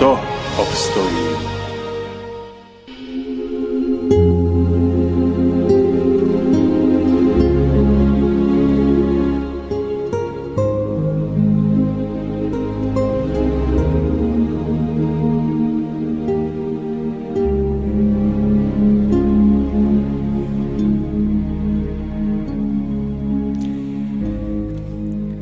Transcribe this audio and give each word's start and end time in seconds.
kto 0.00 0.16
obstojí. 0.56 1.28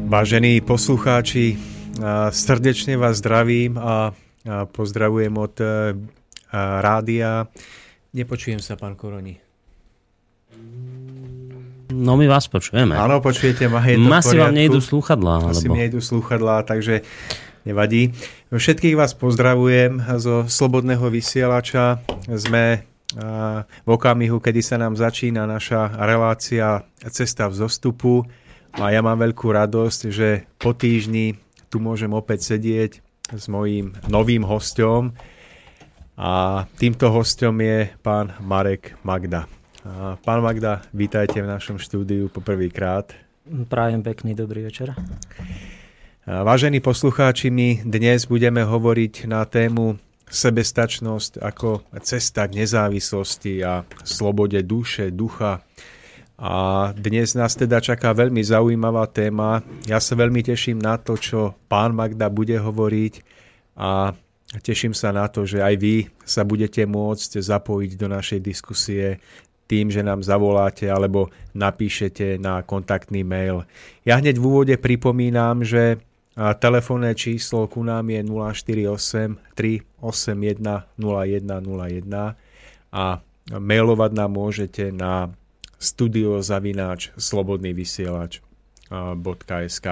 Vážení 0.09 0.61
poslucháči, 0.61 1.55
srdečne 2.35 2.99
vás 2.99 3.23
zdravím 3.23 3.79
a 3.79 4.11
pozdravujem 4.73 5.35
od 5.37 5.55
e, 5.61 5.67
rádia. 6.81 7.47
Nepočujem 8.17 8.59
sa, 8.65 8.75
pán 8.81 8.97
Koroni. 8.97 9.37
No 11.89 12.21
my 12.21 12.27
vás 12.29 12.49
počujeme. 12.49 12.97
Áno, 12.97 13.21
počujete 13.25 13.69
ma. 13.69 13.81
Je 13.81 13.97
to 13.97 14.13
Asi 14.13 14.37
vám 14.37 14.53
nejdú 14.53 14.81
slúchadlá. 14.81 15.49
Asi 15.49 15.73
mi 15.73 15.81
nejdú 15.81 16.05
slúchadlá, 16.05 16.65
takže 16.69 17.01
nevadí. 17.65 18.13
Všetkých 18.53 18.97
vás 18.97 19.17
pozdravujem 19.17 20.05
zo 20.21 20.45
Slobodného 20.45 21.09
vysielača. 21.09 22.01
Sme 22.29 22.85
v 23.85 23.89
okamihu, 23.89 24.37
kedy 24.37 24.61
sa 24.61 24.77
nám 24.77 25.01
začína 25.01 25.49
naša 25.49 25.97
relácia 26.05 26.85
Cesta 27.09 27.49
v 27.49 27.57
zostupu. 27.57 28.29
A 28.77 28.93
ja 28.93 29.01
mám 29.01 29.17
veľkú 29.17 29.49
radosť, 29.49 30.01
že 30.13 30.45
po 30.61 30.77
týždni 30.77 31.41
tu 31.73 31.81
môžem 31.81 32.13
opäť 32.13 32.53
sedieť 32.57 33.01
s 33.33 33.49
mojím 33.49 33.93
novým 34.09 34.43
hostom. 34.43 35.13
A 36.19 36.65
týmto 36.81 37.13
hostom 37.13 37.61
je 37.61 37.93
pán 38.03 38.35
Marek 38.41 38.97
Magda. 39.05 39.47
A 39.85 40.17
pán 40.19 40.43
Magda, 40.43 40.83
vítajte 40.91 41.39
v 41.39 41.47
našom 41.47 41.79
štúdiu 41.79 42.33
poprvýkrát. 42.33 43.13
Prajem 43.69 44.03
pekný 44.03 44.35
dobrý 44.35 44.67
večer. 44.67 44.93
Vážení 46.29 46.85
poslucháči, 46.85 47.49
my 47.49 47.89
dnes 47.89 48.29
budeme 48.29 48.61
hovoriť 48.61 49.25
na 49.25 49.49
tému 49.49 49.97
sebestačnosť 50.29 51.41
ako 51.41 51.89
cesta 52.05 52.45
k 52.45 52.61
nezávislosti 52.61 53.65
a 53.65 53.89
slobode 54.05 54.61
duše, 54.61 55.09
ducha 55.09 55.65
a 56.39 56.55
dnes 56.95 57.35
nás 57.35 57.59
teda 57.59 57.83
čaká 57.83 58.15
veľmi 58.15 58.39
zaujímavá 58.47 59.11
téma. 59.11 59.59
Ja 59.91 59.99
sa 59.99 60.15
veľmi 60.15 60.47
teším 60.47 60.79
na 60.79 60.95
to, 60.95 61.19
čo 61.19 61.59
pán 61.67 61.99
Magda 61.99 62.31
bude 62.31 62.55
hovoriť 62.55 63.15
a 63.75 64.15
teším 64.63 64.95
sa 64.95 65.11
na 65.11 65.27
to, 65.27 65.43
že 65.43 65.59
aj 65.59 65.75
vy 65.83 66.07
sa 66.23 66.47
budete 66.47 66.87
môcť 66.87 67.43
zapojiť 67.43 67.93
do 67.99 68.07
našej 68.07 68.39
diskusie 68.39 69.19
tým, 69.67 69.91
že 69.91 70.01
nám 70.07 70.23
zavoláte 70.23 70.87
alebo 70.87 71.35
napíšete 71.59 72.39
na 72.39 72.63
kontaktný 72.63 73.27
mail. 73.27 73.67
Ja 74.07 74.23
hneď 74.23 74.39
v 74.39 74.47
úvode 74.47 74.75
pripomínam, 74.79 75.67
že 75.67 75.99
telefónne 76.39 77.19
číslo 77.19 77.67
ku 77.67 77.83
nám 77.83 78.15
je 78.15 78.23
048 78.23 79.59
381 79.59 80.87
0101 81.03 82.95
a 82.95 83.05
mailovať 83.59 84.11
nám 84.15 84.31
môžete 84.31 84.95
na 84.95 85.35
studiozavináč 85.79 87.15
slobodný 87.15 87.73
vysielač 87.73 88.43
.sk. 89.71 89.87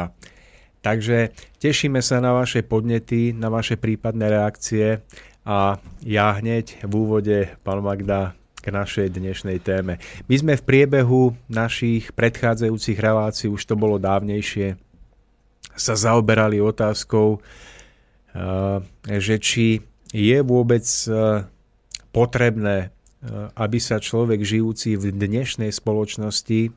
Takže 0.83 1.35
tešíme 1.59 1.99
sa 2.03 2.23
na 2.23 2.35
vaše 2.35 2.63
podnety, 2.63 3.35
na 3.35 3.51
vaše 3.51 3.75
prípadné 3.75 4.31
reakcie 4.31 5.03
a 5.47 5.79
ja 6.03 6.27
hneď 6.39 6.87
v 6.87 6.93
úvode, 6.95 7.39
pán 7.63 7.83
Magda, 7.83 8.35
k 8.59 8.75
našej 8.75 9.15
dnešnej 9.15 9.63
téme. 9.63 10.03
My 10.27 10.35
sme 10.35 10.59
v 10.59 10.67
priebehu 10.67 11.39
našich 11.47 12.11
predchádzajúcich 12.19 12.99
relácií, 12.99 13.47
už 13.47 13.63
to 13.63 13.79
bolo 13.79 14.03
dávnejšie, 14.03 14.75
sa 15.77 15.95
zaoberali 15.95 16.59
otázkou, 16.59 17.39
že 19.07 19.37
či 19.39 19.87
je 20.11 20.39
vôbec 20.43 20.83
potrebné 22.11 22.96
aby 23.57 23.79
sa 23.81 23.97
človek 23.97 24.45
žijúci 24.45 25.01
v 25.01 25.11
dnešnej 25.13 25.73
spoločnosti 25.73 26.75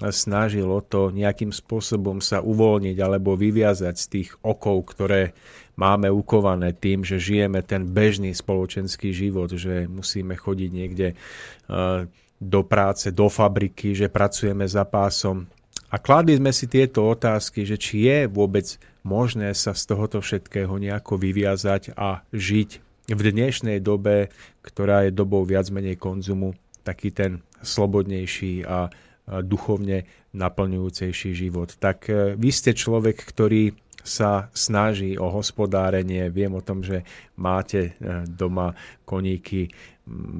snažil 0.00 0.64
o 0.72 0.80
to 0.80 1.12
nejakým 1.12 1.52
spôsobom 1.52 2.24
sa 2.24 2.40
uvoľniť 2.40 2.96
alebo 2.96 3.36
vyviazať 3.36 3.94
z 3.98 4.06
tých 4.08 4.30
okov, 4.40 4.88
ktoré 4.88 5.36
máme 5.76 6.08
ukované 6.08 6.72
tým, 6.72 7.04
že 7.04 7.20
žijeme 7.20 7.60
ten 7.60 7.84
bežný 7.84 8.32
spoločenský 8.32 9.12
život, 9.12 9.52
že 9.52 9.84
musíme 9.84 10.32
chodiť 10.32 10.70
niekde 10.72 11.08
eh, 11.12 12.08
do 12.42 12.60
práce, 12.64 13.12
do 13.12 13.28
fabriky, 13.28 13.92
že 13.92 14.08
pracujeme 14.08 14.64
za 14.64 14.88
pásom. 14.88 15.46
A 15.92 16.00
kladli 16.00 16.40
sme 16.40 16.56
si 16.56 16.64
tieto 16.66 17.04
otázky, 17.04 17.68
že 17.68 17.76
či 17.76 18.08
je 18.08 18.18
vôbec 18.24 18.64
možné 19.04 19.52
sa 19.52 19.76
z 19.76 19.92
tohoto 19.92 20.24
všetkého 20.24 20.72
nejako 20.80 21.20
vyviazať 21.20 21.92
a 21.94 22.24
žiť 22.32 22.91
v 23.10 23.20
dnešnej 23.20 23.82
dobe, 23.82 24.30
ktorá 24.62 25.06
je 25.06 25.16
dobou 25.16 25.42
viac 25.42 25.66
menej 25.74 25.98
konzumu, 25.98 26.54
taký 26.86 27.10
ten 27.10 27.42
slobodnejší 27.62 28.66
a 28.66 28.90
duchovne 29.26 30.04
naplňujúcejší 30.34 31.30
život. 31.32 31.78
Tak 31.78 31.98
e, 32.10 32.34
vy 32.34 32.50
ste 32.50 32.74
človek, 32.74 33.22
ktorý 33.22 33.72
sa 34.02 34.50
snaží 34.50 35.14
o 35.14 35.30
hospodárenie. 35.30 36.26
Viem 36.26 36.58
o 36.58 36.64
tom, 36.64 36.82
že 36.82 37.06
máte 37.38 37.94
e, 37.94 38.26
doma 38.26 38.74
koníky, 39.06 39.70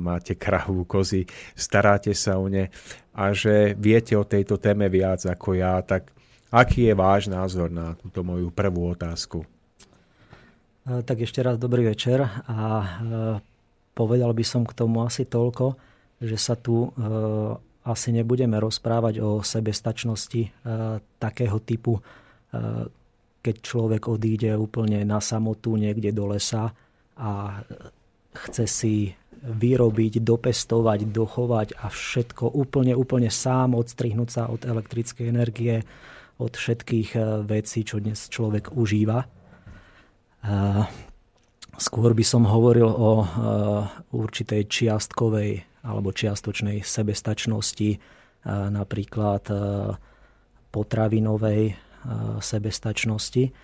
máte 0.03 0.35
krahu, 0.35 0.83
kozy, 0.83 1.23
staráte 1.55 2.11
sa 2.11 2.43
o 2.43 2.51
ne 2.51 2.75
a 3.15 3.31
že 3.31 3.79
viete 3.79 4.19
o 4.19 4.27
tejto 4.27 4.59
téme 4.59 4.91
viac 4.91 5.23
ako 5.23 5.55
ja, 5.55 5.79
tak 5.87 6.11
aký 6.51 6.91
je 6.91 6.95
váš 6.99 7.31
názor 7.31 7.71
na 7.71 7.95
túto 7.95 8.27
moju 8.27 8.51
prvú 8.51 8.91
otázku? 8.91 9.47
Eh, 10.83 11.03
tak 11.07 11.23
ešte 11.23 11.47
raz 11.47 11.63
dobrý 11.63 11.95
večer 11.95 12.27
a 12.27 12.59
eh, 12.59 12.87
povedal 13.95 14.35
by 14.35 14.43
som 14.43 14.67
k 14.67 14.75
tomu 14.75 15.07
asi 15.07 15.31
toľko, 15.31 15.79
že 16.19 16.35
sa 16.35 16.59
tu 16.59 16.91
eh, 16.91 17.55
asi 17.83 18.11
nebudeme 18.15 18.59
rozprávať 18.63 19.19
o 19.19 19.43
sebestačnosti 19.43 20.55
takého 21.19 21.59
typu, 21.67 21.99
keď 23.43 23.55
človek 23.59 24.07
odíde 24.07 24.55
úplne 24.55 25.03
na 25.03 25.19
samotu 25.19 25.75
niekde 25.75 26.15
do 26.15 26.31
lesa 26.31 26.71
a 27.19 27.59
chce 28.31 28.65
si 28.71 28.95
vyrobiť, 29.43 30.23
dopestovať, 30.23 31.11
dochovať 31.11 31.75
a 31.83 31.91
všetko 31.91 32.55
úplne, 32.55 32.95
úplne 32.95 33.35
sám, 33.35 33.75
odstrihnúť 33.75 34.31
sa 34.31 34.47
od 34.47 34.63
elektrickej 34.63 35.27
energie, 35.27 35.83
od 36.39 36.55
všetkých 36.55 37.43
vecí, 37.51 37.83
čo 37.83 37.99
dnes 37.99 38.31
človek 38.31 38.79
užíva 38.79 39.42
Skôr 41.79 42.11
by 42.15 42.25
som 42.27 42.47
hovoril 42.47 42.87
o 42.87 43.27
určitej 44.13 44.67
čiastkovej 44.67 45.63
alebo 45.83 46.15
čiastočnej 46.15 46.83
sebestačnosti, 46.83 47.99
napríklad 48.71 49.45
potravinovej 50.71 51.79
sebestačnosti, 52.43 53.55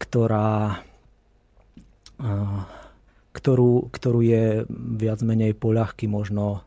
ktorá 0.00 0.80
ktorú, 3.32 3.88
ktorú 3.88 4.20
je 4.22 4.44
viac 5.00 5.18
menej 5.24 5.56
poľahky 5.56 6.06
možno 6.06 6.62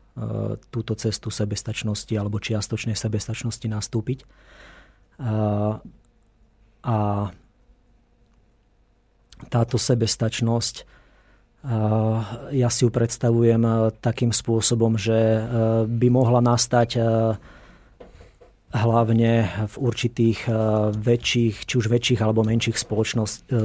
túto 0.70 0.98
cestu 0.98 1.30
sebestačnosti 1.30 2.12
alebo 2.16 2.42
čiastočnej 2.42 2.98
sebestačnosti 2.98 3.66
nastúpiť. 3.68 4.26
A 6.86 6.96
táto 9.52 9.76
sebestačnosť, 9.76 10.96
ja 12.54 12.68
si 12.70 12.80
ju 12.86 12.90
predstavujem 12.94 13.90
takým 13.98 14.30
spôsobom, 14.30 14.94
že 14.94 15.42
by 15.90 16.08
mohla 16.14 16.38
nastať 16.38 17.02
hlavne 18.70 19.32
v 19.66 19.74
určitých 19.74 20.46
väčších, 20.94 21.66
či 21.66 21.74
už 21.74 21.90
väčších 21.90 22.22
alebo 22.22 22.46
menších 22.46 22.78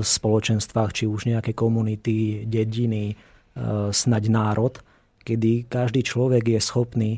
spoločenstvách, 0.02 0.92
či 0.98 1.06
už 1.06 1.30
nejaké 1.30 1.54
komunity, 1.54 2.50
dediny, 2.50 3.14
snaď 3.94 4.24
národ– 4.34 4.74
kedy 5.24 5.70
každý 5.70 6.02
človek 6.02 6.58
je 6.58 6.60
schopný 6.62 7.12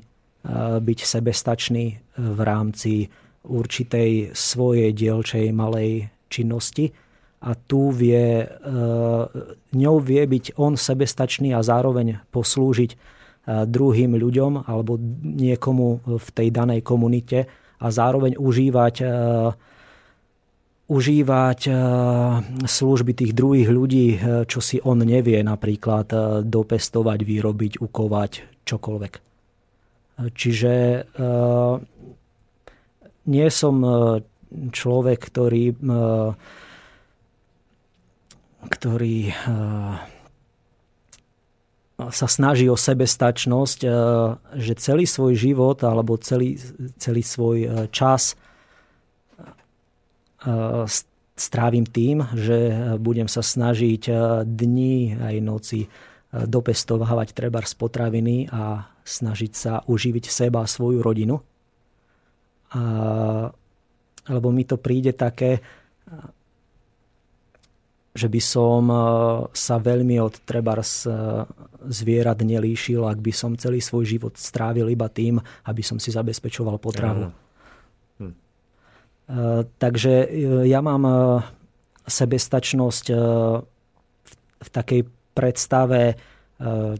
byť 0.83 0.99
sebestačný 0.99 1.85
v 2.19 2.39
rámci 2.43 3.07
určitej 3.47 4.35
svojej 4.35 4.91
dielčej 4.91 5.51
malej 5.55 6.11
činnosti 6.27 6.91
a 7.43 7.51
tu 7.59 7.91
vie, 7.91 8.47
ňou 9.75 9.97
vie 9.99 10.23
byť 10.23 10.55
on 10.55 10.79
sebestačný 10.79 11.51
a 11.51 11.59
zároveň 11.59 12.23
poslúžiť 12.31 12.95
druhým 13.67 14.15
ľuďom 14.15 14.63
alebo 14.63 14.95
niekomu 15.27 16.07
v 16.07 16.27
tej 16.31 16.47
danej 16.55 16.87
komunite 16.87 17.51
a 17.83 17.87
zároveň 17.91 18.39
užívať 18.39 18.95
užívať 20.93 21.59
eh, 21.67 21.75
služby 22.67 23.11
tých 23.15 23.31
druhých 23.33 23.69
ľudí, 23.71 24.07
čo 24.47 24.59
si 24.59 24.77
on 24.83 25.01
nevie 25.01 25.39
napríklad 25.41 26.11
dopestovať, 26.43 27.19
vyrobiť, 27.23 27.73
ukovať, 27.79 28.31
čokoľvek. 28.67 29.13
Čiže 30.13 30.73
nie 33.25 33.47
som 33.49 33.75
človek, 34.53 35.19
ktorý, 35.25 35.73
ktorý 38.69 39.31
sa 41.93 42.27
snaží 42.27 42.67
o 42.67 42.75
sebestačnosť, 42.75 43.79
že 44.57 44.73
celý 44.81 45.05
svoj 45.05 45.33
život 45.37 45.77
alebo 45.85 46.17
celý, 46.19 46.57
celý 46.97 47.23
svoj 47.23 47.87
čas 47.93 48.35
strávim 51.33 51.85
tým, 51.87 52.27
že 52.35 52.73
budem 52.99 53.31
sa 53.31 53.41
snažiť 53.41 54.03
dní 54.43 55.15
aj 55.15 55.35
noci 55.39 55.87
dopestovávať 56.33 57.37
treba 57.37 57.61
z 57.61 57.73
potraviny 57.77 58.49
a 58.49 58.89
snažiť 59.05 59.51
sa 59.53 59.85
uživiť 59.85 60.25
seba 60.27 60.65
a 60.65 60.67
svoju 60.67 60.99
rodinu. 60.99 61.37
A, 62.73 63.53
lebo 64.27 64.47
mi 64.49 64.65
to 64.65 64.81
príde 64.81 65.13
také, 65.13 65.61
že 68.13 68.29
by 68.29 68.41
som 68.41 68.83
sa 69.49 69.75
veľmi 69.81 70.21
od 70.21 70.45
treba 70.45 70.77
zvierat 71.89 72.45
nelíšil, 72.45 73.01
ak 73.09 73.17
by 73.17 73.33
som 73.33 73.57
celý 73.57 73.81
svoj 73.81 74.05
život 74.05 74.37
strávil 74.37 74.85
iba 74.93 75.09
tým, 75.09 75.41
aby 75.65 75.81
som 75.81 75.97
si 75.97 76.13
zabezpečoval 76.13 76.77
potravu. 76.77 77.33
Ja. 77.33 77.43
Eh, 79.23 79.61
takže 79.79 80.13
ja 80.67 80.83
mám 80.83 81.03
sebestačnosť 82.03 83.05
v 84.63 84.69
takej 84.69 85.01
predstave 85.31 86.19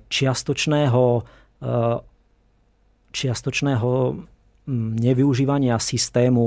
čiastočného, 0.07 1.03
čiastočného 3.11 3.89
hm, 4.63 4.89
nevyužívania 4.95 5.75
systému, 5.75 6.45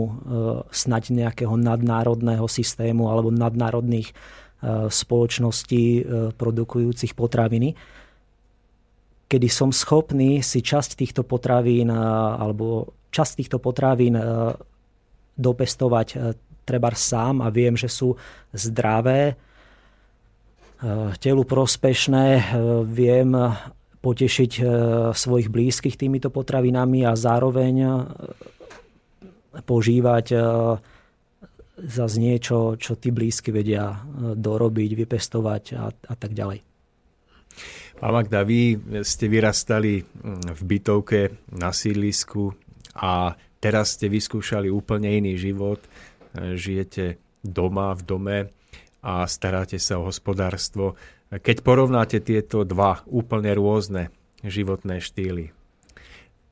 snaď 0.73 1.05
nejakého 1.13 1.55
nadnárodného 1.61 2.49
systému 2.49 3.13
alebo 3.13 3.29
nadnárodných 3.29 4.17
spoločností 4.65 6.09
produkujúcich 6.35 7.13
potraviny, 7.13 7.77
kedy 9.29 9.49
som 9.53 9.69
schopný 9.69 10.41
si 10.41 10.65
časť 10.65 10.97
týchto 10.97 11.23
potravín 11.23 11.93
alebo 11.93 12.89
časť 13.13 13.33
týchto 13.43 13.59
potravín 13.61 14.17
dopestovať 15.37 16.09
e, 16.17 16.17
treba 16.65 16.91
sám 16.97 17.45
a 17.45 17.53
viem, 17.53 17.77
že 17.77 17.87
sú 17.87 18.17
zdravé, 18.51 19.33
e, 19.33 19.35
telu 21.21 21.45
prospešné, 21.45 22.27
e, 22.35 22.43
viem 22.89 23.37
potešiť 23.97 24.53
svojich 25.11 25.51
blízkych 25.51 25.99
týmito 25.99 26.31
potravinami 26.31 27.03
a 27.03 27.19
zároveň 27.19 28.07
požívať 29.67 30.31
za 31.77 32.09
niečo, 32.17 32.81
čo 32.81 32.97
tí 32.97 33.13
blízky 33.13 33.53
vedia 33.53 34.01
dorobiť, 34.37 34.91
vypestovať 34.97 35.65
a, 35.77 35.93
a 35.93 36.15
tak 36.17 36.33
ďalej. 36.33 36.65
Pán 37.97 38.13
Magda, 38.13 38.45
vy 38.45 38.77
ste 39.05 39.29
vyrastali 39.29 40.05
v 40.53 40.63
bytovke 40.65 41.53
na 41.57 41.73
sídlisku 41.73 42.53
a 42.97 43.37
Teraz 43.67 43.97
ste 43.97 44.13
vyskúšali 44.13 44.69
úplne 44.69 45.11
iný 45.17 45.35
život, 45.41 45.81
e, 45.83 46.55
žijete 46.55 47.19
doma, 47.43 47.91
v 47.99 48.03
dome 48.07 48.39
a 49.03 49.27
staráte 49.27 49.81
sa 49.83 49.99
o 49.99 50.07
hospodárstvo. 50.07 50.95
Keď 51.35 51.67
porovnáte 51.67 52.23
tieto 52.23 52.63
dva 52.63 53.03
úplne 53.11 53.51
rôzne 53.59 54.15
životné 54.47 55.03
štýly, 55.03 55.51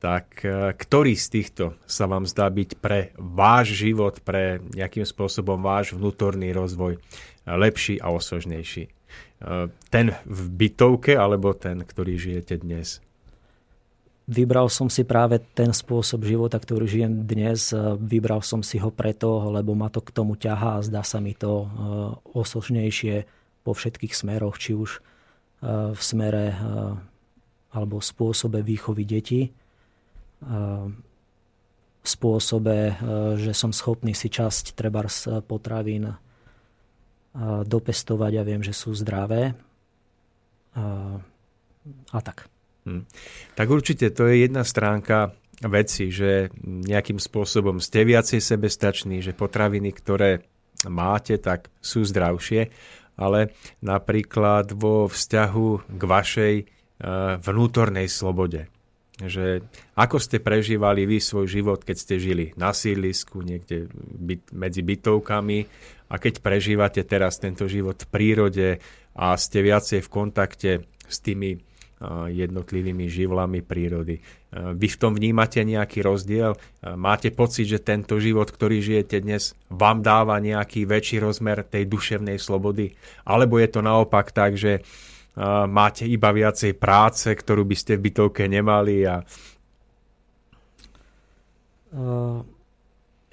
tak 0.05 0.45
e, 0.45 0.69
ktorý 0.77 1.17
z 1.17 1.27
týchto 1.33 1.73
sa 1.89 2.05
vám 2.05 2.29
zdá 2.29 2.45
byť 2.45 2.77
pre 2.77 3.09
váš 3.17 3.73
život, 3.73 4.21
pre 4.21 4.61
nejakým 4.77 5.01
spôsobom 5.01 5.57
váš 5.65 5.97
vnútorný 5.97 6.53
rozvoj 6.53 7.01
lepší 7.49 7.97
a 7.97 8.13
osožnejší? 8.13 8.85
E, 8.85 8.91
ten 9.89 10.13
v 10.29 10.41
bytovke 10.53 11.17
alebo 11.17 11.57
ten, 11.57 11.81
ktorý 11.81 12.21
žijete 12.21 12.61
dnes? 12.61 13.01
Vybral 14.29 14.69
som 14.69 14.93
si 14.93 15.01
práve 15.05 15.41
ten 15.57 15.73
spôsob 15.73 16.25
života, 16.25 16.57
ktorý 16.57 16.85
žijem 16.85 17.25
dnes. 17.25 17.73
Vybral 17.97 18.41
som 18.41 18.65
si 18.65 18.81
ho 18.81 18.89
preto, 18.89 19.53
lebo 19.53 19.77
ma 19.77 19.89
to 19.89 20.01
k 20.01 20.13
tomu 20.13 20.33
ťahá 20.33 20.81
a 20.81 20.85
zdá 20.85 21.01
sa 21.01 21.17
mi 21.17 21.33
to 21.33 21.65
e, 21.65 21.67
osožnejšie 22.37 23.25
po 23.65 23.73
všetkých 23.73 24.13
smeroch, 24.13 24.61
či 24.61 24.77
už 24.77 24.97
e, 24.97 24.99
v 25.97 26.01
smere 26.01 26.53
e, 26.53 26.55
alebo 27.73 28.05
spôsobe 28.05 28.61
výchovy 28.61 29.01
detí, 29.01 29.49
spôsobe, 32.05 32.97
že 33.39 33.51
som 33.55 33.73
schopný 33.73 34.13
si 34.13 34.29
časť 34.29 34.77
treba 34.77 35.01
z 35.09 35.41
potravín 35.45 36.13
dopestovať 37.65 38.33
a 38.39 38.47
viem, 38.47 38.61
že 38.61 38.71
sú 38.71 38.93
zdravé. 38.93 39.57
A 40.75 42.19
tak. 42.21 42.47
Hm. 42.85 43.03
Tak 43.57 43.67
určite 43.67 44.13
to 44.13 44.29
je 44.29 44.45
jedna 44.45 44.61
stránka 44.63 45.33
veci, 45.65 46.11
že 46.11 46.51
nejakým 46.63 47.17
spôsobom 47.17 47.79
ste 47.79 48.03
viacej 48.05 48.43
sebestační, 48.43 49.23
že 49.23 49.33
potraviny, 49.33 49.89
ktoré 49.95 50.45
máte, 50.85 51.39
tak 51.39 51.71
sú 51.81 52.05
zdravšie, 52.05 52.69
ale 53.15 53.55
napríklad 53.79 54.75
vo 54.75 55.07
vzťahu 55.07 55.95
k 55.95 56.01
vašej 56.03 56.55
vnútornej 57.41 58.07
slobode. 58.11 58.67
Že 59.15 59.63
ako 59.95 60.19
ste 60.19 60.43
prežívali 60.43 61.07
vy 61.07 61.23
svoj 61.23 61.47
život, 61.47 61.87
keď 61.87 61.97
ste 61.97 62.15
žili 62.19 62.51
na 62.59 62.75
sídlisku, 62.75 63.39
niekde 63.39 63.87
byt, 63.95 64.51
medzi 64.51 64.83
bytovkami 64.83 65.59
a 66.11 66.19
keď 66.19 66.43
prežívate 66.43 66.99
teraz 67.07 67.39
tento 67.39 67.63
život 67.71 67.95
v 67.95 68.11
prírode 68.11 68.69
a 69.15 69.39
ste 69.39 69.63
viacej 69.63 70.03
v 70.03 70.09
kontakte 70.11 70.71
s 71.07 71.23
tými 71.23 71.63
jednotlivými 72.27 73.07
živlami 73.07 73.63
prírody. 73.63 74.19
Vy 74.51 74.87
v 74.91 74.99
tom 74.99 75.15
vnímate 75.15 75.63
nejaký 75.63 76.03
rozdiel? 76.03 76.59
Máte 76.83 77.31
pocit, 77.31 77.71
že 77.71 77.79
tento 77.79 78.19
život, 78.19 78.51
ktorý 78.51 78.83
žijete 78.83 79.23
dnes, 79.23 79.55
vám 79.71 80.03
dáva 80.03 80.35
nejaký 80.43 80.83
väčší 80.83 81.23
rozmer 81.23 81.63
tej 81.63 81.87
duševnej 81.87 82.35
slobody? 82.35 82.91
Alebo 83.23 83.63
je 83.63 83.69
to 83.71 83.79
naopak 83.79 84.35
tak, 84.35 84.59
že 84.59 84.83
máte 85.67 86.07
iba 86.07 86.31
viacej 86.31 86.79
práce, 86.79 87.27
ktorú 87.27 87.67
by 87.67 87.75
ste 87.75 87.99
v 87.99 88.07
bytovke 88.07 88.47
nemali? 88.47 89.03
A... 89.03 89.23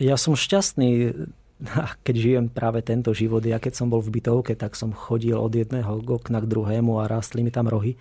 Ja 0.03 0.17
som 0.19 0.35
šťastný, 0.35 1.15
keď 2.07 2.15
žijem 2.15 2.47
práve 2.51 2.83
tento 2.83 3.15
život. 3.15 3.43
Ja 3.47 3.63
keď 3.63 3.79
som 3.79 3.87
bol 3.87 4.03
v 4.03 4.19
bytovke, 4.19 4.59
tak 4.59 4.75
som 4.75 4.91
chodil 4.91 5.39
od 5.39 5.55
jedného 5.55 6.03
okna 6.03 6.43
k 6.43 6.51
druhému 6.51 6.99
a 6.99 7.07
rástli 7.07 7.47
mi 7.47 7.55
tam 7.55 7.71
rohy. 7.71 7.95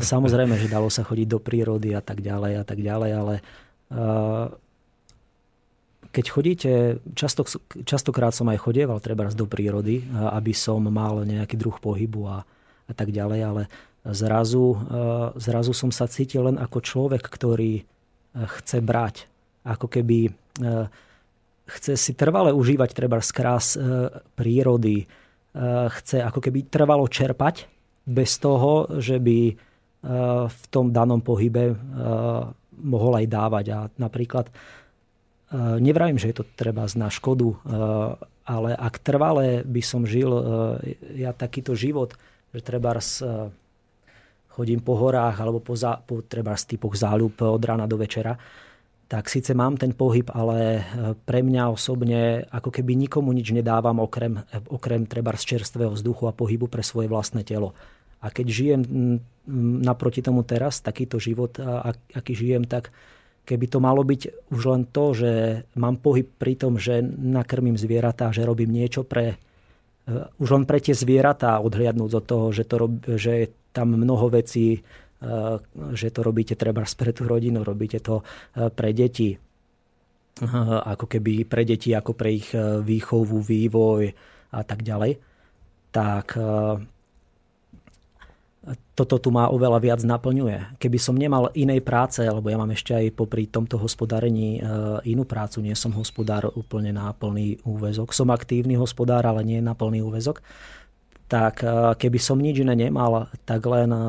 Samozrejme, 0.00 0.56
že 0.56 0.72
dalo 0.72 0.88
sa 0.88 1.04
chodiť 1.04 1.28
do 1.28 1.38
prírody 1.42 1.92
a 1.92 2.00
tak 2.00 2.24
ďalej 2.24 2.52
a 2.56 2.64
tak 2.64 2.80
ďalej, 2.80 3.10
ale 3.12 3.34
keď 6.08 6.24
chodíte, 6.28 6.72
často, 7.12 7.44
častokrát 7.84 8.32
som 8.32 8.48
aj 8.48 8.64
chodieval 8.64 8.98
treba 8.98 9.28
do 9.30 9.44
prírody, 9.44 10.02
aby 10.12 10.56
som 10.56 10.80
mal 10.88 11.22
nejaký 11.22 11.54
druh 11.60 11.76
pohybu 11.76 12.20
a, 12.26 12.38
a 12.88 12.92
tak 12.96 13.12
ďalej, 13.12 13.40
ale 13.44 13.62
zrazu, 14.08 14.78
zrazu 15.36 15.72
som 15.76 15.92
sa 15.92 16.08
cítil 16.08 16.48
len 16.48 16.56
ako 16.56 16.80
človek, 16.80 17.20
ktorý 17.20 17.84
chce 18.32 18.78
brať. 18.80 19.28
Ako 19.68 19.84
keby 19.90 20.32
chce 21.68 21.92
si 22.00 22.16
trvale 22.16 22.56
užívať 22.56 22.90
treba 22.96 23.20
z 23.20 23.30
krás 23.36 23.76
prírody, 24.32 25.04
chce 25.92 26.24
ako 26.24 26.40
keby 26.40 26.72
trvalo 26.72 27.04
čerpať 27.04 27.68
bez 28.08 28.40
toho, 28.40 28.88
že 28.96 29.20
by 29.20 29.52
v 30.48 30.64
tom 30.72 30.94
danom 30.94 31.20
pohybe 31.20 31.76
mohol 32.78 33.12
aj 33.18 33.26
dávať. 33.26 33.66
A 33.74 33.78
napríklad 33.98 34.48
nevravím, 35.54 36.20
že 36.20 36.28
je 36.32 36.36
to 36.40 36.44
treba 36.56 36.84
na 36.96 37.08
škodu, 37.08 37.56
ale 38.44 38.70
ak 38.76 39.00
trvale 39.00 39.64
by 39.64 39.82
som 39.84 40.04
žil 40.04 40.28
ja 41.16 41.32
takýto 41.32 41.72
život, 41.72 42.16
že 42.52 42.60
treba 42.64 42.96
chodím 44.52 44.82
po 44.82 44.98
horách 44.98 45.38
alebo 45.38 45.62
po, 45.62 45.78
zá, 45.78 46.02
po 46.02 46.20
treba 46.24 46.58
typoch 46.58 46.98
záľub 46.98 47.38
od 47.44 47.62
rána 47.62 47.86
do 47.86 47.94
večera, 47.94 48.34
tak 49.08 49.32
síce 49.32 49.56
mám 49.56 49.80
ten 49.80 49.96
pohyb, 49.96 50.28
ale 50.36 50.84
pre 51.24 51.40
mňa 51.40 51.72
osobne 51.72 52.44
ako 52.52 52.68
keby 52.68 52.92
nikomu 52.92 53.32
nič 53.32 53.56
nedávam 53.56 54.04
okrem, 54.04 54.44
okrem 54.68 55.08
treba 55.08 55.32
z 55.32 55.56
čerstvého 55.56 55.96
vzduchu 55.96 56.28
a 56.28 56.36
pohybu 56.36 56.68
pre 56.68 56.84
svoje 56.84 57.08
vlastné 57.08 57.40
telo. 57.40 57.72
A 58.20 58.28
keď 58.28 58.46
žijem 58.52 58.80
naproti 59.80 60.20
tomu 60.20 60.44
teraz, 60.44 60.84
takýto 60.84 61.16
život, 61.16 61.56
aký 62.12 62.36
žijem, 62.36 62.68
tak 62.68 62.92
keby 63.48 63.66
to 63.72 63.80
malo 63.80 64.04
byť 64.04 64.52
už 64.52 64.62
len 64.68 64.82
to, 64.92 65.16
že 65.16 65.30
mám 65.80 65.96
pohyb 65.96 66.28
pri 66.28 66.52
tom, 66.60 66.76
že 66.76 67.00
nakrmím 67.16 67.80
zvieratá, 67.80 68.28
že 68.28 68.44
robím 68.44 68.68
niečo 68.68 69.08
pre 69.08 69.32
e, 69.32 69.36
už 70.36 70.48
len 70.52 70.64
pre 70.68 70.84
tie 70.84 70.92
zvieratá, 70.92 71.64
odhliadnúť 71.64 72.12
od 72.12 72.24
toho, 72.28 72.46
že, 72.52 72.68
to 72.68 72.74
rob, 72.76 72.92
že 73.08 73.32
je 73.32 73.46
tam 73.72 73.96
mnoho 73.96 74.28
vecí, 74.28 74.76
e, 74.76 74.80
že 75.96 76.08
to 76.12 76.20
robíte 76.20 76.60
treba 76.60 76.84
pre 76.84 77.16
tú 77.16 77.24
rodinu, 77.24 77.64
robíte 77.64 78.04
to 78.04 78.20
e, 78.20 78.68
pre 78.68 78.92
deti, 78.92 79.32
ako 80.38 81.10
keby 81.10 81.50
pre 81.50 81.66
deti, 81.66 81.90
ako 81.90 82.14
pre 82.14 82.30
ich 82.30 82.54
výchovu, 82.54 83.42
vývoj 83.42 84.06
a 84.54 84.62
tak 84.62 84.86
ďalej, 84.86 85.18
tak 85.90 86.38
toto 88.92 89.16
tu 89.22 89.30
má 89.30 89.48
oveľa 89.48 89.78
viac 89.78 90.00
naplňuje. 90.02 90.80
Keby 90.82 90.98
som 90.98 91.14
nemal 91.14 91.54
inej 91.54 91.80
práce, 91.86 92.20
lebo 92.20 92.50
ja 92.50 92.58
mám 92.58 92.74
ešte 92.74 92.92
aj 92.92 93.14
popri 93.14 93.46
tomto 93.46 93.78
hospodárení 93.78 94.58
e, 94.58 94.60
inú 95.08 95.22
prácu, 95.22 95.62
nie 95.62 95.72
som 95.78 95.94
hospodár 95.94 96.50
úplne 96.52 96.90
na 96.90 97.14
plný 97.14 97.62
úvezok. 97.62 98.10
Som 98.10 98.34
aktívny 98.34 98.74
hospodár, 98.74 99.24
ale 99.24 99.46
nie 99.46 99.62
na 99.62 99.78
plný 99.78 100.02
úvezok. 100.02 100.42
Tak 101.30 101.62
e, 101.62 101.68
keby 101.96 102.18
som 102.18 102.42
nič 102.42 102.60
iné 102.66 102.74
nemal, 102.74 103.30
tak 103.46 103.62
len 103.70 103.88
e, 103.94 104.02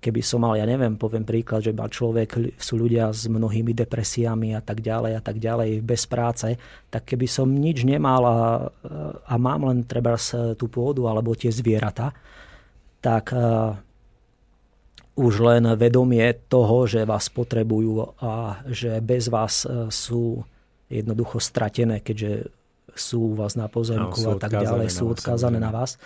keby 0.00 0.24
som 0.24 0.40
mal, 0.40 0.56
ja 0.56 0.64
neviem, 0.64 0.96
poviem 0.96 1.28
príklad, 1.28 1.60
že 1.60 1.76
človek, 1.76 2.56
sú 2.56 2.80
ľudia 2.80 3.12
s 3.12 3.28
mnohými 3.28 3.76
depresiami 3.76 4.56
a 4.56 4.64
tak 4.64 4.80
ďalej 4.80 5.12
a 5.12 5.22
tak 5.22 5.36
ďalej, 5.36 5.84
bez 5.84 6.08
práce, 6.08 6.56
tak 6.88 7.04
keby 7.04 7.28
som 7.28 7.52
nič 7.52 7.84
nemal 7.84 8.22
a, 8.24 8.38
a 9.28 9.34
mám 9.36 9.68
len 9.68 9.84
treba 9.84 10.16
tú 10.56 10.72
pôdu 10.72 11.04
alebo 11.04 11.36
tie 11.36 11.52
zvieratá, 11.52 12.16
tak 13.00 13.32
uh, 13.32 13.76
už 15.16 15.34
len 15.40 15.64
vedomie 15.76 16.36
toho, 16.48 16.84
že 16.84 17.08
vás 17.08 17.32
potrebujú 17.32 18.16
a 18.20 18.60
že 18.68 19.00
bez 19.00 19.32
vás 19.32 19.64
uh, 19.64 19.88
sú 19.88 20.44
jednoducho 20.92 21.40
stratené, 21.40 22.04
keďže 22.04 22.52
sú 22.92 23.32
u 23.32 23.34
vás 23.36 23.56
na 23.56 23.70
pozemku 23.72 24.20
no, 24.20 24.34
a 24.34 24.36
tak 24.36 24.52
ďalej, 24.52 24.88
sú 24.92 25.14
odkázané 25.14 25.56
na 25.56 25.72
vás, 25.72 25.96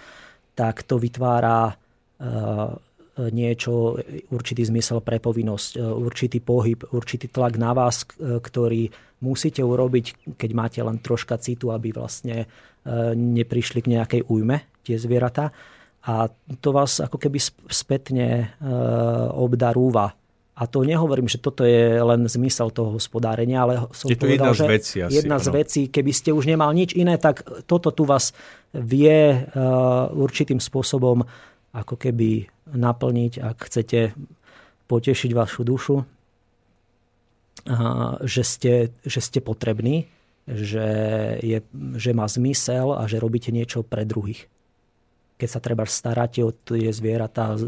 tak 0.54 0.86
to 0.86 1.00
vytvára 1.00 1.74
uh, 1.74 2.76
niečo, 3.14 3.94
určitý 4.34 4.66
zmysel 4.66 4.98
pre 4.98 5.22
povinnosť, 5.22 5.78
určitý 5.78 6.42
pohyb, 6.42 6.82
určitý 6.90 7.30
tlak 7.30 7.54
na 7.62 7.70
vás, 7.70 8.02
ktorý 8.18 8.90
musíte 9.22 9.62
urobiť, 9.62 10.34
keď 10.34 10.50
máte 10.50 10.82
len 10.82 10.98
troška 10.98 11.38
citu, 11.38 11.70
aby 11.70 11.94
vlastne 11.94 12.50
neprišli 13.14 13.86
k 13.86 13.90
nejakej 13.94 14.26
újme 14.26 14.66
tie 14.82 14.98
zvieratá 14.98 15.54
a 16.04 16.28
to 16.60 16.68
vás 16.76 17.00
ako 17.00 17.16
keby 17.16 17.40
spätne 17.72 18.52
e, 18.60 18.68
obdarúva. 19.32 20.12
A 20.54 20.70
to 20.70 20.84
nehovorím, 20.86 21.26
že 21.26 21.40
toto 21.42 21.64
je 21.66 21.98
len 21.98 22.28
zmysel 22.30 22.70
toho 22.70 22.94
hospodárenia, 22.94 23.64
ale 23.64 23.88
som 23.90 24.06
je 24.06 24.14
to 24.14 24.28
povedal, 24.28 24.54
jedna 24.54 24.54
z 24.54 24.70
vecí 24.70 24.96
asi, 25.02 25.14
jedna 25.18 25.38
z 25.42 25.48
vecí, 25.50 25.82
keby 25.90 26.12
ste 26.14 26.30
už 26.30 26.46
nemal 26.46 26.70
nič 26.70 26.94
iné, 26.94 27.18
tak 27.18 27.42
toto 27.66 27.90
tu 27.90 28.06
vás 28.06 28.30
vie 28.70 29.34
uh, 29.34 29.42
určitým 30.14 30.62
spôsobom 30.62 31.26
ako 31.74 31.98
keby 31.98 32.46
naplniť, 32.70 33.42
ak 33.42 33.66
chcete 33.66 34.14
potešiť 34.86 35.30
vašu 35.34 35.66
dušu, 35.66 35.96
uh, 35.98 36.06
že, 38.22 38.46
ste, 38.46 38.94
že 39.02 39.18
ste 39.18 39.42
potrební, 39.42 40.06
že, 40.46 40.86
je, 41.42 41.66
že 41.98 42.10
má 42.14 42.30
zmysel 42.30 42.94
a 42.94 43.10
že 43.10 43.18
robíte 43.18 43.50
niečo 43.50 43.82
pre 43.82 44.06
druhých 44.06 44.46
keď 45.34 45.48
sa 45.50 45.60
treba 45.60 45.82
staráte 45.84 46.40
o 46.46 46.54
tie 46.54 46.94
zvieratá, 46.94 47.58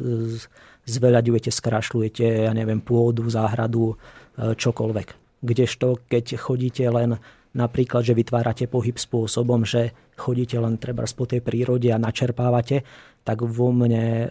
zveľaďujete, 0.87 1.51
skrašľujete, 1.51 2.47
ja 2.47 2.53
neviem, 2.55 2.79
pôdu, 2.79 3.27
záhradu, 3.27 3.95
e, 4.39 4.55
čokoľvek. 4.55 5.09
Kdežto, 5.43 6.01
keď 6.07 6.39
chodíte 6.39 6.87
len 6.87 7.19
napríklad, 7.57 8.07
že 8.07 8.15
vytvárate 8.15 8.71
pohyb 8.71 8.95
spôsobom, 8.95 9.67
že 9.67 9.97
chodíte 10.15 10.61
len 10.61 10.79
treba 10.79 11.09
po 11.09 11.25
tej 11.27 11.43
prírode 11.43 11.91
a 11.91 11.99
načerpávate, 11.99 12.87
tak 13.27 13.43
vo 13.43 13.75
mne 13.75 14.31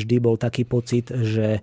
vždy 0.00 0.16
bol 0.22 0.40
taký 0.40 0.64
pocit, 0.64 1.12
že 1.12 1.60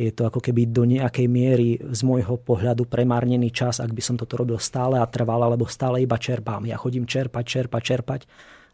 je 0.00 0.08
to 0.16 0.24
ako 0.24 0.40
keby 0.40 0.64
do 0.72 0.88
nejakej 0.88 1.28
miery 1.28 1.76
z 1.76 2.00
môjho 2.00 2.40
pohľadu 2.40 2.88
premárnený 2.88 3.52
čas, 3.52 3.84
ak 3.84 3.92
by 3.92 4.00
som 4.00 4.16
toto 4.16 4.40
robil 4.40 4.56
stále 4.56 4.96
a 4.96 5.04
trval, 5.04 5.44
alebo 5.44 5.68
stále 5.68 6.00
iba 6.00 6.16
čerpám. 6.16 6.64
Ja 6.64 6.80
chodím 6.80 7.04
čerpať, 7.04 7.44
čerpať, 7.44 7.82
čerpať 7.84 8.20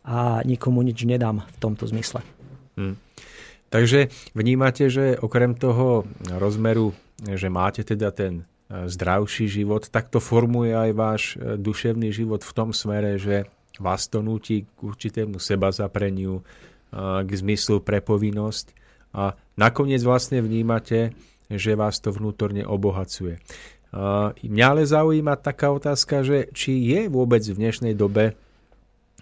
a 0.07 0.41
nikomu 0.47 0.87
nič 0.87 1.03
nedám 1.03 1.43
v 1.43 1.59
tomto 1.59 1.91
zmysle. 1.91 2.23
Hmm. 2.79 2.95
Takže 3.67 4.09
vnímate, 4.33 4.87
že 4.87 5.19
okrem 5.19 5.59
toho 5.59 6.07
rozmeru, 6.31 6.95
že 7.27 7.51
máte 7.51 7.83
teda 7.83 8.15
ten 8.15 8.47
e, 8.71 8.87
zdravší 8.87 9.51
život, 9.51 9.91
tak 9.91 10.07
to 10.07 10.23
formuje 10.23 10.71
aj 10.71 10.91
váš 10.95 11.23
e, 11.35 11.59
duševný 11.59 12.15
život 12.15 12.47
v 12.47 12.53
tom 12.55 12.71
smere, 12.71 13.19
že 13.19 13.51
vás 13.83 14.07
to 14.07 14.23
nutí 14.23 14.65
k 14.65 14.79
určitému 14.87 15.43
seba 15.43 15.75
zapreniu, 15.75 16.41
e, 16.41 16.43
k 17.27 17.31
zmyslu 17.35 17.83
pre 17.83 17.99
povinnosť 17.99 18.71
a 19.17 19.35
nakoniec 19.59 20.05
vlastne 20.07 20.39
vnímate, 20.39 21.11
že 21.51 21.75
vás 21.75 21.99
to 21.99 22.15
vnútorne 22.15 22.67
obohacuje. 22.67 23.39
Mňa 24.43 24.67
ale 24.67 24.83
zaujíma 24.83 25.41
taká 25.41 25.73
otázka, 25.73 26.21
že 26.27 26.51
či 26.53 26.75
je 26.91 27.09
vôbec 27.09 27.41
v 27.41 27.57
dnešnej 27.57 27.95
dobe 27.97 28.37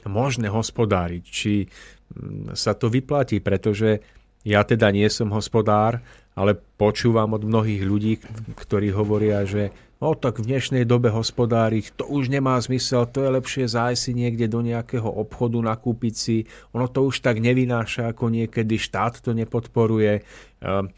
možné 0.07 0.49
hospodáriť, 0.53 1.23
či 1.25 1.67
mm, 1.67 2.57
sa 2.57 2.77
to 2.77 2.93
vyplatí, 2.93 3.41
pretože 3.41 4.01
ja 4.45 4.61
teda 4.61 4.93
nie 4.93 5.09
som 5.09 5.33
hospodár, 5.33 6.05
ale 6.37 6.59
počúvam 6.77 7.33
od 7.33 7.47
mnohých 7.47 7.83
ľudí, 7.87 8.15
ktorí 8.59 8.93
hovoria, 8.93 9.47
že 9.49 9.73
no 10.03 10.13
tak 10.13 10.43
v 10.43 10.53
dnešnej 10.53 10.85
dobe 10.85 11.09
hospodáriť, 11.09 11.97
to 11.97 12.05
už 12.05 12.29
nemá 12.29 12.61
zmysel, 12.61 13.09
to 13.09 13.25
je 13.25 13.31
lepšie 13.41 13.65
zájsť 13.71 14.01
si 14.01 14.13
niekde 14.13 14.51
do 14.51 14.61
nejakého 14.61 15.07
obchodu, 15.07 15.57
nakúpiť 15.65 16.15
si, 16.15 16.37
ono 16.77 16.91
to 16.93 17.09
už 17.09 17.25
tak 17.25 17.41
nevynáša 17.41 18.13
ako 18.13 18.29
niekedy, 18.29 18.77
štát 18.77 19.25
to 19.25 19.33
nepodporuje, 19.33 20.21
ehm, 20.61 20.93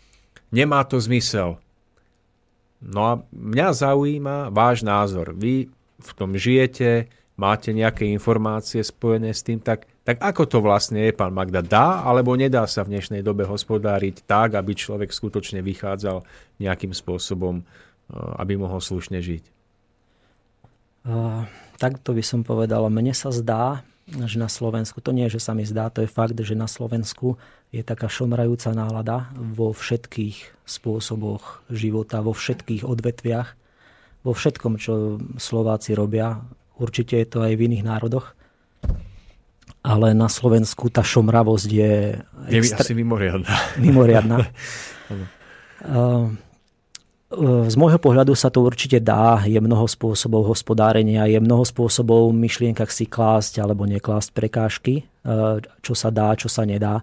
nemá 0.50 0.82
to 0.82 0.98
zmysel. 0.98 1.62
No 2.82 3.00
a 3.06 3.12
mňa 3.30 3.68
zaujíma 3.72 4.36
váš 4.52 4.84
názor. 4.84 5.32
Vy 5.32 5.70
v 5.96 6.10
tom 6.12 6.36
žijete, 6.36 7.08
máte 7.36 7.70
nejaké 7.70 8.08
informácie 8.08 8.80
spojené 8.80 9.32
s 9.32 9.44
tým, 9.44 9.60
tak, 9.60 9.84
tak 10.02 10.20
ako 10.24 10.48
to 10.48 10.58
vlastne 10.64 11.04
je, 11.04 11.12
pán 11.12 11.36
Magda? 11.36 11.60
Dá 11.60 12.02
alebo 12.02 12.32
nedá 12.32 12.64
sa 12.64 12.82
v 12.82 12.96
dnešnej 12.96 13.20
dobe 13.20 13.44
hospodáriť 13.44 14.24
tak, 14.24 14.56
aby 14.56 14.72
človek 14.72 15.12
skutočne 15.12 15.60
vychádzal 15.60 16.24
nejakým 16.60 16.96
spôsobom, 16.96 17.60
eh, 17.60 18.40
aby 18.40 18.56
mohol 18.56 18.80
slušne 18.80 19.20
žiť? 19.20 19.44
Uh, 21.06 21.46
tak 21.78 22.02
to 22.02 22.18
by 22.18 22.24
som 22.24 22.42
povedal. 22.42 22.90
Mne 22.90 23.14
sa 23.14 23.30
zdá, 23.30 23.86
že 24.10 24.42
na 24.42 24.50
Slovensku, 24.50 24.98
to 24.98 25.14
nie 25.14 25.30
že 25.30 25.38
sa 25.38 25.54
mi 25.54 25.62
zdá, 25.62 25.86
to 25.86 26.02
je 26.02 26.10
fakt, 26.10 26.34
že 26.34 26.58
na 26.58 26.66
Slovensku 26.66 27.38
je 27.70 27.82
taká 27.86 28.10
šomrajúca 28.10 28.74
nálada 28.74 29.30
vo 29.34 29.70
všetkých 29.70 30.66
spôsoboch 30.66 31.62
života, 31.70 32.26
vo 32.26 32.34
všetkých 32.34 32.82
odvetviach, 32.82 33.48
vo 34.26 34.32
všetkom, 34.34 34.82
čo 34.82 35.22
Slováci 35.38 35.94
robia, 35.94 36.42
Určite 36.76 37.16
je 37.16 37.26
to 37.26 37.38
aj 37.40 37.56
v 37.56 37.64
iných 37.72 37.84
národoch. 37.84 38.36
Ale 39.86 40.12
na 40.12 40.26
Slovensku 40.26 40.90
tá 40.90 41.00
šomravosť 41.00 41.68
je... 41.70 41.94
Je 42.50 42.58
extra... 42.58 42.82
asi 42.82 42.92
mimoriadná. 42.92 43.54
Mimoriadná. 43.86 44.50
Z 47.66 47.74
môjho 47.78 47.98
pohľadu 47.98 48.34
sa 48.34 48.50
to 48.50 48.66
určite 48.66 48.98
dá. 48.98 49.42
Je 49.46 49.58
mnoho 49.58 49.86
spôsobov 49.86 50.46
hospodárenia, 50.50 51.30
je 51.30 51.38
mnoho 51.38 51.62
spôsobov 51.62 52.30
v 52.30 52.38
myšlienkach 52.44 52.90
si 52.90 53.06
klásť 53.06 53.62
alebo 53.62 53.86
neklásť 53.86 54.34
prekážky, 54.34 55.06
čo 55.82 55.94
sa 55.94 56.10
dá, 56.10 56.34
čo 56.34 56.50
sa 56.50 56.66
nedá. 56.66 57.02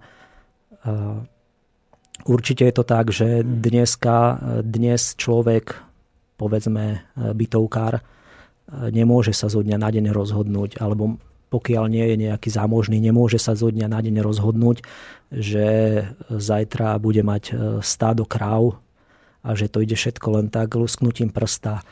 Určite 2.23 2.67
je 2.67 2.73
to 2.75 2.83
tak, 2.87 3.11
že 3.11 3.43
dneska, 3.43 4.39
dnes 4.63 5.15
človek, 5.19 5.75
povedzme 6.35 7.03
bytovkár, 7.15 7.99
nemôže 8.89 9.33
sa 9.35 9.47
zo 9.51 9.61
dňa 9.61 9.77
na 9.77 9.89
deň 9.93 10.09
rozhodnúť, 10.09 10.81
alebo 10.81 11.21
pokiaľ 11.53 11.85
nie 11.85 12.05
je 12.09 12.15
nejaký 12.29 12.49
zámožný, 12.49 12.97
nemôže 12.97 13.37
sa 13.37 13.53
zo 13.53 13.69
dňa 13.69 13.85
na 13.85 14.01
deň 14.01 14.25
rozhodnúť, 14.25 14.81
že 15.29 15.67
zajtra 16.33 16.97
bude 16.97 17.21
mať 17.21 17.43
e, 17.49 17.53
stádo 17.85 18.25
kráv 18.25 18.81
a 19.45 19.53
že 19.53 19.69
to 19.69 19.85
ide 19.85 19.93
všetko 19.93 20.27
len 20.33 20.47
tak 20.49 20.73
lusknutím 20.73 21.29
prsta 21.29 21.85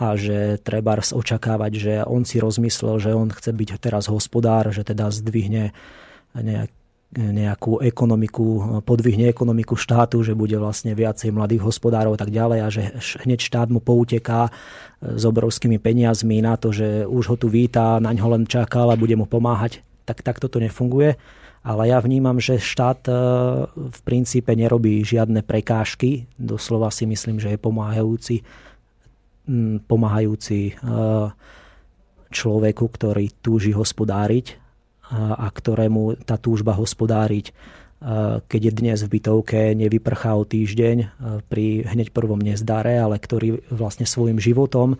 a 0.00 0.06
že 0.16 0.56
treba 0.64 0.96
očakávať, 0.96 1.72
že 1.76 1.94
on 2.08 2.24
si 2.24 2.40
rozmyslel, 2.40 2.96
že 2.96 3.12
on 3.12 3.28
chce 3.28 3.52
byť 3.52 3.70
teraz 3.76 4.08
hospodár, 4.08 4.72
že 4.72 4.80
teda 4.82 5.12
zdvihne 5.12 5.76
nejak, 6.32 6.72
nejakú 7.12 7.84
ekonomiku, 7.84 8.80
podvihne 8.88 9.28
ekonomiku 9.28 9.76
štátu, 9.76 10.24
že 10.24 10.32
bude 10.32 10.56
vlastne 10.56 10.96
viacej 10.96 11.28
mladých 11.28 11.60
hospodárov 11.60 12.16
a 12.16 12.20
tak 12.20 12.32
ďalej 12.32 12.58
a 12.64 12.68
že 12.72 12.82
hneď 13.28 13.40
štát 13.44 13.68
mu 13.68 13.84
pouteká 13.84 14.48
e, 14.48 14.50
s 15.20 15.22
obrovskými 15.28 15.76
peniazmi 15.76 16.40
na 16.40 16.56
to, 16.56 16.72
že 16.72 17.04
už 17.04 17.24
ho 17.28 17.36
tu 17.36 17.52
víta, 17.52 18.00
na 18.00 18.16
ňo 18.16 18.32
len 18.32 18.44
čakal 18.48 18.88
a 18.88 18.96
bude 18.96 19.12
mu 19.12 19.28
pomáhať. 19.28 19.84
Tak 20.08 20.24
takto 20.24 20.48
to 20.48 20.56
nefunguje. 20.56 21.20
Ale 21.62 21.86
ja 21.86 22.00
vnímam, 22.00 22.40
že 22.40 22.56
štát 22.56 23.04
e, 23.04 23.12
v 23.76 24.00
princípe 24.08 24.56
nerobí 24.56 25.04
žiadne 25.04 25.44
prekážky. 25.44 26.24
Doslova 26.40 26.88
si 26.88 27.04
myslím, 27.04 27.36
že 27.36 27.52
je 27.52 27.58
pomáhajúci, 27.60 28.40
pomáhajúci 29.84 30.60
e, 30.64 30.74
človeku, 32.32 32.88
ktorý 32.88 33.28
túži 33.44 33.76
hospodáriť 33.76 34.61
a 35.10 35.46
ktorému 35.50 36.22
tá 36.22 36.38
túžba 36.38 36.72
hospodáriť 36.72 37.52
keď 38.50 38.60
je 38.66 38.72
dnes 38.74 38.98
v 39.06 39.12
bytovke, 39.18 39.78
nevyprchá 39.78 40.34
o 40.34 40.42
týždeň 40.42 40.96
pri 41.46 41.86
hneď 41.86 42.10
prvom 42.10 42.42
nezdare, 42.42 42.98
ale 42.98 43.22
ktorý 43.22 43.62
vlastne 43.70 44.10
svojim 44.10 44.42
životom, 44.42 44.98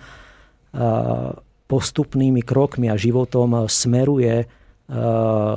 postupnými 1.67 2.47
krokmi 2.47 2.87
a 2.87 2.95
životom 2.95 3.67
smeruje 3.67 4.47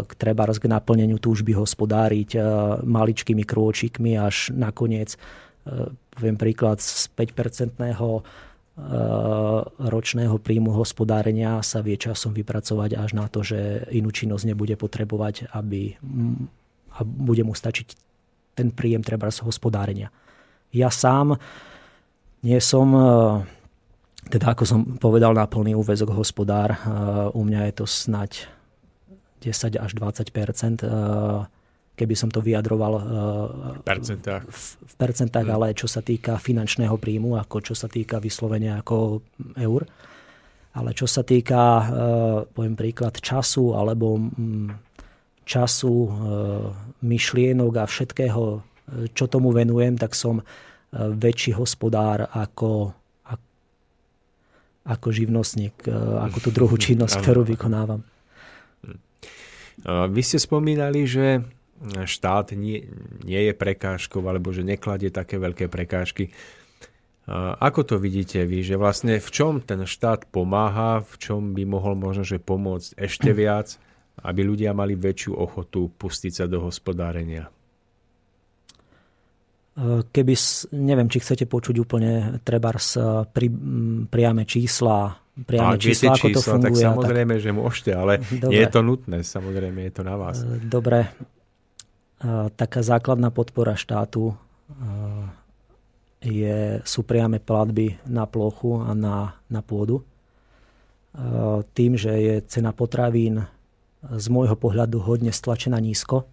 k 0.05 0.11
treba 0.17 0.43
k 0.49 0.65
naplneniu 0.65 1.21
túžby 1.21 1.53
hospodáriť 1.53 2.39
maličkými 2.81 3.45
krôčikmi 3.45 4.17
až 4.17 4.49
nakoniec, 4.49 5.13
poviem 6.17 6.37
príklad, 6.41 6.81
z 6.81 7.13
5-percentného 7.13 8.25
Eh, 8.25 8.44
ročného 9.79 10.35
príjmu 10.35 10.75
hospodárenia 10.75 11.63
sa 11.63 11.79
vie 11.79 11.95
časom 11.95 12.35
vypracovať 12.35 12.99
až 12.99 13.15
na 13.15 13.31
to, 13.31 13.39
že 13.39 13.87
inú 13.95 14.11
činnosť 14.11 14.51
nebude 14.51 14.75
potrebovať, 14.75 15.47
aby 15.55 15.95
a 16.95 17.03
bude 17.03 17.43
mu 17.43 17.51
stačiť 17.51 17.87
ten 18.55 18.71
príjem 18.71 19.03
treba 19.03 19.27
z 19.27 19.43
hospodárenia. 19.43 20.11
Ja 20.71 20.87
sám 20.87 21.35
nie 22.43 22.59
som, 22.63 22.87
eh, 22.95 23.43
teda 24.31 24.55
ako 24.55 24.63
som 24.63 24.79
povedal, 25.01 25.35
na 25.35 25.49
plný 25.49 25.75
úvezok 25.75 26.15
hospodár. 26.15 26.71
Eh, 26.71 26.79
u 27.35 27.41
mňa 27.43 27.71
je 27.71 27.73
to 27.75 27.85
snať 27.85 28.31
10 29.43 29.75
až 29.75 29.91
20 29.93 30.31
keby 31.95 32.15
som 32.15 32.29
to 32.29 32.43
vyjadroval 32.43 32.93
v 32.99 33.83
percentách, 33.87 34.43
v, 34.45 34.59
v 34.83 34.95
percentách 34.99 35.47
hmm. 35.47 35.55
ale 35.55 35.67
čo 35.71 35.87
sa 35.87 36.03
týka 36.03 36.35
finančného 36.35 36.95
príjmu, 36.99 37.39
ako 37.39 37.71
čo 37.71 37.73
sa 37.73 37.87
týka 37.87 38.19
vyslovenia 38.19 38.83
ako 38.83 39.23
eur. 39.55 39.87
Ale 40.75 40.91
čo 40.91 41.07
sa 41.07 41.23
týka, 41.23 41.63
e, 41.63 41.83
poviem 42.51 42.75
príklad, 42.75 43.15
času 43.23 43.79
alebo 43.79 44.19
mm, 44.19 44.75
času, 45.47 45.95
e, 46.03 46.09
myšlienok 46.99 47.73
a 47.79 47.87
všetkého, 47.87 48.43
čo 49.15 49.25
tomu 49.31 49.55
venujem, 49.55 49.95
tak 49.95 50.11
som 50.11 50.43
väčší 50.95 51.55
hospodár 51.55 52.27
ako, 52.31 52.91
ako 54.85 55.07
živnostník, 55.11 55.75
ako 56.21 56.37
tú 56.39 56.49
druhú 56.51 56.75
činnosť, 56.85 57.23
ktorú 57.23 57.43
vykonávam. 57.55 58.03
Vy 59.85 60.21
ste 60.23 60.39
spomínali, 60.39 61.05
že 61.05 61.45
štát 61.83 62.55
nie, 62.55 62.87
nie 63.23 63.41
je 63.51 63.53
prekážkou 63.53 64.23
alebo 64.23 64.55
že 64.55 64.63
nekladie 64.63 65.11
také 65.11 65.35
veľké 65.35 65.67
prekážky. 65.67 66.31
Ako 67.59 67.81
to 67.81 67.95
vidíte 67.97 68.45
vy, 68.45 68.61
že 68.61 68.77
vlastne 68.77 69.17
v 69.17 69.29
čom 69.33 69.57
ten 69.57 69.89
štát 69.89 70.29
pomáha, 70.29 71.01
v 71.01 71.15
čom 71.17 71.41
by 71.57 71.63
mohol 71.65 71.97
možno 71.97 72.21
že 72.21 72.37
pomôcť 72.37 73.01
ešte 73.01 73.33
viac, 73.41 73.75
aby 74.21 74.45
ľudia 74.45 74.71
mali 74.71 74.95
väčšiu 74.95 75.35
ochotu 75.35 75.91
pustiť 75.91 76.31
sa 76.31 76.45
do 76.45 76.63
hospodárenia? 76.63 77.49
Keby, 79.75 80.35
neviem, 80.79 81.11
či 81.11 81.19
chcete 81.19 81.51
počuť 81.51 81.75
úplne 81.83 82.39
trebárs 82.47 82.95
pri, 83.35 83.51
priame 84.07 84.47
čísla, 84.47 85.19
priame 85.35 85.75
čísla, 85.75 86.15
ako 86.15 86.27
čísla, 86.31 86.39
to 86.39 86.41
funguje. 86.47 86.63
Tak 86.63 86.95
samozrejme, 86.95 87.33
tak... 87.35 87.43
že 87.43 87.51
môžete, 87.51 87.91
ale 87.91 88.13
Dobre. 88.23 88.51
nie 88.55 88.61
je 88.63 88.71
to 88.71 88.81
nutné, 88.87 89.17
samozrejme 89.27 89.79
je 89.83 89.91
to 89.91 90.03
na 90.07 90.15
vás. 90.15 90.47
Dobre, 90.63 91.11
taká 92.55 92.79
základná 92.81 93.29
podpora 93.29 93.75
štátu 93.75 94.33
je, 96.23 96.81
sú 96.81 97.01
priame 97.05 97.37
platby 97.37 98.01
na 98.07 98.25
plochu 98.25 98.81
a 98.81 98.97
na, 98.97 99.37
na 99.51 99.61
pôdu. 99.61 100.01
Tým, 101.75 101.95
že 101.95 102.11
je 102.11 102.35
cena 102.49 102.75
potravín 102.75 103.45
z 104.03 104.25
môjho 104.27 104.57
pohľadu 104.57 104.99
hodne 105.01 105.31
stlačená 105.31 105.79
nízko, 105.79 106.27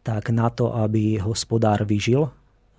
tak 0.00 0.32
na 0.32 0.48
to, 0.48 0.72
aby 0.72 1.20
hospodár 1.20 1.84
vyžil, 1.84 2.30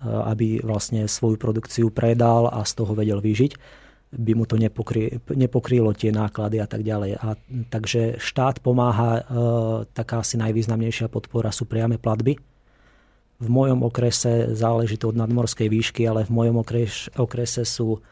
aby 0.02 0.58
vlastne 0.62 1.06
svoju 1.06 1.38
produkciu 1.38 1.86
predal 1.94 2.50
a 2.50 2.66
z 2.66 2.72
toho 2.74 2.92
vedel 2.98 3.22
vyžiť, 3.22 3.81
by 4.12 4.32
mu 4.36 4.44
to 4.44 4.60
nepokry, 4.60 5.16
nepokrylo 5.32 5.96
tie 5.96 6.12
náklady 6.12 6.60
a 6.60 6.68
tak 6.68 6.84
ďalej. 6.84 7.16
A, 7.16 7.32
takže 7.72 8.20
štát 8.20 8.60
pomáha, 8.60 9.12
e, 9.18 9.22
taká 9.96 10.20
asi 10.20 10.36
najvýznamnejšia 10.36 11.08
podpora 11.08 11.48
sú 11.48 11.64
priame 11.64 11.96
platby. 11.96 12.36
V 13.42 13.48
mojom 13.48 13.82
okrese 13.82 14.52
záleží 14.52 15.00
to 15.00 15.10
od 15.10 15.18
nadmorskej 15.18 15.66
výšky, 15.66 16.04
ale 16.04 16.28
v 16.28 16.32
mojom 16.32 16.60
okres, 16.60 17.08
okrese 17.16 17.64
sú 17.64 18.04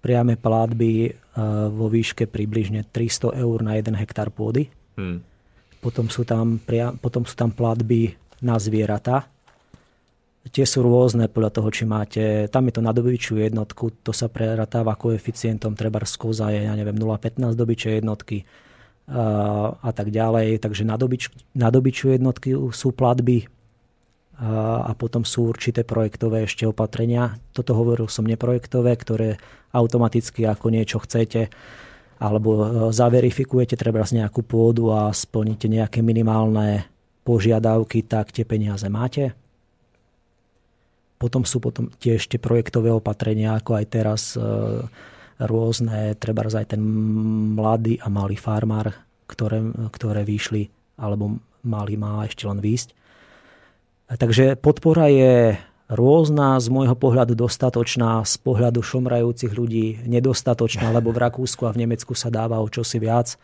priame 0.00 0.40
platby 0.40 0.92
e, 1.08 1.10
vo 1.68 1.92
výške 1.92 2.24
približne 2.24 2.88
300 2.88 3.36
eur 3.36 3.58
na 3.60 3.76
1 3.76 3.92
hektár 4.00 4.32
pôdy. 4.32 4.72
Hmm. 4.96 5.20
Potom, 5.84 6.08
sú 6.08 6.24
tam, 6.24 6.56
potom 7.04 7.28
sú 7.28 7.36
tam 7.36 7.52
platby 7.52 8.16
na 8.40 8.56
zvieratá, 8.56 9.28
Tie 10.44 10.68
sú 10.68 10.84
rôzne 10.84 11.32
podľa 11.32 11.56
toho, 11.56 11.68
či 11.72 11.88
máte, 11.88 12.52
tam 12.52 12.68
je 12.68 12.76
to 12.76 12.82
na 12.84 12.92
dobyčiu 12.92 13.40
jednotku, 13.40 14.04
to 14.04 14.12
sa 14.12 14.28
preratáva 14.28 14.92
koeficientom, 14.92 15.72
treba 15.72 16.04
z 16.04 16.20
koza 16.20 16.52
je, 16.52 16.68
ja 16.68 16.74
neviem, 16.76 16.92
0,15 17.00 17.56
dobyčie 17.56 17.96
jednotky 17.96 18.44
a, 19.08 19.72
a 19.72 19.90
tak 19.96 20.12
ďalej. 20.12 20.60
Takže 20.60 20.84
na, 20.84 21.00
dobyč, 21.00 21.32
na 21.56 21.72
dobyčiu 21.72 22.12
jednotky 22.12 22.52
sú 22.76 22.92
platby 22.92 23.48
a, 24.36 24.84
a 24.84 24.92
potom 24.92 25.24
sú 25.24 25.48
určité 25.48 25.80
projektové 25.80 26.44
ešte 26.44 26.68
opatrenia. 26.68 27.40
Toto 27.56 27.72
hovoril 27.72 28.12
som 28.12 28.28
neprojektové, 28.28 28.92
ktoré 29.00 29.40
automaticky 29.72 30.44
ako 30.44 30.68
niečo 30.68 31.00
chcete 31.00 31.48
alebo 32.20 32.50
e, 32.52 32.64
zaverifikujete 32.92 33.80
treba 33.80 34.04
z 34.04 34.22
nejakú 34.22 34.44
pôdu 34.44 34.92
a 34.92 35.08
splníte 35.10 35.72
nejaké 35.72 36.04
minimálne 36.04 36.84
požiadavky, 37.24 38.04
tak 38.04 38.30
tie 38.30 38.44
peniaze 38.44 38.86
máte 38.92 39.32
potom 41.24 41.48
sú 41.48 41.56
potom 41.56 41.88
tie 41.96 42.20
ešte 42.20 42.36
projektové 42.36 42.92
opatrenia, 42.92 43.56
ako 43.56 43.80
aj 43.80 43.84
teraz 43.88 44.36
e, 44.36 44.44
rôzne, 45.40 46.12
treba 46.20 46.44
aj 46.44 46.76
ten 46.76 46.82
mladý 47.56 47.96
a 47.96 48.12
malý 48.12 48.36
farmár, 48.36 48.92
ktoré, 49.24 49.64
ktoré 49.88 50.20
vyšli, 50.20 50.68
alebo 51.00 51.40
malý 51.64 51.96
má 51.96 52.28
ešte 52.28 52.44
len 52.44 52.60
výsť. 52.60 52.92
Takže 54.04 54.60
podpora 54.60 55.08
je 55.08 55.56
rôzna, 55.88 56.60
z 56.60 56.68
môjho 56.68 56.92
pohľadu 56.92 57.32
dostatočná, 57.32 58.20
z 58.28 58.36
pohľadu 58.44 58.84
šomrajúcich 58.84 59.56
ľudí 59.56 60.04
nedostatočná, 60.04 60.92
lebo 60.92 61.08
v 61.08 61.24
Rakúsku 61.24 61.64
a 61.64 61.72
v 61.72 61.88
Nemecku 61.88 62.12
sa 62.12 62.28
dáva 62.28 62.60
o 62.60 62.68
čosi 62.68 63.00
viac. 63.00 63.40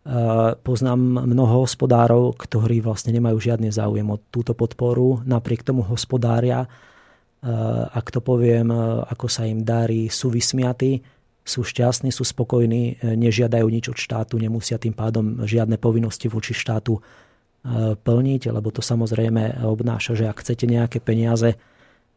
Eh, 0.00 0.56
poznám 0.64 1.28
mnoho 1.28 1.68
hospodárov, 1.68 2.32
ktorí 2.40 2.80
vlastne 2.80 3.12
nemajú 3.12 3.36
žiadny 3.36 3.68
záujem 3.68 4.08
o 4.08 4.16
túto 4.32 4.56
podporu, 4.56 5.20
napriek 5.28 5.60
tomu 5.60 5.84
hospodária, 5.84 6.64
eh, 6.64 7.48
ak 7.92 8.08
to 8.08 8.24
poviem, 8.24 8.72
eh, 8.72 8.80
ako 9.12 9.28
sa 9.28 9.44
im 9.44 9.60
darí, 9.60 10.08
sú 10.08 10.32
vysmiatí, 10.32 11.04
sú 11.44 11.68
šťastní, 11.68 12.08
sú 12.08 12.24
spokojní, 12.24 13.00
nežiadajú 13.02 13.66
nič 13.68 13.90
od 13.90 13.98
štátu, 13.98 14.38
nemusia 14.38 14.78
tým 14.78 14.92
pádom 14.94 15.44
žiadne 15.44 15.80
povinnosti 15.80 16.28
voči 16.28 16.52
štátu 16.54 17.00
plniť, 18.04 18.42
lebo 18.54 18.68
to 18.70 18.84
samozrejme 18.84 19.64
obnáša, 19.64 20.14
že 20.14 20.28
ak 20.30 20.44
chcete 20.44 20.68
nejaké 20.68 21.00
peniaze, 21.00 21.58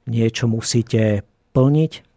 niečo 0.06 0.46
musíte 0.46 1.24
plniť, 1.56 2.13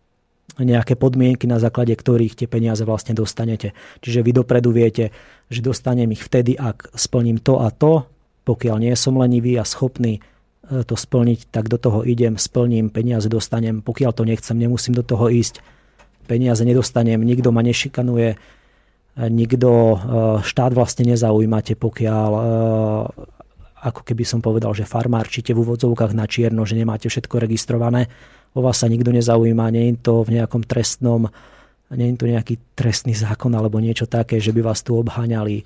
nejaké 0.57 0.97
podmienky, 0.97 1.45
na 1.45 1.61
základe 1.61 1.93
ktorých 1.93 2.33
tie 2.33 2.49
peniaze 2.49 2.81
vlastne 2.89 3.13
dostanete. 3.13 3.77
Čiže 4.01 4.25
vy 4.25 4.31
dopredu 4.33 4.73
viete, 4.73 5.13
že 5.53 5.61
dostanem 5.61 6.09
ich 6.17 6.25
vtedy, 6.25 6.57
ak 6.57 6.97
splním 6.97 7.37
to 7.43 7.61
a 7.61 7.69
to, 7.69 8.09
pokiaľ 8.49 8.77
nie 8.81 8.95
som 8.97 9.21
lenivý 9.21 9.61
a 9.61 9.69
schopný 9.69 10.25
to 10.67 10.99
splniť, 10.99 11.55
tak 11.55 11.71
do 11.71 11.79
toho 11.79 12.03
idem, 12.03 12.41
splním, 12.41 12.91
peniaze 12.91 13.31
dostanem. 13.31 13.85
Pokiaľ 13.85 14.11
to 14.17 14.25
nechcem, 14.27 14.57
nemusím 14.59 14.99
do 14.99 15.05
toho 15.07 15.31
ísť. 15.31 15.63
Peniaze 16.27 16.67
nedostanem, 16.67 17.23
nikto 17.23 17.55
ma 17.55 17.63
nešikanuje, 17.63 18.35
nikto, 19.17 19.71
štát 20.43 20.73
vlastne 20.75 21.07
nezaujímate, 21.15 21.79
pokiaľ 21.79 22.31
ako 23.77 24.01
keby 24.03 24.27
som 24.27 24.43
povedal, 24.43 24.75
že 24.75 24.83
farmárčite 24.83 25.55
v 25.55 25.63
úvodzovkách 25.63 26.19
na 26.19 26.27
čierno, 26.27 26.67
že 26.67 26.75
nemáte 26.75 27.07
všetko 27.07 27.39
registrované, 27.39 28.11
o 28.57 28.61
vás 28.65 28.81
sa 28.81 28.89
nikto 28.89 29.13
nezaujíma, 29.13 29.69
nie 29.69 29.93
je 29.93 29.97
to 30.01 30.25
v 30.25 30.41
nejakom 30.41 30.65
trestnom, 30.65 31.29
nie 31.93 32.11
je 32.11 32.19
to 32.19 32.27
nejaký 32.27 32.55
trestný 32.73 33.13
zákon 33.13 33.53
alebo 33.53 33.79
niečo 33.79 34.09
také, 34.09 34.41
že 34.41 34.51
by 34.51 34.65
vás 34.65 34.81
tu 34.81 34.97
obháňali. 34.97 35.63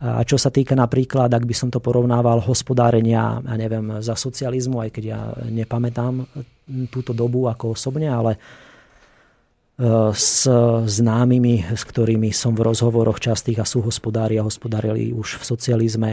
A 0.00 0.24
čo 0.24 0.40
sa 0.40 0.48
týka 0.48 0.72
napríklad, 0.72 1.28
ak 1.28 1.44
by 1.44 1.52
som 1.52 1.68
to 1.68 1.76
porovnával 1.76 2.40
hospodárenia, 2.40 3.40
ja 3.44 3.56
neviem, 3.60 4.00
za 4.00 4.16
socializmu, 4.16 4.80
aj 4.80 4.90
keď 4.96 5.04
ja 5.04 5.20
nepamätám 5.52 6.24
túto 6.88 7.12
dobu 7.12 7.50
ako 7.52 7.76
osobne, 7.76 8.08
ale 8.08 8.32
e, 8.32 8.38
s 10.16 10.48
známymi, 10.88 11.76
s 11.76 11.84
ktorými 11.84 12.32
som 12.32 12.56
v 12.56 12.64
rozhovoroch 12.64 13.20
častých 13.20 13.60
a 13.60 13.68
sú 13.68 13.84
hospodári 13.84 14.40
a 14.40 14.46
hospodárili 14.46 15.12
už 15.12 15.36
v 15.36 15.44
socializme, 15.44 16.10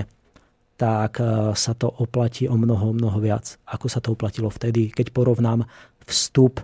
tak 0.76 1.24
e, 1.24 1.56
sa 1.56 1.72
to 1.72 1.88
oplatí 1.88 2.44
o 2.52 2.60
mnoho, 2.60 2.92
mnoho 2.92 3.24
viac, 3.24 3.56
ako 3.72 3.88
sa 3.88 4.04
to 4.04 4.12
uplatilo 4.12 4.52
vtedy, 4.52 4.92
keď 4.92 5.16
porovnám 5.16 5.64
vstup, 6.08 6.64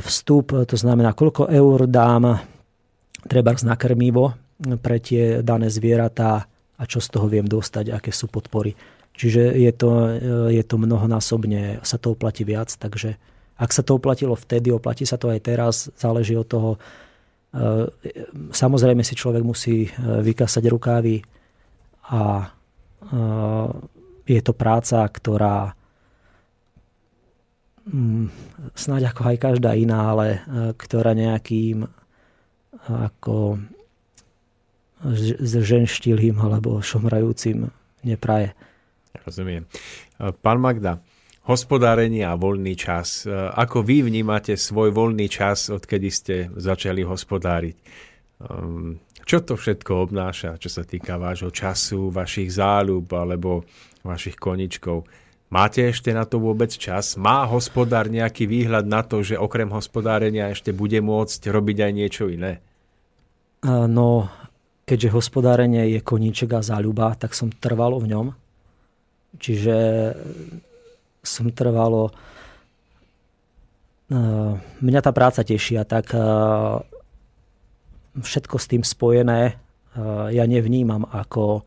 vstup, 0.00 0.52
to 0.68 0.76
znamená, 0.76 1.16
koľko 1.16 1.48
eur 1.48 1.88
dám 1.88 2.38
treba 3.26 3.56
na 3.64 3.74
krmivo 3.74 4.36
pre 4.78 5.02
tie 5.02 5.40
dané 5.42 5.72
zvieratá 5.72 6.46
a 6.78 6.82
čo 6.86 7.00
z 7.00 7.08
toho 7.10 7.26
viem 7.26 7.46
dostať, 7.46 7.90
aké 7.90 8.14
sú 8.14 8.30
podpory. 8.30 8.74
Čiže 9.12 9.54
je 9.54 9.72
to, 9.76 9.90
je 10.48 10.62
to 10.64 10.76
mnohonásobne, 10.80 11.84
sa 11.84 12.00
to 12.00 12.16
oplatí 12.16 12.48
viac, 12.48 12.72
takže 12.72 13.20
ak 13.62 13.70
sa 13.70 13.86
to 13.86 13.94
oplatilo 13.94 14.34
vtedy, 14.34 14.74
oplatí 14.74 15.06
sa 15.06 15.20
to 15.20 15.30
aj 15.30 15.40
teraz, 15.44 15.86
záleží 15.94 16.34
od 16.34 16.48
toho. 16.50 16.70
E, 16.74 16.78
samozrejme 18.50 19.06
si 19.06 19.14
človek 19.14 19.42
musí 19.46 19.86
e, 19.86 19.90
vykasať 20.24 20.64
rukávy 20.66 21.22
a 22.10 22.42
e, 22.42 22.46
je 24.26 24.40
to 24.42 24.52
práca, 24.56 25.06
ktorá 25.06 25.76
snáď 28.78 29.10
ako 29.10 29.22
aj 29.34 29.36
každá 29.42 29.74
iná, 29.74 30.14
ale 30.14 30.42
ktorá 30.78 31.18
nejakým 31.18 31.86
ako 32.86 33.58
ženštilým 35.50 36.38
alebo 36.38 36.78
šomrajúcim 36.78 37.66
nepraje. 38.06 38.54
Rozumiem. 39.26 39.66
Pán 40.18 40.58
Magda, 40.62 41.02
hospodárenie 41.46 42.22
a 42.22 42.38
voľný 42.38 42.74
čas. 42.78 43.26
Ako 43.30 43.82
vy 43.82 44.06
vnímate 44.06 44.54
svoj 44.54 44.94
voľný 44.94 45.26
čas, 45.26 45.70
odkedy 45.70 46.08
ste 46.10 46.34
začali 46.54 47.02
hospodáriť? 47.02 47.76
Ehm, 48.42 48.98
čo 49.22 49.42
to 49.42 49.54
všetko 49.54 50.10
obnáša, 50.10 50.58
čo 50.58 50.70
sa 50.70 50.82
týka 50.82 51.18
vášho 51.18 51.54
času, 51.54 52.10
vašich 52.10 52.50
záľub 52.58 53.06
alebo 53.14 53.62
vašich 54.02 54.34
koničkov? 54.38 55.06
Máte 55.52 55.84
ešte 55.84 56.16
na 56.16 56.24
to 56.24 56.40
vôbec 56.40 56.72
čas? 56.72 57.20
Má 57.20 57.44
hospodár 57.44 58.08
nejaký 58.08 58.48
výhľad 58.48 58.88
na 58.88 59.04
to, 59.04 59.20
že 59.20 59.36
okrem 59.36 59.68
hospodárenia 59.68 60.48
ešte 60.48 60.72
bude 60.72 60.96
môcť 61.04 61.52
robiť 61.52 61.78
aj 61.84 61.92
niečo 61.92 62.24
iné? 62.32 62.64
No, 63.68 64.32
keďže 64.88 65.12
hospodárenie 65.12 65.92
je 65.92 66.00
koníček 66.00 66.56
a 66.56 66.64
záľuba, 66.64 67.12
tak 67.20 67.36
som 67.36 67.52
trvalo 67.52 68.00
v 68.00 68.16
ňom. 68.16 68.26
Čiže 69.36 69.76
som 71.20 71.52
trvalo... 71.52 72.08
Eh, 74.08 74.52
mňa 74.56 75.00
tá 75.04 75.12
práca 75.12 75.44
teší 75.44 75.76
a 75.76 75.84
tak 75.84 76.16
všetko 78.12 78.56
s 78.56 78.66
tým 78.68 78.84
spojené 78.84 79.56
ja 80.32 80.44
nevnímam 80.48 81.04
ako 81.04 81.64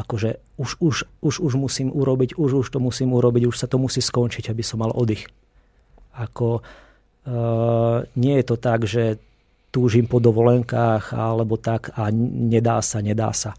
akože 0.00 0.40
už, 0.56 0.70
už, 0.80 0.96
už, 1.20 1.34
už 1.44 1.52
musím 1.60 1.88
urobiť, 1.92 2.40
už, 2.40 2.64
už 2.64 2.66
to 2.72 2.78
musím 2.80 3.12
urobiť, 3.12 3.44
už 3.44 3.56
sa 3.60 3.68
to 3.68 3.76
musí 3.76 4.00
skončiť, 4.00 4.48
aby 4.48 4.64
som 4.64 4.80
mal 4.80 4.92
oddych. 4.96 5.28
Ako, 6.16 6.64
nie 8.16 8.34
je 8.40 8.44
to 8.44 8.56
tak, 8.56 8.88
že 8.88 9.20
túžim 9.70 10.10
po 10.10 10.18
dovolenkách 10.18 11.14
alebo 11.14 11.54
tak 11.54 11.94
a 11.94 12.10
nedá 12.50 12.82
sa, 12.82 12.98
nedá 12.98 13.30
sa. 13.30 13.54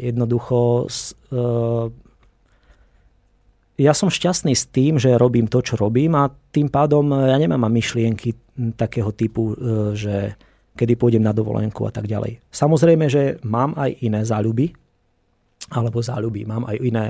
Jednoducho 0.00 0.88
e, 0.88 1.40
ja 3.76 3.92
som 3.92 4.08
šťastný 4.08 4.56
s 4.56 4.64
tým, 4.72 4.96
že 4.96 5.20
robím 5.20 5.52
to, 5.52 5.60
čo 5.60 5.76
robím 5.76 6.16
a 6.16 6.32
tým 6.32 6.72
pádom 6.72 7.12
ja 7.12 7.36
nemám 7.36 7.68
myšlienky 7.68 8.32
takého 8.80 9.12
typu, 9.12 9.52
e, 9.52 9.54
že 9.92 10.14
kedy 10.80 10.96
pôjdem 10.96 11.20
na 11.20 11.36
dovolenku 11.36 11.84
a 11.84 11.92
tak 11.92 12.08
ďalej. 12.08 12.40
Samozrejme, 12.48 13.04
že 13.12 13.36
mám 13.44 13.76
aj 13.76 14.00
iné 14.00 14.24
záľuby, 14.24 14.72
alebo 15.70 16.02
záľuby, 16.02 16.44
mám 16.44 16.66
aj 16.66 16.76
iné 16.82 17.06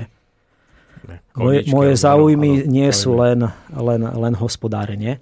moje, 1.33 1.65
moje 1.73 1.93
záujmy 1.97 2.69
nie 2.69 2.89
sú 2.93 3.17
len, 3.17 3.49
len, 3.73 4.01
len 4.05 4.33
hospodárenie 4.37 5.17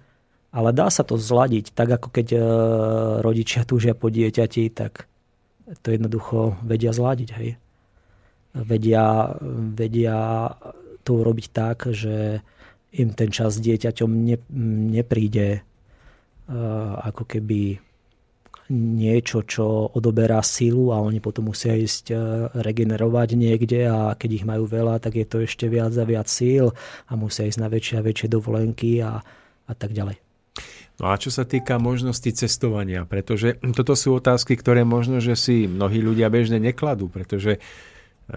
ale 0.49 0.73
dá 0.73 0.89
sa 0.89 1.05
to 1.05 1.13
zladiť, 1.13 1.77
tak 1.77 2.01
ako 2.01 2.09
keď 2.09 2.27
e, 2.33 2.39
rodičia 3.21 3.61
túžia 3.69 3.93
po 3.93 4.09
dieťati, 4.09 4.73
tak 4.73 5.05
to 5.85 5.93
jednoducho 5.93 6.57
vedia 6.65 6.89
zladiť. 6.89 7.29
Hej. 7.37 7.49
Vedia, 8.57 9.29
vedia 9.77 10.49
to 11.05 11.21
urobiť 11.21 11.47
tak, 11.53 11.93
že 11.93 12.41
im 12.97 13.13
ten 13.13 13.29
čas 13.29 13.61
s 13.61 13.61
dieťaťom 13.61 14.09
ne, 14.09 14.41
nepríde 14.97 15.61
uh, 16.49 16.97
ako 17.05 17.29
keby 17.29 17.77
niečo, 18.69 19.41
čo 19.43 19.89
odoberá 19.97 20.45
silu 20.45 20.93
a 20.93 21.01
oni 21.01 21.17
potom 21.17 21.49
musia 21.49 21.73
ísť 21.73 22.05
uh, 22.13 22.19
regenerovať 22.53 23.29
niekde 23.33 23.89
a 23.89 24.13
keď 24.13 24.29
ich 24.41 24.45
majú 24.45 24.69
veľa, 24.69 25.01
tak 25.01 25.17
je 25.17 25.25
to 25.25 25.41
ešte 25.41 25.65
viac 25.65 25.93
a 25.97 26.05
viac 26.05 26.29
síl 26.29 26.69
a 27.09 27.13
musia 27.17 27.49
ísť 27.49 27.59
na 27.59 27.67
väčšie 27.67 27.95
a 27.97 28.05
väčšie 28.05 28.27
dovolenky 28.29 29.01
a, 29.01 29.19
a 29.65 29.73
tak 29.73 29.97
ďalej. 29.97 30.21
No 30.99 31.15
a 31.15 31.15
čo 31.15 31.31
sa 31.31 31.47
týka 31.47 31.79
možnosti 31.79 32.27
cestovania, 32.35 33.07
pretože 33.07 33.55
toto 33.71 33.95
sú 33.95 34.19
otázky, 34.19 34.59
ktoré 34.59 34.83
možno, 34.83 35.23
že 35.23 35.39
si 35.39 35.63
mnohí 35.63 36.03
ľudia 36.03 36.27
bežne 36.27 36.59
nekladú, 36.59 37.07
pretože 37.07 37.55
e, 37.55 37.59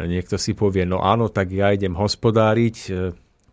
niekto 0.06 0.38
si 0.38 0.54
povie, 0.54 0.86
no 0.86 1.02
áno, 1.02 1.26
tak 1.26 1.50
ja 1.50 1.74
idem 1.74 1.98
hospodáriť, 1.98 2.76
e, 2.86 2.90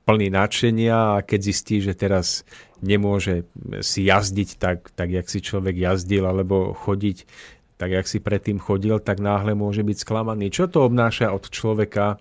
plný 0.09 0.33
nadšenia 0.33 1.21
a 1.21 1.21
keď 1.21 1.39
zistí, 1.53 1.85
že 1.85 1.93
teraz 1.93 2.41
nemôže 2.81 3.45
si 3.85 4.09
jazdiť 4.09 4.49
tak, 4.57 4.89
tak 4.97 5.13
jak 5.13 5.29
si 5.29 5.37
človek 5.37 5.77
jazdil, 5.77 6.25
alebo 6.25 6.73
chodiť 6.73 7.29
tak, 7.77 7.93
jak 7.93 8.09
si 8.09 8.17
predtým 8.17 8.57
chodil, 8.57 8.97
tak 8.97 9.21
náhle 9.21 9.53
môže 9.53 9.85
byť 9.85 9.97
sklamaný. 10.01 10.49
Čo 10.49 10.65
to 10.65 10.81
obnáša 10.89 11.29
od 11.29 11.45
človeka, 11.53 12.17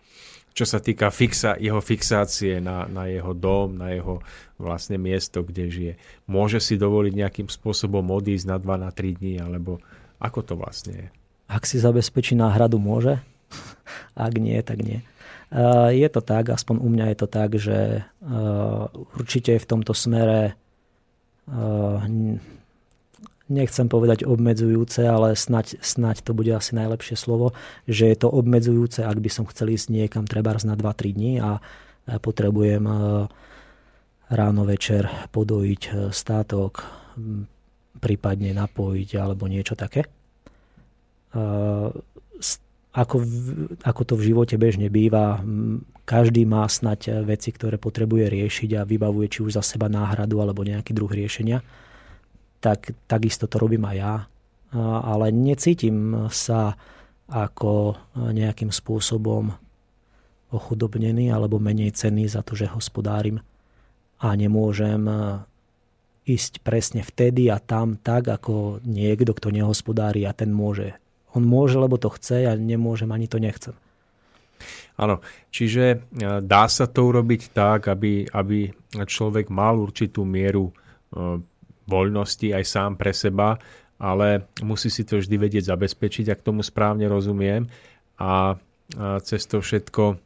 čo 0.52 0.68
sa 0.68 0.84
týka 0.84 1.08
fixa, 1.08 1.56
jeho 1.56 1.80
fixácie 1.80 2.60
na, 2.60 2.84
na 2.84 3.08
jeho 3.08 3.32
dom, 3.32 3.80
na 3.80 3.96
jeho 3.96 4.20
vlastne 4.60 5.00
miesto, 5.00 5.40
kde 5.40 5.64
žije. 5.72 5.94
Môže 6.28 6.60
si 6.60 6.76
dovoliť 6.76 7.14
nejakým 7.16 7.48
spôsobom 7.48 8.04
odísť 8.12 8.52
na 8.52 8.56
2, 8.60 8.84
na 8.84 8.90
3 8.92 9.18
dní, 9.18 9.40
alebo 9.40 9.80
ako 10.20 10.44
to 10.44 10.54
vlastne 10.60 10.94
je? 10.94 11.06
Ak 11.48 11.64
si 11.64 11.80
zabezpečí 11.80 12.36
náhradu, 12.36 12.76
môže. 12.76 13.16
Ak 14.12 14.36
nie, 14.36 14.60
tak 14.60 14.84
nie. 14.84 15.00
Je 15.92 16.08
to 16.12 16.20
tak, 16.20 16.52
aspoň 16.52 16.76
u 16.76 16.88
mňa 16.92 17.06
je 17.08 17.16
to 17.16 17.28
tak, 17.28 17.50
že 17.56 18.04
určite 19.16 19.56
v 19.56 19.68
tomto 19.68 19.96
smere 19.96 20.60
nechcem 23.48 23.88
povedať 23.88 24.28
obmedzujúce, 24.28 25.08
ale 25.08 25.32
snať, 25.32 25.80
snať 25.80 26.20
to 26.20 26.36
bude 26.36 26.52
asi 26.52 26.76
najlepšie 26.76 27.16
slovo, 27.16 27.56
že 27.88 28.12
je 28.12 28.16
to 28.20 28.28
obmedzujúce, 28.28 29.00
ak 29.00 29.16
by 29.24 29.30
som 29.32 29.48
chcel 29.48 29.72
ísť 29.72 29.88
niekam 29.88 30.28
treba 30.28 30.52
na 30.52 30.76
2-3 30.76 31.16
dní 31.16 31.40
a 31.40 31.56
potrebujem 32.20 32.84
ráno 34.28 34.62
večer 34.68 35.08
podojiť 35.32 36.12
státok, 36.12 36.84
prípadne 37.96 38.52
napojiť 38.52 39.16
alebo 39.16 39.48
niečo 39.48 39.72
také. 39.72 40.04
E, 42.92 42.98
ako, 42.98 43.16
ako 43.84 44.02
to 44.04 44.14
v 44.16 44.26
živote 44.32 44.56
bežne 44.56 44.88
býva, 44.88 45.44
každý 46.08 46.48
má 46.48 46.64
snať 46.64 47.22
veci, 47.22 47.52
ktoré 47.52 47.76
potrebuje 47.76 48.32
riešiť 48.32 48.80
a 48.80 48.88
vybavuje 48.88 49.28
či 49.28 49.38
už 49.44 49.60
za 49.60 49.62
seba 49.62 49.92
náhradu 49.92 50.40
alebo 50.40 50.64
nejaký 50.64 50.96
druh 50.96 51.10
riešenia 51.12 51.60
tak 52.58 52.94
takisto 53.06 53.46
to 53.46 53.58
robím 53.58 53.86
aj 53.86 53.96
ja. 53.96 54.14
Ale 55.02 55.32
necítim 55.32 56.28
sa 56.28 56.76
ako 57.28 57.96
nejakým 58.14 58.68
spôsobom 58.68 59.52
ochudobnený 60.52 61.32
alebo 61.32 61.60
menej 61.60 61.96
cenný 61.96 62.28
za 62.28 62.44
to, 62.44 62.56
že 62.56 62.72
hospodárim 62.72 63.40
a 64.20 64.28
nemôžem 64.34 65.04
ísť 66.28 66.60
presne 66.60 67.00
vtedy 67.00 67.48
a 67.48 67.56
tam 67.56 67.96
tak, 67.96 68.28
ako 68.28 68.84
niekto, 68.84 69.32
kto 69.32 69.48
nehospodári 69.48 70.28
a 70.28 70.36
ten 70.36 70.52
môže. 70.52 70.92
On 71.38 71.44
môže, 71.44 71.78
lebo 71.78 71.94
to 71.94 72.10
chce 72.10 72.50
a 72.50 72.58
nemôžem, 72.58 73.06
ani 73.14 73.30
to 73.30 73.38
nechcem. 73.38 73.78
Áno, 74.98 75.22
čiže 75.54 75.84
e, 75.94 75.96
dá 76.42 76.66
sa 76.66 76.90
to 76.90 77.06
urobiť 77.06 77.54
tak, 77.54 77.86
aby, 77.86 78.26
aby 78.26 78.66
človek 79.06 79.46
mal 79.46 79.78
určitú 79.78 80.26
mieru 80.26 80.68
e, 80.68 80.72
voľnosti 81.86 82.50
aj 82.50 82.64
sám 82.66 82.98
pre 82.98 83.14
seba, 83.14 83.54
ale 84.02 84.50
musí 84.66 84.90
si 84.90 85.06
to 85.06 85.22
vždy 85.22 85.38
vedieť 85.38 85.70
zabezpečiť, 85.70 86.34
ak 86.34 86.42
tomu 86.42 86.66
správne 86.66 87.06
rozumiem. 87.06 87.66
A 88.18 88.58
cez 89.22 89.46
to 89.46 89.62
všetko 89.62 90.18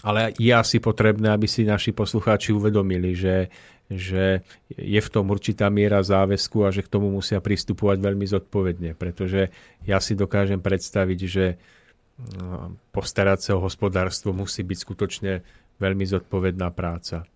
ale 0.00 0.32
je 0.36 0.52
asi 0.52 0.80
potrebné, 0.80 1.28
aby 1.32 1.44
si 1.44 1.68
naši 1.68 1.92
poslucháči 1.92 2.56
uvedomili, 2.56 3.12
že, 3.12 3.52
že 3.90 4.46
je 4.70 5.00
v 5.02 5.12
tom 5.12 5.34
určitá 5.34 5.66
miera 5.66 5.98
záväzku 5.98 6.62
a 6.62 6.70
že 6.70 6.86
k 6.86 6.92
tomu 6.94 7.10
musia 7.10 7.42
pristupovať 7.42 7.98
veľmi 7.98 8.22
zodpovedne, 8.22 8.94
pretože 8.94 9.50
ja 9.82 9.98
si 9.98 10.14
dokážem 10.14 10.62
predstaviť, 10.62 11.20
že 11.26 11.58
postarať 12.94 13.38
sa 13.40 13.52
o 13.58 13.64
hospodárstvo 13.64 14.30
musí 14.30 14.62
byť 14.62 14.78
skutočne 14.78 15.32
veľmi 15.82 16.04
zodpovedná 16.06 16.70
práca. 16.70 17.26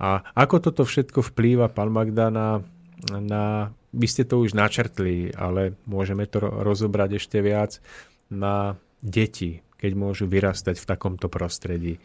A 0.00 0.24
ako 0.32 0.70
toto 0.70 0.82
všetko 0.86 1.20
vplýva, 1.34 1.68
pán 1.68 1.92
Magda, 1.92 2.32
na, 2.32 2.64
na 3.10 3.74
vy 3.92 4.06
ste 4.06 4.24
to 4.24 4.40
už 4.40 4.56
načrtli, 4.56 5.34
ale 5.34 5.76
môžeme 5.84 6.24
to 6.24 6.40
rozobrať 6.40 7.20
ešte 7.20 7.42
viac, 7.42 7.82
na 8.30 8.78
deti, 9.02 9.60
keď 9.76 9.92
môžu 9.98 10.24
vyrastať 10.30 10.78
v 10.78 10.88
takomto 10.88 11.26
prostredí. 11.26 11.98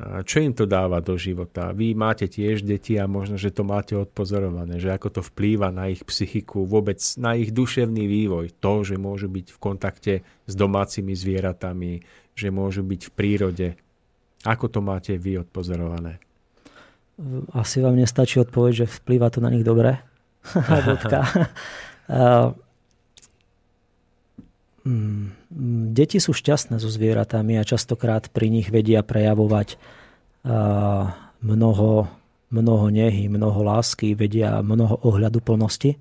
Čo 0.00 0.40
im 0.40 0.56
to 0.56 0.64
dáva 0.64 1.04
do 1.04 1.18
života? 1.20 1.76
Vy 1.76 1.92
máte 1.92 2.24
tiež 2.24 2.64
deti 2.64 2.96
a 2.96 3.04
možno, 3.04 3.36
že 3.36 3.52
to 3.52 3.68
máte 3.68 3.92
odpozorované, 3.92 4.80
že 4.80 4.88
ako 4.88 5.20
to 5.20 5.20
vplýva 5.20 5.68
na 5.68 5.92
ich 5.92 6.00
psychiku, 6.06 6.64
vôbec 6.64 6.96
na 7.20 7.36
ich 7.36 7.52
duševný 7.52 8.08
vývoj. 8.08 8.56
To, 8.64 8.80
že 8.80 8.96
môžu 8.96 9.28
byť 9.28 9.46
v 9.52 9.58
kontakte 9.60 10.14
s 10.48 10.54
domácimi 10.56 11.12
zvieratami, 11.12 12.00
že 12.32 12.48
môžu 12.48 12.80
byť 12.80 13.00
v 13.08 13.10
prírode. 13.12 13.68
Ako 14.48 14.72
to 14.72 14.80
máte 14.80 15.20
vy 15.20 15.44
odpozorované? 15.44 16.16
Asi 17.52 17.84
vám 17.84 18.00
nestačí 18.00 18.40
odpoveď, 18.40 18.72
že 18.84 18.92
vplýva 19.04 19.28
to 19.28 19.44
na 19.44 19.52
nich 19.52 19.66
dobre. 19.66 20.00
Mm, 22.10 22.56
deti 25.92 26.18
sú 26.18 26.32
šťastné 26.32 26.80
so 26.80 26.88
zvieratami 26.88 27.60
a 27.60 27.66
častokrát 27.66 28.32
pri 28.32 28.48
nich 28.48 28.72
vedia 28.72 29.04
prejavovať 29.04 29.76
mnoho, 31.40 31.90
mnoho 32.48 32.86
nehy, 32.88 33.28
mnoho 33.28 33.60
lásky, 33.60 34.16
vedia 34.16 34.64
mnoho 34.64 35.04
ohľadu 35.04 35.44
plnosti, 35.44 36.00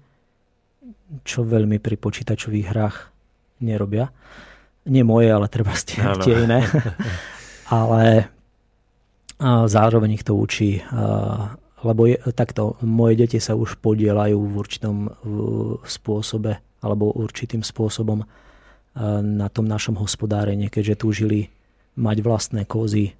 čo 1.27 1.43
veľmi 1.43 1.81
pri 1.81 1.95
počítačových 1.99 2.67
hrách 2.71 2.97
nerobia. 3.59 4.13
Nie 4.87 5.03
moje, 5.03 5.27
ale 5.27 5.51
treba 5.51 5.75
ste 5.75 5.99
tie 6.23 6.47
iné. 6.47 6.63
ale 7.81 8.31
zároveň 9.67 10.19
ich 10.19 10.23
to 10.23 10.39
učí 10.39 10.79
lebo 11.83 12.05
je, 12.05 12.19
takto, 12.35 12.75
moje 12.83 13.23
deti 13.23 13.39
sa 13.39 13.55
už 13.55 13.79
podielajú 13.79 14.35
v 14.35 14.53
určitom 14.55 14.95
spôsobe 15.83 16.59
alebo 16.83 17.15
určitým 17.15 17.63
spôsobom 17.63 18.23
na 19.21 19.47
tom 19.53 19.69
našom 19.69 19.95
hospodárení, 20.01 20.67
keďže 20.67 20.95
túžili 21.05 21.53
mať 21.99 22.17
vlastné 22.25 22.61
kozy, 22.65 23.13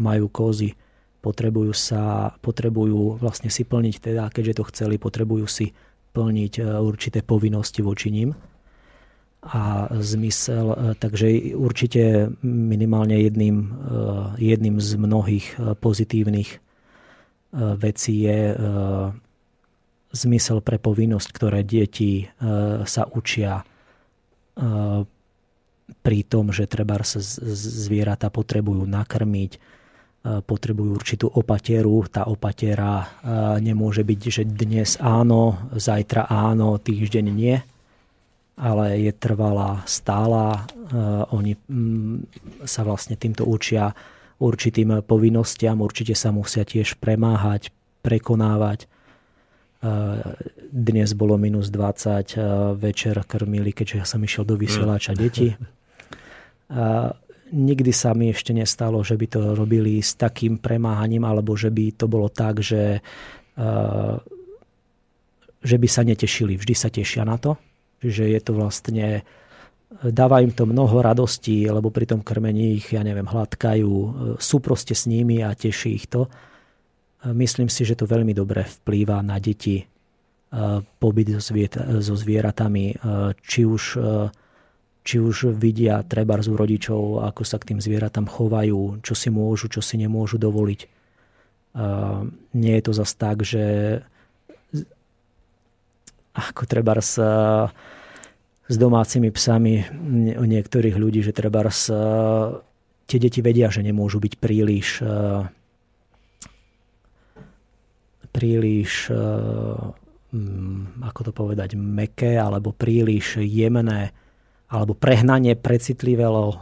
majú 0.00 0.32
kozy, 0.32 0.74
potrebujú, 1.20 1.76
sa, 1.76 2.32
potrebujú 2.40 3.20
vlastne 3.20 3.52
si 3.52 3.68
plniť, 3.68 3.94
teda 4.00 4.32
keďže 4.32 4.56
to 4.56 4.64
chceli, 4.72 4.96
potrebujú 4.96 5.44
si 5.44 5.76
plniť 6.10 6.52
e, 6.58 6.62
určité 6.80 7.20
povinnosti 7.22 7.84
voči 7.84 8.08
ním. 8.10 8.32
A 9.40 9.88
zmysel, 10.00 10.66
e, 10.72 10.76
takže 10.96 11.54
určite 11.54 12.32
minimálne 12.44 13.20
jedným, 13.20 13.56
e, 13.60 13.66
jedným 14.40 14.80
z 14.80 14.90
mnohých 14.96 15.46
pozitívnych 15.78 16.50
vecí 17.82 18.30
je 18.30 18.54
zmysel 20.14 20.62
pre 20.62 20.78
povinnosť, 20.78 21.28
ktoré 21.34 21.66
deti 21.66 22.30
sa 22.86 23.02
učia 23.10 23.66
pri 25.90 26.20
tom, 26.28 26.54
že 26.54 26.70
treba 26.70 27.00
sa 27.02 27.18
zvieratá 27.20 28.30
potrebujú 28.30 28.86
nakrmiť, 28.86 29.52
potrebujú 30.20 30.90
určitú 30.94 31.26
opateru. 31.32 32.04
Tá 32.06 32.28
opatera 32.28 33.08
nemôže 33.58 34.04
byť, 34.04 34.20
že 34.28 34.42
dnes 34.44 35.00
áno, 35.00 35.72
zajtra 35.72 36.28
áno, 36.28 36.76
týždeň 36.76 37.26
nie, 37.32 37.56
ale 38.60 39.00
je 39.00 39.12
trvalá, 39.16 39.80
stála. 39.88 40.68
Oni 41.32 41.56
mm, 41.56 42.16
sa 42.68 42.84
vlastne 42.84 43.16
týmto 43.16 43.48
učia 43.48 43.96
určitým 44.40 45.00
povinnostiam, 45.04 45.80
určite 45.80 46.12
sa 46.12 46.30
musia 46.32 46.68
tiež 46.68 47.00
premáhať, 47.00 47.72
prekonávať 48.04 48.88
dnes 50.70 51.08
bolo 51.16 51.40
minus 51.40 51.72
20, 51.72 52.76
večer 52.76 53.24
krmili, 53.24 53.72
keďže 53.72 53.96
ja 53.96 54.04
som 54.04 54.20
išiel 54.20 54.44
do 54.44 54.60
vysielača 54.60 55.16
deti. 55.16 55.56
A 56.70 57.10
nikdy 57.50 57.90
sa 57.90 58.12
mi 58.12 58.28
ešte 58.30 58.52
nestalo, 58.52 59.00
že 59.00 59.16
by 59.16 59.26
to 59.26 59.40
robili 59.56 60.04
s 60.04 60.14
takým 60.20 60.60
premáhaním, 60.60 61.24
alebo 61.24 61.56
že 61.56 61.72
by 61.72 61.96
to 61.96 62.06
bolo 62.06 62.28
tak, 62.28 62.60
že, 62.60 63.00
že 65.64 65.76
by 65.80 65.88
sa 65.88 66.04
netešili. 66.04 66.60
Vždy 66.60 66.74
sa 66.76 66.92
tešia 66.92 67.24
na 67.24 67.40
to. 67.40 67.56
Že 68.04 68.36
je 68.36 68.40
to 68.40 68.52
vlastne 68.56 69.06
dáva 69.90 70.38
im 70.40 70.54
to 70.54 70.64
mnoho 70.64 71.02
radostí, 71.02 71.66
lebo 71.66 71.90
pri 71.90 72.06
tom 72.06 72.22
krmení 72.22 72.78
ich, 72.78 72.94
ja 72.94 73.02
neviem, 73.02 73.26
hladkajú, 73.26 73.92
sú 74.38 74.56
proste 74.62 74.94
s 74.94 75.10
nimi 75.10 75.42
a 75.42 75.50
teší 75.50 75.90
ich 75.98 76.06
to. 76.06 76.30
Myslím 77.20 77.68
si, 77.68 77.84
že 77.84 78.00
to 78.00 78.08
veľmi 78.08 78.32
dobre 78.32 78.64
vplýva 78.64 79.20
na 79.20 79.36
deti 79.36 79.84
pobyt 80.98 81.28
so 82.00 82.14
zvieratami, 82.16 82.96
či 83.44 83.60
už, 83.68 83.82
či 85.04 85.16
už 85.20 85.52
vidia 85.54 86.00
treba 86.02 86.40
z 86.40 86.48
rodičov, 86.50 87.22
ako 87.28 87.42
sa 87.44 87.60
k 87.60 87.70
tým 87.74 87.80
zvieratám 87.84 88.24
chovajú, 88.24 89.04
čo 89.04 89.12
si 89.12 89.28
môžu, 89.28 89.68
čo 89.68 89.84
si 89.84 90.00
nemôžu 90.00 90.40
dovoliť. 90.40 90.80
Nie 92.56 92.74
je 92.80 92.82
to 92.82 92.92
zas 92.96 93.14
tak, 93.14 93.44
že 93.44 94.00
ako 96.34 96.62
treba 96.64 96.98
s, 96.98 97.20
domácimi 98.70 99.30
psami 99.34 99.82
u 100.34 100.44
niektorých 100.46 100.96
ľudí, 100.96 101.20
že 101.20 101.36
treba 101.36 101.62
tie 103.06 103.18
deti 103.18 103.38
vedia, 103.42 103.70
že 103.70 103.82
nemôžu 103.84 104.18
byť 104.18 104.34
príliš 104.38 105.04
príliš, 108.40 109.12
eh, 109.12 109.16
mm, 110.32 111.04
ako 111.04 111.20
to 111.28 111.32
povedať, 111.36 111.76
meké 111.76 112.40
alebo 112.40 112.72
príliš 112.72 113.44
jemné 113.44 114.16
alebo 114.70 114.96
prehnanie 114.96 115.60
precitlivelo 115.60 116.44
eh, 116.48 116.56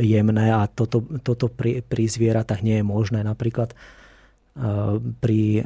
jemné 0.00 0.48
a 0.48 0.64
toto, 0.64 1.04
toto 1.20 1.52
pri, 1.52 1.84
pri 1.84 2.08
zvieratách 2.08 2.64
nie 2.64 2.80
je 2.80 2.88
možné. 2.88 3.20
Napríklad 3.20 3.76
eh, 3.76 4.96
pri, 5.20 5.60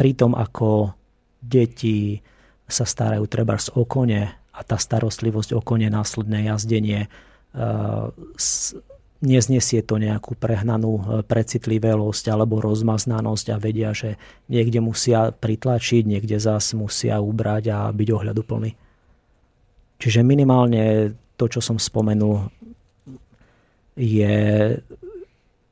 pri 0.00 0.10
tom, 0.16 0.32
ako 0.32 0.96
deti 1.44 2.16
sa 2.64 2.88
starajú 2.88 3.28
treba 3.28 3.60
o 3.76 3.84
kone 3.84 4.22
a 4.32 4.60
tá 4.64 4.80
starostlivosť 4.80 5.52
o 5.52 5.60
kone, 5.60 5.92
následné 5.92 6.48
jazdenie 6.48 7.12
neznesie 9.20 9.84
to 9.84 10.00
nejakú 10.00 10.36
prehnanú 10.36 10.92
e, 10.96 11.02
precitlivosť 11.24 12.24
alebo 12.32 12.60
rozmaznanosť 12.60 13.46
a 13.52 13.56
vedia, 13.60 13.92
že 13.92 14.16
niekde 14.48 14.80
musia 14.80 15.32
pritlačiť, 15.32 16.02
niekde 16.08 16.40
zás 16.40 16.72
musia 16.72 17.20
ubrať 17.20 17.64
a 17.72 17.78
byť 17.92 18.08
ohľaduplný. 18.08 18.70
Čiže 20.00 20.24
minimálne 20.24 21.12
to, 21.36 21.44
čo 21.48 21.60
som 21.60 21.76
spomenul, 21.76 22.48
je 24.00 24.36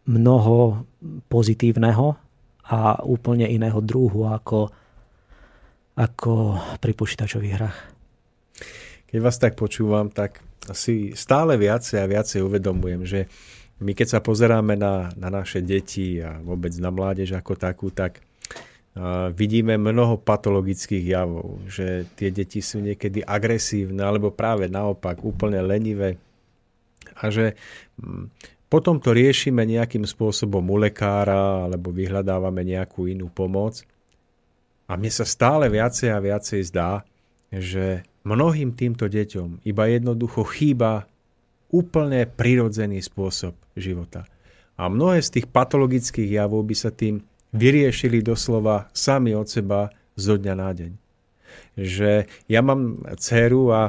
mnoho 0.09 0.85
pozitívneho 1.33 2.07
a 2.69 3.01
úplne 3.01 3.49
iného 3.49 3.81
druhu 3.81 4.29
ako, 4.29 4.69
ako 5.97 6.33
pri 6.81 6.93
počítačových 6.93 7.55
hrách. 7.57 7.79
Keď 9.09 9.19
vás 9.25 9.41
tak 9.41 9.57
počúvam, 9.57 10.13
tak 10.13 10.45
si 10.75 11.16
stále 11.16 11.57
viacej 11.57 11.99
a 12.03 12.11
viacej 12.11 12.40
uvedomujem, 12.44 13.03
že 13.07 13.21
my 13.79 13.94
keď 13.94 14.18
sa 14.18 14.21
pozeráme 14.21 14.75
na, 14.75 15.14
na 15.14 15.31
naše 15.31 15.62
deti 15.62 16.18
a 16.18 16.42
vôbec 16.42 16.75
na 16.83 16.90
mládež 16.90 17.38
ako 17.38 17.55
takú, 17.55 17.94
tak 17.94 18.18
vidíme 19.38 19.79
mnoho 19.79 20.18
patologických 20.18 21.05
javov, 21.14 21.62
že 21.71 22.11
tie 22.18 22.35
deti 22.35 22.59
sú 22.59 22.83
niekedy 22.83 23.23
agresívne 23.23 24.03
alebo 24.03 24.35
práve 24.35 24.66
naopak 24.66 25.23
úplne 25.23 25.62
lenivé 25.62 26.18
a 27.14 27.31
že 27.31 27.55
um, 28.03 28.27
potom 28.68 29.01
to 29.01 29.16
riešime 29.16 29.64
nejakým 29.64 30.05
spôsobom 30.05 30.61
u 30.61 30.77
lekára 30.77 31.66
alebo 31.66 31.88
vyhľadávame 31.88 32.62
nejakú 32.68 33.09
inú 33.09 33.33
pomoc. 33.33 33.81
A 34.88 34.97
mne 34.97 35.09
sa 35.09 35.25
stále 35.25 35.73
viacej 35.73 36.12
a 36.12 36.21
viacej 36.21 36.61
zdá, 36.68 37.01
že 37.49 38.05
mnohým 38.29 38.77
týmto 38.77 39.09
deťom 39.09 39.64
iba 39.64 39.85
jednoducho 39.88 40.45
chýba 40.45 41.09
úplne 41.73 42.29
prirodzený 42.29 43.01
spôsob 43.01 43.57
života. 43.73 44.29
A 44.77 44.93
mnohé 44.93 45.25
z 45.25 45.41
tých 45.41 45.47
patologických 45.49 46.37
javov 46.37 46.69
by 46.69 46.77
sa 46.77 46.93
tým 46.93 47.25
vyriešili 47.57 48.21
doslova 48.21 48.93
sami 48.93 49.33
od 49.33 49.49
seba 49.49 49.88
zo 50.14 50.37
dňa 50.37 50.55
na 50.55 50.71
deň. 50.77 50.93
Že 51.81 52.11
ja 52.47 52.61
mám 52.61 53.01
dceru 53.17 53.73
a 53.73 53.83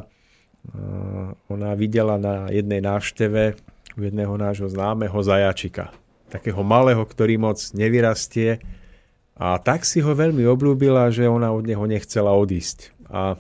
ona 1.52 1.72
videla 1.76 2.16
na 2.20 2.48
jednej 2.52 2.80
návšteve 2.84 3.56
u 3.98 4.02
jedného 4.02 4.36
nášho 4.40 4.70
známeho 4.72 5.20
zajačika. 5.20 5.92
Takého 6.30 6.62
malého, 6.62 7.02
ktorý 7.02 7.42
moc 7.42 7.58
nevyrastie. 7.74 8.62
A 9.40 9.58
tak 9.58 9.88
si 9.88 10.04
ho 10.04 10.12
veľmi 10.14 10.44
oblúbila, 10.46 11.10
že 11.10 11.26
ona 11.26 11.50
od 11.56 11.64
neho 11.64 11.84
nechcela 11.88 12.36
odísť. 12.36 12.92
A 13.10 13.40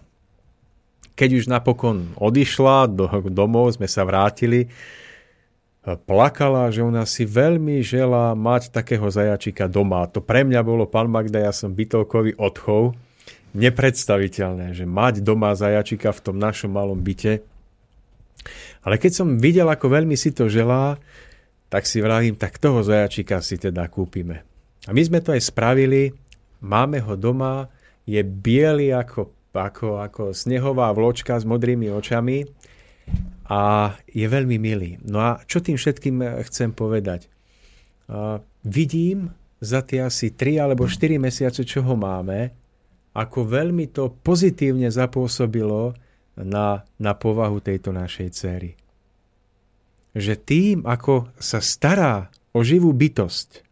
keď 1.20 1.44
už 1.44 1.52
napokon 1.52 2.16
odišla 2.16 2.88
do, 2.88 3.12
domov, 3.28 3.76
sme 3.76 3.92
sa 3.92 4.08
vrátili, 4.08 4.72
plakala, 5.84 6.72
že 6.72 6.80
ona 6.80 7.04
si 7.04 7.28
veľmi 7.28 7.84
žela 7.84 8.32
mať 8.40 8.72
takého 8.72 9.04
zajačika 9.12 9.68
doma. 9.68 10.08
To 10.16 10.24
pre 10.24 10.48
mňa 10.48 10.64
bolo, 10.64 10.88
pán 10.88 11.12
Magda, 11.12 11.44
ja 11.44 11.52
som 11.52 11.76
bytovkový 11.76 12.40
odchov, 12.40 12.96
nepredstaviteľné, 13.52 14.72
že 14.72 14.88
mať 14.88 15.20
doma 15.20 15.52
zajačika 15.52 16.16
v 16.16 16.24
tom 16.24 16.40
našom 16.40 16.72
malom 16.72 17.04
byte. 17.04 17.44
Ale 18.88 18.96
keď 18.96 19.12
som 19.12 19.36
videl, 19.36 19.68
ako 19.68 19.92
veľmi 19.92 20.16
si 20.16 20.32
to 20.32 20.48
želá, 20.48 20.96
tak 21.68 21.84
si 21.84 22.00
vravím, 22.00 22.40
tak 22.40 22.64
toho 22.64 22.80
zajačika 22.80 23.44
si 23.44 23.60
teda 23.60 23.92
kúpime. 23.92 24.48
A 24.88 24.96
my 24.96 25.02
sme 25.04 25.20
to 25.20 25.36
aj 25.36 25.52
spravili, 25.52 26.16
máme 26.64 27.04
ho 27.04 27.20
doma, 27.20 27.68
je 28.08 28.24
biely 28.24 28.96
ako, 28.96 29.39
ako, 29.54 30.04
ako 30.04 30.24
snehová 30.32 30.94
vločka 30.94 31.38
s 31.38 31.46
modrými 31.46 31.90
očami 31.90 32.46
a 33.50 33.94
je 34.06 34.28
veľmi 34.30 34.58
milý. 34.62 35.02
No 35.02 35.18
a 35.22 35.42
čo 35.50 35.58
tým 35.64 35.78
všetkým 35.78 36.22
chcem 36.46 36.70
povedať? 36.70 37.26
Uh, 38.10 38.42
vidím 38.62 39.34
za 39.60 39.82
tie 39.82 40.06
asi 40.06 40.32
3 40.34 40.70
alebo 40.70 40.86
4 40.86 41.18
mesiace, 41.18 41.66
čo 41.66 41.82
ho 41.82 41.96
máme, 41.98 42.54
ako 43.18 43.50
veľmi 43.50 43.90
to 43.90 44.14
pozitívne 44.22 44.88
zapôsobilo 44.88 45.98
na, 46.40 46.88
na 46.96 47.12
povahu 47.18 47.60
tejto 47.60 47.92
našej 47.92 48.30
céry. 48.32 48.72
Že 50.16 50.34
tým, 50.42 50.76
ako 50.88 51.30
sa 51.38 51.60
stará 51.60 52.32
o 52.56 52.64
živú 52.64 52.96
bytosť, 52.96 53.66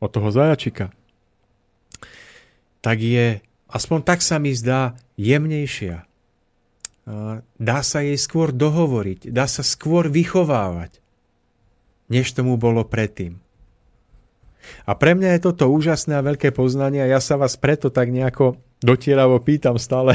o 0.00 0.06
toho 0.08 0.28
zajačika, 0.32 0.92
tak 2.80 3.04
je, 3.04 3.44
aspoň 3.68 3.98
tak 4.04 4.20
sa 4.24 4.40
mi 4.40 4.56
zdá, 4.56 4.96
jemnejšia. 5.20 6.08
Dá 7.60 7.78
sa 7.84 8.00
jej 8.00 8.16
skôr 8.16 8.54
dohovoriť, 8.54 9.28
dá 9.28 9.44
sa 9.44 9.60
skôr 9.60 10.08
vychovávať, 10.08 11.02
než 12.08 12.32
tomu 12.32 12.56
bolo 12.56 12.86
predtým. 12.86 13.36
A 14.84 14.92
pre 14.94 15.16
mňa 15.16 15.36
je 15.36 15.44
toto 15.50 15.68
úžasné 15.72 16.20
a 16.20 16.26
veľké 16.26 16.52
poznanie 16.52 17.02
a 17.02 17.10
ja 17.18 17.20
sa 17.20 17.40
vás 17.40 17.56
preto 17.56 17.88
tak 17.88 18.12
nejako 18.12 18.60
dotieravo 18.84 19.40
pýtam 19.42 19.80
stále 19.80 20.14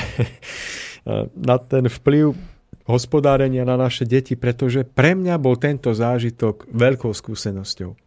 na 1.49 1.57
ten 1.59 1.89
vplyv 1.89 2.37
hospodárenia 2.85 3.65
na 3.65 3.75
naše 3.75 4.05
deti, 4.05 4.37
pretože 4.37 4.85
pre 4.85 5.17
mňa 5.17 5.35
bol 5.41 5.57
tento 5.57 5.91
zážitok 5.91 6.69
veľkou 6.69 7.11
skúsenosťou. 7.11 7.97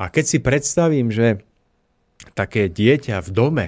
A 0.00 0.04
keď 0.08 0.24
si 0.24 0.38
predstavím, 0.40 1.12
že 1.12 1.44
také 2.32 2.72
dieťa 2.72 3.20
v 3.20 3.30
dome 3.30 3.66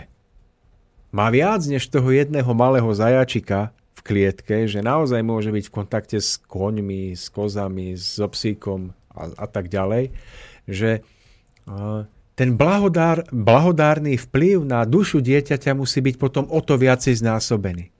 má 1.10 1.26
viac 1.30 1.62
než 1.66 1.90
toho 1.90 2.10
jedného 2.10 2.50
malého 2.54 2.90
zajačika 2.94 3.74
v 3.98 4.00
klietke, 4.02 4.64
že 4.70 4.80
naozaj 4.80 5.20
môže 5.20 5.50
byť 5.52 5.64
v 5.68 5.74
kontakte 5.74 6.18
s 6.18 6.38
koňmi, 6.40 7.12
s 7.12 7.28
kozami, 7.28 7.98
s 7.98 8.16
obsíkom 8.22 8.94
a, 9.12 9.28
a 9.34 9.46
tak 9.50 9.68
ďalej, 9.68 10.14
že 10.70 11.04
ten 12.34 12.56
blahodár, 12.56 13.28
blahodárny 13.28 14.16
vplyv 14.16 14.64
na 14.64 14.88
dušu 14.88 15.20
dieťaťa 15.20 15.76
musí 15.76 16.00
byť 16.00 16.16
potom 16.16 16.48
o 16.48 16.60
to 16.64 16.80
viacej 16.80 17.20
znásobený. 17.20 17.92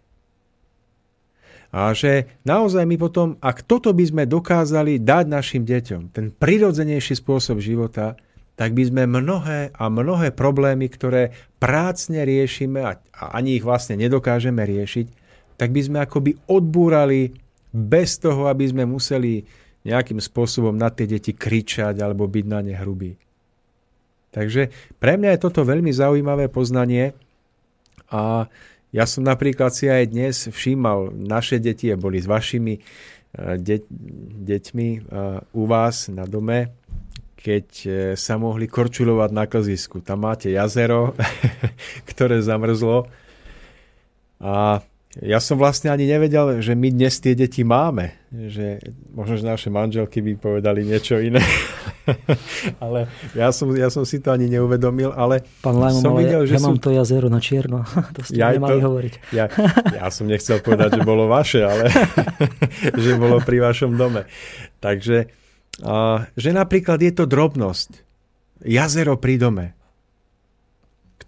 A 1.71 1.95
že 1.95 2.27
naozaj 2.43 2.83
my 2.83 2.97
potom, 2.99 3.39
ak 3.39 3.63
toto 3.63 3.95
by 3.95 4.03
sme 4.03 4.25
dokázali 4.27 4.99
dať 4.99 5.25
našim 5.31 5.63
deťom, 5.63 6.11
ten 6.11 6.35
prirodzenejší 6.35 7.15
spôsob 7.15 7.63
života, 7.63 8.19
tak 8.61 8.77
by 8.77 8.93
sme 8.93 9.09
mnohé 9.09 9.73
a 9.73 9.89
mnohé 9.89 10.37
problémy, 10.37 10.93
ktoré 10.93 11.33
prácne 11.57 12.29
riešime 12.29 12.85
a, 12.85 13.01
ani 13.33 13.57
ich 13.57 13.65
vlastne 13.65 13.97
nedokážeme 13.97 14.61
riešiť, 14.61 15.07
tak 15.57 15.73
by 15.73 15.81
sme 15.81 15.99
akoby 16.05 16.37
odbúrali 16.45 17.33
bez 17.73 18.21
toho, 18.21 18.53
aby 18.53 18.69
sme 18.69 18.85
museli 18.85 19.41
nejakým 19.89 20.21
spôsobom 20.21 20.77
na 20.77 20.93
tie 20.93 21.09
deti 21.09 21.33
kričať 21.33 22.05
alebo 22.05 22.29
byť 22.29 22.45
na 22.45 22.61
ne 22.61 22.77
hrubí. 22.77 23.17
Takže 24.29 24.69
pre 25.01 25.17
mňa 25.17 25.41
je 25.41 25.41
toto 25.41 25.65
veľmi 25.65 25.89
zaujímavé 25.89 26.53
poznanie 26.53 27.17
a 28.13 28.45
ja 28.93 29.05
som 29.09 29.25
napríklad 29.25 29.73
si 29.73 29.89
aj 29.89 30.05
dnes 30.13 30.37
všímal, 30.53 31.17
naše 31.17 31.57
deti 31.65 31.89
boli 31.97 32.21
s 32.21 32.29
vašimi 32.29 32.77
eh, 32.77 33.57
de- 33.57 33.89
deťmi 34.45 34.89
eh, 34.93 35.01
u 35.57 35.63
vás 35.65 36.13
na 36.13 36.29
dome, 36.29 36.80
keď 37.41 37.67
eh, 37.85 37.91
sa 38.15 38.37
mohli 38.37 38.69
korčulovať 38.69 39.31
na 39.33 39.45
klzisku. 39.49 40.05
Tam 40.05 40.29
máte 40.29 40.53
jazero, 40.53 41.17
ktoré 42.11 42.45
zamrzlo 42.45 43.09
a 44.41 44.81
ja 45.19 45.43
som 45.43 45.59
vlastne 45.59 45.91
ani 45.91 46.07
nevedel, 46.07 46.63
že 46.63 46.79
my 46.79 46.87
dnes 46.95 47.19
tie 47.19 47.35
deti 47.35 47.67
máme. 47.67 48.15
Že 48.31 48.79
možno, 49.11 49.43
že 49.43 49.45
naše 49.45 49.67
manželky 49.67 50.23
by 50.23 50.39
povedali 50.39 50.87
niečo 50.87 51.19
iné. 51.19 51.43
ale 52.85 53.11
ja 53.35 53.51
som, 53.51 53.75
ja 53.75 53.91
som 53.91 54.07
si 54.07 54.23
to 54.23 54.31
ani 54.31 54.47
neuvedomil, 54.47 55.11
ale 55.11 55.43
Pán 55.67 55.83
Lajmo, 55.83 55.99
som 55.99 56.15
videl, 56.15 56.47
ja, 56.47 56.55
že 56.55 56.55
ja 56.55 56.61
sú... 56.63 56.67
mám 56.71 56.79
to 56.79 56.95
jazero 56.95 57.27
na 57.27 57.43
čierno. 57.43 57.83
to 58.17 58.23
ste 58.23 58.39
ja 58.39 58.55
nemali 58.55 58.79
to, 58.79 58.87
hovoriť. 58.87 59.13
ja, 59.35 59.51
ja 59.99 60.07
som 60.15 60.31
nechcel 60.31 60.63
povedať, 60.63 61.03
že 61.03 61.03
bolo 61.03 61.27
vaše, 61.27 61.67
ale 61.67 61.91
že 62.95 63.19
bolo 63.19 63.43
pri 63.43 63.67
vašom 63.67 63.99
dome. 63.99 64.31
Takže, 64.79 65.27
že 66.37 66.51
napríklad 66.53 67.01
je 67.01 67.13
to 67.13 67.25
drobnosť. 67.25 68.05
Jazero 68.61 69.17
pri 69.17 69.37
dome 69.41 69.67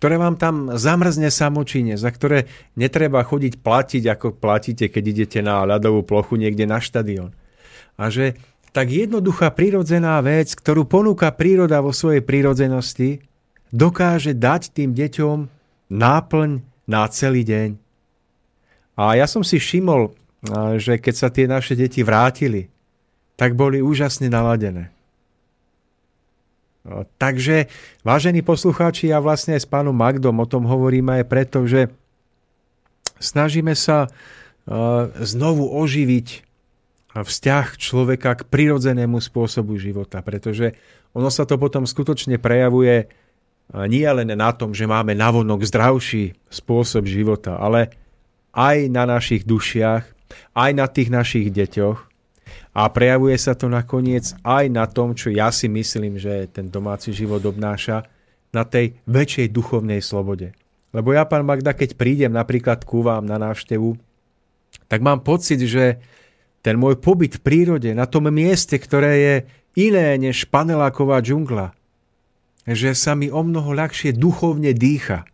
ktoré 0.03 0.19
vám 0.19 0.35
tam 0.35 0.75
zamrzne 0.75 1.31
samočine, 1.31 1.95
za 1.95 2.11
ktoré 2.11 2.51
netreba 2.75 3.23
chodiť 3.23 3.63
platiť, 3.63 4.03
ako 4.11 4.35
platíte, 4.35 4.91
keď 4.91 5.05
idete 5.07 5.39
na 5.47 5.63
ľadovú 5.63 6.03
plochu 6.03 6.35
niekde 6.43 6.67
na 6.67 6.83
štadión. 6.83 7.31
A 7.95 8.11
že 8.11 8.35
tak 8.75 8.91
jednoduchá 8.91 9.55
prírodzená 9.55 10.19
vec, 10.19 10.59
ktorú 10.59 10.91
ponúka 10.91 11.31
príroda 11.31 11.79
vo 11.79 11.95
svojej 11.95 12.19
prírodzenosti, 12.19 13.23
dokáže 13.71 14.35
dať 14.35 14.75
tým 14.75 14.91
deťom 14.91 15.39
náplň 15.95 16.51
na 16.91 17.07
celý 17.07 17.47
deň. 17.47 17.79
A 18.99 19.15
ja 19.15 19.31
som 19.31 19.47
si 19.47 19.63
všimol, 19.63 20.19
že 20.83 20.99
keď 20.99 21.15
sa 21.15 21.31
tie 21.31 21.47
naše 21.47 21.79
deti 21.79 22.03
vrátili, 22.03 22.67
tak 23.37 23.57
boli 23.57 23.81
úžasne 23.81 24.29
naladené. 24.29 24.93
No, 26.83 27.07
takže, 27.19 27.71
vážení 28.03 28.43
poslucháči, 28.43 29.15
ja 29.15 29.23
vlastne 29.23 29.55
aj 29.55 29.63
s 29.63 29.71
pánom 29.71 29.95
Magdom 29.95 30.35
o 30.43 30.47
tom 30.51 30.67
hovorím 30.67 31.15
aj 31.15 31.23
preto, 31.31 31.63
že 31.63 31.95
snažíme 33.23 33.75
sa 33.79 34.11
znovu 35.23 35.71
oživiť 35.71 36.29
vzťah 37.13 37.67
človeka 37.79 38.41
k 38.41 38.47
prirodzenému 38.47 39.19
spôsobu 39.23 39.79
života, 39.79 40.23
pretože 40.23 40.75
ono 41.15 41.31
sa 41.31 41.47
to 41.47 41.59
potom 41.59 41.87
skutočne 41.87 42.39
prejavuje 42.39 43.11
nie 43.87 44.05
len 44.05 44.29
na 44.35 44.51
tom, 44.53 44.75
že 44.75 44.91
máme 44.91 45.15
navonok 45.15 45.63
zdravší 45.65 46.35
spôsob 46.51 47.07
života, 47.07 47.57
ale 47.63 47.95
aj 48.53 48.91
na 48.91 49.07
našich 49.07 49.49
dušiach, 49.49 50.03
aj 50.53 50.71
na 50.77 50.87
tých 50.91 51.09
našich 51.09 51.49
deťoch, 51.49 52.12
a 52.73 52.89
prejavuje 52.89 53.37
sa 53.37 53.53
to 53.53 53.69
nakoniec 53.69 54.33
aj 54.41 54.65
na 54.73 54.89
tom, 54.89 55.13
čo 55.13 55.29
ja 55.29 55.53
si 55.53 55.69
myslím, 55.69 56.17
že 56.17 56.49
ten 56.49 56.73
domáci 56.73 57.13
život 57.13 57.45
obnáša, 57.45 58.09
na 58.53 58.69
tej 58.69 59.01
väčšej 59.09 59.49
duchovnej 59.49 60.05
slobode. 60.05 60.53
Lebo 60.93 61.17
ja, 61.17 61.25
pán 61.25 61.49
Magda, 61.49 61.73
keď 61.73 61.97
prídem 61.97 62.37
napríklad 62.37 62.85
ku 62.85 63.01
vám 63.01 63.25
na 63.25 63.41
návštevu, 63.41 63.97
tak 64.93 65.01
mám 65.01 65.25
pocit, 65.25 65.57
že 65.65 66.01
ten 66.61 66.77
môj 66.77 67.01
pobyt 67.01 67.41
v 67.41 67.45
prírode, 67.45 67.97
na 67.97 68.05
tom 68.05 68.29
mieste, 68.29 68.77
ktoré 68.77 69.13
je 69.17 69.35
iné 69.89 70.21
než 70.21 70.45
paneláková 70.53 71.25
džungla, 71.25 71.73
že 72.69 72.93
sa 72.93 73.17
mi 73.17 73.33
o 73.33 73.41
mnoho 73.41 73.73
ľahšie 73.73 74.13
duchovne 74.13 74.77
dýcha 74.77 75.25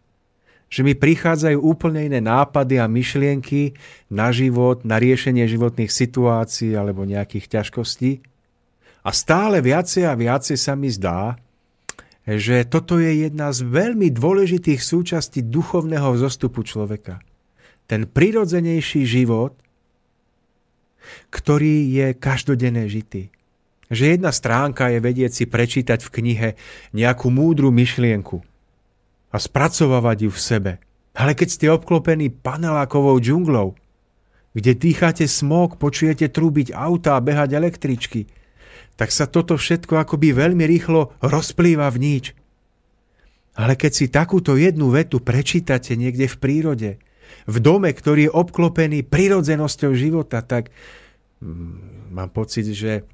že 0.68 0.84
mi 0.84 0.92
prichádzajú 0.92 1.58
úplne 1.64 2.12
iné 2.12 2.20
nápady 2.20 2.76
a 2.76 2.86
myšlienky 2.86 3.72
na 4.12 4.28
život, 4.28 4.84
na 4.84 5.00
riešenie 5.00 5.48
životných 5.48 5.88
situácií 5.88 6.76
alebo 6.76 7.08
nejakých 7.08 7.60
ťažkostí. 7.60 8.20
A 9.00 9.10
stále 9.16 9.64
viacej 9.64 10.04
a 10.04 10.12
viacej 10.12 10.56
sa 10.60 10.76
mi 10.76 10.92
zdá, 10.92 11.40
že 12.28 12.68
toto 12.68 13.00
je 13.00 13.24
jedna 13.24 13.48
z 13.56 13.64
veľmi 13.64 14.12
dôležitých 14.12 14.84
súčastí 14.84 15.40
duchovného 15.40 16.12
vzostupu 16.12 16.60
človeka. 16.60 17.24
Ten 17.88 18.04
prirodzenejší 18.04 19.08
život, 19.08 19.56
ktorý 21.32 21.88
je 21.88 22.06
každodenné 22.12 22.84
žitý. 22.92 23.32
Že 23.88 24.20
jedna 24.20 24.28
stránka 24.28 24.92
je 24.92 25.00
vedieť 25.00 25.32
si 25.32 25.44
prečítať 25.48 26.04
v 26.04 26.12
knihe 26.20 26.48
nejakú 26.92 27.32
múdru 27.32 27.72
myšlienku 27.72 28.44
a 29.28 29.36
spracovávať 29.36 30.28
ju 30.28 30.30
v 30.32 30.40
sebe. 30.40 30.72
Ale 31.12 31.34
keď 31.34 31.48
ste 31.50 31.66
obklopení 31.68 32.30
panelákovou 32.30 33.18
džunglou, 33.18 33.74
kde 34.54 34.72
dýchate 34.74 35.26
smog, 35.28 35.76
počujete 35.76 36.30
trúbiť 36.30 36.72
auta 36.72 37.18
a 37.18 37.22
behať 37.22 37.58
električky, 37.58 38.30
tak 38.98 39.14
sa 39.14 39.30
toto 39.30 39.54
všetko 39.54 39.94
akoby 40.02 40.34
veľmi 40.34 40.64
rýchlo 40.66 41.14
rozplýva 41.22 41.86
v 41.94 41.98
nič. 42.02 42.24
Ale 43.58 43.74
keď 43.74 43.92
si 43.94 44.06
takúto 44.10 44.54
jednu 44.54 44.90
vetu 44.94 45.18
prečítate 45.18 45.98
niekde 45.98 46.30
v 46.30 46.36
prírode, 46.38 46.90
v 47.46 47.56
dome, 47.58 47.90
ktorý 47.90 48.30
je 48.30 48.34
obklopený 48.34 49.06
prirodzenosťou 49.06 49.92
života, 49.94 50.42
tak 50.42 50.70
mm, 51.42 52.10
mám 52.14 52.30
pocit, 52.30 52.70
že 52.70 53.06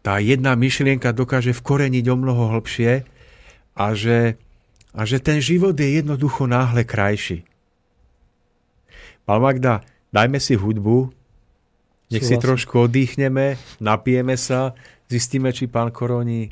tá 0.00 0.16
jedna 0.18 0.56
myšlienka 0.56 1.12
dokáže 1.12 1.52
vkoreniť 1.52 2.04
o 2.08 2.16
mnoho 2.16 2.56
hlbšie 2.56 3.04
a 3.76 3.84
že, 3.92 4.40
a 4.90 5.06
že 5.06 5.22
ten 5.22 5.38
život 5.38 5.74
je 5.78 6.02
jednoducho 6.02 6.46
náhle 6.46 6.84
krajší. 6.84 7.46
Pán 9.24 9.42
Magda, 9.42 9.86
dajme 10.10 10.42
si 10.42 10.58
hudbu, 10.58 11.12
nech 12.10 12.26
si 12.26 12.34
trošku 12.34 12.90
oddychneme, 12.90 13.54
napijeme 13.78 14.34
sa, 14.34 14.74
zistíme, 15.06 15.54
či 15.54 15.70
pán 15.70 15.94
Koroni 15.94 16.50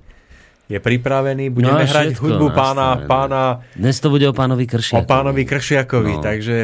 je 0.70 0.78
pripravený. 0.78 1.51
Budeme 1.51 1.82
no, 1.82 1.91
hrať 1.91 2.14
hudbu 2.14 2.55
pána, 2.55 3.03
pána... 3.11 3.66
Dnes 3.74 3.99
to 3.99 4.12
bude 4.14 4.22
o 4.28 4.34
pánovi 4.36 4.70
Kršiakovi. 4.70 5.03
O 5.03 5.11
pánovi 5.11 5.43
Kršiakovi, 5.43 6.14
no. 6.14 6.22
takže 6.22 6.57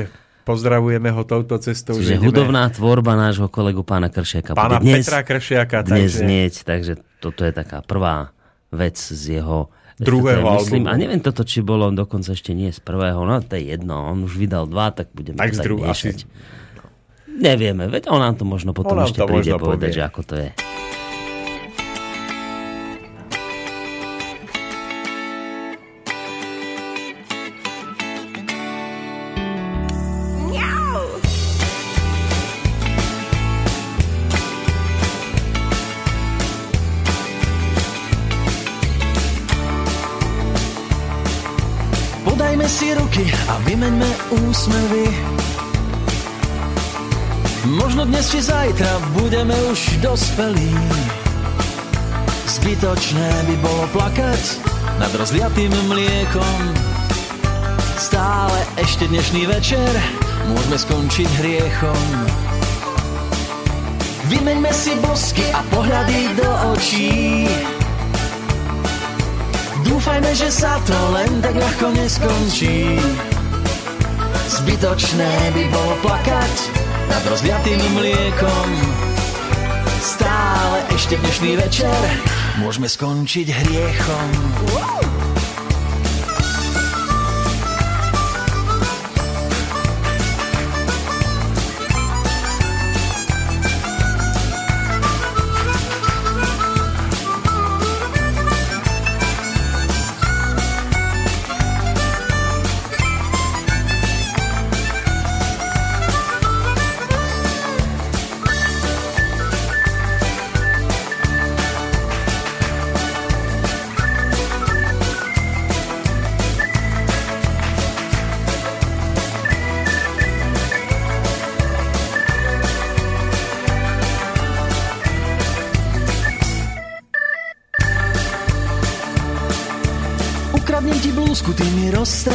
Pozdravujeme 0.45 1.09
ho 1.09 1.25
touto 1.25 1.57
cestou. 1.57 1.97
Čiže 1.97 2.21
ideme... 2.21 2.29
hudobná 2.29 2.69
tvorba 2.69 3.17
nášho 3.17 3.49
kolegu 3.49 3.81
pána 3.81 4.13
Kršiaka. 4.13 4.53
Pána 4.53 4.77
dnes, 4.77 5.01
Petra 5.01 5.25
Kršiaka. 5.25 5.89
Dnes 5.89 6.13
takže... 6.13 6.21
znieť, 6.21 6.55
takže 6.69 6.93
toto 7.17 7.49
je 7.49 7.53
taká 7.57 7.81
prvá 7.81 8.37
vec 8.69 9.01
z 9.01 9.41
jeho 9.41 9.73
druhého 10.01 10.43
myslím, 10.59 10.87
albumu. 10.87 10.95
A 10.95 10.99
neviem 10.99 11.23
toto, 11.23 11.47
či 11.47 11.63
bolo 11.63 11.91
dokonca 11.95 12.35
ešte 12.35 12.51
nie 12.51 12.75
z 12.75 12.81
prvého, 12.83 13.23
no 13.23 13.39
to 13.45 13.55
je 13.55 13.75
jedno, 13.75 14.11
on 14.11 14.27
už 14.27 14.35
vydal 14.35 14.67
dva, 14.67 14.91
tak 14.91 15.15
budeme 15.15 15.39
tak 15.39 15.55
to 15.55 15.63
tak 15.63 15.71
miešať. 15.71 16.19
Asi... 16.27 16.63
Nevieme, 17.35 17.91
veď 17.91 18.11
on 18.11 18.23
nám 18.23 18.39
to 18.39 18.47
možno 18.47 18.71
potom 18.75 18.99
on 18.99 19.07
ešte 19.07 19.23
príde 19.27 19.55
povedať, 19.59 19.91
povie. 19.91 19.99
že 19.99 20.03
ako 20.07 20.21
to 20.23 20.35
je. 20.39 20.49
Vymeňme 44.55 44.63
úsmevy. 44.63 45.07
Možno 47.75 48.07
dnes 48.07 48.31
či 48.31 48.39
zajtra 48.39 49.03
budeme 49.19 49.55
už 49.73 49.99
dospelí. 49.99 50.75
Zbytočné 52.47 53.31
by 53.51 53.55
bolo 53.59 53.85
plakať 53.91 54.43
nad 55.03 55.11
rozliatým 55.19 55.73
mliekom. 55.91 56.59
Stále 57.99 58.59
ešte 58.79 59.11
dnešný 59.11 59.49
večer 59.51 59.91
môžeme 60.47 60.79
skončiť 60.79 61.29
hriechom. 61.43 62.07
Vymeňme 64.31 64.73
si 64.73 64.93
bosky 65.03 65.45
a 65.51 65.61
pohľady 65.73 66.21
do 66.37 66.49
očí. 66.73 67.49
Dúfajme, 69.85 70.31
že 70.37 70.49
sa 70.49 70.81
to 70.85 70.97
len 71.13 71.43
tak 71.43 71.55
ľahko 71.57 71.87
neskončí. 71.97 73.01
Zbytočné 74.55 75.51
by 75.51 75.65
bolo 75.67 75.99
plakať 75.99 76.55
nad 77.11 77.23
rozliatým 77.27 77.81
mliekom. 77.99 78.69
Stále 79.99 80.79
ešte 80.95 81.19
dnešný 81.19 81.59
večer 81.59 81.99
môžeme 82.63 82.87
skončiť 82.87 83.51
hriechom. 83.51 84.29
Wow! 84.71 85.14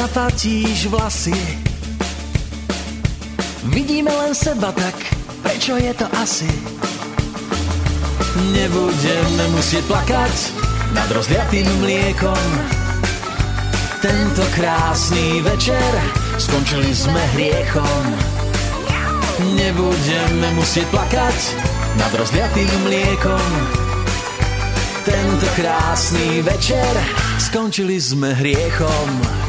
Roztrapatíš 0.09 0.89
vlasy. 0.89 1.37
Vidíme 3.69 4.09
len 4.09 4.33
seba, 4.33 4.73
tak 4.73 4.97
prečo 5.45 5.77
je 5.77 5.93
to 5.93 6.09
asi? 6.17 6.49
Nebudeme 8.49 9.53
musieť 9.53 9.85
plakať 9.85 10.35
nad 10.97 11.05
rozliatým 11.13 11.69
mliekom. 11.85 12.45
Tento 14.01 14.43
krásny 14.57 15.45
večer 15.45 15.91
skončili 16.41 16.89
sme 16.89 17.21
hriechom. 17.37 18.03
Nebudeme 19.61 20.47
musieť 20.57 20.89
plakať 20.89 21.37
nad 22.01 22.11
rozliatým 22.17 22.71
mliekom. 22.81 23.49
Tento 25.05 25.47
krásny 25.53 26.41
večer 26.41 26.93
skončili 27.37 28.01
sme 28.01 28.33
hriechom. 28.33 29.48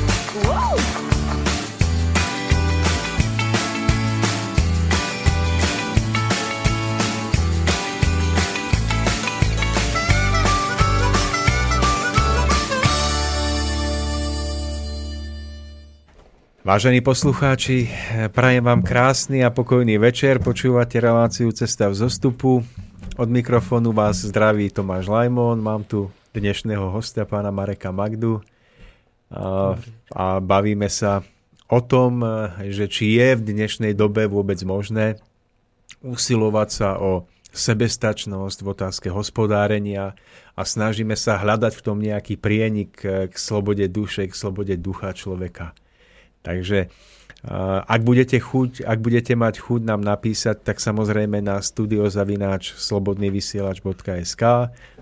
Vážení 16.71 17.03
poslucháči, 17.03 17.91
prajem 18.31 18.63
vám 18.63 18.87
krásny 18.87 19.43
a 19.43 19.51
pokojný 19.51 19.99
večer. 19.99 20.39
Počúvate 20.39 21.03
reláciu 21.03 21.51
Cesta 21.51 21.91
v 21.91 21.99
zostupu. 21.99 22.63
Od 23.19 23.27
mikrofónu 23.27 23.91
vás 23.91 24.23
zdraví 24.23 24.71
Tomáš 24.71 25.11
Lajmon. 25.11 25.59
Mám 25.59 25.83
tu 25.91 26.15
dnešného 26.31 26.95
hostia, 26.95 27.27
pána 27.27 27.51
Mareka 27.51 27.91
Magdu. 27.91 28.39
A, 29.35 29.75
a 30.15 30.39
bavíme 30.39 30.87
sa 30.87 31.27
o 31.67 31.83
tom, 31.83 32.23
že 32.63 32.87
či 32.87 33.19
je 33.19 33.35
v 33.35 33.51
dnešnej 33.51 33.91
dobe 33.91 34.31
vôbec 34.31 34.63
možné 34.63 35.19
usilovať 36.07 36.69
sa 36.71 37.03
o 37.03 37.27
sebestačnosť 37.51 38.63
v 38.63 38.67
otázke 38.71 39.09
hospodárenia 39.11 40.15
a 40.55 40.63
snažíme 40.63 41.19
sa 41.19 41.35
hľadať 41.35 41.75
v 41.75 41.83
tom 41.83 41.99
nejaký 41.99 42.39
prienik 42.39 42.95
k 43.03 43.35
slobode 43.35 43.91
duše, 43.91 44.31
k 44.31 44.39
slobode 44.39 44.79
ducha 44.79 45.11
človeka. 45.11 45.75
Takže 46.41 46.91
ak 47.89 48.01
budete, 48.05 48.37
chuť, 48.37 48.85
ak 48.85 48.99
budete 49.01 49.33
mať 49.33 49.65
chuť 49.65 49.81
nám 49.81 50.05
napísať, 50.05 50.61
tak 50.61 50.77
samozrejme 50.77 51.41
na 51.41 51.57
studiozavináč 51.65 52.77
slobodnyvysielač.sk 52.77 54.43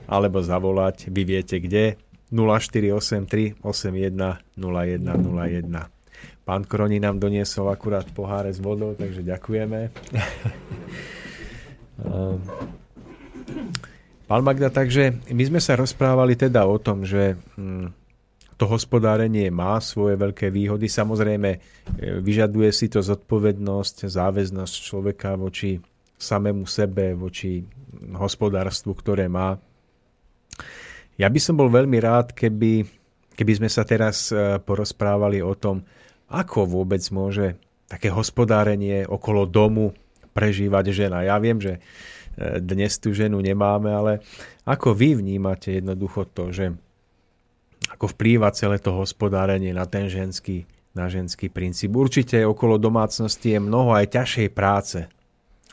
alebo 0.07 0.39
zavolať, 0.39 1.11
vy 1.11 1.23
viete 1.27 1.59
kde, 1.59 1.99
0483 2.31 3.59
81 3.59 4.39
0101. 4.55 5.91
Pán 6.47 6.65
Kroni 6.65 7.03
nám 7.03 7.19
doniesol 7.21 7.69
akurát 7.69 8.07
poháre 8.15 8.55
s 8.55 8.63
vodou, 8.63 8.95
takže 8.95 9.27
ďakujeme. 9.27 9.91
Pán 14.29 14.43
Magda, 14.45 14.71
takže 14.71 15.27
my 15.29 15.43
sme 15.45 15.61
sa 15.61 15.75
rozprávali 15.75 16.39
teda 16.39 16.65
o 16.71 16.79
tom, 16.79 17.03
že 17.03 17.35
hm, 17.59 17.91
to 18.59 18.67
hospodárenie 18.67 19.55
má 19.55 19.79
svoje 19.79 20.19
veľké 20.19 20.51
výhody. 20.51 20.91
Samozrejme, 20.91 21.51
e, 21.55 21.59
vyžaduje 22.19 22.75
si 22.75 22.91
to 22.91 22.99
zodpovednosť, 22.99 24.11
záväznosť 24.11 24.75
človeka 24.83 25.39
voči 25.39 25.79
samému 26.19 26.67
sebe, 26.67 27.15
voči 27.15 27.63
hospodárstvu, 28.19 28.91
ktoré 28.99 29.31
má. 29.31 29.55
Ja 31.15 31.31
by 31.31 31.39
som 31.39 31.55
bol 31.55 31.71
veľmi 31.71 32.03
rád, 32.03 32.35
keby, 32.35 32.83
keby 33.39 33.53
sme 33.63 33.71
sa 33.71 33.87
teraz 33.87 34.35
e, 34.35 34.59
porozprávali 34.59 35.39
o 35.39 35.55
tom, 35.55 35.87
ako 36.27 36.67
vôbec 36.67 37.01
môže 37.15 37.55
také 37.87 38.11
hospodárenie 38.11 39.07
okolo 39.07 39.47
domu 39.47 39.95
prežívať 40.35 40.85
žena. 40.91 41.23
Ja 41.23 41.39
viem, 41.39 41.63
že 41.63 41.79
e, 41.79 42.59
dnes 42.59 42.99
tú 42.99 43.15
ženu 43.15 43.39
nemáme, 43.39 43.95
ale 43.95 44.13
ako 44.67 44.99
vy 44.99 45.15
vnímate 45.15 45.79
jednoducho 45.79 46.27
to, 46.27 46.51
že 46.51 46.75
ako 47.99 48.15
vplýva 48.15 48.55
celé 48.55 48.79
to 48.79 48.95
hospodárenie 48.95 49.75
na 49.75 49.83
ten 49.83 50.07
ženský, 50.07 50.71
na 50.95 51.11
ženský 51.11 51.51
princíp. 51.51 51.99
Určite 51.99 52.47
okolo 52.47 52.79
domácnosti 52.79 53.59
je 53.59 53.59
mnoho 53.59 53.91
aj 53.91 54.15
ťažšej 54.15 54.49
práce. 54.55 55.03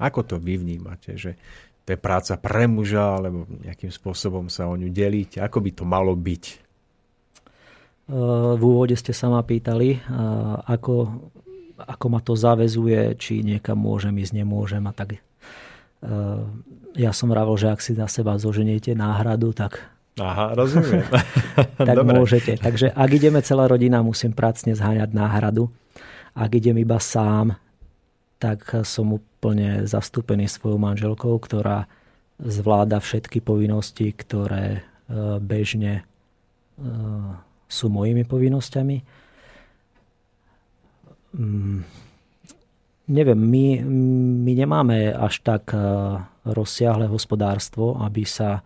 Ako 0.01 0.25
to 0.25 0.41
vy 0.41 0.57
vnímate, 0.57 1.21
že 1.21 1.37
to 1.85 1.93
je 1.93 2.01
práca 2.01 2.33
pre 2.41 2.65
muža, 2.65 3.21
alebo 3.21 3.45
nejakým 3.61 3.93
spôsobom 3.93 4.49
sa 4.49 4.65
o 4.65 4.73
ňu 4.73 4.89
deliť? 4.89 5.37
Ako 5.37 5.61
by 5.61 5.69
to 5.69 5.85
malo 5.85 6.17
byť? 6.17 6.43
V 8.57 8.61
úvode 8.65 8.97
ste 8.97 9.13
sa 9.13 9.29
ma 9.29 9.45
pýtali, 9.45 10.01
ako, 10.65 10.93
ako 11.77 12.05
ma 12.09 12.19
to 12.25 12.33
zavezuje, 12.33 13.13
či 13.21 13.45
niekam 13.45 13.77
môžem 13.77 14.17
ísť, 14.17 14.33
nemôžem 14.33 14.81
a 14.81 14.93
tak. 14.97 15.21
Ja 16.97 17.13
som 17.13 17.29
vravil, 17.29 17.53
že 17.53 17.69
ak 17.69 17.85
si 17.85 17.93
na 17.93 18.09
seba 18.09 18.33
zoženiete 18.41 18.97
náhradu, 18.97 19.53
tak 19.53 19.93
Aha, 20.15 20.55
rozumiem. 20.55 21.03
tak 21.89 21.97
Dobre. 21.99 22.15
môžete. 22.15 22.55
Takže 22.55 22.87
ak 22.95 23.09
ideme 23.11 23.43
celá 23.43 23.67
rodina, 23.67 23.99
musím 23.99 24.31
pracne 24.31 24.71
zháňať 24.71 25.11
náhradu. 25.11 25.67
Ak 26.31 26.55
idem 26.55 26.79
iba 26.79 26.99
sám, 27.03 27.59
tak 28.39 28.63
som 28.87 29.15
úplne 29.15 29.83
zastúpený 29.83 30.47
svojou 30.47 30.79
manželkou, 30.79 31.35
ktorá 31.39 31.87
zvláda 32.39 32.99
všetky 32.99 33.39
povinnosti, 33.39 34.11
ktoré 34.11 34.79
e, 34.79 35.39
bežne 35.39 36.03
e, 36.03 36.03
sú 37.67 37.87
mojimi 37.87 38.27
povinnosťami. 38.27 38.97
Mm, 41.35 41.79
neviem, 43.07 43.39
my, 43.39 43.65
my 44.43 44.51
nemáme 44.51 45.15
až 45.15 45.39
tak 45.43 45.71
e, 45.71 45.79
rozsiahle 46.43 47.07
hospodárstvo, 47.07 47.99
aby 48.03 48.27
sa 48.27 48.63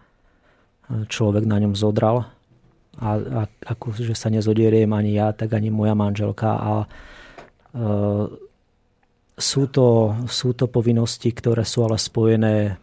človek 0.89 1.45
na 1.45 1.57
ňom 1.61 1.77
zodral. 1.77 2.25
A, 2.99 3.09
a 3.15 3.41
ako, 3.63 3.95
že 3.95 4.17
sa 4.17 4.27
nezodieriem 4.27 4.89
ani 4.91 5.15
ja, 5.15 5.31
tak 5.31 5.55
ani 5.55 5.71
moja 5.71 5.95
manželka. 5.95 6.51
A 6.51 6.73
e, 6.83 6.87
sú, 9.39 9.63
to, 9.71 10.17
sú 10.27 10.51
to 10.57 10.67
povinnosti, 10.67 11.31
ktoré 11.31 11.63
sú 11.63 11.87
ale 11.87 11.95
spojené, 11.95 12.75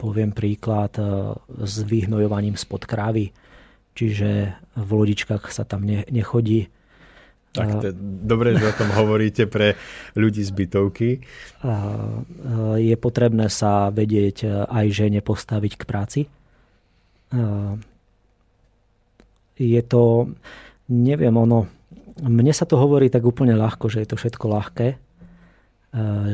poviem 0.00 0.32
príklad, 0.32 0.96
e, 0.96 1.04
s 1.66 1.84
vyhnojovaním 1.84 2.56
spod 2.56 2.88
krávy. 2.88 3.34
Čiže 3.92 4.54
v 4.78 4.90
lodičkách 4.94 5.50
sa 5.50 5.66
tam 5.66 5.84
ne, 5.84 6.06
nechodí. 6.08 6.70
Tak 7.52 7.82
to 7.82 7.86
je 7.90 7.94
dobre, 8.22 8.54
že 8.54 8.70
o 8.70 8.78
tom 8.78 8.94
hovoríte 8.94 9.50
pre 9.50 9.74
ľudí 10.14 10.40
z 10.46 10.52
bytovky. 10.54 11.10
E, 12.38 12.78
je 12.78 12.94
potrebné 12.94 13.50
sa 13.50 13.90
vedieť 13.90 14.70
aj 14.70 14.86
žene 14.94 15.18
postaviť 15.18 15.72
k 15.74 15.84
práci 15.84 16.20
je 19.58 19.82
to, 19.84 20.32
neviem, 20.88 21.34
ono, 21.34 21.66
mne 22.22 22.52
sa 22.54 22.64
to 22.64 22.78
hovorí 22.78 23.10
tak 23.10 23.26
úplne 23.26 23.54
ľahko, 23.54 23.90
že 23.90 24.02
je 24.02 24.08
to 24.08 24.16
všetko 24.16 24.46
ľahké. 24.48 24.88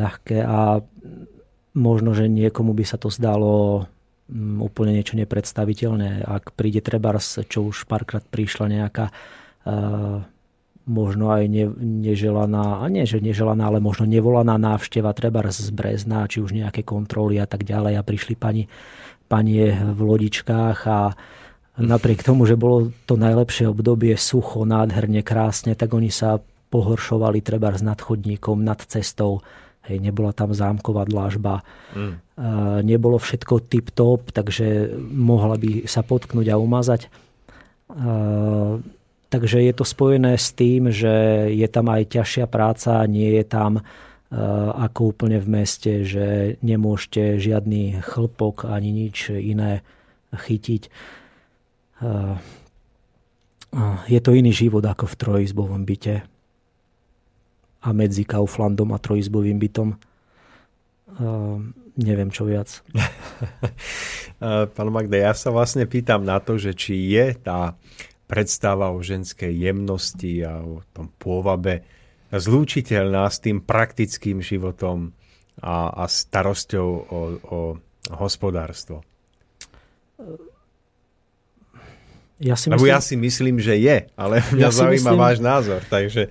ľahké 0.01 0.39
a 0.45 0.81
možno, 1.75 2.15
že 2.15 2.31
niekomu 2.31 2.73
by 2.73 2.85
sa 2.87 2.97
to 2.97 3.11
zdalo 3.11 3.85
mm, 4.31 4.63
úplne 4.63 4.95
niečo 4.95 5.19
nepredstaviteľné. 5.19 6.25
Ak 6.25 6.55
príde 6.55 6.81
trebárs, 6.81 7.43
čo 7.51 7.67
už 7.69 7.91
párkrát 7.91 8.23
prišla 8.23 8.67
nejaká 8.71 9.07
možno 10.85 11.33
aj 11.33 11.49
ne, 11.49 11.65
neželaná, 11.81 12.85
a 12.85 12.85
nie 12.93 13.09
že 13.09 13.25
neželaná, 13.25 13.73
ale 13.73 13.81
možno 13.81 14.05
nevolaná 14.05 14.61
návšteva, 14.61 15.17
treba 15.17 15.41
z 15.49 15.73
Brezna, 15.73 16.29
či 16.29 16.45
už 16.45 16.53
nejaké 16.53 16.85
kontroly 16.85 17.41
a 17.41 17.49
tak 17.49 17.65
ďalej 17.65 17.97
a 17.97 18.05
prišli 18.05 18.37
pani 18.37 18.69
spanie 19.25 19.73
v 19.73 20.01
lodičkách 20.05 20.79
a 20.85 21.17
napriek 21.81 22.23
tomu, 22.23 22.45
že 22.45 22.61
bolo 22.61 22.93
to 23.09 23.17
najlepšie 23.17 23.73
obdobie 23.73 24.15
sucho, 24.15 24.69
nádherne, 24.69 25.25
krásne, 25.25 25.73
tak 25.75 25.97
oni 25.97 26.13
sa 26.13 26.39
pohoršovali 26.71 27.41
treba 27.41 27.73
s 27.73 27.83
nadchodníkom, 27.83 28.63
nad 28.63 28.79
cestou. 28.85 29.41
Hej, 29.85 30.01
nebola 30.01 30.33
tam 30.33 30.53
zámková 30.57 31.05
dlážba. 31.05 31.61
Mm. 31.93 32.15
nebolo 32.83 33.21
všetko 33.21 33.69
tip-top, 33.69 34.33
takže 34.33 34.97
mohla 34.99 35.61
by 35.61 35.87
sa 35.87 36.01
potknúť 36.01 36.51
a 36.51 36.57
umazať. 36.57 37.13
takže 39.29 39.59
je 39.61 39.73
to 39.77 39.85
spojené 39.85 40.35
s 40.41 40.57
tým, 40.57 40.89
že 40.89 41.47
je 41.53 41.69
tam 41.69 41.93
aj 41.93 42.11
ťažšia 42.11 42.47
práca, 42.49 43.05
nie 43.07 43.39
je 43.39 43.45
tam 43.45 43.85
ako 44.75 45.15
úplne 45.15 45.39
v 45.39 45.63
meste, 45.63 46.03
že 46.03 46.59
nemôžete 46.59 47.39
žiadny 47.39 48.03
chlpok 48.03 48.67
ani 48.67 48.91
nič 48.91 49.31
iné 49.31 49.87
chytiť. 50.35 50.91
Eh, 52.03 52.37
je 54.11 54.21
to 54.23 54.31
iný 54.35 54.51
život 54.51 54.83
ako 54.83 55.07
v 55.07 55.19
trojizbovom 55.19 55.83
byte 55.87 56.27
a 57.85 57.89
medzi 57.91 58.27
Kauflandom 58.27 58.91
a 58.95 58.99
trojizbovým 58.99 59.59
bytom. 59.59 59.95
Eh, 59.95 61.57
neviem 61.95 62.31
čo 62.35 62.51
viac. 62.51 62.83
Pán 64.75 64.91
Magda, 64.91 65.15
ja 65.15 65.33
sa 65.33 65.55
vlastne 65.55 65.87
pýtam 65.87 66.27
na 66.27 66.43
to, 66.43 66.59
že 66.59 66.75
či 66.75 67.15
je 67.15 67.39
tá 67.39 67.79
predstava 68.27 68.91
o 68.91 68.99
ženskej 68.99 69.53
jemnosti 69.53 70.43
a 70.43 70.59
o 70.59 70.83
tom 70.91 71.07
pôvabe 71.23 71.87
zlúčiteľná 72.39 73.27
s 73.31 73.39
tým 73.43 73.63
praktickým 73.63 74.41
životom 74.41 75.15
a, 75.61 75.91
a 75.93 76.05
starosťou 76.11 76.89
o, 76.89 77.21
o 77.45 77.61
hospodárstvo? 78.15 79.03
Ja 82.43 82.59
si 82.59 82.69
myslím, 82.69 82.77
Lebo 82.77 82.91
ja 82.91 83.01
si 83.01 83.15
myslím, 83.15 83.57
že 83.63 83.79
je, 83.79 84.11
ale 84.19 84.43
mňa 84.53 84.69
ja 84.69 84.75
zaujíma 84.75 85.15
myslím, 85.15 85.23
váš 85.23 85.39
názor. 85.39 85.81
Takže... 85.87 86.29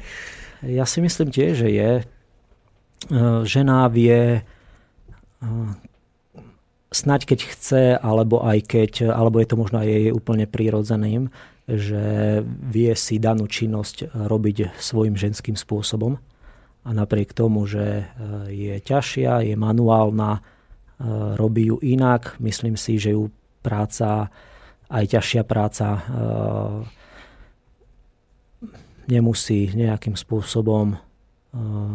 Ja 0.63 0.83
si 0.83 0.99
myslím 0.99 1.31
tiež, 1.31 1.63
že 1.63 1.69
je. 1.71 1.91
E, 1.99 2.03
žena 3.47 3.87
vie 3.87 4.39
e, 4.39 4.41
snať 6.91 7.21
keď 7.23 7.39
chce, 7.55 7.83
alebo 7.97 8.43
aj 8.43 8.59
keď, 8.67 9.15
alebo 9.15 9.41
je 9.41 9.47
to 9.47 9.55
možno 9.55 9.81
aj 9.81 9.87
jej 9.89 10.11
úplne 10.11 10.45
prírodzeným, 10.45 11.33
že 11.63 12.03
vie 12.45 12.91
si 12.95 13.19
danú 13.23 13.47
činnosť 13.47 14.11
robiť 14.11 14.75
svojim 14.75 15.15
ženským 15.15 15.55
spôsobom. 15.55 16.19
A 16.83 16.89
napriek 16.91 17.31
tomu, 17.31 17.63
že 17.63 18.03
e, 18.03 18.05
je 18.51 18.75
ťažšia, 18.83 19.47
je 19.47 19.55
manuálna, 19.55 20.35
e, 20.35 20.41
robí 21.39 21.71
ju 21.71 21.79
inak, 21.79 22.35
myslím 22.43 22.75
si, 22.75 22.99
že 22.99 23.15
ju 23.15 23.31
práca, 23.63 24.27
aj 24.91 25.05
ťažšia 25.15 25.43
práca 25.47 25.87
e, 25.95 25.99
nemusí 29.07 29.71
nejakým 29.71 30.19
spôsobom 30.19 30.99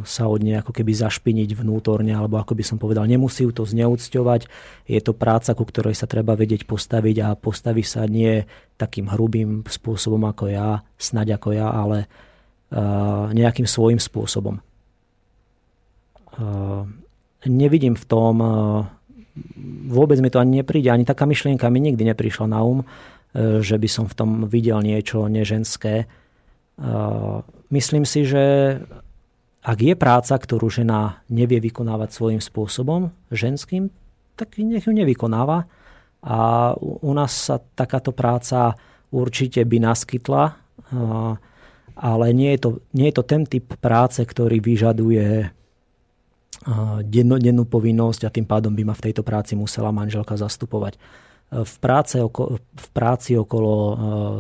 sa 0.07 0.31
od 0.31 0.39
nej 0.39 0.63
ako 0.63 0.71
keby 0.71 0.95
zašpiniť 0.95 1.59
vnútorne, 1.59 2.15
alebo 2.15 2.39
ako 2.39 2.55
by 2.55 2.63
som 2.63 2.79
povedal, 2.79 3.11
nemusí 3.11 3.43
ju 3.43 3.51
to 3.51 3.67
zneúcťovať. 3.67 4.47
Je 4.87 5.01
to 5.03 5.11
práca, 5.19 5.51
ku 5.59 5.67
ktorej 5.67 5.99
sa 5.99 6.07
treba 6.07 6.39
vedieť 6.39 6.63
postaviť 6.63 7.17
a 7.27 7.35
postaví 7.35 7.83
sa 7.83 8.07
nie 8.07 8.47
takým 8.79 9.11
hrubým 9.11 9.67
spôsobom 9.67 10.23
ako 10.31 10.47
ja, 10.47 10.87
snaď 10.95 11.43
ako 11.43 11.49
ja, 11.59 11.75
ale 11.75 12.07
nejakým 13.35 13.67
svojim 13.67 13.99
spôsobom. 13.99 14.63
Nevidím 17.43 17.99
v 17.99 18.05
tom, 18.07 18.35
vôbec 19.91 20.23
mi 20.23 20.31
to 20.31 20.39
ani 20.39 20.63
nepríde, 20.63 20.87
ani 20.87 21.03
taká 21.03 21.27
myšlienka 21.27 21.67
mi 21.67 21.83
nikdy 21.83 22.07
neprišla 22.07 22.47
na 22.47 22.63
um, 22.63 22.87
že 23.35 23.75
by 23.75 23.89
som 23.91 24.07
v 24.07 24.15
tom 24.15 24.31
videl 24.47 24.79
niečo 24.87 25.27
neženské. 25.27 26.07
Myslím 27.75 28.07
si, 28.07 28.23
že 28.23 28.45
ak 29.69 29.79
je 29.85 29.93
práca, 29.93 30.33
ktorú 30.33 30.73
žena 30.73 31.21
nevie 31.29 31.61
vykonávať 31.61 32.17
svojím 32.17 32.41
spôsobom, 32.41 33.13
ženským, 33.29 33.93
tak 34.33 34.57
nech 34.57 34.89
ju 34.89 34.97
nevykonáva. 34.97 35.69
A 36.25 36.39
u 36.81 37.13
nás 37.13 37.37
sa 37.37 37.61
takáto 37.77 38.17
práca 38.17 38.81
určite 39.13 39.61
by 39.69 39.77
naskytla, 39.93 40.57
ale 41.99 42.27
nie 42.33 42.57
je 42.57 42.61
to, 42.65 42.71
nie 42.97 43.13
je 43.13 43.17
to 43.21 43.25
ten 43.29 43.45
typ 43.45 43.77
práce, 43.77 44.25
ktorý 44.25 44.57
vyžaduje 44.65 45.53
dennú 47.05 47.65
povinnosť 47.69 48.25
a 48.25 48.33
tým 48.33 48.49
pádom 48.49 48.73
by 48.73 48.89
ma 48.89 48.95
v 48.97 49.05
tejto 49.13 49.21
práci 49.21 49.53
musela 49.53 49.93
manželka 49.93 50.35
zastupovať. 50.35 50.97
V, 51.49 51.77
práce, 51.81 52.17
v 52.21 52.89
práci 52.93 53.37
okolo 53.37 53.77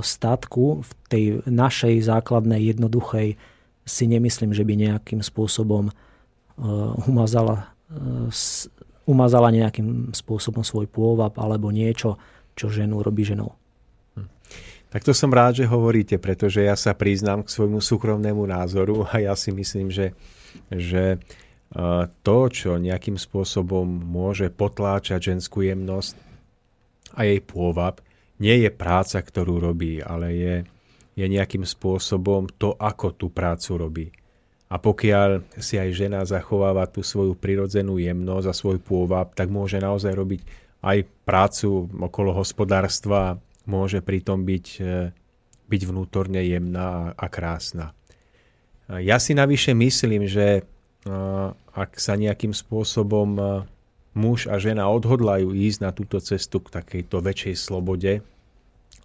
statku, 0.00 0.84
v 0.84 0.90
tej 1.08 1.24
našej 1.44 2.04
základnej 2.04 2.64
jednoduchej 2.74 3.36
si 3.88 4.04
nemyslím, 4.04 4.52
že 4.52 4.62
by 4.62 4.74
nejakým 4.76 5.24
spôsobom 5.24 5.88
uh, 5.88 7.08
umazala 7.08 7.72
uh, 7.88 8.28
umazala 9.08 9.48
nejakým 9.48 10.12
spôsobom 10.12 10.60
svoj 10.60 10.84
pôvab 10.84 11.32
alebo 11.40 11.72
niečo, 11.72 12.20
čo 12.52 12.68
ženu 12.68 13.00
robí 13.00 13.24
ženou. 13.24 13.56
Hm. 14.14 14.28
Tak 14.92 15.00
to 15.08 15.16
som 15.16 15.32
rád, 15.32 15.64
že 15.64 15.64
hovoríte, 15.64 16.20
pretože 16.20 16.60
ja 16.60 16.76
sa 16.76 16.92
priznám 16.92 17.48
k 17.48 17.52
svojmu 17.52 17.80
súkromnému 17.80 18.44
názoru 18.44 19.08
a 19.08 19.16
ja 19.24 19.32
si 19.32 19.48
myslím, 19.56 19.88
že, 19.88 20.12
že 20.68 21.16
e, 21.16 21.18
to, 22.20 22.38
čo 22.52 22.76
nejakým 22.76 23.16
spôsobom 23.16 23.84
môže 23.88 24.52
potláčať 24.52 25.32
ženskú 25.32 25.64
jemnosť 25.64 26.16
a 27.16 27.24
jej 27.24 27.40
pôvab, 27.40 28.04
nie 28.38 28.64
je 28.64 28.70
práca, 28.70 29.20
ktorú 29.20 29.60
robí, 29.60 30.00
ale 30.00 30.26
je, 30.36 30.54
je 31.18 31.26
nejakým 31.26 31.66
spôsobom 31.66 32.46
to, 32.62 32.78
ako 32.78 33.10
tú 33.10 33.26
prácu 33.26 33.70
robí. 33.74 34.06
A 34.70 34.78
pokiaľ 34.78 35.58
si 35.58 35.80
aj 35.80 35.90
žena 35.96 36.22
zachováva 36.22 36.86
tú 36.86 37.02
svoju 37.02 37.34
prirodzenú 37.34 37.98
jemnosť 37.98 38.46
a 38.46 38.54
svoj 38.54 38.78
pôvab, 38.78 39.34
tak 39.34 39.50
môže 39.50 39.82
naozaj 39.82 40.14
robiť 40.14 40.40
aj 40.84 41.02
prácu 41.26 41.90
okolo 41.90 42.30
hospodárstva, 42.36 43.42
môže 43.66 43.98
pritom 43.98 44.46
byť, 44.46 44.66
e, 44.78 45.10
byť 45.66 45.82
vnútorne 45.88 46.38
jemná 46.44 47.16
a 47.18 47.26
krásna. 47.26 47.96
Ja 48.88 49.20
si 49.20 49.34
navyše 49.34 49.74
myslím, 49.74 50.30
že 50.30 50.46
e, 50.54 50.62
ak 51.74 51.98
sa 51.98 52.14
nejakým 52.14 52.54
spôsobom 52.54 53.28
e, 53.36 53.42
muž 54.14 54.46
a 54.46 54.60
žena 54.60 54.86
odhodlajú 54.86 55.50
ísť 55.50 55.78
na 55.82 55.90
túto 55.90 56.22
cestu 56.22 56.62
k 56.62 56.72
takejto 56.78 57.24
väčšej 57.24 57.54
slobode 57.56 58.20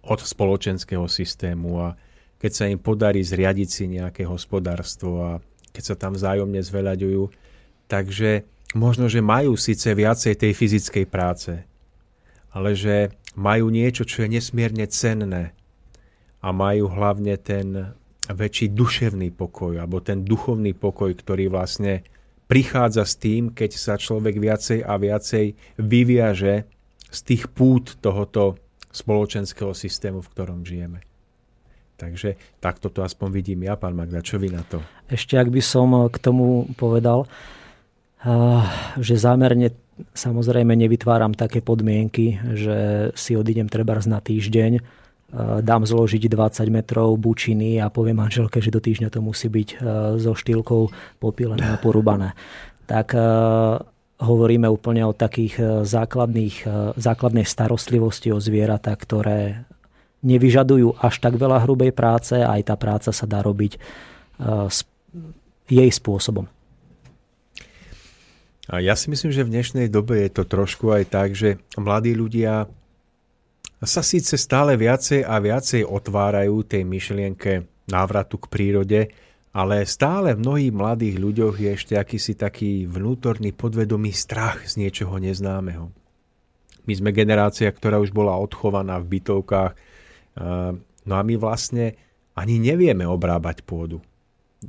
od 0.04 0.20
spoločenského 0.20 1.08
systému 1.08 1.80
a 1.80 1.88
keď 2.44 2.52
sa 2.52 2.68
im 2.68 2.76
podarí 2.76 3.24
zriadiť 3.24 3.68
si 3.72 3.88
nejaké 3.88 4.28
hospodárstvo 4.28 5.24
a 5.24 5.32
keď 5.72 5.82
sa 5.88 5.96
tam 5.96 6.12
vzájomne 6.12 6.60
zveľaďujú. 6.60 7.32
Takže 7.88 8.44
možno, 8.76 9.08
že 9.08 9.24
majú 9.24 9.56
síce 9.56 9.88
viacej 9.96 10.36
tej 10.36 10.52
fyzickej 10.52 11.08
práce, 11.08 11.64
ale 12.52 12.76
že 12.76 13.16
majú 13.32 13.72
niečo, 13.72 14.04
čo 14.04 14.28
je 14.28 14.36
nesmierne 14.36 14.84
cenné 14.92 15.56
a 16.44 16.52
majú 16.52 16.92
hlavne 16.92 17.40
ten 17.40 17.96
väčší 18.28 18.76
duševný 18.76 19.32
pokoj, 19.32 19.80
alebo 19.80 20.04
ten 20.04 20.20
duchovný 20.20 20.76
pokoj, 20.76 21.16
ktorý 21.16 21.48
vlastne 21.48 22.04
prichádza 22.44 23.08
s 23.08 23.16
tým, 23.16 23.56
keď 23.56 23.72
sa 23.72 23.96
človek 23.96 24.36
viacej 24.36 24.84
a 24.84 25.00
viacej 25.00 25.80
vyviaže 25.80 26.68
z 27.08 27.18
tých 27.24 27.48
pút 27.56 27.96
tohoto 28.04 28.60
spoločenského 28.92 29.72
systému, 29.72 30.20
v 30.20 30.28
ktorom 30.28 30.60
žijeme. 30.60 31.13
Takže 31.94 32.34
takto 32.58 32.90
to 32.90 33.06
aspoň 33.06 33.28
vidím 33.30 33.70
ja, 33.70 33.78
pán 33.78 33.94
Magda. 33.94 34.18
Čo 34.18 34.42
vy 34.42 34.50
na 34.50 34.66
to? 34.66 34.82
Ešte 35.06 35.38
ak 35.38 35.48
by 35.50 35.62
som 35.62 35.88
eh, 35.94 36.10
k 36.10 36.16
tomu 36.18 36.66
povedal, 36.74 37.26
eh, 37.26 38.62
že 38.98 39.14
zámerne 39.14 39.70
samozrejme 39.94 40.74
nevytváram 40.74 41.38
také 41.38 41.62
podmienky, 41.62 42.34
že 42.58 42.76
si 43.14 43.38
odídem 43.38 43.70
treba 43.70 43.94
na 44.10 44.18
týždeň, 44.18 44.72
eh, 44.74 44.82
dám 45.62 45.86
zložiť 45.86 46.26
20 46.26 46.66
metrov 46.74 47.14
bučiny 47.14 47.78
a 47.78 47.86
poviem 47.94 48.26
manželke, 48.26 48.58
že 48.58 48.74
do 48.74 48.82
týždňa 48.82 49.14
to 49.14 49.22
musí 49.22 49.46
byť 49.46 49.68
so 50.18 50.34
štýlkou 50.34 50.90
popílené 51.22 51.78
a 51.78 51.78
porúbané. 51.78 52.34
Tak 52.84 53.16
hovoríme 54.20 54.68
úplne 54.68 55.08
o 55.08 55.16
takých 55.16 55.88
základných, 55.88 56.68
základnej 57.00 57.48
starostlivosti 57.48 58.28
o 58.28 58.44
zvieratá, 58.44 58.92
ktoré 58.92 59.64
nevyžadujú 60.24 60.98
až 60.98 61.20
tak 61.20 61.36
veľa 61.36 61.62
hrubej 61.62 61.92
práce 61.92 62.40
a 62.40 62.56
aj 62.56 62.72
tá 62.72 62.74
práca 62.80 63.12
sa 63.12 63.28
dá 63.28 63.44
robiť 63.44 63.76
uh, 63.76 64.66
jej 65.68 65.90
spôsobom. 65.92 66.48
A 68.64 68.80
ja 68.80 68.96
si 68.96 69.12
myslím, 69.12 69.28
že 69.28 69.44
v 69.44 69.52
dnešnej 69.52 69.92
dobe 69.92 70.24
je 70.24 70.30
to 70.32 70.48
trošku 70.48 70.88
aj 70.88 71.04
tak, 71.12 71.36
že 71.36 71.60
mladí 71.76 72.16
ľudia 72.16 72.64
sa 73.84 74.00
síce 74.00 74.40
stále 74.40 74.80
viacej 74.80 75.20
a 75.20 75.36
viacej 75.36 75.84
otvárajú 75.84 76.64
tej 76.64 76.88
myšlienke 76.88 77.68
návratu 77.84 78.40
k 78.40 78.46
prírode, 78.48 79.00
ale 79.52 79.84
stále 79.84 80.32
v 80.32 80.40
mnohých 80.40 80.72
mladých 80.72 81.16
ľuďoch 81.20 81.54
je 81.60 81.68
ešte 81.76 81.94
akýsi 81.94 82.32
taký 82.34 82.88
vnútorný 82.88 83.52
podvedomý 83.52 84.16
strach 84.16 84.64
z 84.64 84.80
niečoho 84.80 85.20
neznámeho. 85.20 85.92
My 86.88 86.92
sme 86.96 87.12
generácia, 87.12 87.68
ktorá 87.68 88.00
už 88.00 88.16
bola 88.16 88.36
odchovaná 88.40 88.96
v 89.00 89.20
bytovkách, 89.20 89.76
no 90.38 91.12
a 91.14 91.22
my 91.22 91.34
vlastne 91.38 91.94
ani 92.34 92.58
nevieme 92.58 93.06
obrábať 93.06 93.62
pôdu. 93.62 94.02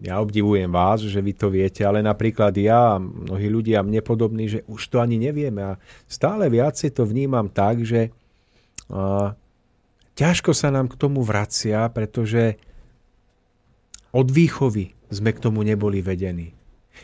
Ja 0.04 0.20
obdivujem 0.20 0.68
vás, 0.68 1.08
že 1.08 1.24
vy 1.24 1.32
to 1.32 1.48
viete, 1.48 1.80
ale 1.88 2.04
napríklad 2.04 2.52
ja 2.60 3.00
a 3.00 3.02
mnohí 3.02 3.48
ľudia 3.48 3.80
mne 3.80 4.04
podobní, 4.04 4.52
že 4.52 4.60
už 4.68 4.92
to 4.92 5.00
ani 5.00 5.16
nevieme 5.16 5.64
a 5.64 5.80
stále 6.04 6.52
viacej 6.52 6.92
to 6.92 7.08
vnímam 7.08 7.48
tak, 7.48 7.80
že 7.88 8.12
ťažko 10.20 10.52
sa 10.52 10.68
nám 10.70 10.92
k 10.92 11.00
tomu 11.00 11.24
vracia, 11.24 11.88
pretože 11.90 12.60
od 14.12 14.28
výchovy 14.28 14.92
sme 15.12 15.32
k 15.32 15.40
tomu 15.40 15.64
neboli 15.64 16.04
vedení. 16.04 16.52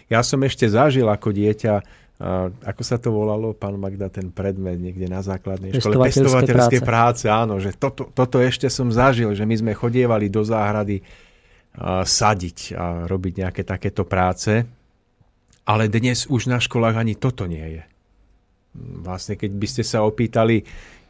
Ja 0.07 0.23
som 0.23 0.43
ešte 0.43 0.67
zažil 0.67 1.07
ako 1.07 1.31
dieťa 1.31 2.00
ako 2.61 2.81
sa 2.85 3.01
to 3.01 3.09
volalo, 3.09 3.57
pán 3.57 3.81
Magda, 3.81 4.05
ten 4.05 4.29
predmet 4.29 4.77
niekde 4.77 5.09
na 5.09 5.25
základnej 5.25 5.73
škole? 5.73 6.05
Pestovateľské 6.05 6.77
práce. 6.77 7.25
práce. 7.25 7.25
Áno, 7.25 7.57
že 7.57 7.73
toto, 7.73 8.13
toto 8.13 8.37
ešte 8.37 8.69
som 8.69 8.93
zažil, 8.93 9.33
že 9.33 9.41
my 9.41 9.55
sme 9.57 9.71
chodievali 9.73 10.29
do 10.29 10.45
záhrady 10.45 11.01
a, 11.73 12.05
sadiť 12.05 12.77
a 12.77 13.09
robiť 13.09 13.33
nejaké 13.41 13.61
takéto 13.65 14.05
práce. 14.05 14.61
Ale 15.65 15.89
dnes 15.89 16.29
už 16.29 16.45
na 16.45 16.61
školách 16.61 17.01
ani 17.01 17.17
toto 17.17 17.49
nie 17.49 17.81
je. 17.81 17.83
Vlastne, 19.01 19.33
keď 19.33 19.51
by 19.57 19.67
ste 19.67 19.83
sa 19.83 20.05
opýtali 20.05 20.61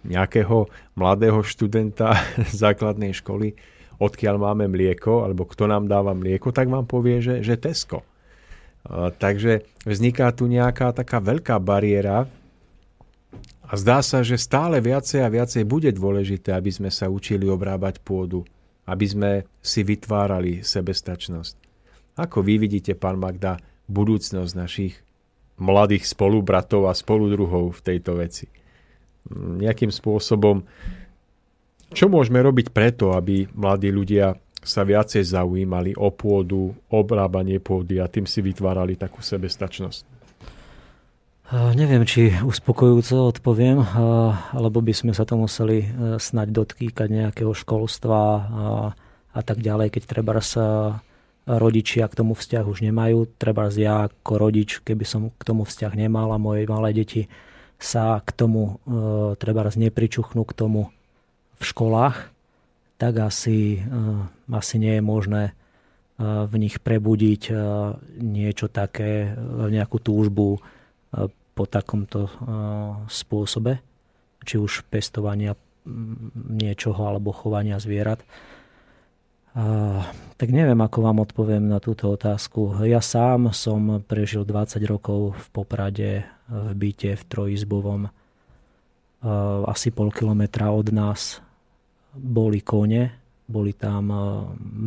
nejakého 0.08 0.72
mladého 0.96 1.44
študenta 1.44 2.16
základnej 2.64 3.12
školy, 3.12 3.52
odkiaľ 4.00 4.36
máme 4.40 4.72
mlieko, 4.72 5.28
alebo 5.28 5.44
kto 5.44 5.68
nám 5.68 5.92
dáva 5.92 6.16
mlieko, 6.16 6.56
tak 6.56 6.72
vám 6.72 6.88
povie, 6.88 7.20
že, 7.20 7.44
že 7.44 7.60
Tesco. 7.60 8.08
Takže 8.90 9.62
vzniká 9.86 10.34
tu 10.34 10.50
nejaká 10.50 10.90
taká 10.92 11.22
veľká 11.22 11.62
bariéra 11.62 12.26
a 13.62 13.74
zdá 13.80 14.04
sa, 14.04 14.20
že 14.26 14.42
stále 14.42 14.82
viacej 14.82 15.22
a 15.24 15.32
viacej 15.32 15.64
bude 15.64 15.94
dôležité, 15.94 16.52
aby 16.52 16.74
sme 16.74 16.90
sa 16.92 17.08
učili 17.08 17.48
obrábať 17.48 18.04
pôdu, 18.04 18.44
aby 18.90 19.06
sme 19.08 19.32
si 19.64 19.86
vytvárali 19.86 20.66
sebestačnosť. 20.66 21.56
Ako 22.20 22.44
vy 22.44 22.60
vidíte, 22.60 22.98
pán 23.00 23.22
Magda, 23.22 23.62
budúcnosť 23.88 24.52
našich 24.58 25.00
mladých 25.62 26.10
spolubratov 26.10 26.90
a 26.90 26.98
spoludruhov 26.98 27.80
v 27.80 27.82
tejto 27.86 28.20
veci? 28.20 28.52
Nejakým 29.32 29.94
spôsobom, 29.94 30.66
čo 31.94 32.12
môžeme 32.12 32.42
robiť 32.44 32.74
preto, 32.76 33.16
aby 33.16 33.48
mladí 33.56 33.94
ľudia 33.94 34.36
sa 34.62 34.86
viacej 34.86 35.26
zaujímali 35.26 35.98
o 35.98 36.14
pôdu, 36.14 36.78
obrábanie 36.94 37.58
pôdy 37.58 37.98
a 37.98 38.06
tým 38.06 38.30
si 38.30 38.46
vytvárali 38.46 38.94
takú 38.94 39.26
sebestačnosť? 39.26 40.22
Neviem, 41.52 42.08
či 42.08 42.32
uspokojúco 42.32 43.28
odpoviem, 43.28 43.84
alebo 44.56 44.80
by 44.80 44.94
sme 44.96 45.12
sa 45.12 45.28
to 45.28 45.36
museli 45.36 45.84
e, 45.84 45.88
snať 46.16 46.48
dotkýkať 46.48 47.12
nejakého 47.12 47.52
školstva 47.52 48.16
a, 48.16 48.40
a 49.36 49.42
tak 49.44 49.60
ďalej, 49.60 49.92
keď 49.92 50.04
treba 50.08 50.40
sa 50.40 51.04
rodičia 51.44 52.08
k 52.08 52.24
tomu 52.24 52.40
vzťah 52.40 52.64
už 52.64 52.88
nemajú. 52.88 53.36
Treba 53.36 53.68
ja 53.76 54.08
ako 54.08 54.40
rodič, 54.40 54.80
keby 54.80 55.04
som 55.04 55.28
k 55.36 55.44
tomu 55.44 55.68
vzťah 55.68 55.92
nemal 56.00 56.32
a 56.32 56.40
moje 56.40 56.64
malé 56.72 56.96
deti 56.96 57.28
sa 57.76 58.24
k 58.24 58.32
tomu 58.32 58.80
e, 58.88 59.36
treba 59.36 59.68
nepričuchnú 59.68 60.48
k 60.48 60.56
tomu 60.56 60.88
v 61.60 61.64
školách, 61.68 62.32
tak 63.02 63.18
asi, 63.18 63.82
eh, 63.82 64.54
asi 64.54 64.78
nie 64.78 65.02
je 65.02 65.04
možné 65.04 65.44
eh, 65.50 66.46
v 66.46 66.54
nich 66.62 66.78
prebudiť 66.78 67.44
eh, 67.50 67.58
niečo 68.22 68.70
také, 68.70 69.34
nejakú 69.50 69.98
túžbu 69.98 70.62
po 71.52 71.68
takomto 71.68 72.32
spôsobe, 73.12 73.84
či 74.48 74.56
už 74.56 74.88
pestovania 74.88 75.60
mm, 75.84 76.56
niečoho 76.56 77.04
alebo 77.04 77.36
chovania 77.36 77.76
zvierat. 77.84 78.24
Tak 80.40 80.48
neviem, 80.48 80.80
ako 80.80 81.04
vám 81.04 81.28
odpoviem 81.28 81.68
na 81.68 81.84
túto 81.84 82.08
otázku. 82.08 82.88
Ja 82.88 83.04
sám 83.04 83.52
som 83.52 84.00
prežil 84.00 84.48
20 84.48 84.80
rokov 84.88 85.36
v 85.36 85.48
Poprade, 85.52 86.24
v 86.48 86.72
byte 86.72 87.20
v 87.20 87.24
trojizbovom, 87.28 88.08
asi 89.68 89.92
pol 89.92 90.08
kilometra 90.16 90.72
od 90.72 90.88
nás 90.96 91.44
boli 92.16 92.62
kone, 92.62 93.22
boli 93.52 93.76
tam 93.76 94.12
e, 94.12 94.18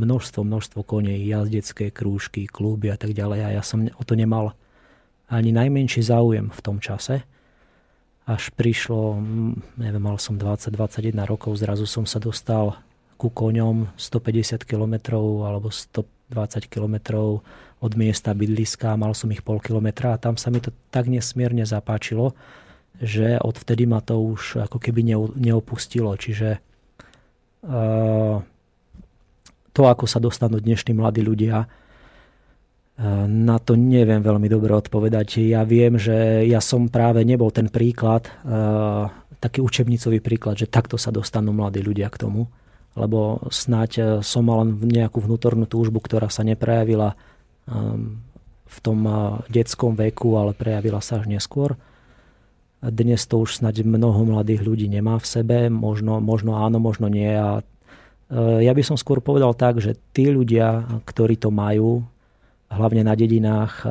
množstvo, 0.05 0.45
množstvo 0.45 0.81
koní, 0.83 1.21
jazdecké 1.29 1.93
krúžky, 1.93 2.49
kluby 2.49 2.89
a 2.89 2.97
tak 2.97 3.13
ďalej 3.13 3.41
a 3.45 3.49
ja 3.61 3.63
som 3.63 3.85
o 3.85 4.03
to 4.05 4.17
nemal 4.17 4.57
ani 5.29 5.53
najmenší 5.53 6.05
záujem 6.05 6.53
v 6.53 6.61
tom 6.61 6.81
čase. 6.81 7.25
Až 8.25 8.49
prišlo, 8.57 9.21
neviem, 9.77 10.01
mal 10.01 10.17
som 10.17 10.41
20-21 10.41 11.13
rokov, 11.29 11.61
zrazu 11.61 11.85
som 11.85 12.09
sa 12.09 12.17
dostal 12.17 12.81
ku 13.21 13.29
koňom 13.29 13.93
150 14.01 14.65
km 14.65 15.21
alebo 15.45 15.69
100, 15.69 16.33
20 16.33 16.73
kilometrov 16.73 17.45
od 17.85 17.93
miesta 18.01 18.33
bydliska, 18.33 18.97
mal 18.97 19.13
som 19.13 19.29
ich 19.29 19.45
pol 19.45 19.61
kilometra 19.61 20.17
a 20.17 20.21
tam 20.21 20.41
sa 20.41 20.49
mi 20.49 20.65
to 20.65 20.73
tak 20.89 21.05
nesmierne 21.05 21.69
zapáčilo, 21.69 22.33
že 22.97 23.37
odvtedy 23.37 23.85
ma 23.85 24.01
to 24.01 24.17
už 24.17 24.65
ako 24.65 24.81
keby 24.81 25.05
neopustilo. 25.37 26.17
Čiže 26.17 26.65
to, 29.75 29.83
ako 29.83 30.05
sa 30.05 30.21
dostanú 30.21 30.61
dnešní 30.61 30.93
mladí 30.93 31.25
ľudia, 31.25 31.65
uh, 31.65 33.27
na 33.27 33.57
to 33.59 33.75
neviem 33.75 34.21
veľmi 34.21 34.47
dobre 34.47 34.77
odpovedať. 34.77 35.41
Ja 35.49 35.65
viem, 35.65 35.97
že 35.97 36.45
ja 36.45 36.61
som 36.61 36.93
práve 36.93 37.25
nebol 37.25 37.49
ten 37.51 37.73
príklad, 37.73 38.29
uh, 38.45 39.09
taký 39.43 39.61
učebnicový 39.65 40.25
príklad, 40.25 40.57
že 40.61 40.71
takto 40.71 40.97
sa 40.97 41.13
dostanú 41.13 41.53
mladí 41.53 41.85
ľudia 41.85 42.09
k 42.09 42.21
tomu, 42.25 42.49
lebo 42.97 43.45
snáď 43.53 44.23
som 44.25 44.47
mal 44.47 44.65
nejakú 44.65 45.21
vnútornú 45.21 45.69
túžbu, 45.69 46.01
ktorá 46.01 46.33
sa 46.33 46.47
neprejavila 46.47 47.13
um, 47.69 48.23
v 48.65 48.79
tom 48.81 49.07
detskom 49.47 49.95
veku, 49.95 50.35
ale 50.41 50.57
prejavila 50.57 50.99
sa 50.99 51.21
až 51.23 51.29
neskôr. 51.31 51.79
Dnes 52.85 53.25
to 53.25 53.41
už 53.41 53.65
snad 53.65 53.81
mnoho 53.81 54.29
mladých 54.29 54.61
ľudí 54.61 54.93
nemá 54.93 55.17
v 55.17 55.25
sebe, 55.25 55.59
možno, 55.73 56.21
možno 56.21 56.61
áno, 56.61 56.77
možno 56.77 57.09
nie. 57.09 57.33
A 57.33 57.65
e, 58.29 58.61
ja 58.61 58.77
by 58.77 58.83
som 58.85 59.01
skôr 59.01 59.25
povedal 59.25 59.57
tak, 59.57 59.81
že 59.81 59.97
tí 60.13 60.29
ľudia, 60.29 60.85
ktorí 61.09 61.41
to 61.41 61.49
majú, 61.49 62.05
hlavne 62.69 63.09
na 63.09 63.17
dedinách, 63.17 63.81
e, 63.81 63.89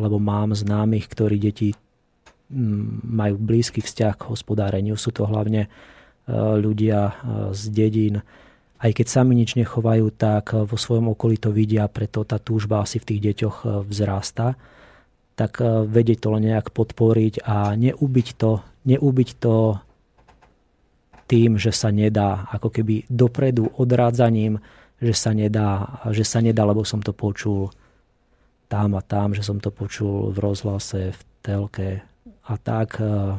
lebo 0.00 0.16
mám 0.16 0.56
známych, 0.56 1.04
ktorí 1.04 1.36
deti 1.36 1.76
majú 3.04 3.36
blízky 3.40 3.84
vzťah 3.84 4.14
k 4.16 4.28
hospodáreniu, 4.32 4.96
sú 4.96 5.12
to 5.12 5.28
hlavne 5.28 5.68
e, 5.68 5.68
ľudia 6.56 7.20
z 7.52 7.62
dedín, 7.76 8.24
aj 8.80 8.90
keď 8.96 9.06
sami 9.20 9.36
nič 9.36 9.52
nechovajú, 9.60 10.08
tak 10.16 10.56
vo 10.56 10.76
svojom 10.80 11.12
okolí 11.12 11.36
to 11.36 11.52
vidia, 11.52 11.88
preto 11.92 12.24
tá 12.24 12.40
túžba 12.40 12.80
asi 12.80 12.96
v 13.00 13.08
tých 13.12 13.20
deťoch 13.32 13.84
vzrásta 13.84 14.56
tak 15.34 15.58
e, 15.60 15.86
vedieť 15.86 16.18
to 16.24 16.28
len 16.34 16.46
nejak 16.50 16.70
podporiť 16.70 17.42
a 17.42 17.74
neubiť 17.74 18.28
to, 18.38 18.62
neubiť 18.86 19.28
to 19.42 19.78
tým, 21.26 21.58
že 21.58 21.74
sa 21.74 21.90
nedá, 21.90 22.46
ako 22.52 22.70
keby 22.70 23.10
dopredu 23.10 23.66
odrádzaním, 23.74 24.62
že 25.02 25.14
sa 25.16 25.34
nedá, 25.34 26.00
že 26.14 26.22
sa 26.22 26.38
nedá, 26.38 26.62
lebo 26.62 26.86
som 26.86 27.02
to 27.02 27.10
počul 27.10 27.74
tam 28.70 28.94
a 28.96 29.02
tam, 29.02 29.34
že 29.34 29.42
som 29.42 29.58
to 29.58 29.74
počul 29.74 30.30
v 30.30 30.38
rozhlase, 30.38 31.12
v 31.12 31.20
telke 31.42 31.90
a 32.46 32.54
tak 32.56 33.02
e, 33.02 33.38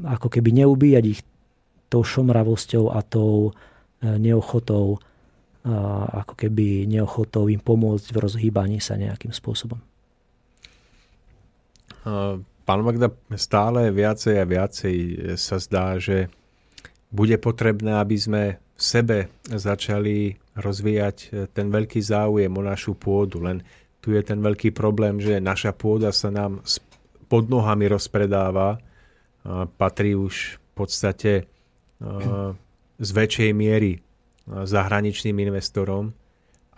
ako 0.00 0.28
keby 0.30 0.64
neubíjať 0.64 1.04
ich 1.04 1.20
tou 1.90 2.06
šomravosťou 2.06 2.94
a 2.94 3.02
tou 3.02 3.50
e, 3.50 4.16
neochotou 4.16 5.02
ako 5.60 6.40
keby 6.40 6.88
neochotou 6.88 7.52
im 7.52 7.60
pomôcť 7.60 8.16
v 8.16 8.20
rozhýbaní 8.24 8.80
sa 8.80 8.96
nejakým 8.96 9.28
spôsobom. 9.28 9.76
Pán 12.64 12.80
Magda, 12.86 13.10
stále 13.34 13.90
viacej 13.90 14.34
a 14.40 14.44
viacej 14.46 14.96
sa 15.34 15.56
zdá, 15.60 15.98
že 16.00 16.30
bude 17.10 17.34
potrebné, 17.36 17.98
aby 17.98 18.16
sme 18.16 18.42
v 18.78 18.82
sebe 18.82 19.18
začali 19.44 20.38
rozvíjať 20.56 21.50
ten 21.52 21.68
veľký 21.68 22.00
záujem 22.00 22.48
o 22.48 22.62
našu 22.62 22.96
pôdu. 22.96 23.42
Len 23.44 23.60
tu 24.00 24.16
je 24.16 24.22
ten 24.24 24.40
veľký 24.40 24.72
problém, 24.72 25.20
že 25.20 25.42
naša 25.42 25.76
pôda 25.76 26.08
sa 26.14 26.32
nám 26.32 26.64
pod 27.28 27.50
nohami 27.50 27.90
rozpredáva. 27.90 28.80
Patrí 29.76 30.16
už 30.16 30.56
v 30.56 30.70
podstate 30.72 31.32
z 32.96 33.10
väčšej 33.12 33.50
miery 33.52 34.00
zahraničným 34.48 35.36
investorom 35.52 36.16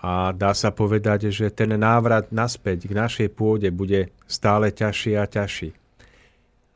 a 0.02 0.34
dá 0.34 0.50
sa 0.50 0.74
povedať, 0.74 1.30
že 1.30 1.54
ten 1.54 1.78
návrat 1.78 2.34
naspäť 2.34 2.90
k 2.90 2.92
našej 2.98 3.28
pôde 3.38 3.70
bude 3.70 4.10
stále 4.26 4.74
ťažší 4.74 5.14
a 5.14 5.30
ťažší. 5.30 5.70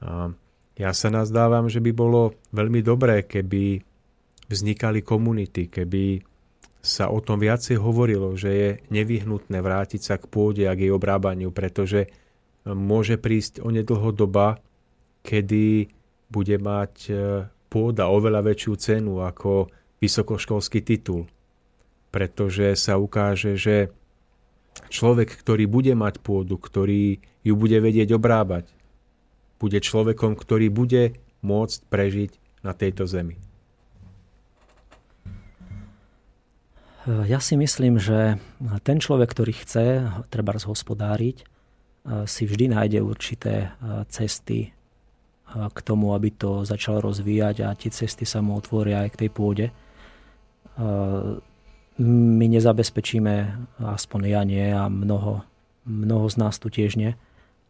A 0.07 0.31
ja 0.79 0.91
sa 0.95 1.11
nazdávam, 1.11 1.67
že 1.67 1.83
by 1.83 1.91
bolo 1.91 2.39
veľmi 2.55 2.87
dobré, 2.87 3.27
keby 3.27 3.83
vznikali 4.47 5.03
komunity, 5.03 5.67
keby 5.67 6.23
sa 6.79 7.11
o 7.11 7.19
tom 7.19 7.43
viacej 7.43 7.83
hovorilo, 7.83 8.39
že 8.39 8.51
je 8.55 8.69
nevyhnutné 8.95 9.59
vrátiť 9.59 10.01
sa 10.07 10.15
k 10.23 10.31
pôde 10.31 10.63
a 10.71 10.79
k 10.79 10.87
jej 10.87 10.93
obrábaniu, 10.95 11.51
pretože 11.51 12.07
môže 12.63 13.19
prísť 13.19 13.59
onedlho 13.59 14.15
doba, 14.15 14.63
kedy 15.27 15.91
bude 16.31 16.57
mať 16.63 16.95
e, 17.11 17.13
pôda 17.67 18.07
oveľa 18.07 18.47
väčšiu 18.47 18.73
cenu 18.79 19.19
ako 19.19 19.67
vysokoškolský 19.99 20.87
titul 20.87 21.27
pretože 22.17 22.81
sa 22.81 22.97
ukáže, 22.97 23.61
že 23.61 23.93
človek, 24.89 25.37
ktorý 25.37 25.69
bude 25.69 25.93
mať 25.93 26.25
pôdu, 26.25 26.57
ktorý 26.57 27.21
ju 27.45 27.55
bude 27.61 27.77
vedieť 27.77 28.17
obrábať, 28.17 28.73
bude 29.61 29.77
človekom, 29.85 30.33
ktorý 30.33 30.73
bude 30.73 31.21
môcť 31.45 31.79
prežiť 31.93 32.33
na 32.65 32.73
tejto 32.73 33.05
zemi. 33.05 33.37
Ja 37.05 37.37
si 37.37 37.61
myslím, 37.61 38.01
že 38.01 38.41
ten 38.81 38.97
človek, 38.97 39.37
ktorý 39.37 39.53
chce 39.53 40.09
treba 40.33 40.57
zhospodáriť, 40.57 41.45
si 42.25 42.43
vždy 42.49 42.73
nájde 42.73 43.05
určité 43.05 43.77
cesty 44.09 44.73
k 45.53 45.79
tomu, 45.85 46.17
aby 46.17 46.33
to 46.33 46.65
začal 46.65 47.05
rozvíjať 47.05 47.57
a 47.61 47.77
tie 47.77 47.93
cesty 47.93 48.25
sa 48.25 48.41
mu 48.41 48.57
otvoria 48.57 49.05
aj 49.05 49.13
k 49.13 49.21
tej 49.21 49.31
pôde 49.37 49.67
my 51.99 52.47
nezabezpečíme, 52.49 53.35
aspoň 53.81 54.21
ja 54.29 54.43
nie 54.45 54.69
a 54.69 54.89
mnoho, 54.93 55.41
mnoho 55.89 56.27
z 56.29 56.37
nás 56.37 56.61
tu 56.61 56.69
tiež 56.69 57.01
nie, 57.01 57.17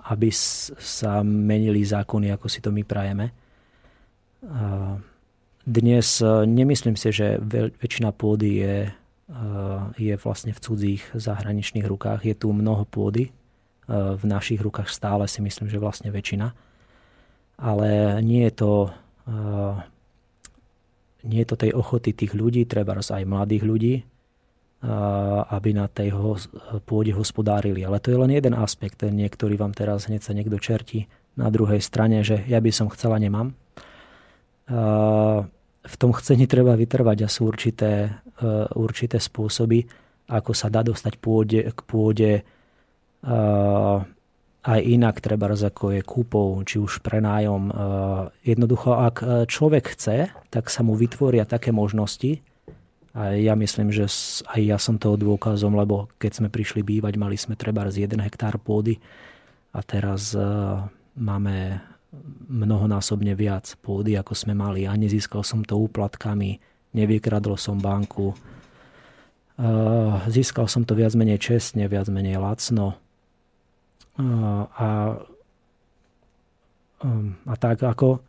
aby 0.07 0.31
sa 0.35 1.23
menili 1.23 1.83
zákony, 1.87 2.35
ako 2.35 2.47
si 2.51 2.59
to 2.59 2.75
my 2.75 2.83
prajeme. 2.83 3.31
Dnes 5.67 6.23
e, 6.23 6.47
nemyslím 6.47 6.95
si, 6.95 7.11
že 7.11 7.43
väčšina 7.83 8.15
pôdy 8.15 8.63
je, 8.63 8.77
e, 8.87 8.91
je 9.99 10.15
vlastne 10.15 10.55
v 10.55 10.63
cudzích 10.63 11.03
zahraničných 11.11 11.83
rukách. 11.83 12.23
Je 12.23 12.39
tu 12.39 12.55
mnoho 12.55 12.87
pôdy, 12.87 13.27
e, 13.27 13.31
v 13.91 14.23
našich 14.23 14.63
rukách 14.63 14.87
stále 14.87 15.27
si 15.27 15.43
myslím, 15.43 15.67
že 15.67 15.83
vlastne 15.83 16.15
väčšina. 16.15 16.55
Ale 17.59 18.21
nie 18.23 18.47
je 18.47 18.55
to 18.55 18.73
nie 21.27 21.43
je 21.43 21.49
to 21.51 21.57
tej 21.59 21.75
ochoty 21.75 22.15
tých 22.15 22.31
ľudí, 22.31 22.63
treba 22.71 22.95
aj 22.95 23.27
mladých 23.27 23.67
ľudí, 23.67 23.95
aby 25.51 25.75
na 25.75 25.91
tej 25.91 26.15
pôde 26.87 27.11
hospodárili. 27.11 27.83
Ale 27.83 27.99
to 27.99 28.15
je 28.15 28.19
len 28.23 28.31
jeden 28.31 28.55
aspekt. 28.55 29.03
Niektorý 29.03 29.59
vám 29.59 29.75
teraz 29.75 30.07
hneď 30.07 30.23
sa 30.23 30.33
niekto 30.33 30.63
čerti 30.63 31.11
na 31.35 31.51
druhej 31.51 31.83
strane, 31.83 32.23
že 32.23 32.47
ja 32.47 32.63
by 32.63 32.71
som 32.71 32.87
chcela, 32.95 33.19
nemám. 33.19 33.53
V 35.87 35.97
tom 35.99 36.11
chcení 36.15 36.47
treba 36.47 36.79
vytrvať 36.79 37.19
a 37.23 37.29
sú 37.31 37.47
určité, 37.47 38.11
e, 38.43 38.67
určité 38.75 39.23
spôsoby, 39.23 39.87
ako 40.27 40.51
sa 40.51 40.67
dá 40.67 40.83
dostať 40.83 41.15
pôde, 41.23 41.63
k 41.63 41.81
pôde 41.87 42.43
aj 44.67 44.81
inak, 44.83 45.23
treba 45.23 45.51
ako 45.51 45.95
je 45.95 46.03
kúpou, 46.03 46.63
či 46.63 46.79
už 46.79 47.03
prenájom. 47.03 47.71
Jednoducho, 48.43 48.95
ak 48.95 49.47
človek 49.51 49.95
chce, 49.95 50.31
tak 50.51 50.71
sa 50.71 50.87
mu 50.87 50.95
vytvoria 50.95 51.43
také 51.43 51.75
možnosti, 51.75 52.43
a 53.17 53.33
ja 53.33 53.57
myslím, 53.57 53.89
že 53.89 54.05
aj 54.45 54.61
ja 54.61 54.77
som 54.77 55.01
toho 55.01 55.17
dôkazom, 55.17 55.73
lebo 55.73 56.13
keď 56.21 56.37
sme 56.37 56.49
prišli 56.53 56.85
bývať, 56.85 57.17
mali 57.17 57.41
sme 57.41 57.57
treba 57.57 57.89
z 57.89 58.05
1 58.05 58.21
hektár 58.21 58.61
pôdy 58.61 59.01
a 59.73 59.81
teraz 59.81 60.37
uh, 60.37 60.85
máme 61.17 61.81
mnohonásobne 62.53 63.33
viac 63.33 63.73
pôdy, 63.81 64.21
ako 64.21 64.37
sme 64.37 64.53
mali. 64.53 64.85
A 64.85 64.93
nezískal 64.93 65.41
som 65.41 65.65
to 65.65 65.81
úplatkami, 65.81 66.61
nevykradol 66.93 67.57
som 67.57 67.81
banku, 67.81 68.37
uh, 68.37 70.21
získal 70.29 70.69
som 70.69 70.85
to 70.85 70.93
viac 70.93 71.17
menej 71.17 71.41
čestne, 71.41 71.89
viac 71.89 72.13
menej 72.13 72.37
lacno. 72.37 73.01
Uh, 74.21 74.69
a, 74.77 74.89
a 77.49 77.55
tak 77.57 77.81
ako 77.81 78.21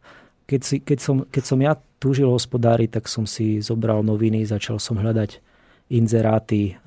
keď, 0.48 0.62
si, 0.64 0.80
keď, 0.80 1.00
som, 1.04 1.16
keď 1.28 1.44
som 1.44 1.60
ja 1.60 1.76
túžil 1.98 2.30
hospodári, 2.30 2.86
tak 2.90 3.10
som 3.10 3.26
si 3.26 3.62
zobral 3.62 4.06
noviny, 4.06 4.46
začal 4.46 4.78
som 4.78 4.98
hľadať 4.98 5.42
inzeráty 5.90 6.74
eh, 6.74 6.78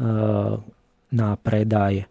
na 1.11 1.29
predaj 1.41 2.07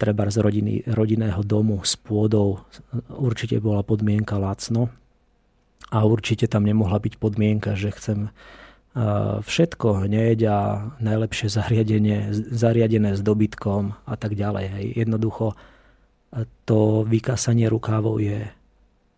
treba 0.00 0.24
z 0.32 0.40
rodiny, 0.40 0.74
rodinného 0.88 1.44
domu 1.44 1.84
s 1.84 2.00
pôdou. 2.00 2.64
Určite 3.12 3.60
bola 3.60 3.84
podmienka 3.84 4.40
lacno 4.40 4.88
a 5.92 6.08
určite 6.08 6.48
tam 6.48 6.64
nemohla 6.64 6.96
byť 6.96 7.20
podmienka, 7.20 7.76
že 7.76 7.92
chcem 7.92 8.18
eh, 8.28 9.44
všetko 9.44 10.08
hneď 10.08 10.38
a 10.48 10.58
najlepšie 11.04 11.52
zariadenie, 11.52 12.32
zariadené 12.32 13.12
s 13.12 13.20
dobytkom 13.20 13.92
a 14.08 14.14
tak 14.16 14.40
ďalej. 14.40 14.96
Jednoducho 14.96 15.52
eh, 15.52 16.48
to 16.64 17.04
vykasanie 17.04 17.68
rukávov 17.68 18.24
je 18.24 18.48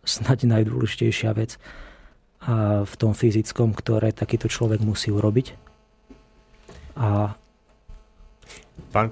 snať 0.02 0.50
najdôležitejšia 0.50 1.30
vec 1.38 1.62
a 2.42 2.82
v 2.82 2.94
tom 2.98 3.14
fyzickom, 3.14 3.70
ktoré 3.74 4.10
takýto 4.10 4.50
človek 4.50 4.82
musí 4.82 5.14
urobiť. 5.14 5.54
A 6.98 7.38
Pán, 8.92 9.08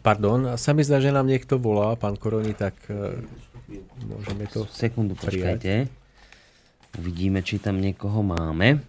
pardon, 0.00 0.56
sa 0.56 0.72
mi 0.72 0.80
zdá, 0.80 0.96
že 0.96 1.12
nám 1.12 1.28
niekto 1.28 1.60
volá, 1.60 1.92
pán 2.00 2.16
Koroni, 2.16 2.56
tak 2.56 2.72
e, 2.88 3.20
môžeme 4.08 4.48
to 4.48 4.64
Sekundu, 4.72 5.12
počkajte. 5.20 5.84
Uvidíme, 6.96 7.44
či 7.44 7.60
tam 7.60 7.76
niekoho 7.76 8.24
máme. 8.24 8.80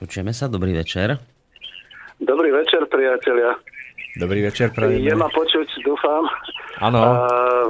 Počujeme 0.00 0.32
sa, 0.32 0.48
dobrý 0.48 0.72
večer. 0.72 1.20
Dobrý 2.20 2.52
večer, 2.52 2.88
priatelia. 2.88 3.52
Dobrý 4.16 4.40
večer, 4.48 4.72
prajem. 4.72 5.04
Je 5.04 5.12
ma 5.12 5.28
počuť, 5.28 5.68
dúfam. 5.84 6.24
Áno. 6.80 7.00
Uh, 7.00 7.66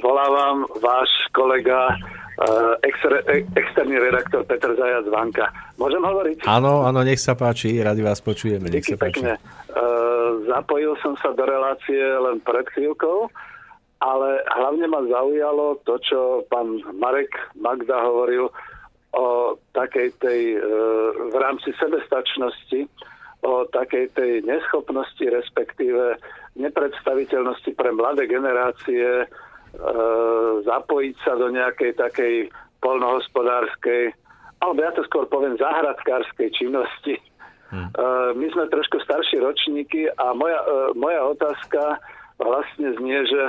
volávam 0.00 0.68
váš 0.80 1.08
kolega 1.32 1.88
exter, 2.82 3.22
externý 3.54 3.96
redaktor 3.98 4.42
Petr 4.42 4.74
Zajac 4.74 5.06
Vanka. 5.06 5.46
Môžem 5.78 6.02
hovoriť? 6.02 6.46
Áno, 6.50 6.82
áno, 6.82 7.00
nech 7.06 7.22
sa 7.22 7.38
páči, 7.38 7.78
radi 7.78 8.02
vás 8.02 8.18
počujeme. 8.18 8.66
Nech 8.66 8.86
sa 8.86 8.98
páči. 8.98 9.22
pekne. 9.22 9.38
Uh, 9.74 10.42
zapojil 10.50 10.98
som 11.02 11.14
sa 11.22 11.30
do 11.34 11.44
relácie 11.46 11.98
len 11.98 12.42
pred 12.42 12.66
chvíľkou, 12.74 13.30
ale 14.02 14.42
hlavne 14.50 14.86
ma 14.90 15.00
zaujalo 15.06 15.78
to, 15.86 15.94
čo 16.02 16.20
pán 16.50 16.82
Marek 16.98 17.30
Magda 17.54 18.02
hovoril 18.02 18.50
o 19.14 19.54
takej 19.70 20.10
tej, 20.18 20.58
v 21.30 21.36
rámci 21.38 21.70
sebestačnosti, 21.78 22.90
o 23.46 23.62
takej 23.70 24.10
tej 24.16 24.42
neschopnosti, 24.42 25.22
respektíve 25.22 26.18
nepredstaviteľnosti 26.58 27.70
pre 27.78 27.94
mladé 27.94 28.26
generácie 28.26 29.30
zapojiť 30.64 31.16
sa 31.22 31.34
do 31.38 31.50
nejakej 31.50 31.98
takej 31.98 32.34
polnohospodárskej, 32.78 34.12
alebo 34.62 34.78
ja 34.80 34.92
to 34.92 35.02
skôr 35.08 35.26
poviem 35.28 35.58
záhradkárskej 35.58 36.52
činnosti. 36.54 37.16
Hmm. 37.72 37.90
My 38.38 38.46
sme 38.54 38.70
trošku 38.70 39.02
starší 39.02 39.42
ročníky 39.42 40.06
a 40.14 40.30
moja, 40.36 40.60
moja 40.94 41.20
otázka 41.26 41.98
vlastne 42.38 42.94
znie, 43.00 43.24
že 43.26 43.42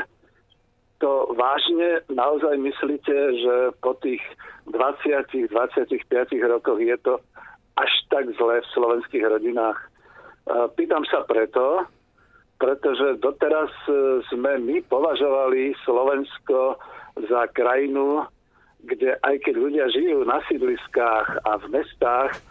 to 1.03 1.35
vážne 1.35 2.01
naozaj 2.07 2.55
myslíte, 2.57 3.15
že 3.43 3.55
po 3.83 3.93
tých 3.99 4.23
20-25 4.71 5.51
rokoch 6.47 6.79
je 6.79 6.97
to 7.03 7.19
až 7.75 7.91
tak 8.07 8.31
zle 8.39 8.63
v 8.63 8.71
slovenských 8.71 9.23
rodinách? 9.27 9.77
Pýtam 10.79 11.03
sa 11.11 11.27
preto, 11.27 11.83
pretože 12.65 13.21
doteraz 13.21 13.69
e, 13.85 14.25
sme 14.33 14.57
my 14.57 14.81
považovali 14.89 15.77
Slovensko 15.85 16.81
za 17.29 17.45
krajinu, 17.53 18.25
kde 18.89 19.21
aj 19.21 19.37
keď 19.45 19.53
ľudia 19.53 19.85
žijú 19.93 20.25
na 20.25 20.41
sídliskách 20.49 21.45
a 21.45 21.61
v 21.61 21.65
mestách, 21.69 22.41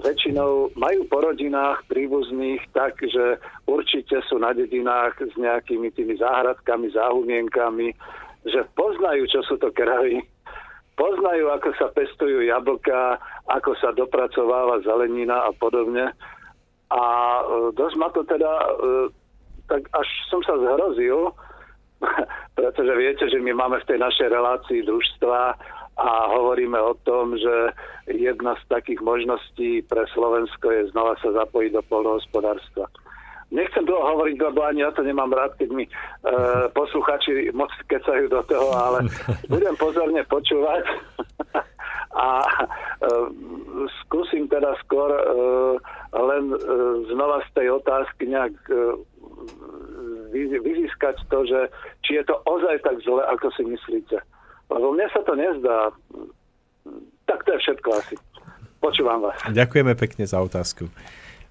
väčšinou 0.00 0.72
majú 0.80 1.04
po 1.12 1.20
rodinách 1.20 1.84
príbuzných 1.92 2.72
tak, 2.72 2.96
že 3.04 3.36
určite 3.68 4.24
sú 4.32 4.40
na 4.40 4.56
dedinách 4.56 5.20
s 5.20 5.36
nejakými 5.36 5.92
tými 5.92 6.16
záhradkami, 6.16 6.96
záhumienkami, 6.96 7.92
že 8.48 8.64
poznajú, 8.72 9.28
čo 9.28 9.44
sú 9.44 9.60
to 9.60 9.68
kravy, 9.76 10.24
poznajú, 10.96 11.52
ako 11.52 11.68
sa 11.76 11.92
pestujú 11.92 12.48
jablka, 12.48 13.20
ako 13.44 13.76
sa 13.76 13.92
dopracováva 13.92 14.80
zelenina 14.88 15.44
a 15.44 15.52
podobne. 15.52 16.16
A 16.88 17.02
e, 17.04 17.42
dosť 17.76 17.96
ma 18.00 18.08
to 18.08 18.24
teda, 18.24 18.52
e, 18.56 19.19
tak 19.70 19.86
až 19.94 20.08
som 20.26 20.42
sa 20.42 20.58
zhrozil, 20.58 21.30
pretože 22.58 22.92
viete, 22.98 23.24
že 23.30 23.38
my 23.38 23.54
máme 23.54 23.78
v 23.80 23.88
tej 23.94 23.98
našej 24.02 24.28
relácii 24.34 24.82
družstva 24.82 25.40
a 26.00 26.10
hovoríme 26.32 26.80
o 26.80 26.96
tom, 27.06 27.38
že 27.38 27.76
jedna 28.08 28.56
z 28.58 28.62
takých 28.72 29.00
možností 29.04 29.84
pre 29.86 30.08
Slovensko 30.10 30.72
je 30.72 30.82
znova 30.90 31.14
sa 31.22 31.30
zapojiť 31.30 31.70
do 31.76 31.82
polnohospodárstva. 31.86 32.88
Nechcem 33.50 33.82
dlho 33.82 34.14
hovoriť, 34.14 34.36
lebo 34.46 34.62
ani 34.62 34.86
ja 34.86 34.94
to 34.94 35.02
nemám 35.02 35.34
rád, 35.34 35.58
keď 35.58 35.74
mi 35.74 35.82
e, 35.82 35.90
posluchači 36.70 37.50
moc 37.50 37.68
kecajú 37.90 38.30
do 38.30 38.40
toho, 38.46 38.70
ale 38.70 39.10
budem 39.52 39.74
pozorne 39.74 40.22
počúvať 40.30 40.86
a 42.10 42.42
e, 42.42 42.66
skúsim 44.02 44.50
teda 44.50 44.74
skôr 44.82 45.14
e, 45.14 45.22
len 46.10 46.44
e, 46.50 46.58
znova 47.14 47.38
z 47.46 47.50
tej 47.54 47.68
otázky 47.78 48.26
nejak 48.26 48.54
e, 48.66 48.74
vyzískať 50.58 51.22
to, 51.30 51.46
že 51.46 51.60
či 52.02 52.18
je 52.18 52.24
to 52.26 52.34
ozaj 52.46 52.82
tak 52.82 52.98
zle, 53.06 53.22
ako 53.30 53.54
si 53.54 53.62
myslíte. 53.62 54.18
Lebo 54.70 54.94
mne 54.94 55.06
sa 55.10 55.22
to 55.22 55.34
nezdá. 55.38 55.94
Tak 57.26 57.46
to 57.46 57.54
je 57.54 57.62
všetko 57.62 57.88
asi. 57.94 58.14
Počúvam 58.82 59.30
vás. 59.30 59.38
Ďakujeme 59.46 59.94
pekne 59.94 60.26
za 60.26 60.42
otázku. 60.42 60.90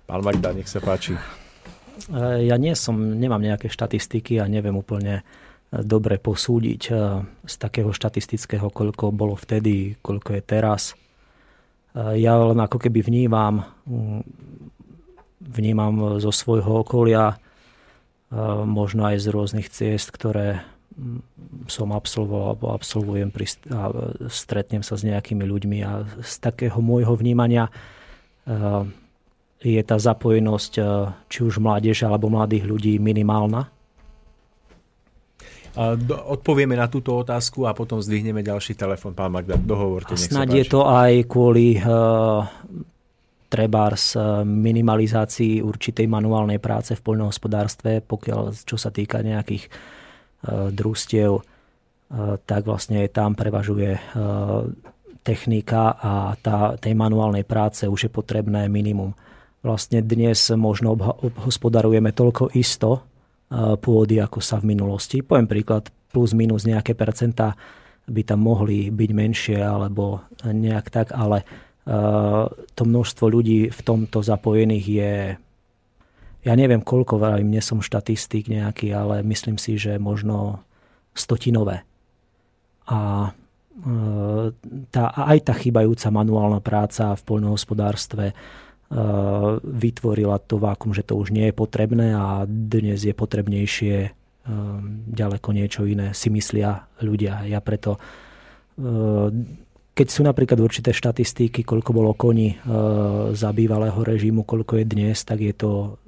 Pán 0.10 0.26
Magda, 0.26 0.52
nech 0.52 0.68
sa 0.68 0.84
páči. 0.84 1.16
E, 1.16 2.48
ja 2.52 2.60
nie 2.60 2.76
som, 2.76 3.00
nemám 3.00 3.40
nejaké 3.40 3.72
štatistiky 3.72 4.44
a 4.44 4.52
neviem 4.52 4.76
úplne 4.76 5.24
dobre 5.72 6.18
posúdiť 6.18 6.82
e, 6.90 6.94
z 7.46 7.56
takého 7.62 7.94
štatistického, 7.94 8.74
koľko 8.74 9.14
bolo 9.14 9.38
vtedy, 9.38 9.98
koľko 10.02 10.38
je 10.38 10.44
teraz. 10.44 10.84
Ja 11.98 12.38
len 12.38 12.62
ako 12.62 12.78
keby 12.78 13.02
vnímam, 13.02 13.66
mm, 13.90 14.22
vnímam 15.42 16.22
zo 16.22 16.30
svojho 16.30 16.86
okolia, 16.86 17.42
možno 18.70 19.10
aj 19.10 19.26
z 19.26 19.28
rôznych 19.34 19.74
ciest, 19.74 20.14
ktoré 20.14 20.62
som 21.66 21.90
absolvoval 21.90 22.54
alebo 22.54 22.78
absolvujem 22.78 23.34
a 23.74 23.90
stretnem 24.30 24.86
sa 24.86 24.94
s 24.94 25.02
nejakými 25.02 25.42
ľuďmi 25.50 25.78
a 25.82 26.06
z 26.22 26.34
takého 26.38 26.78
môjho 26.78 27.18
vnímania 27.18 27.74
je 29.60 29.82
tá 29.82 29.98
zapojenosť 29.98 30.74
či 31.26 31.40
už 31.42 31.58
mládeže 31.58 32.06
alebo 32.06 32.30
mladých 32.30 32.70
ľudí 32.70 32.94
minimálna? 33.02 33.72
Odpovieme 36.10 36.74
na 36.74 36.90
túto 36.90 37.14
otázku 37.14 37.70
a 37.70 37.78
potom 37.78 38.02
zdvihneme 38.02 38.42
ďalší 38.42 38.74
telefon. 38.74 39.14
Pán 39.14 39.30
Magda, 39.30 39.60
dohovorte. 39.60 40.18
Snad 40.18 40.50
je 40.50 40.66
to 40.66 40.88
aj 40.90 41.30
kvôli 41.30 41.78
uh, 41.78 42.42
trebárs 43.52 44.18
minimalizácii 44.46 45.62
určitej 45.62 46.10
manuálnej 46.10 46.58
práce 46.58 46.98
v 46.98 47.02
poľnohospodárstve, 47.02 48.02
pokiaľ 48.02 48.56
čo 48.66 48.78
sa 48.78 48.90
týka 48.90 49.22
nejakých 49.22 49.70
Eh, 50.40 50.72
družstiev, 50.72 51.36
eh, 51.36 52.40
tak 52.48 52.64
vlastne 52.64 53.04
tam 53.12 53.36
prevažuje 53.36 53.92
eh, 53.92 54.02
technika 55.20 56.00
a 56.00 56.32
tá, 56.40 56.80
tej 56.80 56.96
manuálnej 56.96 57.44
práce 57.44 57.84
už 57.84 58.08
je 58.08 58.12
potrebné 58.12 58.72
minimum. 58.72 59.12
Vlastne 59.60 60.00
dnes 60.00 60.48
možno 60.56 60.96
obhospodarujeme 60.96 62.16
toľko 62.16 62.56
isto 62.56 63.04
pôdy, 63.82 64.22
ako 64.22 64.40
sa 64.46 64.62
v 64.62 64.78
minulosti. 64.78 65.26
Poviem 65.26 65.50
príklad, 65.50 65.90
plus 66.14 66.38
minus 66.38 66.70
nejaké 66.70 66.94
percentá 66.94 67.58
by 68.10 68.22
tam 68.26 68.46
mohli 68.46 68.90
byť 68.90 69.12
menšie 69.14 69.58
alebo 69.62 70.26
nejak 70.46 70.90
tak, 70.90 71.14
ale 71.14 71.46
to 72.74 72.82
množstvo 72.86 73.26
ľudí 73.26 73.74
v 73.74 73.82
tomto 73.82 74.22
zapojených 74.22 74.86
je 74.86 75.14
ja 76.40 76.54
neviem 76.56 76.80
koľko, 76.80 77.20
vravím, 77.20 77.52
nie 77.52 77.64
som 77.64 77.84
štatistik 77.84 78.48
nejaký, 78.48 78.96
ale 78.96 79.20
myslím 79.28 79.60
si, 79.60 79.76
že 79.76 80.00
možno 80.00 80.64
stotinové. 81.12 81.84
A 82.88 83.28
e, 83.28 83.32
tá, 84.88 85.04
aj 85.12 85.40
tá 85.44 85.54
chýbajúca 85.54 86.08
manuálna 86.08 86.64
práca 86.64 87.12
v 87.20 87.22
poľnohospodárstve 87.28 88.32
vytvorila 89.62 90.42
to 90.42 90.58
vákum, 90.58 90.98
že 90.98 91.06
to 91.06 91.14
už 91.14 91.30
nie 91.30 91.50
je 91.50 91.54
potrebné 91.54 92.18
a 92.18 92.50
dnes 92.50 92.98
je 93.06 93.14
potrebnejšie 93.14 93.96
e, 94.02 94.10
ďaleko 95.14 95.50
niečo 95.54 95.86
iné, 95.86 96.18
si 96.18 96.34
myslia 96.34 96.90
ľudia. 96.98 97.46
Ja 97.46 97.62
preto 97.62 98.02
keď 99.92 100.08
sú 100.08 100.24
napríklad 100.24 100.56
určité 100.64 100.96
štatistiky, 100.96 101.68
koľko 101.68 101.92
bolo 101.92 102.16
koní 102.16 102.56
za 103.36 103.52
bývalého 103.52 104.00
režimu, 104.00 104.48
koľko 104.48 104.80
je 104.80 104.86
dnes, 104.88 105.20
tak 105.28 105.44
je 105.44 105.52
to 105.52 106.00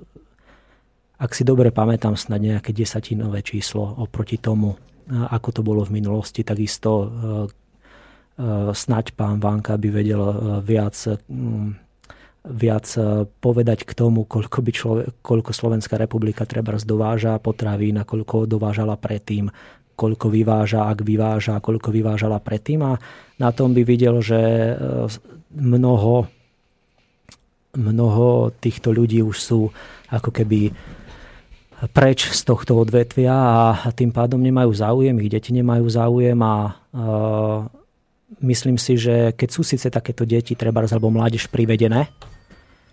ak 1.21 1.37
si 1.37 1.45
dobre 1.45 1.69
pamätám, 1.69 2.17
snad 2.17 2.41
nejaké 2.41 2.73
desatinové 2.73 3.45
číslo 3.45 3.85
oproti 4.01 4.41
tomu, 4.41 4.73
ako 5.11 5.49
to 5.53 5.61
bolo 5.61 5.85
v 5.85 6.01
minulosti, 6.01 6.41
takisto 6.41 7.13
snaď 8.73 9.13
pán 9.13 9.37
Vanka 9.37 9.77
by 9.77 9.89
vedel 9.93 10.21
viac, 10.65 10.97
viac 12.41 12.89
povedať 13.37 13.85
k 13.85 13.91
tomu, 13.93 14.25
koľko, 14.25 14.59
by 14.65 14.71
človek, 14.73 15.07
koľko 15.21 15.51
Slovenská 15.53 15.93
republika 16.01 16.49
treba 16.49 16.73
dováža 16.73 17.37
potravín 17.37 18.01
a 18.01 18.07
koľko 18.07 18.49
dovážala 18.49 18.97
predtým, 18.97 19.45
koľko 19.93 20.33
vyváža, 20.33 20.89
ak 20.89 21.05
vyváža, 21.05 21.61
koľko 21.61 21.93
vyvážala 21.93 22.41
predtým. 22.41 22.81
A 22.81 22.97
na 23.37 23.49
tom 23.53 23.77
by 23.77 23.85
videl, 23.85 24.25
že 24.25 24.73
mnoho, 25.53 26.25
mnoho 27.77 28.49
týchto 28.57 28.89
ľudí 28.89 29.21
už 29.21 29.37
sú 29.37 29.69
ako 30.09 30.33
keby 30.33 30.73
preč 31.93 32.29
z 32.29 32.41
tohto 32.45 32.77
odvetvia 32.77 33.33
a 33.73 33.89
tým 33.93 34.13
pádom 34.13 34.37
nemajú 34.37 34.69
záujem, 34.69 35.17
ich 35.17 35.33
deti 35.33 35.49
nemajú 35.49 35.85
záujem 35.89 36.37
a 36.37 36.77
uh, 36.93 37.65
myslím 38.45 38.77
si, 38.77 39.01
že 39.01 39.33
keď 39.33 39.49
sú 39.49 39.65
síce 39.65 39.89
takéto 39.89 40.21
deti, 40.21 40.53
treba 40.53 40.85
alebo 40.85 41.09
mládež 41.09 41.49
privedené 41.49 42.05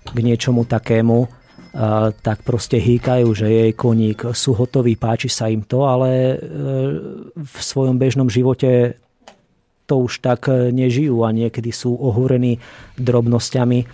k 0.07 0.19
niečomu 0.23 0.65
takému, 0.65 1.39
tak 2.25 2.43
proste 2.43 2.81
hýkajú, 2.81 3.29
že 3.37 3.47
jej 3.47 3.73
koník 3.77 4.33
sú 4.33 4.57
hotoví, 4.57 4.97
páči 4.97 5.29
sa 5.29 5.53
im 5.53 5.63
to, 5.63 5.85
ale 5.85 6.11
e, 6.11 6.37
v 7.37 7.59
svojom 7.61 8.01
bežnom 8.01 8.27
živote 8.33 8.97
to 9.89 9.95
už 10.05 10.21
tak 10.21 10.49
nežijú 10.53 11.25
a 11.25 11.33
niekedy 11.33 11.73
sú 11.73 11.93
ohúrení 11.93 12.59
drobnosťami. 12.97 13.79
E, 13.85 13.87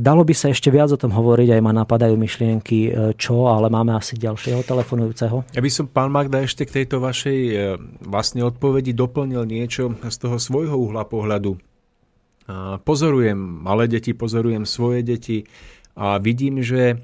dalo 0.00 0.24
by 0.24 0.34
sa 0.34 0.48
ešte 0.50 0.72
viac 0.72 0.90
o 0.90 0.98
tom 0.98 1.12
hovoriť, 1.12 1.54
aj 1.54 1.62
ma 1.62 1.76
napadajú 1.76 2.16
myšlienky, 2.16 2.78
e, 2.88 2.90
čo, 3.20 3.52
ale 3.52 3.68
máme 3.68 3.92
asi 3.92 4.16
ďalšieho 4.16 4.64
telefonujúceho. 4.64 5.46
Ja 5.52 5.60
by 5.60 5.70
som, 5.70 5.86
pán 5.86 6.08
Magda, 6.08 6.40
ešte 6.40 6.64
k 6.64 6.82
tejto 6.82 7.04
vašej 7.04 7.38
vlastne 8.00 8.42
odpovedi 8.42 8.96
doplnil 8.96 9.44
niečo 9.44 9.92
z 10.02 10.16
toho 10.18 10.40
svojho 10.40 10.74
uhla 10.74 11.04
pohľadu. 11.04 11.60
Pozorujem 12.86 13.38
malé 13.38 13.90
deti, 13.90 14.14
pozorujem 14.14 14.62
svoje 14.62 15.02
deti, 15.02 15.38
a 15.96 16.20
vidím, 16.20 16.60
že 16.60 17.02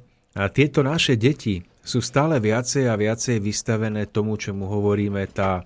tieto 0.53 0.85
naše 0.85 1.17
deti 1.17 1.65
sú 1.83 1.99
stále 2.05 2.39
viacej 2.39 2.87
a 2.87 2.95
viacej 2.95 3.41
vystavené 3.41 4.07
tomu, 4.07 4.39
čomu 4.39 4.69
hovoríme 4.69 5.27
tá 5.33 5.65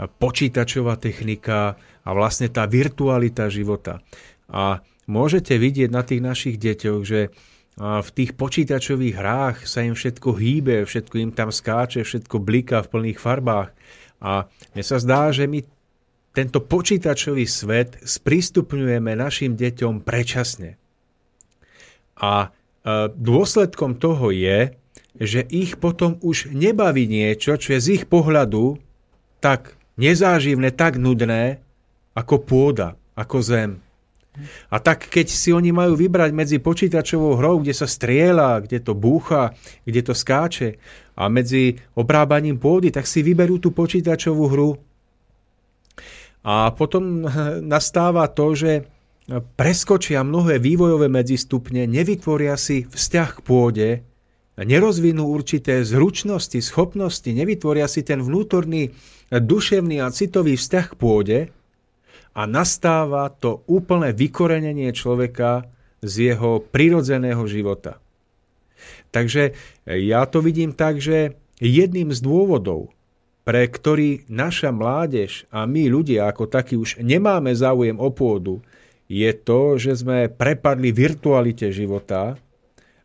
počítačová 0.00 0.96
technika 0.96 1.76
a 2.06 2.10
vlastne 2.16 2.48
tá 2.48 2.64
virtualita 2.64 3.52
života. 3.52 4.00
A 4.48 4.80
môžete 5.04 5.60
vidieť 5.60 5.90
na 5.92 6.00
tých 6.00 6.22
našich 6.24 6.56
deťoch, 6.56 7.02
že 7.04 7.28
v 7.80 8.10
tých 8.12 8.36
počítačových 8.36 9.14
hrách 9.16 9.56
sa 9.68 9.84
im 9.84 9.92
všetko 9.92 10.36
hýbe, 10.36 10.88
všetko 10.88 11.14
im 11.20 11.32
tam 11.36 11.52
skáče, 11.52 12.06
všetko 12.06 12.40
bliká 12.40 12.80
v 12.84 12.90
plných 12.92 13.20
farbách. 13.20 13.72
A 14.20 14.48
mne 14.72 14.84
sa 14.84 14.96
zdá, 15.00 15.32
že 15.32 15.48
my 15.48 15.64
tento 16.30 16.62
počítačový 16.62 17.44
svet 17.46 17.98
sprístupňujeme 18.02 19.18
našim 19.18 19.58
deťom 19.58 20.06
predčasne. 20.06 20.78
A 22.20 22.32
e, 22.44 22.48
dôsledkom 23.10 23.98
toho 23.98 24.30
je, 24.30 24.74
že 25.18 25.42
ich 25.50 25.80
potom 25.82 26.22
už 26.22 26.54
nebaví 26.54 27.10
niečo, 27.10 27.58
čo 27.58 27.74
je 27.74 27.80
z 27.82 27.88
ich 28.00 28.04
pohľadu 28.06 28.78
tak 29.42 29.74
nezáživné, 29.98 30.70
tak 30.76 31.00
nudné, 31.00 31.58
ako 32.14 32.40
pôda, 32.46 32.94
ako 33.18 33.38
zem. 33.42 33.70
A 34.70 34.78
tak 34.78 35.10
keď 35.10 35.26
si 35.26 35.50
oni 35.50 35.74
majú 35.74 35.98
vybrať 35.98 36.30
medzi 36.30 36.56
počítačovou 36.62 37.34
hrou, 37.34 37.60
kde 37.60 37.74
sa 37.74 37.90
strieľa, 37.90 38.62
kde 38.62 38.78
to 38.78 38.94
búcha, 38.94 39.52
kde 39.82 40.00
to 40.06 40.14
skáče 40.14 40.78
a 41.18 41.26
medzi 41.26 41.76
obrábaním 41.98 42.56
pôdy, 42.56 42.94
tak 42.94 43.10
si 43.10 43.26
vyberú 43.26 43.58
tú 43.58 43.74
počítačovú 43.74 44.44
hru. 44.46 44.70
A 46.44 46.72
potom 46.72 47.24
nastáva 47.74 48.28
to, 48.30 48.56
že 48.56 48.88
preskočia 49.54 50.26
mnohé 50.26 50.58
vývojové 50.58 51.06
medzistupne, 51.06 51.86
nevytvoria 51.86 52.58
si 52.58 52.86
vzťah 52.88 53.30
k 53.38 53.40
pôde, 53.44 53.88
nerozvinú 54.58 55.30
určité 55.30 55.80
zručnosti, 55.86 56.58
schopnosti, 56.60 57.30
nevytvoria 57.30 57.86
si 57.86 58.02
ten 58.02 58.20
vnútorný 58.20 58.92
duševný 59.30 60.02
a 60.02 60.10
citový 60.10 60.58
vzťah 60.58 60.86
k 60.90 60.98
pôde 60.98 61.38
a 62.34 62.42
nastáva 62.44 63.30
to 63.30 63.62
úplné 63.70 64.10
vykorenenie 64.10 64.90
človeka 64.90 65.70
z 66.02 66.34
jeho 66.34 66.60
prirodzeného 66.60 67.44
života. 67.46 68.02
Takže 69.10 69.54
ja 69.86 70.24
to 70.26 70.40
vidím 70.40 70.72
tak, 70.72 70.98
že 70.98 71.36
jedným 71.60 72.10
z 72.14 72.20
dôvodov, 72.24 72.90
pre 73.50 73.66
ktorý 73.66 74.30
naša 74.30 74.70
mládež 74.70 75.42
a 75.50 75.66
my 75.66 75.90
ľudia 75.90 76.30
ako 76.30 76.46
takí 76.46 76.78
už 76.78 77.02
nemáme 77.02 77.50
záujem 77.50 77.98
o 77.98 78.06
pôdu, 78.14 78.62
je 79.10 79.26
to, 79.34 79.74
že 79.74 80.06
sme 80.06 80.30
prepadli 80.30 80.94
virtualite 80.94 81.74
života 81.74 82.38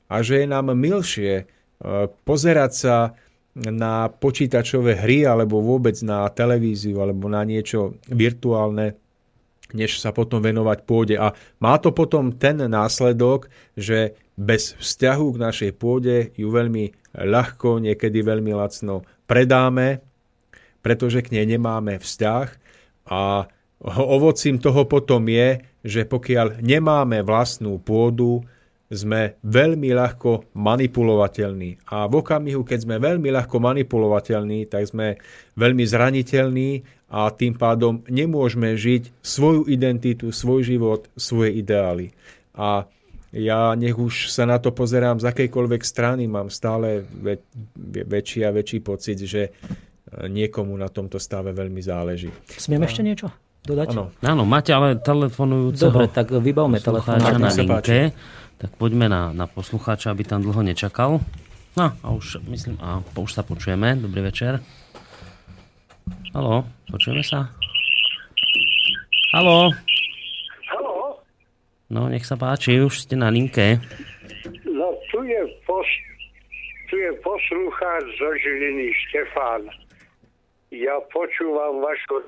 a 0.05 0.15
že 0.21 0.45
je 0.45 0.47
nám 0.53 0.69
milšie 0.77 1.33
e, 1.41 1.43
pozerať 2.29 2.71
sa 2.77 3.17
na 3.57 4.05
počítačové 4.13 4.93
hry 5.01 5.25
alebo 5.25 5.65
vôbec 5.65 5.97
na 6.05 6.29
televíziu 6.29 7.01
alebo 7.01 7.25
na 7.25 7.41
niečo 7.41 7.97
virtuálne, 8.05 8.93
než 9.73 9.97
sa 9.97 10.13
potom 10.13 10.45
venovať 10.45 10.79
pôde. 10.85 11.17
A 11.17 11.33
má 11.57 11.73
to 11.81 11.89
potom 11.89 12.29
ten 12.29 12.61
následok, 12.61 13.49
že 13.73 14.13
bez 14.37 14.77
vzťahu 14.77 15.25
k 15.25 15.41
našej 15.41 15.71
pôde 15.73 16.37
ju 16.37 16.53
veľmi 16.53 17.17
ľahko, 17.17 17.81
niekedy 17.81 18.21
veľmi 18.21 18.53
lacno 18.53 19.01
predáme, 19.25 20.04
pretože 20.85 21.25
k 21.25 21.33
nej 21.33 21.57
nemáme 21.57 21.97
vzťah 21.97 22.47
a 23.09 23.49
ovocím 23.97 24.61
toho 24.61 24.85
potom 24.85 25.25
je, 25.25 25.65
že 25.81 26.05
pokiaľ 26.05 26.61
nemáme 26.61 27.25
vlastnú 27.25 27.81
pôdu, 27.81 28.45
sme 28.85 29.33
veľmi 29.41 29.97
ľahko 29.97 30.53
manipulovateľní. 30.53 31.89
A 31.89 32.05
v 32.05 32.21
okamihu, 32.21 32.61
keď 32.61 32.85
sme 32.85 32.95
veľmi 33.01 33.33
ľahko 33.33 33.57
manipulovateľní, 33.57 34.69
tak 34.69 34.85
sme 34.93 35.17
veľmi 35.57 35.81
zraniteľní 35.81 36.85
a 37.09 37.33
tým 37.33 37.57
pádom 37.57 38.05
nemôžeme 38.05 38.77
žiť 38.77 39.25
svoju 39.25 39.65
identitu, 39.65 40.29
svoj 40.29 40.69
život, 40.69 41.09
svoje 41.17 41.57
ideály. 41.57 42.13
A 42.53 42.85
ja 43.35 43.73
nech 43.75 43.97
už 43.97 44.31
sa 44.31 44.47
na 44.47 44.61
to 44.61 44.71
pozerám 44.71 45.19
z 45.19 45.27
akejkoľvek 45.33 45.81
strany, 45.81 46.29
mám 46.29 46.47
stále 46.47 47.03
väč- 47.03 47.43
väčší 48.05 48.47
a 48.47 48.53
väčší 48.55 48.79
pocit, 48.79 49.17
že 49.17 49.51
niekomu 50.25 50.75
na 50.75 50.87
tomto 50.87 51.19
stave 51.19 51.51
veľmi 51.51 51.79
záleží. 51.79 52.31
Smiem 52.47 52.83
ešte 52.83 53.01
niečo? 53.01 53.27
dodať? 53.65 53.87
Áno, 53.91 54.13
Áno 54.21 54.43
máte 54.45 54.71
ale 54.71 55.01
telefonujúceho 55.01 55.89
Dobre, 55.89 56.05
tak 56.07 56.29
vybavme 56.29 56.77
telefón. 56.77 57.17
na 57.17 57.49
linke. 57.49 58.13
Tak 58.55 58.71
poďme 58.77 59.09
na, 59.09 59.33
na 59.33 59.49
poslucháča, 59.49 60.13
aby 60.13 60.23
tam 60.23 60.39
dlho 60.39 60.61
nečakal. 60.61 61.19
No, 61.75 61.91
a 61.91 62.07
už 62.07 62.39
myslím, 62.47 62.79
a 62.79 63.03
už 63.11 63.35
sa 63.35 63.43
počujeme. 63.43 63.99
Dobrý 63.99 64.23
večer. 64.23 64.63
Haló, 66.31 66.63
počujeme 66.87 67.19
sa? 67.19 67.51
Haló? 69.33 69.73
Haló? 70.71 71.19
No, 71.91 72.07
nech 72.07 72.23
sa 72.23 72.39
páči, 72.39 72.79
už 72.79 73.03
ste 73.03 73.19
na 73.19 73.27
linke. 73.27 73.81
No, 74.63 74.87
tu 75.09 75.19
je, 75.25 75.41
pos, 75.65 75.83
tu 76.87 76.95
je 76.95 77.11
poslúcháč 77.19 78.03
zo 78.15 78.29
Žiliny 78.39 78.87
Štefán. 78.93 79.67
Ja 80.75 80.99
počúvam 81.07 81.79
vašu 81.79 82.19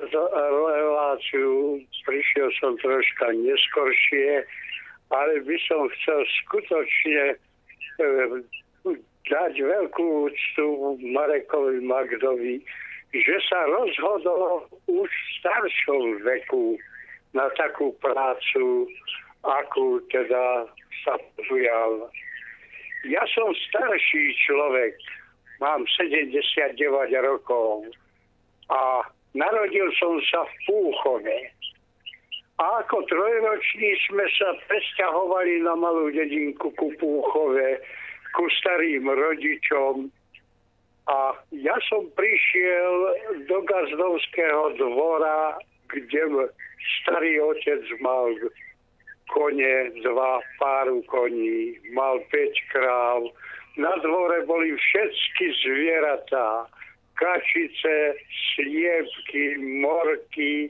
reláciu, 0.71 1.83
prišiel 2.07 2.47
som 2.63 2.79
troška 2.79 3.35
neskoršie, 3.35 4.47
ale 5.11 5.43
by 5.43 5.57
som 5.67 5.91
chcel 5.91 6.23
skutočne 6.47 7.35
e, 7.35 7.35
dať 9.27 9.51
veľkú 9.51 10.31
úctu 10.31 10.95
Marekovi 11.11 11.83
Magdovi, 11.83 12.63
že 13.11 13.35
sa 13.51 13.67
rozhodol 13.67 14.63
už 14.87 15.11
v 15.11 15.27
staršom 15.43 16.23
veku 16.23 16.79
na 17.35 17.51
takú 17.59 17.91
prácu, 17.99 18.87
akú 19.43 19.99
teda 20.07 20.71
sa 21.03 21.19
pojal. 21.35 22.07
Ja 23.11 23.27
som 23.27 23.51
starší 23.51 24.23
človek, 24.47 24.95
mám 25.59 25.83
79 25.99 26.79
rokov 27.27 27.91
a 28.69 29.05
narodil 29.35 29.87
som 29.95 30.19
sa 30.27 30.43
v 30.43 30.53
Púchove. 30.67 31.37
A 32.57 32.81
ako 32.81 33.05
trojroční 33.05 33.93
sme 34.09 34.25
sa 34.33 34.49
presťahovali 34.65 35.61
na 35.61 35.77
malú 35.77 36.09
dedinku 36.09 36.73
ku 36.73 36.89
Púchove, 36.97 37.77
ku 38.33 38.49
starým 38.61 39.05
rodičom. 39.05 40.09
A 41.07 41.37
ja 41.53 41.77
som 41.87 42.03
prišiel 42.17 42.93
do 43.47 43.63
gazdovského 43.63 44.75
dvora, 44.75 45.55
kde 45.87 46.51
starý 46.99 47.39
otec 47.39 47.79
mal 48.03 48.33
kone, 49.31 49.91
dva 50.03 50.41
páru 50.59 50.99
koní, 51.07 51.79
mal 51.95 52.19
5 52.31 52.73
kráv. 52.73 53.31
Na 53.77 53.93
dvore 54.01 54.43
boli 54.49 54.73
všetky 54.73 55.45
zvieratá 55.61 56.65
kačice, 57.17 58.13
sliepky, 58.53 59.57
morky, 59.57 60.69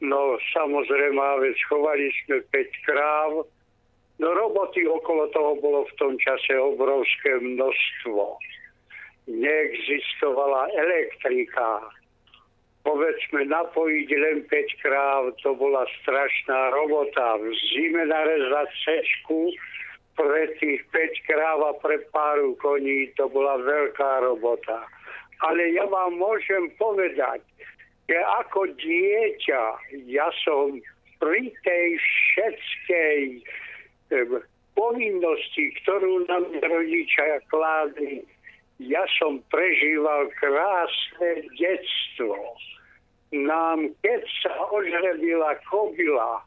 no 0.00 0.40
samozrejme, 0.56 1.20
veď 1.20 1.56
chovali 1.68 2.08
sme 2.24 2.40
5 2.50 2.88
kráv. 2.88 3.30
No 4.18 4.28
roboty 4.34 4.82
okolo 4.88 5.30
toho 5.30 5.52
bolo 5.62 5.86
v 5.86 5.92
tom 6.00 6.12
čase 6.18 6.58
obrovské 6.58 7.38
množstvo. 7.38 8.40
Neexistovala 9.28 10.72
elektrika. 10.74 11.86
Povedzme, 12.82 13.44
napojiť 13.44 14.08
len 14.16 14.38
5 14.48 14.82
kráv, 14.82 15.36
to 15.44 15.52
bola 15.54 15.84
strašná 16.02 16.72
robota. 16.72 17.36
V 17.36 17.52
zime 17.76 18.08
narezať 18.08 18.68
sečku 18.82 19.52
pre 20.16 20.50
tých 20.56 20.82
5 20.90 21.28
kráv 21.28 21.58
a 21.68 21.72
pre 21.78 22.00
páru 22.10 22.56
koní, 22.58 23.12
to 23.14 23.28
bola 23.28 23.60
veľká 23.60 24.24
robota 24.24 24.88
ale 25.44 25.62
ja 25.74 25.86
vám 25.86 26.18
môžem 26.18 26.70
povedať, 26.80 27.42
že 28.08 28.18
ako 28.42 28.72
dieťa 28.80 29.62
ja 30.08 30.28
som 30.42 30.80
pri 31.18 31.52
tej 31.66 31.86
všetkej 31.98 33.18
povinnosti, 34.78 35.74
ktorú 35.82 36.24
nám 36.30 36.46
rodičia 36.62 37.42
kládli, 37.50 38.22
ja 38.78 39.02
som 39.18 39.42
prežíval 39.50 40.30
krásne 40.38 41.42
detstvo. 41.58 42.38
Nám, 43.34 43.90
keď 44.00 44.22
sa 44.40 44.54
ožrebila 44.70 45.58
kobila, 45.66 46.40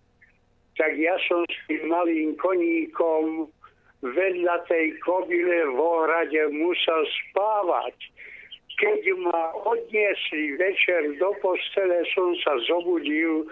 tak 0.79 0.95
ja 0.95 1.19
som 1.27 1.43
s 1.45 1.57
tým 1.67 1.91
malým 1.91 2.33
koníkom 2.39 3.51
vedľa 4.01 4.65
tej 4.65 4.97
kobile 5.05 5.69
v 5.69 5.77
ohrade 5.77 6.41
musel 6.55 7.05
spávať. 7.29 7.93
Keď 8.81 9.13
ma 9.21 9.53
odniesli 9.61 10.57
večer 10.57 11.13
do 11.21 11.37
postele, 11.37 12.01
som 12.17 12.33
sa 12.41 12.57
zobudil, 12.65 13.45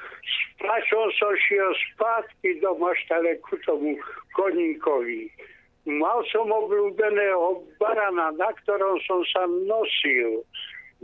plačom 0.58 1.06
som 1.22 1.34
šiel 1.46 1.70
spátky 1.94 2.58
do 2.66 2.74
maštale 2.82 3.38
ku 3.46 3.54
tomu 3.62 3.94
koníkovi. 4.34 5.30
Mal 5.86 6.26
som 6.34 6.50
obľúbeného 6.50 7.62
barana, 7.78 8.34
na 8.42 8.50
ktorom 8.66 8.98
som 9.06 9.22
sa 9.30 9.46
nosil. 9.46 10.42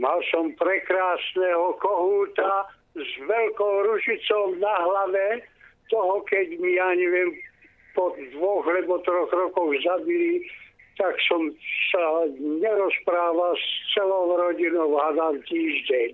Mal 0.01 0.17
som 0.33 0.49
prekrásneho 0.57 1.77
kohúta 1.77 2.65
s 2.97 3.11
veľkou 3.29 3.73
ružicou 3.93 4.57
na 4.57 4.73
hlave, 4.89 5.45
toho, 5.93 6.25
keď 6.25 6.57
mi, 6.57 6.81
ja 6.81 6.89
neviem, 6.97 7.29
po 7.93 8.09
dvoch 8.33 8.65
alebo 8.65 8.99
troch 9.05 9.29
rokoch 9.29 9.71
zabili, 9.85 10.43
tak 10.95 11.15
som 11.27 11.51
sa 11.91 12.03
nerozprával 12.39 13.55
s 13.55 13.67
celou 13.95 14.39
rodinou 14.39 14.95
hádam 14.95 15.43
týždeň. 15.43 16.11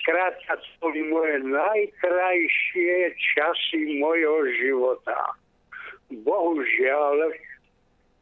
Skrátka, 0.00 0.56
to 0.58 0.66
boli 0.82 1.02
moje 1.06 1.38
najkrajšie 1.46 3.14
časy 3.14 4.02
mojho 4.02 4.50
života. 4.58 5.38
Bohužiaľ, 6.10 7.30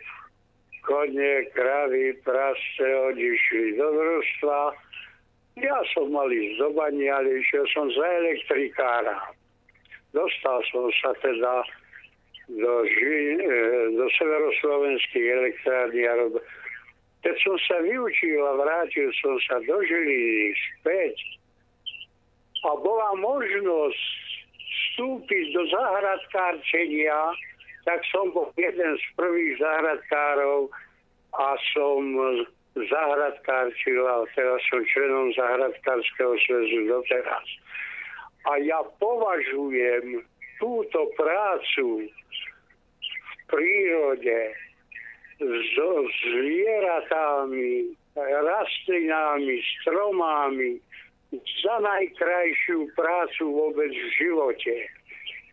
kone, 0.86 1.44
kravy, 1.52 2.16
prasce 2.24 2.86
odišli 3.12 3.76
do 3.76 3.88
družstva. 3.92 4.60
Ja 5.60 5.78
som 5.92 6.08
mal 6.08 6.32
ísť 6.32 6.56
do 6.56 6.68
bani, 6.72 7.06
ale 7.12 7.44
išiel 7.44 7.68
som 7.74 7.90
za 7.92 8.06
elektrikára. 8.24 9.16
Dostal 10.16 10.64
som 10.72 10.88
sa 11.04 11.12
teda 11.20 11.62
do, 12.48 12.74
Ži- 12.88 13.38
e, 13.38 13.58
do 13.94 14.06
severoslovenských 14.18 15.26
elektrární 15.38 16.02
a 16.08 16.14
keď 17.20 17.36
som 17.44 17.56
sa 17.68 17.76
vyučil 17.84 18.40
a 18.40 18.56
vrátil 18.56 19.12
som 19.20 19.36
sa 19.44 19.60
do 19.68 19.76
Žiliny 19.84 20.56
späť, 20.80 21.14
a 22.60 22.76
bola 22.76 23.16
možnosť 23.16 24.04
vstúpiť 25.00 25.44
do 25.56 25.62
zahradkárčenia, 25.72 27.32
tak 27.84 28.00
som 28.12 28.28
bol 28.32 28.52
jeden 28.56 28.92
z 28.96 29.04
prvých 29.16 29.56
zahradkárov 29.60 30.68
a 31.36 31.48
som 31.72 32.00
zahradkárčil 32.76 34.02
a 34.06 34.26
teraz 34.36 34.60
som 34.70 34.82
členom 34.86 35.34
zahradkárskeho 35.34 36.34
svezu 36.46 36.80
doteraz. 36.86 37.48
A 38.48 38.56
ja 38.62 38.80
považujem 39.02 40.24
túto 40.60 41.00
prácu 41.16 42.08
v 43.00 43.32
prírode 43.48 44.40
so 45.76 45.90
zvieratami, 46.04 47.96
rastlinami, 48.20 49.56
stromami, 49.80 50.76
za 51.62 51.76
najkrajšiu 51.78 52.90
prácu 52.98 53.44
vôbec 53.54 53.92
v 53.94 54.08
živote. 54.18 54.74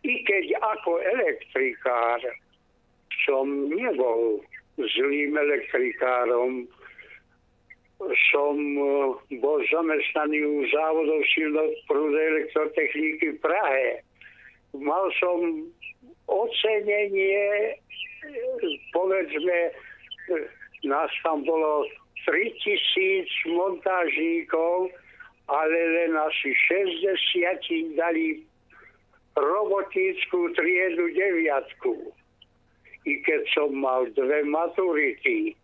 I 0.08 0.14
keď 0.24 0.56
ako 0.64 1.04
elektrikár 1.04 2.20
som 3.28 3.68
nebol 3.68 4.40
zlým 4.80 5.36
elektrikárom, 5.36 6.64
som 8.32 8.56
eh, 8.56 9.36
bol 9.42 9.58
zamestnaný 9.68 10.38
u 10.48 10.64
závodov 10.72 11.20
silnoprúde 11.34 12.16
elektrotechniky 12.16 13.36
v 13.36 13.42
Prahe. 13.42 13.86
Mal 14.78 15.12
som 15.18 15.66
ocenenie, 16.30 17.76
povedzme, 18.96 19.58
eh, 20.32 20.46
nás 20.88 21.10
tam 21.20 21.44
bolo 21.44 21.84
3000 22.24 23.28
montážníkov, 23.50 24.88
ale 25.52 25.76
len 25.76 26.12
asi 26.16 26.54
60 26.54 27.92
dali 27.98 28.47
robotickú 29.38 30.50
triedu 30.58 31.10
deviatku. 31.14 31.94
I 33.08 33.12
keď 33.24 33.42
som 33.54 33.72
mal 33.72 34.10
dve 34.12 34.44
maturity, 34.44 35.54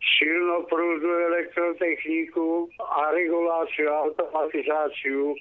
silnoprúdu 0.00 1.10
elektrotechniku 1.32 2.70
a 2.80 3.12
reguláciu 3.12 3.88
a 3.90 4.08
automatizáciu, 4.08 5.36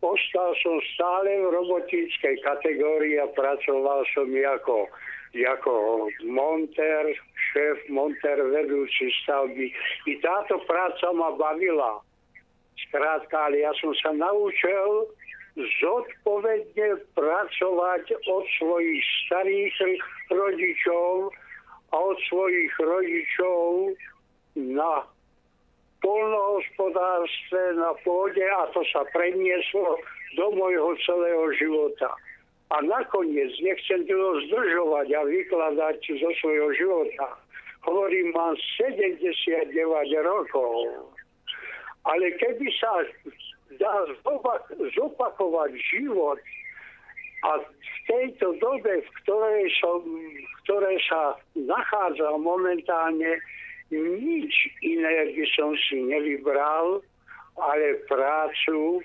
ostal 0.00 0.54
som 0.62 0.76
stále 0.94 1.42
v 1.42 1.46
robotickej 1.50 2.36
kategórii 2.46 3.18
a 3.18 3.26
pracoval 3.34 4.06
som 4.14 4.30
ako, 4.30 4.86
ako 5.34 5.72
monter, 6.30 7.04
šéf 7.52 7.78
monter, 7.90 8.38
vedúci 8.38 9.10
stavby. 9.24 9.74
I 10.06 10.12
táto 10.22 10.62
práca 10.64 11.10
ma 11.10 11.34
bavila. 11.34 12.00
Skrátka, 12.88 13.50
ale 13.50 13.66
ja 13.66 13.74
som 13.82 13.90
sa 13.98 14.14
naučil 14.14 15.10
zodpovedne 15.82 17.02
pracovať 17.18 18.04
od 18.30 18.44
svojich 18.58 19.04
starých 19.26 19.74
rodičov 20.30 21.34
a 21.90 21.96
od 21.98 22.18
svojich 22.30 22.72
rodičov 22.78 23.94
na 24.54 25.02
polnohospodárstve, 25.98 27.74
na 27.74 27.90
pôde 28.06 28.46
a 28.46 28.70
to 28.70 28.86
sa 28.94 29.02
prenieslo 29.10 29.98
do 30.38 30.46
môjho 30.54 30.94
celého 31.02 31.50
života. 31.58 32.14
A 32.68 32.84
nakoniec, 32.84 33.50
nechcem 33.64 34.04
to 34.04 34.18
zdržovať 34.46 35.08
a 35.16 35.20
vykladať 35.24 35.98
zo 36.04 36.30
svojho 36.44 36.68
života, 36.76 37.26
hovorím, 37.88 38.30
mám 38.36 38.54
79 38.76 39.72
rokov 40.22 41.08
ale 42.08 42.32
keby 42.40 42.66
sa 42.80 43.04
dá 43.76 43.94
zopakovať 44.96 45.70
život 45.92 46.40
a 47.44 47.62
v 47.62 47.96
tejto 48.08 48.56
dobe, 48.58 49.04
v 49.04 49.10
ktorej, 49.22 49.70
som, 49.78 50.02
v 50.02 50.54
ktorej 50.66 50.98
sa 51.06 51.38
nachádzam 51.54 52.42
momentálne, 52.42 53.38
nič 53.94 54.54
iné 54.82 55.32
by 55.32 55.44
som 55.54 55.76
si 55.88 56.02
nevybral, 56.02 57.04
ale 57.56 58.02
prácu 58.10 59.00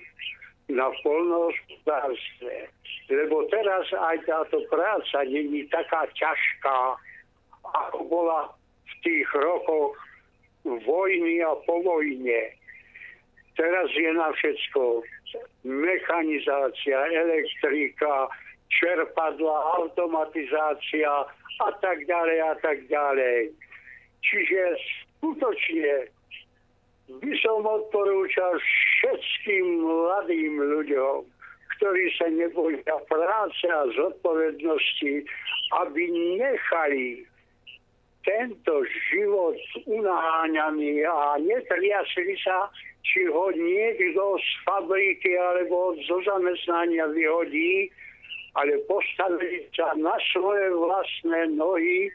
na 0.68 0.88
polnohospodárstve. 1.04 2.72
Lebo 3.12 3.44
teraz 3.52 3.84
aj 3.92 4.16
táto 4.24 4.64
práca 4.72 5.18
není 5.28 5.68
taká 5.68 6.08
ťažká, 6.16 6.96
ako 7.64 8.00
bola 8.08 8.48
v 8.84 8.92
tých 9.04 9.28
rokoch 9.36 9.92
vojny 10.64 11.44
a 11.44 11.52
po 11.68 11.84
vojne. 11.84 12.63
Teraz 13.54 13.86
je 13.94 14.10
na 14.10 14.34
všetko 14.34 15.06
mechanizácia, 15.62 16.98
elektrika, 17.06 18.28
čerpadla, 18.70 19.78
automatizácia 19.78 21.10
a 21.62 21.70
tak 21.78 22.02
ďalej 22.06 22.38
a 22.42 22.54
tak 22.58 22.78
ďalej. 22.90 23.54
Čiže 24.26 24.60
skutočne 25.20 26.10
by 27.20 27.32
som 27.44 27.62
odporúčal 27.62 28.58
všetkým 28.58 29.84
mladým 29.84 30.54
ľuďom, 30.58 31.22
ktorí 31.76 32.04
sa 32.16 32.26
neboja 32.32 32.96
práce 33.06 33.66
a 33.68 33.82
zodpovednosti, 33.92 35.14
aby 35.84 36.02
nechali 36.40 37.22
tento 38.24 38.74
život 39.12 39.56
unáňaný 39.84 41.04
a 41.04 41.36
netriasli 41.38 42.34
sa 42.40 42.72
či 43.04 43.28
ho 43.28 43.52
niekto 43.52 44.24
z 44.40 44.48
fabriky 44.64 45.36
alebo 45.36 45.92
zo 46.08 46.24
zamestnania 46.24 47.04
vyhodí, 47.12 47.92
ale 48.56 48.80
postavili 48.88 49.68
sa 49.76 49.92
na 50.00 50.16
svoje 50.32 50.72
vlastné 50.72 51.52
nohy 51.52 52.08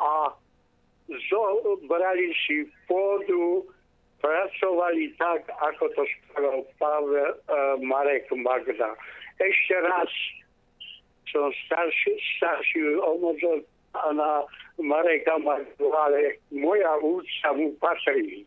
a 0.00 0.32
zobrali 1.28 2.32
si 2.48 2.64
pôdu, 2.88 3.68
pracovali 4.24 5.12
tak, 5.20 5.44
ako 5.60 5.84
to 5.96 6.02
spravil 6.08 6.64
Pavel 6.80 7.36
uh, 7.48 7.76
Marek 7.80 8.28
Magda. 8.32 8.96
ešte 9.40 9.76
raz 9.84 10.10
som 11.28 11.48
starší, 11.66 12.12
starší 12.36 13.00
o 13.00 13.16
pána 13.92 14.44
Mareka 14.78 15.38
Marku, 15.38 15.92
ale 15.92 16.38
moja 16.54 16.96
úcta 17.02 17.52
mu 17.54 17.74
patrí. 17.78 18.46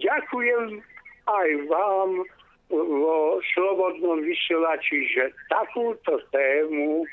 Ďakujem 0.00 0.80
aj 1.28 1.48
vám 1.70 2.10
vo 2.72 3.38
Slobodnom 3.52 4.24
vysielači, 4.24 5.04
že 5.12 5.28
takúto 5.52 6.18
tému 6.32 7.04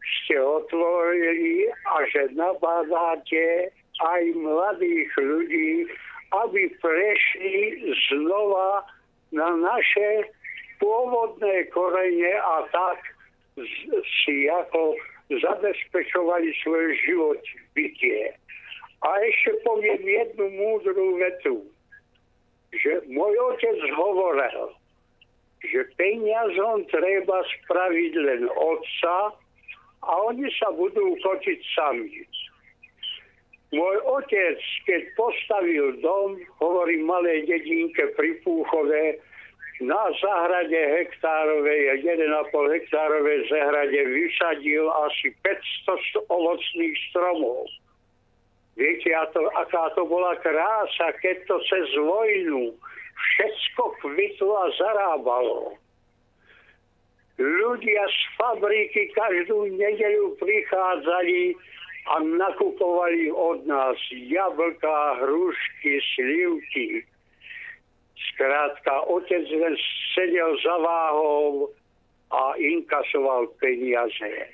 ste 0.00 0.36
otvorili 0.36 1.72
a 1.88 2.04
že 2.12 2.32
nabádáte 2.36 3.72
aj 4.00 4.22
mladých 4.36 5.10
ľudí, 5.16 5.88
aby 6.30 6.62
prešli 6.78 7.84
znova 8.08 8.84
na 9.32 9.50
naše 9.56 10.28
pôvodné 10.80 11.68
korene 11.72 12.32
a 12.40 12.64
tak 12.72 12.98
si 14.24 14.48
ako 14.48 14.96
zabezpečovali 15.38 16.50
svoj 16.66 16.86
život 17.06 17.40
bytie. 17.78 18.34
A 19.00 19.08
ešte 19.22 19.62
poviem 19.64 20.02
jednu 20.02 20.46
múdru 20.58 21.16
vetu, 21.22 21.56
že 22.74 23.06
môj 23.08 23.32
otec 23.54 23.78
hovoril, 23.94 24.74
že 25.64 25.88
peniazom 25.96 26.84
treba 26.90 27.40
spraviť 27.46 28.12
len 28.18 28.42
otca 28.50 29.32
a 30.04 30.10
oni 30.28 30.48
sa 30.58 30.68
budú 30.74 31.16
kočiť 31.22 31.60
sami. 31.76 32.26
Môj 33.70 33.96
otec, 34.02 34.58
keď 34.82 35.02
postavil 35.14 35.94
dom, 36.02 36.42
hovorím 36.58 37.06
malej 37.06 37.46
dedinke 37.46 38.02
pri 38.18 38.34
Púchove, 38.42 39.22
na 39.80 40.12
záhrade 40.20 40.76
hektárovej, 40.76 42.04
1,5 42.04 42.52
hektárovej 42.52 43.48
záhrade 43.48 44.00
vysadil 44.12 44.92
asi 45.08 45.32
500 45.40 46.28
ovocných 46.28 46.96
stromov. 47.08 47.64
Viete, 48.76 49.12
to, 49.32 49.40
aká 49.56 49.92
to 49.96 50.04
bola 50.04 50.36
krása, 50.40 51.12
keď 51.20 51.36
to 51.48 51.56
cez 51.68 51.88
vojnu 51.96 52.76
všetko 53.16 53.84
kvitlo 54.04 54.54
a 54.56 54.66
zarábalo. 54.76 55.76
Ľudia 57.40 58.04
z 58.04 58.20
fabriky 58.36 59.16
každú 59.16 59.64
nedeľu 59.72 60.36
prichádzali 60.36 61.56
a 62.08 62.14
nakupovali 62.20 63.32
od 63.32 63.64
nás 63.64 63.96
jablka, 64.12 65.24
hrušky, 65.24 66.04
slivky. 66.16 67.04
Skrátka, 68.20 68.92
otec 69.08 69.44
len 69.48 69.74
sedel 70.12 70.52
za 70.60 70.76
váhou 70.80 71.72
a 72.30 72.54
inkasoval 72.60 73.48
peniaze. 73.58 74.48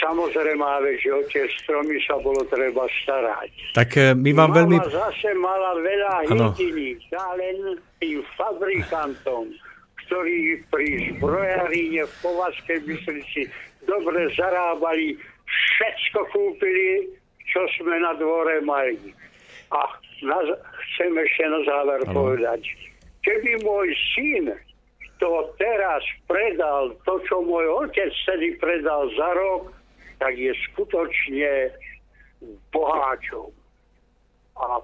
Samozrejme, 0.00 0.64
že 1.00 1.08
o 1.12 1.20
tie 1.28 1.44
stromy 1.60 2.00
sa 2.04 2.16
bolo 2.20 2.40
treba 2.48 2.88
starať. 3.04 3.76
Tak 3.76 3.90
eh, 3.96 4.12
my 4.16 4.30
vám 4.32 4.50
Mama 4.52 4.58
veľmi... 4.62 4.76
zase 4.88 5.30
mala 5.36 5.76
veľa 5.80 6.12
Áno. 6.32 6.52
hydiny, 6.52 6.96
dá 7.12 7.36
len 7.36 7.76
tým 8.00 8.20
fabrikantom, 8.40 9.52
ktorí 10.06 10.64
pri 10.72 11.16
zbrojaríne 11.16 12.08
v 12.08 12.14
Povazkej 12.24 12.80
Bystrici 12.88 13.42
dobre 13.84 14.32
zarábali, 14.34 15.16
všetko 15.46 16.20
kúpili, 16.32 17.12
čo 17.46 17.62
sme 17.78 18.00
na 18.00 18.16
dvore 18.18 18.60
mali. 18.64 19.14
A 19.70 19.80
na, 20.22 20.38
chcem 20.94 21.12
ešte 21.12 21.44
na 21.48 21.60
záver 21.66 22.00
Áno. 22.08 22.14
povedať, 22.14 22.60
keby 23.24 23.60
môj 23.64 23.88
syn 24.14 24.44
to 25.18 25.48
teraz 25.56 26.04
predal, 26.28 26.92
to, 27.08 27.14
čo 27.24 27.40
môj 27.40 27.88
otec 27.88 28.12
vtedy 28.24 28.56
predal 28.60 29.08
za 29.16 29.28
rok, 29.32 29.72
tak 30.20 30.36
je 30.36 30.52
skutočne 30.72 31.72
boháčom. 32.72 33.48
A 34.60 34.80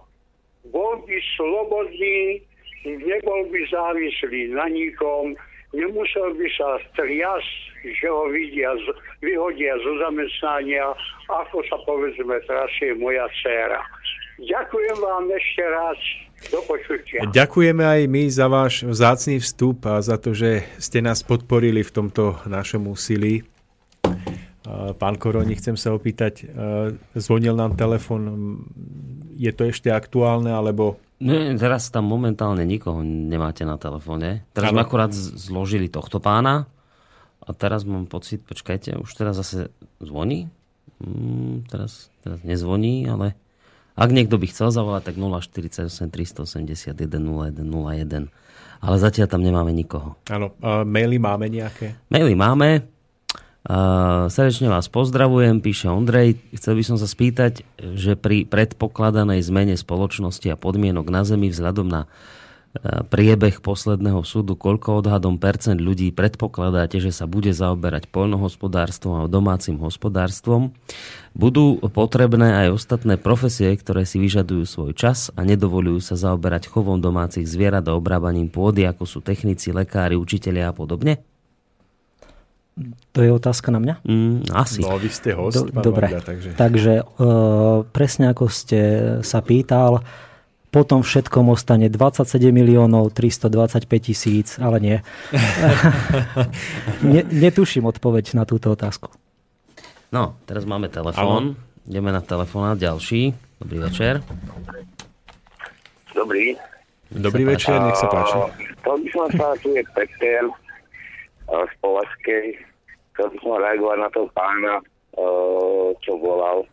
bol 0.68 0.94
by 1.04 1.16
slobodný, 1.36 2.40
nebol 2.84 3.48
by 3.48 3.60
závislý 3.68 4.52
na 4.52 4.68
nikom, 4.68 5.36
nemusel 5.72 6.36
by 6.36 6.48
sa 6.56 6.80
striasť, 6.92 7.52
že 7.82 8.06
ho 8.09 8.28
vidia, 8.28 8.72
vyhodia 9.24 9.74
zo 9.80 9.92
zamestnania, 10.00 10.92
ako 11.28 11.64
sa 11.66 11.76
povedzme 11.84 12.36
trasie 12.44 12.94
moja 12.94 13.26
dcéra. 13.40 13.80
Ďakujem 14.40 14.96
vám 14.96 15.24
ešte 15.32 15.62
raz. 15.64 15.98
Do 16.50 16.59
počutia. 16.66 17.22
Ďakujeme 17.30 17.84
aj 17.86 18.00
my 18.10 18.22
za 18.26 18.46
váš 18.50 18.82
vzácný 18.82 19.38
vstup 19.38 19.86
a 19.86 20.02
za 20.02 20.18
to, 20.18 20.34
že 20.34 20.66
ste 20.82 20.98
nás 20.98 21.22
podporili 21.22 21.86
v 21.86 21.94
tomto 21.94 22.42
našom 22.50 22.90
úsilí. 22.90 23.46
Pán 24.98 25.16
Koroni, 25.22 25.54
chcem 25.54 25.78
sa 25.78 25.94
opýtať, 25.94 26.50
zvonil 27.14 27.54
nám 27.54 27.78
telefon, 27.78 28.59
je 29.38 29.54
to 29.54 29.70
ešte 29.70 29.90
aktuálne, 29.90 30.50
alebo 30.50 30.98
Ne, 31.22 31.54
teraz 31.54 31.86
tam 31.94 32.10
momentálne 32.10 32.66
nikoho 32.66 32.98
nemáte 33.06 33.62
na 33.62 33.78
telefóne. 33.78 34.42
Teraz 34.50 34.74
sme 34.74 34.82
akurát 34.82 35.14
zložili 35.14 35.86
tohto 35.86 36.18
pána 36.18 36.66
a 37.38 37.54
teraz 37.54 37.86
mám 37.86 38.10
pocit, 38.10 38.42
počkajte, 38.42 38.98
už 38.98 39.06
teraz 39.14 39.38
zase 39.38 39.70
zvoní? 40.02 40.50
Mm, 40.98 41.70
teraz, 41.70 42.10
teraz 42.26 42.42
nezvoní, 42.42 43.06
ale 43.06 43.38
ak 43.93 44.10
niekto 44.10 44.40
by 44.40 44.47
chcel 44.48 44.73
zavolať, 44.73 45.12
tak 45.12 45.16
048 45.20 46.09
381 46.09 46.97
0101. 47.06 48.32
Ale 48.82 48.97
zatiaľ 48.98 49.27
tam 49.31 49.47
nemáme 49.47 49.70
nikoho. 49.70 50.19
áno, 50.27 50.55
e, 50.59 50.82
maily 50.82 51.23
máme 51.23 51.47
nejaké? 51.47 51.94
Maily 52.10 52.35
máme. 52.35 52.89
Uh, 53.62 54.27
srdečne 54.27 54.66
vás 54.66 54.90
pozdravujem, 54.90 55.62
píše 55.62 55.86
Ondrej. 55.86 56.35
Chcel 56.51 56.74
by 56.74 56.82
som 56.82 56.97
sa 56.98 57.06
spýtať, 57.06 57.62
že 57.94 58.19
pri 58.19 58.43
predpokladanej 58.43 59.39
zmene 59.39 59.78
spoločnosti 59.78 60.51
a 60.51 60.59
podmienok 60.59 61.06
na 61.06 61.23
Zemi 61.23 61.47
vzhľadom 61.47 61.86
na 61.86 62.10
uh, 62.10 62.41
priebeh 62.81 63.61
posledného 63.61 64.24
súdu, 64.24 64.57
koľko 64.57 65.05
odhadom 65.05 65.36
percent 65.36 65.77
ľudí 65.77 66.09
predpokladáte, 66.09 67.05
že 67.05 67.12
sa 67.12 67.28
bude 67.28 67.53
zaoberať 67.53 68.09
poľnohospodárstvom 68.09 69.24
a 69.24 69.28
domácim 69.28 69.77
hospodárstvom? 69.77 70.73
Budú 71.36 71.77
potrebné 71.93 72.65
aj 72.65 72.73
ostatné 72.73 73.20
profesie, 73.20 73.69
ktoré 73.77 74.09
si 74.09 74.16
vyžadujú 74.16 74.65
svoj 74.65 74.93
čas 74.97 75.28
a 75.36 75.44
nedovolujú 75.44 76.01
sa 76.01 76.16
zaoberať 76.16 76.73
chovom 76.73 76.97
domácich 76.97 77.44
zvierat 77.44 77.85
a 77.89 77.97
obrábaním 77.97 78.49
pôdy, 78.49 78.89
ako 78.89 79.05
sú 79.05 79.19
technici, 79.20 79.69
lekári, 79.69 80.16
učitelia 80.16 80.73
a 80.73 80.77
podobne? 80.77 81.20
To 83.12 83.20
je 83.20 83.28
otázka 83.28 83.69
na 83.69 83.85
mňa? 83.85 83.94
Mm, 84.01 84.49
asi. 84.49 84.81
No, 84.81 84.97
vy 84.97 85.12
ste 85.12 85.36
host, 85.36 85.61
Do, 85.61 85.69
pán 85.69 85.85
dobre, 85.85 86.09
Magda, 86.09 86.24
takže... 86.24 86.49
takže 86.57 86.93
e, 87.05 87.32
presne 87.93 88.32
ako 88.32 88.49
ste 88.49 88.81
sa 89.20 89.44
pýtal, 89.44 90.01
potom 90.73 91.05
všetkom 91.05 91.53
ostane 91.53 91.93
27 91.93 92.49
miliónov 92.49 93.12
325 93.12 93.85
tisíc, 94.01 94.57
ale 94.57 94.81
nie. 94.81 94.97
ne. 97.12 97.20
Netuším 97.28 97.85
odpoveď 97.85 98.32
na 98.40 98.49
túto 98.49 98.73
otázku. 98.73 99.12
No, 100.09 100.40
teraz 100.49 100.65
máme 100.65 100.89
telefón. 100.89 101.61
Ideme 101.85 102.09
na 102.09 102.24
telefonát 102.24 102.81
ďalší. 102.81 103.36
Dobrý 103.61 103.78
večer. 103.85 104.24
Dobrý. 106.16 106.57
Dobrý 107.12 107.44
večer, 107.44 107.77
nech 107.77 108.01
sa 108.01 108.09
páči. 108.09 108.40
Chcel 108.81 108.97
by 108.97 109.09
som 109.12 109.27
sa, 109.36 109.47
tu 109.61 109.77
je 109.77 109.85
Peter 109.93 110.49
z 111.53 111.73
Povazkej. 111.85 112.47
Chcel 113.12 113.27
by 113.28 113.36
som 113.44 113.61
reagovať 113.61 113.99
na 114.01 114.09
toho 114.09 114.28
pána, 114.32 114.74
čo 116.01 116.12
volal. 116.16 116.65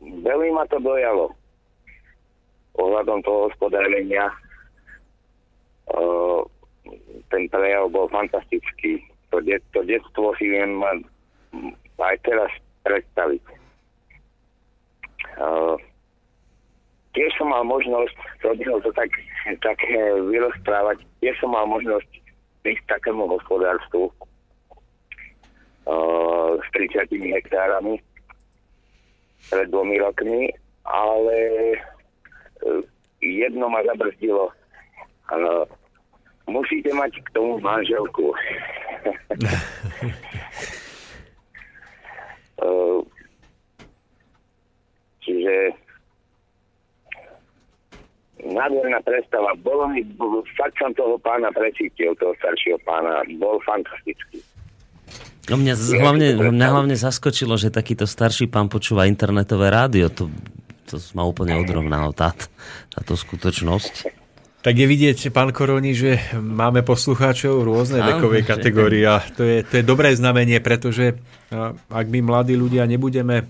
Veľmi 0.00 0.50
ma 0.56 0.64
to 0.68 0.80
dojalo 0.80 1.36
ohľadom 2.80 3.20
toho 3.24 3.52
hospodárenia. 3.52 4.32
A, 5.92 6.00
Ten 7.30 7.46
prejav 7.52 7.92
bol 7.92 8.08
fantastický. 8.08 9.04
To, 9.30 9.38
det, 9.44 9.62
to 9.76 9.86
detstvo 9.86 10.34
si 10.40 10.50
viem 10.50 10.82
aj 12.00 12.16
teraz 12.24 12.50
predstaviť. 12.82 13.42
A, 15.38 15.76
tiež 17.12 17.30
som 17.36 17.52
mal 17.52 17.62
možnosť, 17.68 18.16
som 18.40 18.56
to 18.56 18.90
tak, 18.96 19.10
tak 19.60 19.78
vyrozprávať, 20.30 21.04
tiež 21.20 21.36
som 21.38 21.52
mal 21.52 21.68
možnosť 21.68 22.08
ísť 22.64 22.80
k 22.84 22.90
takému 22.92 23.24
hospodárstvu 23.24 24.12
uh, 25.88 26.60
s 26.60 26.66
30 26.76 27.08
hektárami 27.32 27.96
pred 29.48 29.70
dvomi 29.72 29.96
rokmi, 29.96 30.52
ale 30.84 31.38
uh, 32.66 32.82
jedno 33.24 33.68
ma 33.72 33.80
zabrzdilo. 33.86 34.52
Uh, 35.30 35.64
musíte 36.50 36.92
mať 36.92 37.16
k 37.24 37.28
tomu 37.32 37.56
manželku. 37.62 38.34
uh, 42.60 43.00
čiže 45.24 45.72
nádherná 48.44 49.00
predstava. 49.04 49.52
Bolo 49.60 49.88
mi, 49.92 50.02
fakt 50.56 50.76
som 50.80 50.92
toho 50.96 51.20
pána 51.20 51.52
precítil, 51.52 52.16
toho 52.16 52.34
staršieho 52.40 52.80
pána. 52.82 53.22
Bol 53.36 53.60
fantastický. 53.62 54.40
No 55.48 55.56
mňa, 55.56 55.74
hlavne, 55.74 56.28
mňa 56.52 56.68
hlavne 56.68 56.96
zaskočilo, 56.98 57.56
že 57.56 57.72
takýto 57.72 58.04
starší 58.04 58.50
pán 58.52 58.68
počúva 58.68 59.08
internetové 59.08 59.72
rádio. 59.72 60.12
To, 60.12 60.28
to 60.84 61.00
ma 61.16 61.24
úplne 61.24 61.56
odrovnalo 61.56 62.12
tá, 62.12 62.36
táto 62.92 63.16
skutočnosť. 63.16 64.20
Tak 64.60 64.76
je 64.76 64.84
vidieť, 64.84 65.32
pán 65.32 65.56
Koroni, 65.56 65.96
že 65.96 66.20
máme 66.36 66.84
poslucháčov 66.84 67.64
rôzne 67.64 68.04
vekovej 68.04 68.44
kategórie 68.44 69.08
a 69.08 69.24
to 69.24 69.40
je, 69.40 69.64
to 69.64 69.80
je 69.80 69.84
dobré 69.88 70.12
znamenie, 70.12 70.60
pretože 70.60 71.16
ak 71.88 72.06
my 72.12 72.20
mladí 72.20 72.60
ľudia 72.60 72.84
nebudeme 72.84 73.48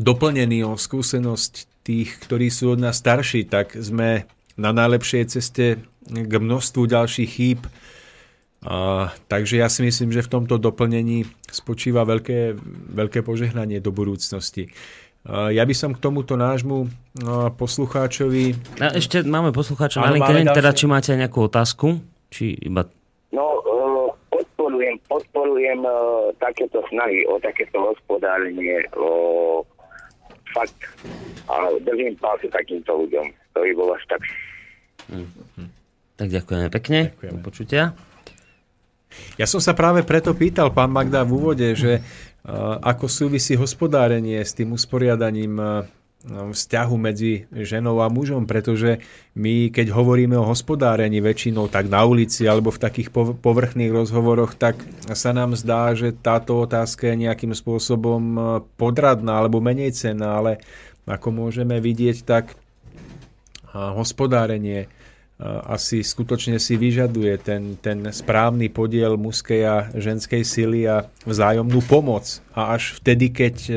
doplnení 0.00 0.64
o 0.64 0.80
skúsenosť 0.80 1.84
tých, 1.84 2.16
ktorí 2.24 2.48
sú 2.48 2.72
od 2.72 2.80
nás 2.80 2.96
starší, 2.96 3.52
tak 3.52 3.76
sme 3.76 4.24
na 4.56 4.72
najlepšej 4.72 5.24
ceste 5.28 5.76
k 6.08 6.32
množstvu 6.32 6.82
ďalších 6.88 7.30
chýb. 7.30 7.60
A, 8.64 9.12
takže 9.28 9.60
ja 9.60 9.68
si 9.68 9.84
myslím, 9.84 10.08
že 10.08 10.24
v 10.24 10.32
tomto 10.40 10.56
doplnení 10.56 11.28
spočíva 11.52 12.08
veľké, 12.08 12.56
veľké 12.96 13.20
požehnanie 13.20 13.78
do 13.84 13.92
budúcnosti. 13.92 14.72
Ja 15.24 15.64
by 15.64 15.72
som 15.72 15.96
k 15.96 16.04
tomuto 16.04 16.36
nášmu 16.36 16.88
poslucháčovi... 17.56 18.76
A 18.76 18.92
ešte 18.92 19.24
máme 19.24 19.56
poslucháča 19.56 20.04
na 20.04 20.12
LinkedIn, 20.12 20.52
teda 20.52 20.76
či 20.76 20.84
máte 20.84 21.16
nejakú 21.16 21.48
otázku? 21.48 21.96
Či 22.28 22.60
iba... 22.60 22.84
No, 23.32 23.64
e, 23.64 24.12
podporujem, 24.28 25.00
podporujem 25.08 25.80
e, 25.80 25.92
takéto 26.36 26.84
snahy 26.92 27.24
o 27.24 27.40
takéto 27.40 27.80
hospodárenie, 27.80 28.84
o 29.00 29.64
fakt 30.52 30.76
a 31.48 31.72
držím 31.82 32.14
palce 32.20 32.46
takýmto 32.52 32.92
ľuďom. 32.92 33.26
To 33.56 33.58
by 33.64 33.72
bolo 33.72 33.96
až 33.96 34.04
tak. 34.12 34.22
Mm-hmm. 35.08 35.68
Tak 36.20 36.28
ďakujeme 36.30 36.68
pekne. 36.68 37.00
Ďakujeme. 37.16 37.40
počutia. 37.40 37.82
Ja 39.36 39.46
som 39.50 39.58
sa 39.58 39.74
práve 39.74 40.06
preto 40.06 40.32
pýtal, 40.32 40.70
pán 40.70 40.94
Magda, 40.94 41.26
v 41.26 41.34
úvode, 41.34 41.68
že 41.74 42.04
ako 42.84 43.08
súvisí 43.08 43.56
hospodárenie 43.56 44.38
s 44.42 44.52
tým 44.52 44.76
usporiadaním 44.76 45.56
vzťahu 46.24 46.96
medzi 46.96 47.44
ženou 47.52 48.00
a 48.00 48.08
mužom, 48.08 48.48
pretože 48.48 48.96
my, 49.36 49.68
keď 49.68 49.92
hovoríme 49.92 50.32
o 50.40 50.48
hospodárení 50.48 51.20
väčšinou 51.20 51.68
tak 51.68 51.92
na 51.92 52.00
ulici 52.08 52.48
alebo 52.48 52.72
v 52.72 52.80
takých 52.80 53.12
povrchných 53.44 53.92
rozhovoroch, 53.92 54.56
tak 54.56 54.80
sa 55.12 55.36
nám 55.36 55.52
zdá, 55.52 55.92
že 55.92 56.16
táto 56.16 56.64
otázka 56.64 57.12
je 57.12 57.28
nejakým 57.28 57.52
spôsobom 57.52 58.20
podradná 58.80 59.44
alebo 59.44 59.60
menej 59.60 59.92
cenná, 59.92 60.40
ale 60.40 60.64
ako 61.04 61.28
môžeme 61.28 61.76
vidieť, 61.76 62.24
tak 62.24 62.56
hospodárenie 63.76 64.88
asi 65.42 66.06
skutočne 66.06 66.62
si 66.62 66.78
vyžaduje 66.78 67.34
ten, 67.42 67.74
ten 67.82 68.06
správny 68.14 68.70
podiel 68.70 69.18
mužskej 69.18 69.62
a 69.66 69.76
ženskej 69.90 70.46
sily 70.46 70.86
a 70.86 71.10
vzájomnú 71.26 71.82
pomoc. 71.90 72.38
A 72.54 72.78
až 72.78 73.02
vtedy, 73.02 73.34
keď 73.34 73.56
e, 73.66 73.74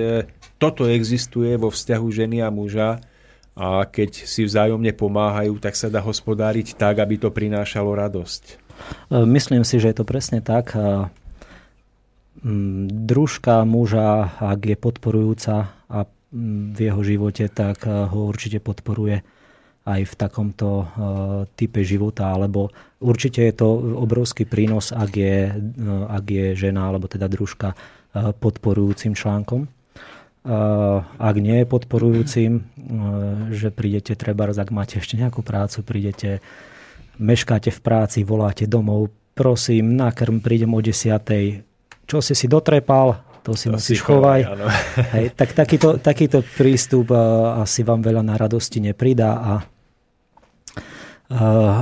toto 0.62 0.86
existuje 0.86 1.58
vo 1.58 1.74
vzťahu 1.74 2.08
ženy 2.14 2.46
a 2.46 2.54
muža 2.54 3.02
a 3.58 3.90
keď 3.90 4.30
si 4.30 4.46
vzájomne 4.46 4.94
pomáhajú, 4.94 5.58
tak 5.58 5.74
sa 5.74 5.90
dá 5.90 5.98
hospodáriť 5.98 6.78
tak, 6.78 7.02
aby 7.02 7.18
to 7.18 7.34
prinášalo 7.34 7.90
radosť. 7.90 8.44
E, 9.10 9.26
myslím 9.26 9.66
si, 9.66 9.82
že 9.82 9.90
je 9.90 9.98
to 9.98 10.06
presne 10.06 10.46
tak. 10.46 10.78
E, 10.78 11.10
družka 12.94 13.66
muža, 13.66 14.30
ak 14.38 14.62
je 14.62 14.78
podporujúca 14.78 15.74
a 15.90 16.06
v 16.38 16.78
jeho 16.78 17.02
živote, 17.02 17.50
tak 17.50 17.90
ho 17.90 18.30
určite 18.30 18.62
podporuje 18.62 19.26
aj 19.88 20.02
v 20.04 20.14
takomto 20.20 20.68
uh, 20.68 20.86
type 21.56 21.80
života, 21.88 22.36
alebo 22.36 22.76
určite 23.00 23.48
je 23.48 23.56
to 23.56 23.68
obrovský 24.04 24.44
prínos, 24.44 24.92
ak 24.92 25.12
je, 25.16 25.48
uh, 25.48 26.12
ak 26.12 26.26
je 26.28 26.46
žena 26.60 26.92
alebo 26.92 27.08
teda 27.08 27.32
družka 27.32 27.72
uh, 27.72 28.36
podporujúcim 28.36 29.16
článkom. 29.16 29.72
Ak 30.48 31.36
nie 31.44 31.60
je 31.60 31.68
podporujúcim, 31.68 32.64
že 33.52 33.68
prídete 33.68 34.16
treba, 34.16 34.48
ak 34.48 34.72
máte 34.72 34.96
ešte 34.96 35.20
nejakú 35.20 35.44
prácu, 35.44 35.84
prídete, 35.84 36.40
meškáte 37.20 37.68
v 37.68 37.80
práci, 37.84 38.24
voláte 38.24 38.64
domov, 38.64 39.12
prosím, 39.36 40.00
nakrm, 40.00 40.40
prídem 40.40 40.72
o 40.72 40.80
desiatej, 40.80 41.68
čo 42.08 42.24
si 42.24 42.32
si 42.32 42.48
dotrepal, 42.48 43.20
to 43.44 43.60
si 43.60 43.68
to 43.68 43.76
musíš 43.76 44.00
chovať. 44.00 44.40
Hej, 45.20 45.36
tak 45.36 45.52
takýto, 45.52 46.00
takýto 46.00 46.40
prístup 46.56 47.12
asi 47.60 47.84
vám 47.84 48.00
veľa 48.00 48.24
na 48.24 48.40
radosti 48.40 48.80
nepridá 48.80 49.44
a 49.44 49.68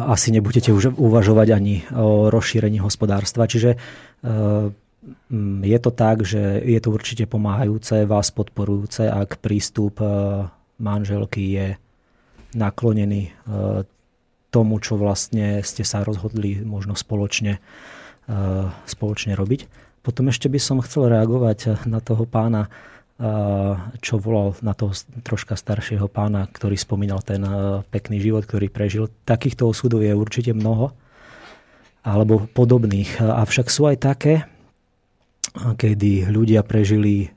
asi 0.10 0.34
nebudete 0.34 0.74
už 0.74 0.98
uvažovať 0.98 1.48
ani 1.54 1.76
o 1.94 2.34
rozšírení 2.34 2.82
hospodárstva. 2.82 3.46
Čiže 3.46 3.78
e, 3.78 3.78
je 5.62 5.80
to 5.82 5.92
tak, 5.94 6.26
že 6.26 6.66
je 6.66 6.80
to 6.82 6.90
určite 6.90 7.30
pomáhajúce, 7.30 8.10
vás 8.10 8.34
podporujúce, 8.34 9.06
ak 9.06 9.38
prístup 9.38 10.02
e, 10.02 10.08
manželky 10.82 11.44
je 11.54 11.68
naklonený 12.56 13.36
tomu, 14.48 14.80
čo 14.80 14.96
vlastne 14.96 15.60
ste 15.60 15.84
sa 15.84 16.08
rozhodli 16.08 16.64
možno 16.64 16.96
spoločne, 16.96 17.60
spoločne 18.88 19.36
robiť. 19.36 19.68
Potom 20.00 20.32
ešte 20.32 20.48
by 20.48 20.60
som 20.64 20.80
chcel 20.80 21.12
reagovať 21.12 21.84
na 21.84 22.00
toho 22.00 22.24
pána 22.24 22.72
čo 24.04 24.20
volal 24.20 24.60
na 24.60 24.76
toho 24.76 24.92
troška 25.24 25.56
staršieho 25.56 26.12
pána, 26.12 26.52
ktorý 26.52 26.76
spomínal 26.76 27.24
ten 27.24 27.40
pekný 27.88 28.20
život, 28.20 28.44
ktorý 28.44 28.68
prežil. 28.68 29.08
Takýchto 29.24 29.72
osudov 29.72 30.04
je 30.04 30.12
určite 30.12 30.52
mnoho, 30.52 30.92
alebo 32.04 32.44
podobných. 32.52 33.24
Avšak 33.24 33.72
sú 33.72 33.88
aj 33.88 33.98
také, 34.04 34.44
kedy 35.56 36.28
ľudia 36.28 36.62
prežili 36.68 37.32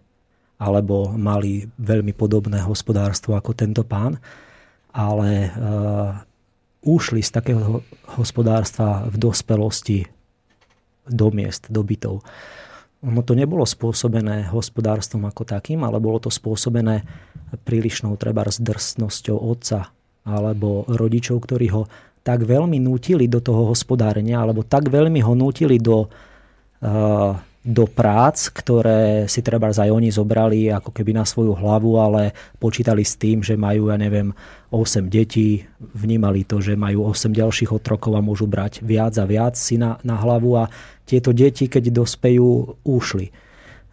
alebo 0.58 1.14
mali 1.14 1.70
veľmi 1.78 2.10
podobné 2.18 2.58
hospodárstvo 2.66 3.38
ako 3.38 3.54
tento 3.54 3.86
pán, 3.86 4.18
ale 4.90 5.54
ušli 6.82 7.22
z 7.22 7.30
takého 7.30 7.86
hospodárstva 8.18 9.06
v 9.06 9.14
dospelosti 9.14 10.10
do 11.06 11.30
miest, 11.30 11.70
do 11.70 11.86
bytov. 11.86 12.26
Ono 12.98 13.22
to 13.22 13.38
nebolo 13.38 13.62
spôsobené 13.62 14.50
hospodárstvom 14.50 15.30
ako 15.30 15.46
takým, 15.46 15.86
ale 15.86 16.02
bolo 16.02 16.18
to 16.18 16.34
spôsobené 16.34 17.06
prílišnou 17.62 18.18
treba 18.18 18.42
drsnosťou 18.42 19.38
otca 19.38 19.94
alebo 20.28 20.84
rodičov, 20.90 21.46
ktorí 21.46 21.66
ho 21.72 21.88
tak 22.20 22.44
veľmi 22.44 22.76
nútili 22.76 23.24
do 23.24 23.40
toho 23.40 23.72
hospodárenia, 23.72 24.44
alebo 24.44 24.60
tak 24.60 24.92
veľmi 24.92 25.24
ho 25.24 25.32
nútili 25.32 25.80
do, 25.80 26.04
uh, 26.84 27.32
do 27.64 27.84
prác, 27.88 28.52
ktoré 28.52 29.24
si 29.24 29.40
treba 29.40 29.72
aj 29.72 29.88
oni 29.88 30.12
zobrali 30.12 30.68
ako 30.68 30.92
keby 30.92 31.16
na 31.16 31.24
svoju 31.24 31.56
hlavu, 31.56 31.96
ale 31.96 32.36
počítali 32.60 33.00
s 33.00 33.16
tým, 33.16 33.40
že 33.40 33.56
majú, 33.56 33.88
ja 33.88 33.96
neviem, 33.96 34.36
8 34.68 35.08
detí, 35.08 35.64
vnímali 35.80 36.44
to, 36.44 36.60
že 36.60 36.76
majú 36.76 37.08
8 37.08 37.32
ďalších 37.32 37.72
otrokov 37.72 38.12
a 38.12 38.20
môžu 38.20 38.44
brať 38.44 38.84
viac 38.84 39.16
a 39.16 39.24
viac 39.24 39.56
si 39.56 39.80
na, 39.80 39.96
na 40.04 40.20
hlavu 40.20 40.60
a 40.60 40.68
tieto 41.08 41.32
deti, 41.32 41.72
keď 41.72 42.04
dospejú, 42.04 42.76
ušli. 42.84 43.48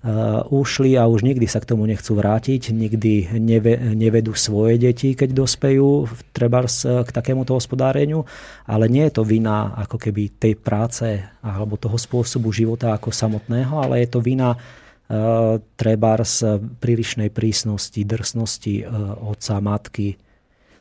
Uh, 0.06 0.46
ušli 0.54 0.94
a 1.02 1.10
už 1.10 1.26
nikdy 1.26 1.50
sa 1.50 1.58
k 1.58 1.74
tomu 1.74 1.90
nechcú 1.90 2.14
vrátiť, 2.14 2.70
nikdy 2.70 3.42
neve, 3.42 3.74
nevedú 3.98 4.38
svoje 4.38 4.78
deti, 4.78 5.18
keď 5.18 5.34
dospejú 5.34 6.06
treba 6.30 6.62
k 6.70 7.10
takémuto 7.10 7.58
hospodáreniu, 7.58 8.22
ale 8.70 8.86
nie 8.86 9.02
je 9.10 9.18
to 9.18 9.26
vina 9.26 9.74
ako 9.74 9.98
keby 9.98 10.38
tej 10.38 10.62
práce 10.62 11.26
alebo 11.42 11.82
toho 11.82 11.98
spôsobu 11.98 12.54
života 12.54 12.94
ako 12.94 13.10
samotného, 13.10 13.82
ale 13.82 14.06
je 14.06 14.10
to 14.14 14.22
vina 14.22 14.54
uh, 14.54 15.58
treba 15.74 16.22
z 16.22 16.62
prílišnej 16.78 17.34
prísnosti, 17.34 18.06
drsnosti 18.06 18.86
uh, 18.86 19.18
otca, 19.26 19.58
matky 19.58 20.22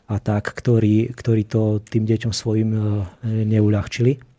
a 0.05 0.21
tak, 0.21 0.53
ktorí, 0.53 1.17
ktorí 1.17 1.49
to 1.49 1.81
tým 1.81 2.05
deťom 2.05 2.33
svojim 2.37 2.71
uh, 2.77 3.09
neuľahčili. 3.25 4.34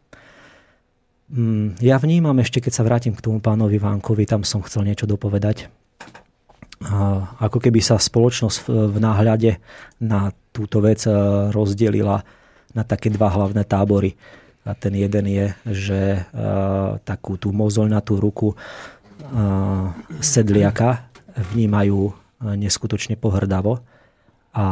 Mm, 1.25 1.81
ja 1.81 1.97
vnímam 1.97 2.37
ešte, 2.37 2.61
keď 2.61 2.73
sa 2.73 2.85
vrátim 2.85 3.17
k 3.17 3.23
tomu 3.23 3.41
pánovi 3.41 3.81
Vánkovi, 3.81 4.29
tam 4.29 4.45
som 4.45 4.61
chcel 4.61 4.85
niečo 4.85 5.09
dopovedať. 5.09 5.73
Ako 7.41 7.57
keby 7.57 7.81
sa 7.81 7.97
spoločnosť 7.97 8.69
v 8.69 8.97
náhľade 9.01 9.57
na 10.05 10.29
túto 10.53 10.83
vec 10.83 11.01
e, 11.07 11.11
rozdelila 11.49 12.21
na 12.75 12.83
také 12.83 13.09
dva 13.09 13.31
hlavné 13.31 13.65
tábory. 13.65 14.13
A 14.67 14.75
ten 14.77 14.93
jeden 14.93 15.25
je, 15.25 15.47
že 15.65 15.99
e, 16.15 16.21
takú 17.01 17.41
tú 17.41 17.55
mozoľnatú 17.55 18.13
ruku 18.21 18.53
e, 18.53 18.55
sedliaka 20.21 21.09
vnímajú 21.55 22.11
neskutočne 22.45 23.17
pohrdavo 23.17 23.81
a 24.55 24.67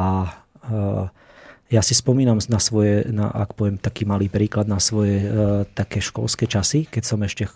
ja 1.74 1.82
si 1.82 1.98
spomínam 1.98 2.38
na 2.38 2.62
svoje, 2.62 3.10
na, 3.10 3.34
ak 3.34 3.58
poviem 3.58 3.82
taký 3.82 4.06
malý 4.06 4.30
príklad, 4.30 4.70
na 4.70 4.78
svoje 4.78 5.26
e, 5.26 5.28
také 5.74 6.06
školské 6.06 6.45
časy, 6.45 6.86
keď 6.86 7.04
som 7.04 7.20
ešte 7.26 7.50
e, 7.50 7.52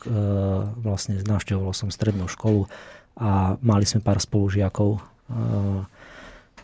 vlastne 0.82 1.22
navštevoval 1.22 1.78
som 1.78 1.94
strednú 1.94 2.26
školu 2.26 2.66
a 3.14 3.62
mali 3.62 3.86
sme 3.86 4.02
pár 4.02 4.18
spolužiakov 4.18 4.98
e, 4.98 5.02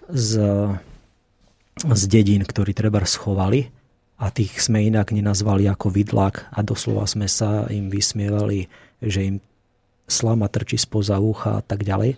z 0.09 0.31
z 1.81 2.03
dedín, 2.05 2.45
ktorí 2.45 2.71
treba 2.77 3.01
schovali 3.03 3.73
a 4.21 4.29
tých 4.29 4.61
sme 4.61 4.85
inak 4.85 5.09
nenazvali 5.09 5.65
ako 5.65 5.89
vidlak 5.89 6.47
a 6.53 6.61
doslova 6.61 7.09
sme 7.09 7.25
sa 7.25 7.65
im 7.67 7.89
vysmievali, 7.89 8.69
že 9.01 9.19
im 9.25 9.35
slama 10.05 10.47
trčí 10.47 10.77
spoza 10.77 11.17
ucha 11.17 11.59
a 11.59 11.63
tak 11.65 11.81
ďalej. 11.81 12.15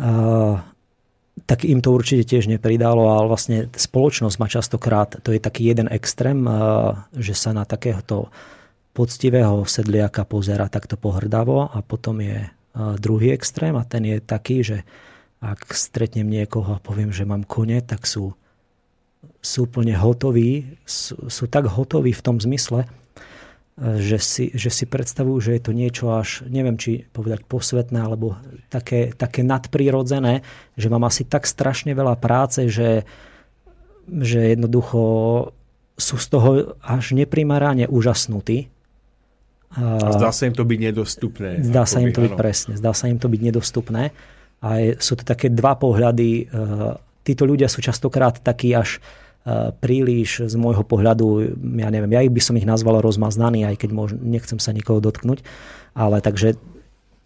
A, 0.00 0.64
tak 1.48 1.64
im 1.64 1.80
to 1.80 1.96
určite 1.96 2.28
tiež 2.28 2.46
nepridalo, 2.46 3.08
ale 3.08 3.24
vlastne 3.28 3.58
spoločnosť 3.72 4.36
má 4.36 4.48
častokrát, 4.52 5.16
to 5.24 5.32
je 5.32 5.40
taký 5.40 5.72
jeden 5.72 5.88
extrém, 5.88 6.44
že 7.16 7.32
sa 7.32 7.56
na 7.56 7.64
takéhoto 7.64 8.28
poctivého 8.92 9.64
sedliaka 9.64 10.28
pozera 10.28 10.68
takto 10.68 11.00
pohrdavo 11.00 11.72
a 11.72 11.80
potom 11.80 12.20
je 12.20 12.52
druhý 13.00 13.32
extrém 13.32 13.72
a 13.76 13.84
ten 13.84 14.04
je 14.04 14.20
taký, 14.20 14.60
že 14.60 14.78
ak 15.42 15.72
stretnem 15.74 16.28
niekoho 16.28 16.78
a 16.78 16.82
poviem, 16.84 17.10
že 17.10 17.26
mám 17.26 17.42
kone, 17.48 17.80
tak 17.82 18.06
sú, 18.06 18.36
sú 19.42 19.66
úplne 19.66 19.96
hotoví, 19.96 20.78
sú, 20.86 21.18
sú 21.26 21.48
tak 21.50 21.66
hotoví 21.66 22.14
v 22.14 22.24
tom 22.24 22.36
zmysle, 22.38 22.86
že 23.80 24.20
si, 24.20 24.52
že 24.52 24.68
si 24.68 24.84
predstavujú, 24.84 25.48
že 25.48 25.56
je 25.56 25.62
to 25.64 25.72
niečo 25.72 26.12
až, 26.12 26.44
neviem 26.44 26.76
či 26.76 27.08
povedať 27.08 27.48
posvetné, 27.48 28.04
alebo 28.04 28.36
také, 28.68 29.16
také 29.16 29.40
nadprirodzené, 29.40 30.44
že 30.76 30.92
mám 30.92 31.08
asi 31.08 31.24
tak 31.24 31.48
strašne 31.48 31.96
veľa 31.96 32.20
práce, 32.20 32.68
že, 32.68 33.08
že 34.06 34.52
jednoducho 34.52 35.00
sú 35.96 36.16
z 36.20 36.26
toho 36.28 36.76
až 36.84 37.16
neprimarane 37.16 37.88
úžasnutí. 37.88 38.68
A 39.72 40.12
zdá 40.20 40.28
sa 40.36 40.44
im 40.44 40.52
to 40.52 40.68
byť 40.68 40.78
nedostupné. 40.92 41.64
Zdá 41.64 41.88
sa 41.88 42.04
im 42.04 42.12
to 42.12 42.20
byť 42.28 42.34
presne, 42.36 42.76
zdá 42.76 42.92
sa 42.92 43.08
im 43.08 43.16
to 43.16 43.32
byť 43.32 43.40
nedostupné. 43.40 44.12
A 44.60 44.68
sú 45.00 45.16
to 45.16 45.24
také 45.24 45.48
dva 45.48 45.80
pohľady. 45.80 46.52
Títo 47.24 47.42
ľudia 47.48 47.72
sú 47.72 47.80
častokrát 47.80 48.36
takí 48.44 48.76
až 48.76 49.00
príliš 49.82 50.46
z 50.46 50.54
môjho 50.54 50.86
pohľadu, 50.86 51.58
ja 51.82 51.90
neviem, 51.90 52.14
ja 52.14 52.22
ich 52.22 52.30
by 52.30 52.38
som 52.38 52.54
ich 52.54 52.68
nazval 52.68 53.02
rozmaznaný, 53.02 53.66
aj 53.66 53.74
keď 53.74 53.90
môž, 53.90 54.14
nechcem 54.14 54.62
sa 54.62 54.70
nikoho 54.70 55.02
dotknúť, 55.02 55.42
ale 55.98 56.22
takže 56.22 56.54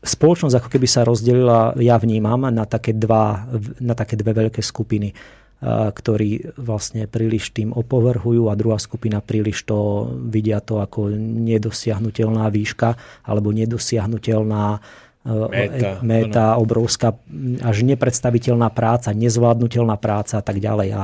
spoločnosť 0.07 0.55
ako 0.57 0.69
keby 0.71 0.87
sa 0.89 1.03
rozdelila, 1.03 1.75
ja 1.83 1.99
vnímam, 1.99 2.47
na 2.49 2.65
také, 2.65 2.95
dva, 2.95 3.51
na 3.83 3.93
také 3.99 4.15
dve 4.15 4.33
veľké 4.33 4.63
skupiny, 4.63 5.13
eh, 5.13 5.89
ktorí 5.93 6.57
vlastne 6.57 7.11
príliš 7.11 7.51
tým 7.53 7.75
opovrhujú 7.75 8.49
a 8.49 8.59
druhá 8.59 8.79
skupina 8.79 9.19
príliš 9.19 9.67
to 9.67 10.09
vidia 10.31 10.63
to 10.63 10.79
ako 10.79 11.11
nedosiahnutelná 11.19 12.47
výška 12.49 12.97
alebo 13.27 13.51
nedosiahnutelná 13.51 14.65
eh, 14.79 14.85
Meta, 15.27 15.91
meta 16.07 16.47
obrovská, 16.55 17.19
až 17.67 17.77
nepredstaviteľná 17.83 18.71
práca, 18.71 19.11
nezvládnutelná 19.11 19.99
práca 19.99 20.39
a 20.39 20.43
tak 20.45 20.63
ďalej. 20.63 20.89
A 20.95 21.03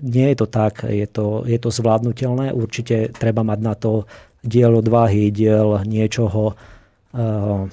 nie 0.00 0.26
je 0.30 0.36
to 0.38 0.46
tak, 0.46 0.86
je 0.86 1.06
to, 1.10 1.42
je 1.42 1.58
to 1.58 1.74
zvládnutelné. 1.74 2.54
Určite 2.54 3.10
treba 3.10 3.42
mať 3.42 3.58
na 3.58 3.74
to 3.74 4.06
diel 4.46 4.78
odvahy, 4.78 5.34
diel 5.34 5.82
niečoho 5.82 6.54
uh, 6.54 7.66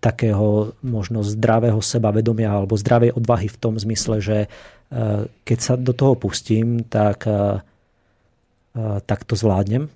takého 0.00 0.72
možno 0.80 1.20
zdravého 1.20 1.76
sebavedomia 1.84 2.56
alebo 2.56 2.80
zdravej 2.80 3.12
odvahy 3.20 3.52
v 3.52 3.60
tom 3.60 3.76
zmysle, 3.76 4.24
že 4.24 4.38
uh, 4.48 5.28
keď 5.44 5.58
sa 5.60 5.76
do 5.76 5.92
toho 5.92 6.16
pustím, 6.16 6.88
tak, 6.88 7.28
tak 9.04 9.20
to 9.28 9.34
zvládnem. 9.36 9.92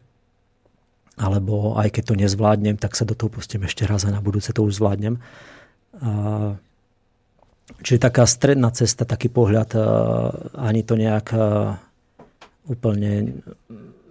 Alebo 1.19 1.75
aj 1.75 1.99
keď 1.99 2.03
to 2.05 2.15
nezvládnem, 2.15 2.77
tak 2.79 2.95
sa 2.95 3.03
do 3.03 3.17
toho 3.17 3.33
pustím 3.33 3.67
ešte 3.67 3.83
raz 3.89 4.07
a 4.07 4.15
na 4.15 4.23
budúce 4.23 4.55
to 4.55 4.63
už 4.63 4.79
zvládnem. 4.79 5.19
Uh, 5.99 6.55
Čiže 7.69 8.01
taká 8.01 8.25
stredná 8.25 8.73
cesta, 8.73 9.05
taký 9.05 9.29
pohľad, 9.29 9.71
e, 9.77 9.81
ani 10.57 10.81
to 10.83 10.97
nejak 10.97 11.27
e, 11.37 11.41
úplne... 12.73 13.39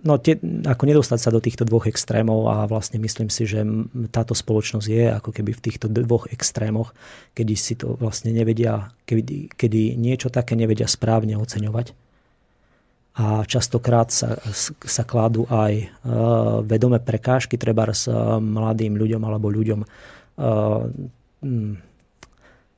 No, 0.06 0.22
tie, 0.22 0.40
ako 0.64 0.84
nedostať 0.88 1.20
sa 1.20 1.34
do 1.34 1.42
týchto 1.42 1.68
dvoch 1.68 1.90
extrémov 1.90 2.48
a 2.48 2.70
vlastne 2.70 3.02
myslím 3.02 3.28
si, 3.28 3.50
že 3.50 3.66
táto 4.14 4.38
spoločnosť 4.38 4.88
je 4.88 5.04
ako 5.10 5.30
keby 5.36 5.52
v 5.58 5.64
týchto 5.68 5.90
dvoch 5.90 6.30
extrémoch, 6.32 6.94
kedy 7.34 7.54
si 7.58 7.76
to 7.76 7.98
vlastne 7.98 8.32
nevedia, 8.32 8.94
kedy, 9.04 9.52
kedy 9.58 10.00
niečo 10.00 10.32
také 10.32 10.56
nevedia 10.56 10.88
správne 10.88 11.36
oceňovať. 11.36 11.92
A 13.18 13.44
častokrát 13.50 14.14
sa, 14.14 14.38
sa 14.86 15.02
kladú 15.02 15.50
aj 15.50 15.90
uh, 16.06 16.62
vedomé 16.62 17.02
prekážky 17.02 17.58
treba 17.58 17.90
s 17.90 18.06
mladým 18.38 18.94
ľuďom 18.94 19.22
alebo 19.26 19.50
ľuďom 19.50 19.82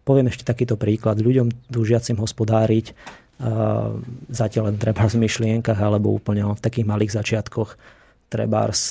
Poviem 0.10 0.34
ešte 0.34 0.42
takýto 0.42 0.74
príklad. 0.74 1.22
Ľuďom 1.22 1.70
túžiacim 1.70 2.18
hospodáriť 2.18 2.98
zatiaľ 4.34 4.74
len 4.74 4.82
treba 4.82 5.06
v 5.06 5.22
myšlienkach 5.22 5.78
alebo 5.78 6.10
úplne 6.10 6.50
v 6.50 6.58
takých 6.58 6.90
malých 6.90 7.14
začiatkoch 7.14 7.78
trebárs 8.28 8.90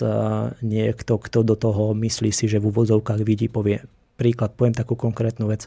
niekto, 0.63 1.19
kto 1.19 1.43
do 1.43 1.59
toho 1.59 1.91
myslí 1.99 2.31
si, 2.31 2.47
že 2.47 2.63
v 2.63 2.71
úvodzovkách 2.71 3.21
vidí, 3.27 3.51
povie 3.51 3.83
príklad, 4.15 4.55
poviem 4.55 4.79
takú 4.79 4.95
konkrétnu 4.95 5.51
vec. 5.51 5.67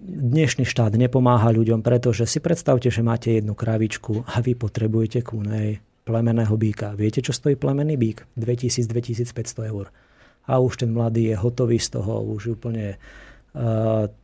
Dnešný 0.00 0.68
štát 0.68 0.92
nepomáha 1.00 1.48
ľuďom, 1.48 1.80
pretože 1.80 2.28
si 2.28 2.44
predstavte, 2.44 2.92
že 2.92 3.00
máte 3.00 3.40
jednu 3.40 3.56
kravičku 3.56 4.24
a 4.24 4.44
vy 4.44 4.52
potrebujete 4.52 5.24
ku 5.24 5.40
nej 5.40 5.80
plemeného 6.04 6.54
býka. 6.60 6.92
Viete, 6.92 7.20
čo 7.20 7.32
stojí 7.32 7.56
plemený 7.56 7.96
bík? 7.96 8.24
2000-2500 8.36 9.72
eur. 9.72 9.88
A 10.48 10.60
už 10.60 10.84
ten 10.84 10.92
mladý 10.92 11.32
je 11.32 11.36
hotový 11.36 11.76
z 11.76 12.00
toho, 12.00 12.24
už 12.24 12.56
úplne 12.56 12.96
Eh, 12.96 13.29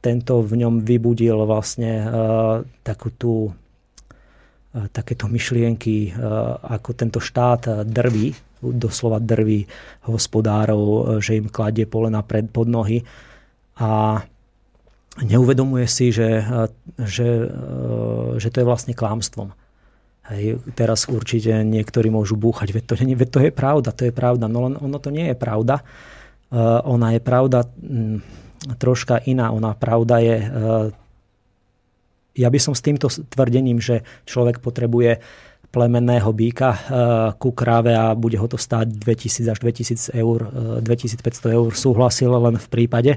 tento 0.01 0.33
v 0.39 0.53
ňom 0.55 0.87
vybudil 0.87 1.35
vlastne 1.51 1.93
eh, 1.99 2.07
takú 2.87 3.11
tú 3.11 3.35
eh, 3.51 4.87
takéto 4.95 5.27
myšlienky, 5.27 6.15
ako 6.63 6.91
tento 6.95 7.19
štát 7.19 7.87
drví, 7.87 8.35
doslova 8.63 9.19
drví 9.19 9.67
hospodárov, 10.07 11.19
že 11.19 11.39
im 11.39 11.51
kladie 11.51 11.85
polena 11.91 12.23
pred, 12.23 12.47
pod 12.47 12.71
nohy 12.71 13.03
a 13.77 14.23
neuvedomuje 15.17 15.87
si, 15.89 16.13
že, 16.13 16.45
že, 17.01 17.29
že 18.37 18.49
to 18.49 18.57
je 18.61 18.69
vlastne 18.69 18.97
klámstvom. 18.97 19.53
Hej, 20.27 20.59
teraz 20.75 21.07
určite 21.07 21.63
niektorí 21.63 22.11
môžu 22.11 22.35
búchať, 22.35 22.75
veď 22.75 22.85
to, 22.85 22.95
veď 22.99 23.29
to 23.31 23.41
je 23.47 23.53
pravda, 23.55 23.95
to 23.95 24.09
je 24.09 24.13
pravda. 24.13 24.51
No 24.51 24.67
len 24.67 24.75
ono 24.77 24.99
to 24.99 25.15
nie 25.15 25.31
je 25.31 25.37
pravda. 25.39 25.87
Ona 26.83 27.15
je 27.15 27.21
pravda, 27.23 27.63
hm, 27.63 28.19
troška 28.75 29.23
iná. 29.23 29.55
Ona 29.55 29.79
pravda 29.79 30.19
je, 30.19 30.37
e, 30.43 30.49
ja 32.35 32.49
by 32.51 32.59
som 32.59 32.75
s 32.75 32.83
týmto 32.83 33.07
tvrdením, 33.07 33.79
že 33.79 34.03
človek 34.27 34.59
potrebuje 34.59 35.23
plemenného 35.71 36.31
býka 36.35 36.71
e, 36.75 36.79
ku 37.39 37.55
kráve 37.55 37.95
a 37.95 38.17
bude 38.19 38.35
ho 38.41 38.49
to 38.51 38.59
stáť 38.59 38.91
2000 38.99 39.53
až 39.55 39.59
2000 39.63 40.11
eur, 40.19 40.41
2500 40.83 41.23
e, 41.23 41.55
eur 41.55 41.71
súhlasil 41.71 42.35
len 42.35 42.59
v 42.59 42.69
prípade, 42.73 43.13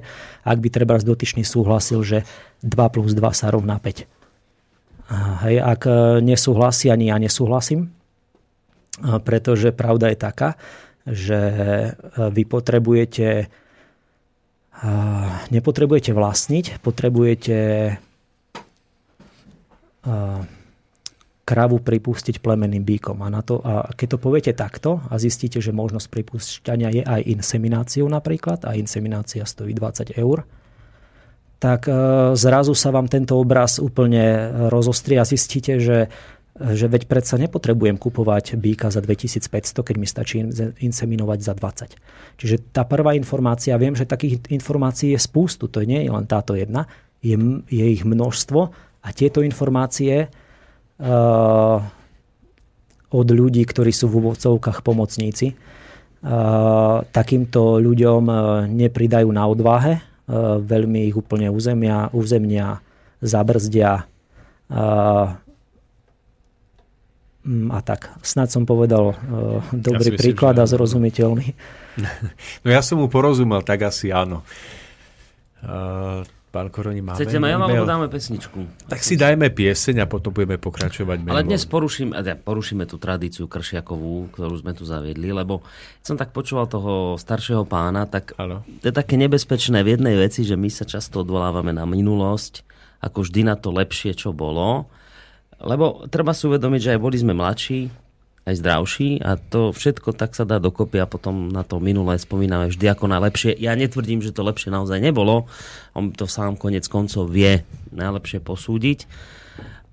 ak 0.45 0.57
by 0.61 0.69
treba 0.69 1.01
dotyčný 1.01 1.41
súhlasil, 1.41 2.05
že 2.05 2.17
2 2.61 2.93
plus 2.93 3.17
2 3.17 3.25
sa 3.33 3.49
rovná 3.49 3.81
5. 3.81 4.05
Hej, 5.41 5.57
ak 5.57 5.81
nesúhlasí, 6.21 6.93
ani 6.93 7.09
ja 7.09 7.17
nesúhlasím, 7.17 7.89
pretože 9.25 9.73
pravda 9.73 10.13
je 10.13 10.17
taká, 10.21 10.53
že 11.09 11.39
vy 12.13 12.45
potrebujete 12.45 13.49
nepotrebujete 15.51 16.15
vlastniť, 16.15 16.79
potrebujete 16.79 17.57
kravu 21.49 21.77
pripustiť 21.81 22.45
plemeným 22.45 22.85
bíkom. 22.85 23.25
A, 23.25 23.27
na 23.33 23.41
to, 23.41 23.57
a 23.65 23.89
keď 23.97 24.07
to 24.15 24.17
poviete 24.21 24.51
takto 24.53 25.01
a 25.09 25.17
zistíte, 25.17 25.57
že 25.57 25.73
možnosť 25.73 26.07
pripúšťania 26.07 26.89
je 26.93 27.03
aj 27.03 27.21
insemináciou 27.25 28.05
napríklad, 28.05 28.69
a 28.69 28.77
inseminácia 28.77 29.41
stojí 29.49 29.73
20 29.73 30.13
eur, 30.13 30.45
tak 31.59 31.91
zrazu 32.39 32.71
sa 32.71 32.93
vám 32.95 33.11
tento 33.11 33.35
obraz 33.35 33.83
úplne 33.83 34.47
rozostrie 34.71 35.19
a 35.19 35.27
zistíte, 35.27 35.81
že 35.83 36.07
že 36.59 36.91
veď 36.91 37.07
predsa 37.07 37.39
nepotrebujem 37.39 37.95
kupovať 37.95 38.59
býka 38.59 38.91
za 38.91 38.99
2500, 38.99 39.79
keď 39.79 39.95
mi 39.95 40.03
stačí 40.03 40.43
inseminovať 40.83 41.39
za 41.39 41.53
20. 41.55 41.95
Čiže 42.35 42.55
tá 42.75 42.83
prvá 42.83 43.15
informácia, 43.15 43.79
viem, 43.79 43.95
že 43.95 44.03
takých 44.03 44.43
informácií 44.51 45.15
je 45.15 45.19
spústu, 45.23 45.71
to 45.71 45.87
nie 45.87 46.03
je 46.03 46.11
len 46.11 46.27
táto 46.27 46.59
jedna, 46.59 46.91
je, 47.23 47.39
je 47.71 47.85
ich 47.87 48.03
množstvo 48.03 48.59
a 48.99 49.07
tieto 49.15 49.39
informácie 49.39 50.27
uh, 50.27 51.79
od 53.09 53.27
ľudí, 53.31 53.63
ktorí 53.63 53.95
sú 53.95 54.11
v 54.11 54.19
úvodzovkách 54.19 54.83
pomocníci, 54.83 55.55
uh, 55.55 57.07
takýmto 57.07 57.79
ľuďom 57.79 58.23
uh, 58.27 58.39
nepridajú 58.67 59.31
na 59.31 59.47
odvahe, 59.47 60.03
uh, 60.03 60.59
veľmi 60.59 61.07
ich 61.07 61.15
úplne 61.15 61.47
uzemia, 61.47 62.11
uzemnia, 62.11 62.83
zabrzdia, 63.23 64.03
uh, 64.67 65.39
a 67.47 67.79
tak. 67.79 68.11
Snad 68.19 68.51
som 68.51 68.67
povedal 68.67 69.15
uh, 69.15 69.63
dobrý 69.71 70.11
ja 70.13 70.19
príklad 70.19 70.55
a 70.59 70.65
zrozumiteľný. 70.67 71.47
No 72.63 72.71
ja 72.71 72.79
som 72.79 72.95
mu 73.03 73.11
porozumel, 73.11 73.59
tak 73.59 73.83
asi 73.83 74.07
áno. 74.07 74.47
Uh, 75.59 76.23
Pán 76.49 76.73
Koroni, 76.73 77.05
máme 77.05 77.13
Chcete 77.13 77.37
mail, 77.37 77.61
alebo 77.61 77.85
dáme 77.85 78.09
pesničku? 78.09 78.89
Tak 78.89 79.05
si 79.05 79.13
dajme 79.13 79.53
pieseň 79.53 80.01
a 80.01 80.05
potom 80.09 80.33
budeme 80.33 80.57
pokračovať 80.57 81.21
mailom. 81.21 81.35
Ale 81.37 81.45
dnes 81.45 81.61
poruším, 81.69 82.17
ja, 82.17 82.33
porušíme 82.33 82.89
tú 82.89 82.97
tradíciu 82.97 83.45
kršiakovú, 83.45 84.33
ktorú 84.33 84.57
sme 84.57 84.73
tu 84.73 84.81
zaviedli, 84.81 85.29
lebo 85.29 85.61
som 86.01 86.17
tak 86.17 86.33
počúval 86.33 86.65
toho 86.65 87.21
staršieho 87.21 87.69
pána, 87.69 88.09
tak 88.09 88.33
Áno. 88.41 88.65
to 88.81 88.89
je 88.89 88.95
také 88.95 89.13
nebezpečné 89.21 89.85
v 89.85 89.93
jednej 89.93 90.17
veci, 90.17 90.41
že 90.41 90.57
my 90.57 90.73
sa 90.73 90.89
často 90.89 91.21
odvolávame 91.21 91.69
na 91.69 91.85
minulosť, 91.85 92.65
ako 93.05 93.29
vždy 93.29 93.45
na 93.45 93.53
to 93.53 93.69
lepšie, 93.69 94.17
čo 94.17 94.33
bolo. 94.33 94.89
Lebo 95.59 96.07
treba 96.07 96.31
si 96.31 96.47
uvedomiť, 96.47 96.81
že 96.81 96.91
aj 96.95 97.03
boli 97.03 97.17
sme 97.19 97.35
mladší, 97.35 97.91
aj 98.49 98.55
zdravší 98.57 99.21
a 99.21 99.37
to 99.37 99.69
všetko 99.69 100.17
tak 100.17 100.33
sa 100.33 100.47
dá 100.47 100.57
dokopy 100.57 100.97
a 100.97 101.05
potom 101.05 101.53
na 101.53 101.61
to 101.61 101.77
minulé 101.77 102.17
spomíname 102.17 102.71
vždy 102.71 102.89
ako 102.89 103.05
na 103.05 103.21
lepšie. 103.21 103.53
Ja 103.59 103.77
netvrdím, 103.77 104.25
že 104.25 104.33
to 104.33 104.41
lepšie 104.41 104.73
naozaj 104.73 104.97
nebolo. 104.97 105.45
On 105.93 106.09
to 106.09 106.25
sám 106.25 106.57
konec 106.57 106.87
koncov 106.89 107.29
vie 107.29 107.61
najlepšie 107.93 108.41
posúdiť. 108.41 109.05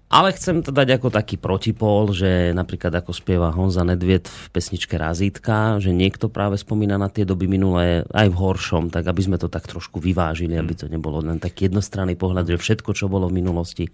Ale 0.06 0.30
chcem 0.38 0.62
to 0.62 0.70
dať 0.70 1.02
ako 1.02 1.10
taký 1.10 1.34
protipol, 1.34 2.14
že 2.14 2.54
napríklad 2.54 2.94
ako 2.94 3.10
spieva 3.10 3.50
Honza 3.50 3.82
Nedviet 3.82 4.30
v 4.30 4.46
pesničke 4.54 4.94
Razítka, 4.94 5.82
že 5.82 5.90
niekto 5.90 6.30
práve 6.30 6.54
spomína 6.54 6.94
na 6.94 7.10
tie 7.10 7.26
doby 7.26 7.50
minulé 7.50 8.06
aj 8.14 8.30
v 8.30 8.38
horšom, 8.38 8.94
tak 8.94 9.02
aby 9.02 9.26
sme 9.26 9.34
to 9.34 9.50
tak 9.50 9.66
trošku 9.66 9.98
vyvážili, 9.98 10.54
aby 10.54 10.78
to 10.78 10.86
nebolo 10.86 11.18
len 11.18 11.42
taký 11.42 11.66
jednostranný 11.66 12.14
pohľad, 12.14 12.54
že 12.54 12.62
všetko, 12.62 12.94
čo 12.94 13.10
bolo 13.10 13.26
v 13.26 13.42
minulosti, 13.42 13.90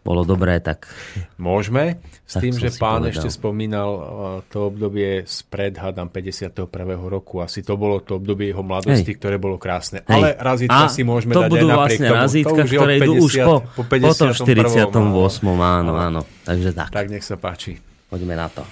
bolo 0.00 0.24
dobré, 0.24 0.58
tak... 0.58 0.88
Môžeme, 1.36 2.00
s 2.24 2.36
Tak 2.36 2.42
tým, 2.42 2.54
že 2.56 2.72
si 2.72 2.80
pán 2.80 3.04
povedal. 3.04 3.12
ešte 3.12 3.28
spomínal 3.28 3.90
uh, 3.92 4.02
to 4.48 4.72
obdobie 4.72 5.28
spred, 5.28 5.76
hádam, 5.76 6.08
51. 6.08 6.56
roku. 7.04 7.44
Asi 7.44 7.60
to 7.60 7.76
bolo 7.76 8.00
to 8.00 8.16
obdobie 8.16 8.48
jeho 8.48 8.64
mladosti, 8.64 9.12
Hej. 9.12 9.18
ktoré 9.20 9.36
bolo 9.36 9.60
krásne. 9.60 10.00
Hej. 10.04 10.14
Ale 10.16 10.28
razítka 10.40 10.84
A 10.84 10.92
si 10.92 11.04
môžeme 11.04 11.36
to 11.36 11.44
dať 11.44 11.50
budú 11.52 11.66
aj 11.66 11.72
napriek 11.72 11.98
vlastne 12.00 12.08
tomu. 12.08 12.20
razítka, 12.24 12.50
to 12.50 12.68
ktoré 12.70 12.92
idú 12.96 13.12
už 13.20 13.32
po, 13.44 13.56
po 13.76 13.82
po 13.84 14.12
tom 14.16 14.30
51. 14.32 14.88
48. 14.88 15.44
Áno, 15.60 15.92
áno. 15.94 16.20
Takže 16.48 16.70
tak, 16.72 16.88
Tak 16.90 17.06
nech 17.08 17.22
sa 17.22 17.36
páči. 17.36 17.76
poďme 18.08 18.34
na 18.34 18.48
to. 18.48 18.64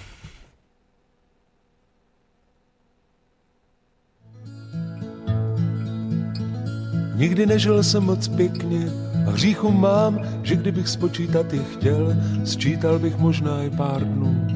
Nikdy 7.15 7.45
nežil 7.45 7.83
jsem 7.83 8.03
moc 8.03 8.27
pěkně 8.27 9.08
hříchu 9.29 9.71
mám, 9.71 10.19
že 10.43 10.55
kdybych 10.55 10.87
spočítat 10.87 11.53
je 11.53 11.59
chtěl, 11.73 12.15
sčítal 12.43 12.99
bych 12.99 13.17
možná 13.17 13.63
i 13.63 13.69
pár 13.69 14.03
dnů. 14.03 14.47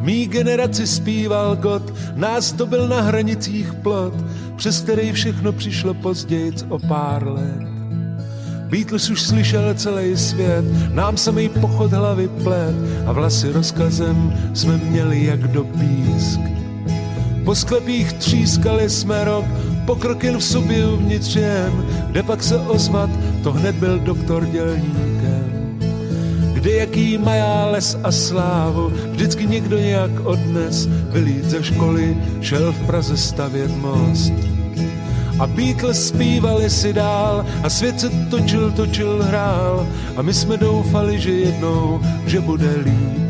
Mý 0.00 0.26
generaci 0.26 0.86
zpíval 0.86 1.56
God, 1.56 1.94
nás 2.14 2.52
to 2.52 2.66
byl 2.66 2.88
na 2.88 3.00
hranicích 3.00 3.74
plot, 3.74 4.14
přes 4.56 4.80
který 4.80 5.12
všechno 5.12 5.52
přišlo 5.52 5.94
později 5.94 6.52
o 6.68 6.78
pár 6.78 7.26
let. 7.26 7.68
Beatles 8.68 9.10
už 9.10 9.22
slyšel 9.22 9.74
celý 9.74 10.16
svět, 10.16 10.64
nám 10.92 11.16
samý 11.16 11.48
pochod 11.48 11.92
hlavy 11.92 12.28
plet 12.28 12.74
a 13.06 13.12
vlasy 13.12 13.52
rozkazem 13.52 14.32
jsme 14.54 14.76
měli 14.76 15.24
jak 15.24 15.40
do 15.40 15.64
písk. 15.64 16.40
Po 17.44 17.54
sklepích 17.54 18.12
třískali 18.12 18.90
jsme 18.90 19.24
rok, 19.24 19.44
pokrok 19.88 20.24
v 20.24 20.40
sobě 20.40 20.86
uvnitř 20.86 21.36
jen, 21.36 21.86
kde 22.10 22.22
pak 22.22 22.42
se 22.42 22.56
ozvat, 22.58 23.10
to 23.42 23.52
hned 23.52 23.74
byl 23.76 23.98
doktor 23.98 24.44
dělníkem. 24.44 25.78
Kde 26.52 26.70
jaký 26.70 27.18
mají 27.18 27.42
les 27.72 27.96
a 28.02 28.12
slávu, 28.12 28.92
vždycky 29.10 29.46
někdo 29.46 29.78
nějak 29.78 30.10
odnes, 30.24 30.86
vylít 30.86 31.44
ze 31.44 31.64
školy, 31.64 32.16
šel 32.40 32.72
v 32.72 32.86
Praze 32.86 33.16
stavět 33.16 33.70
most. 33.76 34.32
A 35.38 35.46
Beatles 35.46 36.08
zpívali 36.08 36.70
si 36.70 36.92
dál 36.92 37.46
a 37.62 37.70
svět 37.70 38.00
se 38.00 38.10
točil, 38.30 38.72
točil, 38.72 39.22
hrál 39.22 39.86
a 40.16 40.22
my 40.22 40.34
jsme 40.34 40.56
doufali, 40.56 41.20
že 41.20 41.30
jednou, 41.30 42.00
že 42.26 42.40
bude 42.40 42.74
líp. 42.84 43.28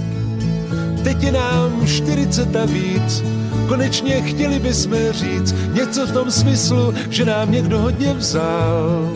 Teď 1.03 1.23
je 1.23 1.33
nám 1.33 1.87
40 1.87 2.57
a 2.57 2.65
víc, 2.65 3.23
konečně 3.69 4.23
chtěli 4.23 4.59
bychom 4.59 5.13
říct 5.13 5.55
něco 5.73 6.07
v 6.07 6.13
tom 6.13 6.31
smyslu, 6.31 6.95
že 7.11 7.25
nám 7.25 7.53
někdo 7.53 7.79
hodně 7.79 8.15
vzal. 8.15 9.13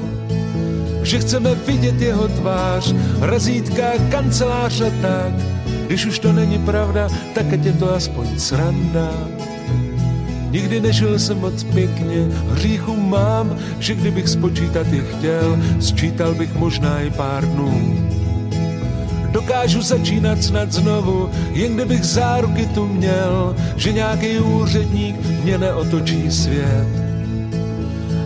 Že 1.03 1.19
chceme 1.19 1.55
vidět 1.55 2.01
jeho 2.01 2.29
tvář, 2.29 2.95
razítka, 3.20 3.83
kancelář 4.11 4.81
a 4.81 4.91
tak. 5.03 5.33
Když 5.87 6.07
už 6.07 6.19
to 6.19 6.33
není 6.33 6.59
pravda, 6.59 7.09
tak 7.35 7.53
ať 7.53 7.65
je 7.65 7.73
to 7.73 7.95
aspoň 7.95 8.39
sranda. 8.39 9.11
Nikdy 10.51 10.81
nežil 10.81 11.19
jsem 11.19 11.39
moc 11.41 11.65
pěkně, 11.65 12.29
hříchu 12.51 12.97
mám, 12.97 13.57
že 13.79 13.95
kdybych 13.95 14.29
spočítat 14.29 14.87
je 14.93 15.03
chtěl, 15.03 15.59
sčítal 15.81 16.35
bych 16.35 16.55
možná 16.55 17.01
i 17.01 17.11
pár 17.11 17.45
dnů. 17.45 17.97
Dokážu 19.43 19.82
začínat 19.82 20.43
snad 20.43 20.73
znovu, 20.73 21.31
jen 21.52 21.74
kdybych 21.74 22.05
záruky 22.05 22.66
tu 22.66 22.86
měl, 22.86 23.56
že 23.77 23.93
nějaký 23.93 24.39
úředník 24.39 25.16
mě 25.44 25.59
neotočí 25.59 26.31
svět. 26.31 26.86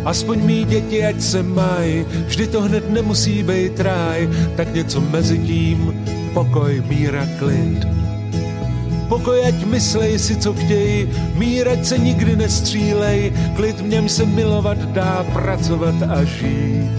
Aspoň 0.05 0.39
mý 0.45 0.65
děti, 0.65 1.05
ať 1.07 1.21
se 1.21 1.43
mají, 1.43 2.05
vždy 2.27 2.47
to 2.47 2.63
hned 2.63 2.91
nemusí 2.91 3.43
být 3.43 3.81
ráj, 3.81 4.29
tak 4.57 4.75
něco 4.75 5.01
mezi 5.01 5.39
tím, 5.39 6.05
pokoj, 6.35 6.83
míra, 6.89 7.27
klid. 7.39 7.89
Pokoj, 9.09 9.49
ať 9.49 9.65
myslej 9.65 10.19
si, 10.19 10.37
co 10.37 10.55
chtějí, 10.55 11.09
mír, 11.35 11.69
ať 11.69 11.85
se 11.85 11.99
nikdy 11.99 12.37
nestřílej, 12.37 13.33
klid 13.57 13.81
v 13.81 13.89
něm 13.89 14.09
se 14.09 14.27
milovat 14.27 14.79
dá, 14.79 15.27
pracovat 15.33 15.95
a 16.09 16.25
žít. 16.25 16.93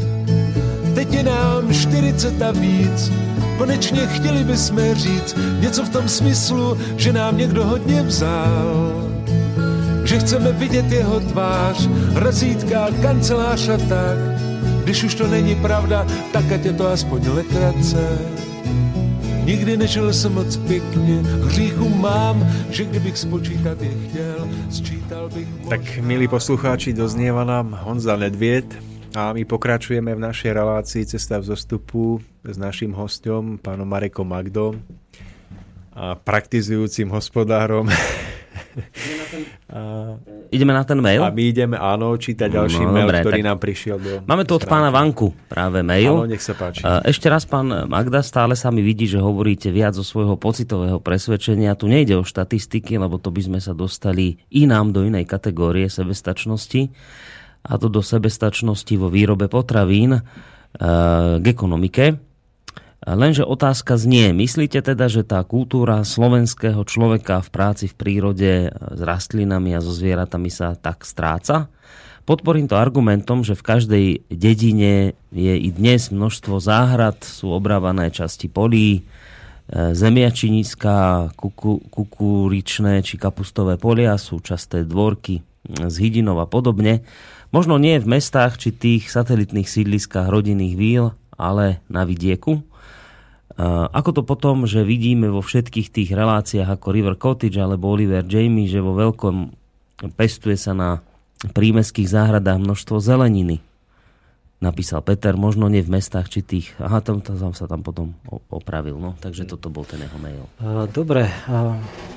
Teď 0.95 1.13
je 1.13 1.23
nám 1.23 1.73
40 1.73 2.41
a 2.41 2.51
víc, 2.51 3.11
konečně 3.57 4.07
chtěli 4.07 4.43
bychom 4.43 4.93
říct 4.93 5.35
něco 5.59 5.83
v 5.83 5.89
tom 5.89 6.09
smyslu, 6.09 6.77
že 6.97 7.13
nám 7.13 7.37
někdo 7.37 7.65
hodně 7.65 8.03
vzal. 8.03 9.03
Že 10.03 10.19
chceme 10.19 10.51
vidět 10.51 10.91
jeho 10.91 11.19
tvář, 11.19 11.89
razítka, 12.15 12.87
kancelář 13.01 13.69
a 13.69 13.77
tak. 13.77 14.17
Když 14.83 15.03
už 15.03 15.15
to 15.15 15.27
není 15.27 15.55
pravda, 15.55 16.07
tak 16.33 16.51
ať 16.51 16.65
je 16.65 16.73
to 16.73 16.87
aspoň 16.87 17.27
legrace. 17.27 18.17
Nikdy 19.43 19.77
nežil 19.77 20.13
jsem 20.13 20.33
moc 20.33 20.57
pěkně, 20.57 21.19
hříchu 21.43 21.89
mám, 21.89 22.47
že 22.69 22.85
kdybych 22.85 23.17
spočítat 23.17 23.81
je 23.81 23.91
chtěl, 24.09 24.47
sčítal 24.69 25.29
bych... 25.29 25.47
Tak, 25.69 25.97
milí 25.97 26.27
poslucháči, 26.27 26.93
doznieva 26.93 27.43
nám 27.43 27.79
Honza 27.83 28.15
Nedviet 28.15 28.86
a 29.17 29.33
my 29.33 29.49
pokračujeme 29.49 30.13
v 30.13 30.21
našej 30.21 30.53
relácii 30.53 31.09
Cesta 31.09 31.41
v 31.41 31.49
zostupu 31.49 32.21
s 32.45 32.53
našim 32.53 32.93
hostom, 32.93 33.57
pánom 33.57 33.89
Marekom 33.89 34.29
Magdom 34.29 34.77
a 35.89 36.13
praktizujúcim 36.13 37.09
hospodárom. 37.09 37.89
Ideme 40.53 40.69
na 40.69 40.85
ten 40.85 41.01
mail? 41.01 41.25
A 41.25 41.33
my 41.33 41.43
ideme, 41.49 41.81
áno, 41.81 42.13
čítať 42.13 42.45
ďalší 42.45 42.85
No, 42.85 42.93
mail, 42.93 43.09
dobre, 43.09 43.25
ktorý 43.25 43.41
tak 43.41 43.49
nám 43.49 43.57
prišiel 43.57 43.97
do... 43.97 44.21
Máme 44.29 44.45
tu 44.45 44.53
od 44.53 44.61
stránky. 44.61 44.85
pána 44.85 44.89
Vanku 44.93 45.33
práve 45.49 45.81
mail. 45.81 46.13
Áno, 46.13 46.29
nech 46.29 46.45
sa 46.45 46.53
páči. 46.53 46.85
E, 46.85 47.09
Ešte 47.09 47.25
raz, 47.25 47.49
pán 47.49 47.73
Magda, 47.89 48.21
stále 48.21 48.53
sa 48.53 48.69
mi 48.69 48.85
vidí, 48.85 49.09
že 49.09 49.17
hovoríte 49.17 49.73
viac 49.73 49.97
zo 49.97 50.05
svojho 50.05 50.37
pocitového 50.37 51.01
presvedčenia. 51.01 51.73
Tu 51.73 51.89
nejde 51.89 52.21
o 52.21 52.23
štatistiky, 52.23 53.01
lebo 53.01 53.17
to 53.17 53.33
by 53.33 53.41
sme 53.41 53.59
sa 53.59 53.73
dostali 53.73 54.45
inám 54.53 54.93
do 54.93 55.09
inej 55.09 55.25
kategórie 55.25 55.89
sebestačnosti. 55.89 56.93
A 57.67 57.75
to 57.75 57.91
do 57.91 57.99
sebestačnosti 57.99 58.95
vo 58.95 59.11
výrobe 59.11 59.51
potravín 59.51 60.15
e, 60.17 60.21
k 61.37 61.45
ekonomike. 61.45 62.15
Lenže 63.07 63.45
otázka 63.45 63.95
znie, 63.95 64.33
myslíte 64.33 64.81
teda, 64.81 65.07
že 65.07 65.21
tá 65.21 65.39
kultúra 65.45 66.01
slovenského 66.01 66.81
človeka 66.83 67.45
v 67.45 67.49
práci 67.53 67.85
v 67.87 67.95
prírode 67.95 68.51
s 68.73 68.99
rastlinami 68.99 69.77
a 69.77 69.79
so 69.79 69.93
zvieratami 69.93 70.49
sa 70.49 70.73
tak 70.73 71.05
stráca? 71.05 71.69
Podporím 72.27 72.67
to 72.67 72.75
argumentom, 72.75 73.47
že 73.47 73.55
v 73.55 73.63
každej 73.63 74.05
dedine 74.27 75.15
je 75.31 75.55
i 75.55 75.69
dnes 75.71 76.11
množstvo 76.11 76.59
záhrad, 76.59 77.23
sú 77.23 77.55
obrávané 77.55 78.11
časti 78.11 78.51
polí, 78.51 78.99
e, 78.99 79.01
zemiačiniská, 79.95 81.31
kuku, 81.39 81.87
kukuričné 81.87 82.99
či 83.07 83.15
kapustové 83.15 83.79
polia, 83.79 84.19
sú 84.19 84.43
časté 84.43 84.83
dvorky 84.83 85.39
z 85.67 85.95
hydinov 86.03 86.43
a 86.43 86.47
podobne. 86.47 87.07
Možno 87.51 87.79
nie 87.79 87.95
v 87.97 88.19
mestách 88.19 88.59
či 88.59 88.75
tých 88.75 89.07
satelitných 89.07 89.67
sídliskách 89.67 90.27
rodinných 90.27 90.75
víl, 90.75 91.05
ale 91.39 91.79
na 91.87 92.03
vidieku. 92.03 92.59
Ako 93.93 94.13
to 94.13 94.21
potom, 94.21 94.69
že 94.69 94.85
vidíme 94.85 95.31
vo 95.31 95.41
všetkých 95.41 95.89
tých 95.89 96.09
reláciách 96.13 96.77
ako 96.77 96.87
River 96.93 97.15
Cottage 97.17 97.57
alebo 97.57 97.89
Oliver 97.89 98.21
Jamie, 98.21 98.69
že 98.69 98.83
vo 98.83 98.93
veľkom 98.93 99.49
pestuje 100.13 100.59
sa 100.59 100.77
na 100.77 101.01
prímeských 101.41 102.05
záhradách 102.05 102.61
množstvo 102.61 103.01
zeleniny. 103.01 103.63
Napísal 104.57 105.05
Peter, 105.05 105.37
možno 105.37 105.69
nie 105.69 105.85
v 105.85 106.01
mestách 106.01 106.33
či 106.33 106.41
tých... 106.41 106.73
Aha, 106.81 106.97
tam, 107.05 107.21
tam 107.21 107.53
sa 107.53 107.69
tam 107.69 107.85
potom 107.85 108.17
opravil. 108.49 108.97
No, 108.97 109.13
takže 109.21 109.45
toto 109.45 109.69
bol 109.69 109.85
ten 109.85 110.01
jeho 110.01 110.17
mail. 110.17 110.49
E, 110.57 110.89
Dobre, 110.89 111.29
e, 111.29 111.33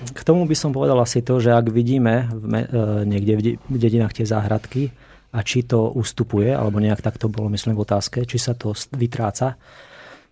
k 0.09 0.21
tomu 0.25 0.49
by 0.49 0.57
som 0.57 0.73
povedal 0.73 0.97
asi 1.05 1.21
to, 1.21 1.37
že 1.37 1.53
ak 1.53 1.69
vidíme 1.69 2.33
v 2.33 2.45
e, 2.49 3.05
niekde 3.05 3.33
v 3.37 3.41
de- 3.45 3.59
v 3.61 3.77
dedinách 3.77 4.17
tie 4.17 4.25
záhradky 4.25 4.89
a 5.31 5.39
či 5.47 5.63
to 5.63 5.95
ustupuje, 5.95 6.51
alebo 6.51 6.83
nejak 6.83 7.03
tak 7.03 7.19
to 7.19 7.31
bolo 7.31 7.47
myslím 7.55 7.79
v 7.79 7.87
otázke, 7.87 8.27
či 8.27 8.39
sa 8.39 8.59
to 8.59 8.75
vytráca, 8.95 9.55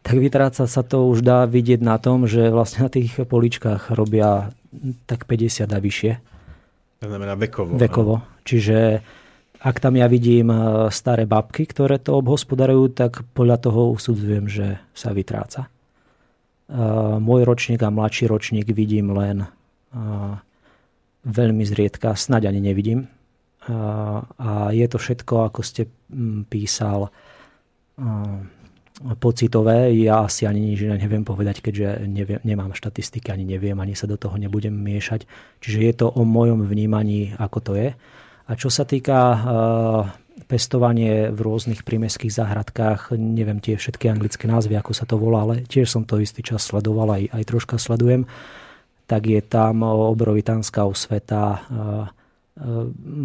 tak 0.02 0.16
vytráca 0.18 0.66
sa 0.66 0.82
to 0.82 1.06
už 1.10 1.22
dá 1.22 1.46
vidieť 1.46 1.82
na 1.82 1.98
tom, 1.98 2.26
že 2.26 2.50
vlastne 2.50 2.86
na 2.86 2.90
tých 2.90 3.18
poličkách 3.18 3.94
robia 3.94 4.54
tak 5.06 5.26
50 5.26 5.70
a 5.70 5.78
vyššie. 5.78 6.12
To 7.02 7.06
znamená 7.06 7.38
vekovo. 7.38 7.78
Vekovo. 7.78 8.14
No. 8.22 8.26
Čiže 8.42 9.02
ak 9.58 9.82
tam 9.82 9.98
ja 9.98 10.06
vidím 10.06 10.54
e, 10.54 10.58
staré 10.94 11.26
babky, 11.26 11.66
ktoré 11.66 11.98
to 11.98 12.18
obhospodarujú, 12.22 12.94
tak 12.94 13.26
podľa 13.34 13.58
toho 13.58 13.94
usudzujem, 13.94 14.46
že 14.46 14.78
sa 14.94 15.10
vytráca. 15.10 15.66
E, 15.66 15.68
môj 17.18 17.42
ročník 17.42 17.82
a 17.82 17.90
mladší 17.90 18.30
ročník 18.30 18.70
vidím 18.70 19.10
len 19.14 19.42
e, 19.42 19.48
veľmi 21.26 21.64
zriedka, 21.66 22.14
snaď 22.14 22.54
ani 22.54 22.70
nevidím. 22.70 23.10
A 23.68 24.72
je 24.72 24.86
to 24.88 24.96
všetko, 24.96 25.52
ako 25.52 25.60
ste 25.60 25.86
písal, 26.48 27.12
pocitové. 29.20 29.94
Ja 30.02 30.26
asi 30.26 30.46
ani 30.46 30.74
nič 30.74 30.82
neviem 30.82 31.22
povedať, 31.22 31.62
keďže 31.62 32.08
neviem, 32.08 32.40
nemám 32.42 32.74
štatistiky, 32.74 33.30
ani 33.30 33.46
neviem, 33.46 33.78
ani 33.78 33.94
sa 33.94 34.10
do 34.10 34.18
toho 34.18 34.34
nebudem 34.34 34.74
miešať. 34.74 35.28
Čiže 35.62 35.78
je 35.78 35.92
to 35.94 36.06
o 36.10 36.22
mojom 36.26 36.66
vnímaní, 36.66 37.34
ako 37.38 37.58
to 37.62 37.72
je. 37.78 37.88
A 38.48 38.50
čo 38.56 38.72
sa 38.72 38.88
týka 38.88 39.18
uh, 39.20 39.38
pestovanie 40.48 41.28
v 41.28 41.38
rôznych 41.38 41.84
prímeských 41.84 42.32
záhradkách, 42.32 43.12
neviem 43.14 43.60
tie 43.60 43.76
všetky 43.76 44.08
anglické 44.08 44.48
názvy, 44.48 44.74
ako 44.80 44.92
sa 44.96 45.04
to 45.04 45.20
volá, 45.20 45.44
ale 45.44 45.68
tiež 45.68 45.86
som 45.86 46.08
to 46.08 46.18
istý 46.18 46.40
čas 46.40 46.64
sledoval, 46.64 47.12
aj, 47.12 47.28
aj 47.28 47.44
troška 47.44 47.76
sledujem, 47.76 48.24
tak 49.04 49.28
je 49.28 49.40
tam 49.44 49.84
obrovitánska 49.84 50.88
osveta, 50.88 51.44
uh, 51.68 52.17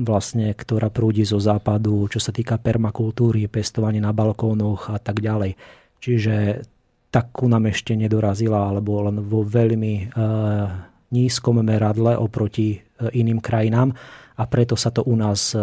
vlastne, 0.05 0.53
ktorá 0.53 0.93
prúdi 0.93 1.25
zo 1.25 1.41
západu, 1.41 2.05
čo 2.05 2.21
sa 2.21 2.29
týka 2.29 2.61
permakultúry, 2.61 3.49
pestovanie 3.49 3.97
na 3.97 4.13
balkónoch 4.13 4.93
a 4.93 5.01
tak 5.01 5.25
ďalej. 5.25 5.57
Čiže 5.97 6.61
takú 7.09 7.49
nám 7.49 7.69
ešte 7.69 7.97
nedorazila, 7.97 8.69
alebo 8.69 9.01
len 9.05 9.21
vo 9.25 9.41
veľmi 9.41 9.93
uh, 9.95 10.69
nízkom 11.13 11.65
meradle 11.65 12.17
oproti 12.17 12.77
uh, 12.77 13.09
iným 13.13 13.41
krajinám 13.41 13.93
a 14.37 14.43
preto 14.49 14.73
sa 14.73 14.89
to 14.89 15.05
u 15.05 15.13
nás 15.13 15.53
e, 15.53 15.61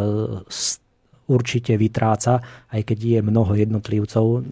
určite 1.27 1.75
vytráca, 1.75 2.43
aj 2.71 2.83
keď 2.87 2.99
je 2.99 3.21
mnoho 3.23 3.53
jednotlivcov, 3.59 4.27
e, 4.39 4.43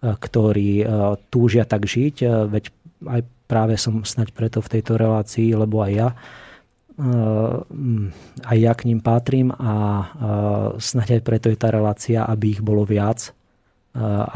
ktorí 0.00 0.70
e, 0.80 0.86
túžia 1.32 1.64
tak 1.64 1.88
žiť, 1.88 2.16
veď 2.48 2.64
aj 3.08 3.20
práve 3.48 3.74
som 3.80 4.04
snať 4.04 4.36
preto 4.36 4.60
v 4.60 4.72
tejto 4.78 5.00
relácii, 5.00 5.56
lebo 5.56 5.80
aj 5.80 5.92
ja 5.92 6.08
aj 8.44 8.58
ja 8.60 8.72
k 8.76 8.86
ním 8.92 9.00
patrím 9.00 9.48
a 9.56 9.72
snať 10.76 11.16
aj 11.16 11.22
preto 11.24 11.46
je 11.48 11.56
tá 11.56 11.72
relácia, 11.72 12.28
aby 12.28 12.58
ich 12.58 12.60
bolo 12.60 12.84
viac, 12.84 13.32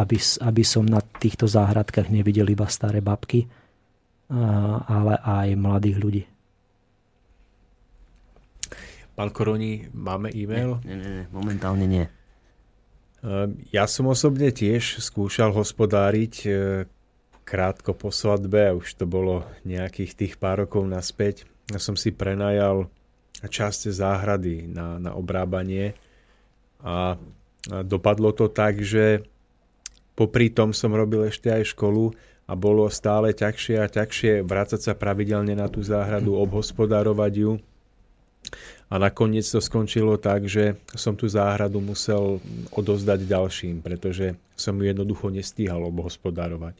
aby, 0.00 0.16
aby 0.18 0.62
som 0.64 0.88
na 0.88 1.04
týchto 1.04 1.44
záhradkách 1.44 2.08
nevidel 2.08 2.48
iba 2.48 2.64
staré 2.72 3.04
babky, 3.04 3.44
ale 4.88 5.20
aj 5.20 5.48
mladých 5.60 5.98
ľudí. 6.00 6.22
Pán 9.14 9.30
Koroni, 9.30 9.86
máme 9.94 10.34
e-mail? 10.34 10.82
Nie, 10.82 10.98
nie, 10.98 11.10
nie, 11.22 11.26
momentálne 11.30 11.86
nie. 11.86 12.06
Ehm, 13.22 13.62
ja 13.70 13.86
som 13.86 14.10
osobne 14.10 14.50
tiež 14.50 14.98
skúšal 14.98 15.54
hospodáriť 15.54 16.34
e, 16.44 16.50
krátko 17.46 17.94
po 17.94 18.10
svadbe, 18.10 18.74
už 18.74 18.98
to 18.98 19.06
bolo 19.06 19.46
nejakých 19.62 20.12
tých 20.18 20.34
pár 20.34 20.66
rokov 20.66 20.90
naspäť. 20.90 21.46
Ja 21.72 21.80
som 21.80 21.96
si 21.96 22.12
prenajal 22.12 22.88
časť 23.40 23.92
záhrady 23.92 24.68
na, 24.68 25.00
na 25.00 25.12
obrábanie 25.16 25.96
a 26.84 27.16
dopadlo 27.64 28.36
to 28.36 28.52
tak, 28.52 28.80
že 28.84 29.24
popri 30.12 30.52
tom 30.52 30.76
som 30.76 30.92
robil 30.92 31.28
ešte 31.28 31.48
aj 31.48 31.72
školu 31.72 32.12
a 32.44 32.52
bolo 32.52 32.88
stále 32.92 33.32
ťažšie 33.32 33.76
a 33.80 33.88
ťažšie 33.88 34.44
vrácať 34.44 34.80
sa 34.80 34.92
pravidelne 34.92 35.56
na 35.56 35.66
tú 35.72 35.80
záhradu, 35.80 36.36
obhospodárovať 36.36 37.32
ju 37.40 37.52
a 38.92 38.94
nakoniec 39.00 39.48
to 39.48 39.58
skončilo 39.64 40.20
tak, 40.20 40.44
že 40.44 40.76
som 40.92 41.16
tú 41.16 41.24
záhradu 41.24 41.80
musel 41.80 42.38
odozdať 42.70 43.24
ďalším, 43.24 43.80
pretože 43.80 44.36
som 44.54 44.76
ju 44.76 44.84
jednoducho 44.84 45.32
nestíhal 45.32 45.80
obhospodárovať. 45.88 46.76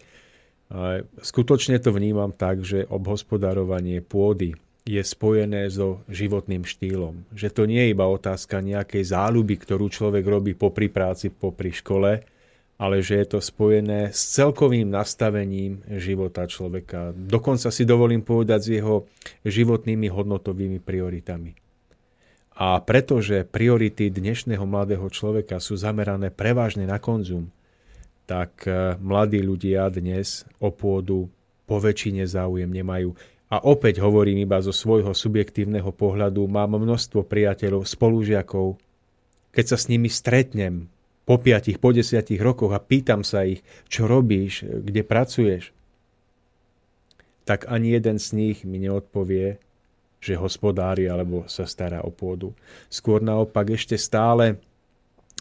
Skutočne 1.24 1.80
to 1.80 1.90
vnímam 1.90 2.32
tak, 2.32 2.60
že 2.60 2.84
obhospodárovanie 2.88 4.04
pôdy 4.04 4.52
je 4.84 5.00
spojené 5.00 5.72
so 5.72 6.04
životným 6.12 6.68
štýlom. 6.68 7.24
Že 7.32 7.48
to 7.56 7.62
nie 7.64 7.80
je 7.88 7.92
iba 7.96 8.04
otázka 8.04 8.60
nejakej 8.60 9.16
záľuby, 9.16 9.56
ktorú 9.56 9.88
človek 9.88 10.24
robí 10.28 10.52
popri 10.52 10.92
práci, 10.92 11.32
popri 11.32 11.72
škole, 11.72 12.20
ale 12.76 12.96
že 13.00 13.16
je 13.24 13.26
to 13.32 13.40
spojené 13.40 14.12
s 14.12 14.36
celkovým 14.36 14.92
nastavením 14.92 15.80
života 15.88 16.44
človeka. 16.44 17.16
Dokonca 17.16 17.72
si 17.72 17.88
dovolím 17.88 18.20
povedať 18.20 18.60
s 18.60 18.68
jeho 18.76 19.08
životnými 19.48 20.12
hodnotovými 20.12 20.84
prioritami. 20.84 21.56
A 22.54 22.78
pretože 22.84 23.42
priority 23.48 24.12
dnešného 24.12 24.62
mladého 24.68 25.08
človeka 25.08 25.58
sú 25.64 25.80
zamerané 25.80 26.28
prevažne 26.28 26.86
na 26.86 27.02
konzum, 27.02 27.50
tak 28.30 28.68
e, 28.68 28.94
mladí 29.00 29.42
ľudia 29.42 29.90
dnes 29.90 30.46
o 30.62 30.70
pôdu 30.70 31.26
po 31.64 31.80
väčšine 31.80 32.22
záujem 32.28 32.68
nemajú. 32.68 33.16
A 33.54 33.62
opäť 33.62 34.02
hovorím 34.02 34.42
iba 34.42 34.58
zo 34.58 34.74
svojho 34.74 35.14
subjektívneho 35.14 35.94
pohľadu, 35.94 36.42
mám 36.50 36.74
množstvo 36.74 37.22
priateľov, 37.22 37.86
spolužiakov, 37.86 38.74
keď 39.54 39.64
sa 39.70 39.78
s 39.78 39.86
nimi 39.86 40.10
stretnem 40.10 40.90
po 41.22 41.38
5, 41.38 41.78
po 41.78 41.94
10 41.94 42.18
rokoch 42.42 42.74
a 42.74 42.82
pýtam 42.82 43.22
sa 43.22 43.46
ich, 43.46 43.62
čo 43.86 44.10
robíš, 44.10 44.66
kde 44.66 45.06
pracuješ, 45.06 45.70
tak 47.46 47.70
ani 47.70 47.94
jeden 47.94 48.18
z 48.18 48.34
nich 48.34 48.66
mi 48.66 48.82
neodpovie, 48.82 49.62
že 50.18 50.34
hospodári 50.34 51.06
alebo 51.06 51.46
sa 51.46 51.62
stará 51.68 52.02
o 52.02 52.10
pôdu. 52.10 52.56
Skôr 52.90 53.22
naopak 53.22 53.70
ešte 53.70 53.94
stále 53.94 54.58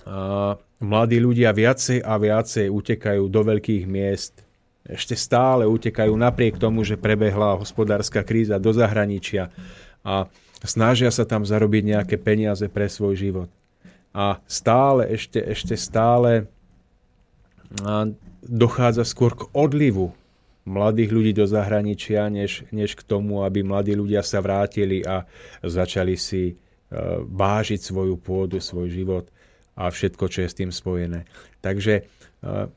a, 0.05 0.53
mladí 0.83 1.17
ľudia 1.17 1.49
viacej 1.49 2.05
a 2.05 2.13
viacej 2.19 2.67
utekajú 2.69 3.25
do 3.25 3.41
veľkých 3.41 3.89
miest. 3.89 4.45
Ešte 4.83 5.15
stále 5.15 5.63
utekajú 5.63 6.11
napriek 6.11 6.59
tomu, 6.59 6.83
že 6.83 6.99
prebehla 6.99 7.55
hospodárska 7.55 8.19
kríza 8.19 8.59
do 8.59 8.75
zahraničia 8.75 9.47
a 10.03 10.27
snažia 10.59 11.07
sa 11.07 11.23
tam 11.23 11.47
zarobiť 11.47 11.83
nejaké 11.95 12.15
peniaze 12.19 12.67
pre 12.67 12.91
svoj 12.91 13.15
život. 13.15 13.49
A 14.11 14.43
stále, 14.45 15.09
ešte, 15.09 15.39
ešte 15.39 15.73
stále 15.79 16.45
dochádza 18.43 19.07
skôr 19.07 19.33
k 19.33 19.47
odlivu 19.55 20.13
mladých 20.63 21.09
ľudí 21.11 21.31
do 21.35 21.43
zahraničia, 21.47 22.31
než, 22.31 22.63
než 22.71 22.95
k 22.95 23.03
tomu, 23.03 23.43
aby 23.43 23.63
mladí 23.63 23.95
ľudia 23.95 24.23
sa 24.23 24.39
vrátili 24.39 25.03
a 25.03 25.27
začali 25.59 26.15
si 26.15 26.55
uh, 26.55 27.19
vážiť 27.23 27.79
svoju 27.83 28.15
pôdu, 28.15 28.63
svoj 28.63 28.87
život 28.87 29.25
a 29.75 29.91
všetko, 29.91 30.23
čo 30.29 30.45
je 30.45 30.49
s 30.51 30.59
tým 30.59 30.71
spojené. 30.71 31.27
Takže 31.59 32.07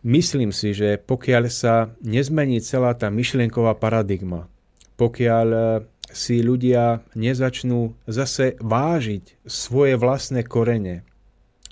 myslím 0.07 0.55
si, 0.55 0.71
že 0.71 0.99
pokiaľ 1.01 1.43
sa 1.51 1.91
nezmení 2.05 2.63
celá 2.63 2.95
tá 2.95 3.11
myšlienková 3.11 3.75
paradigma, 3.75 4.47
pokiaľ 4.95 5.49
uh, 5.51 5.63
si 6.11 6.43
ľudia 6.43 7.03
nezačnú 7.19 7.95
zase 8.07 8.55
vážiť 8.63 9.43
svoje 9.47 9.99
vlastné 9.99 10.47
korene, 10.47 11.03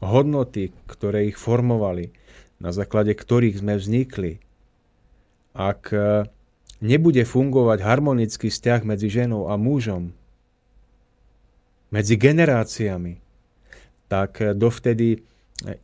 hodnoty, 0.03 0.75
ktoré 0.91 1.31
ich 1.31 1.39
formovali, 1.39 2.11
na 2.59 2.75
základe 2.75 3.15
ktorých 3.15 3.63
sme 3.63 3.79
vznikli, 3.79 4.43
ak 5.55 5.83
e, 5.95 6.27
nebude 6.83 7.23
fungovať 7.23 7.79
harmonický 7.83 8.51
vzťah 8.51 8.81
medzi 8.83 9.09
ženou 9.11 9.47
a 9.51 9.55
mužom, 9.55 10.11
medzi 11.95 12.19
generáciami, 12.19 13.23
tak 14.11 14.43
dovtedy 14.59 15.23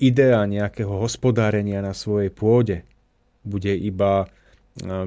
idea 0.01 0.45
nejakého 0.45 0.93
hospodárenia 1.01 1.81
na 1.81 1.97
svojej 1.97 2.29
pôde 2.29 2.85
bude 3.41 3.73
iba 3.73 4.25
e, 4.25 4.27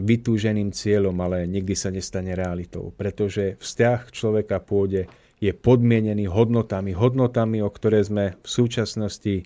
vytúženým 0.02 0.74
cieľom, 0.74 1.14
ale 1.22 1.46
nikdy 1.46 1.78
sa 1.78 1.94
nestane 1.94 2.34
realitou. 2.34 2.90
Pretože 2.98 3.62
vzťah 3.62 4.10
človeka 4.10 4.58
pôde 4.62 5.06
je 5.38 5.52
podmienený 5.52 6.26
hodnotami, 6.32 6.96
hodnotami, 6.96 7.60
o 7.62 7.70
ktoré 7.70 8.02
sme 8.02 8.40
v 8.40 8.48
súčasnosti 8.48 9.44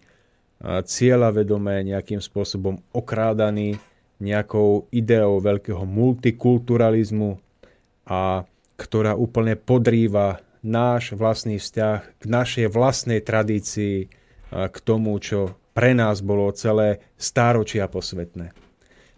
cieľa 0.85 1.29
vedomé 1.33 1.85
nejakým 1.85 2.17
spôsobom 2.17 2.81
okrádaní, 2.93 3.77
nejakou 4.17 4.89
ideou 4.89 5.37
veľkého 5.37 5.85
multikulturalizmu 5.85 7.37
a 8.09 8.41
ktorá 8.77 9.13
úplne 9.13 9.53
podrýva 9.53 10.41
náš 10.65 11.13
vlastný 11.13 11.61
vzťah 11.61 11.99
k 12.17 12.23
našej 12.25 12.67
vlastnej 12.73 13.21
tradícii, 13.21 14.09
k 14.51 14.77
tomu, 14.83 15.17
čo 15.19 15.55
pre 15.77 15.93
nás 15.93 16.25
bolo 16.25 16.49
celé 16.55 17.03
stáročia 17.19 17.85
posvetné. 17.85 18.51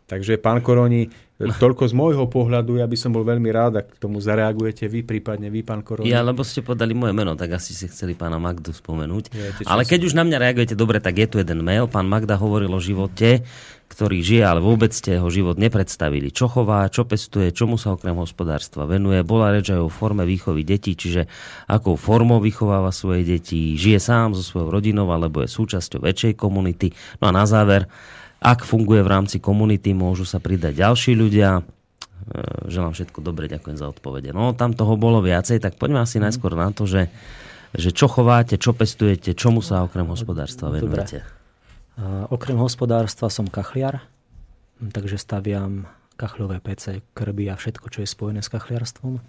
Takže 0.09 0.41
pán 0.41 0.65
Koroni, 0.65 1.05
toľko 1.37 1.85
z 1.85 1.93
môjho 1.93 2.25
pohľadu, 2.25 2.81
ja 2.81 2.89
by 2.89 2.97
som 2.97 3.13
bol 3.13 3.21
veľmi 3.21 3.45
rád, 3.53 3.77
ak 3.77 3.93
k 3.93 4.01
tomu 4.01 4.17
zareagujete 4.17 4.89
vy, 4.89 5.05
prípadne 5.05 5.53
vy, 5.53 5.61
pán 5.61 5.85
Koroni. 5.85 6.09
Ja, 6.09 6.25
lebo 6.25 6.41
ste 6.41 6.65
podali 6.65 6.97
moje 6.97 7.13
meno, 7.13 7.37
tak 7.37 7.53
asi 7.53 7.77
si 7.77 7.85
chceli 7.85 8.17
pána 8.17 8.41
Magdu 8.41 8.73
spomenúť. 8.73 9.29
Viete, 9.29 9.61
ale 9.69 9.85
keď 9.85 10.09
už 10.09 10.17
na 10.17 10.25
mňa 10.25 10.37
reagujete 10.41 10.73
dobre, 10.73 10.97
tak 10.97 11.13
je 11.13 11.29
tu 11.29 11.37
jeden 11.37 11.61
mail. 11.61 11.85
Pán 11.85 12.09
Magda 12.09 12.41
hovoril 12.41 12.73
o 12.73 12.81
živote, 12.81 13.45
ktorý 13.89 14.21
žije, 14.21 14.45
ale 14.45 14.61
vôbec 14.61 14.93
ste 14.93 15.17
jeho 15.17 15.33
život 15.33 15.57
nepredstavili. 15.57 16.29
Čo 16.29 16.45
chová, 16.45 16.85
čo 16.93 17.09
pestuje, 17.09 17.49
čomu 17.49 17.81
sa 17.81 17.97
okrem 17.97 18.13
hospodárstva 18.13 18.85
venuje. 18.85 19.25
Bola 19.25 19.49
reč 19.49 19.73
aj 19.73 19.81
o 19.81 19.89
forme 19.89 20.29
výchovy 20.29 20.61
detí, 20.61 20.93
čiže 20.93 21.25
akou 21.65 21.97
formou 21.97 22.37
vychováva 22.37 22.93
svoje 22.93 23.25
deti, 23.25 23.73
žije 23.73 23.97
sám 23.97 24.37
so 24.37 24.45
svojou 24.45 24.69
rodinou 24.69 25.09
alebo 25.09 25.41
je 25.41 25.49
súčasťou 25.49 26.05
väčšej 26.05 26.37
komunity. 26.37 26.93
No 27.17 27.33
a 27.33 27.35
na 27.35 27.49
záver, 27.49 27.89
ak 28.39 28.61
funguje 28.61 29.01
v 29.01 29.09
rámci 29.09 29.41
komunity, 29.41 29.97
môžu 29.97 30.23
sa 30.23 30.37
pridať 30.37 30.77
ďalší 30.77 31.17
ľudia. 31.17 31.59
E, 31.59 31.61
želám 32.69 32.93
všetko 32.93 33.25
dobre, 33.25 33.49
ďakujem 33.49 33.75
za 33.75 33.89
odpovede. 33.89 34.37
No, 34.37 34.53
tam 34.53 34.77
toho 34.77 35.01
bolo 35.01 35.19
viacej, 35.25 35.57
tak 35.57 35.81
poďme 35.81 36.05
asi 36.05 36.21
najskôr 36.21 36.53
na 36.53 36.69
to, 36.69 36.85
že, 36.85 37.09
že 37.73 37.89
čo 37.89 38.05
chováte, 38.05 38.61
čo 38.61 38.77
pestujete, 38.77 39.33
čomu 39.33 39.65
sa 39.65 39.81
okrem 39.81 40.05
hospodárstva 40.05 40.69
venujete. 40.69 41.25
Uh, 41.25 41.38
okrem 42.31 42.57
hospodárstva 42.57 43.27
som 43.27 43.47
kachliar, 43.47 44.07
takže 44.79 45.19
staviam 45.19 45.87
kachľové 46.19 46.59
pece, 46.59 47.03
krby 47.15 47.47
a 47.51 47.55
všetko, 47.55 47.87
čo 47.91 48.03
je 48.03 48.07
spojené 48.07 48.43
s 48.43 48.51
kachliarstvom. 48.51 49.19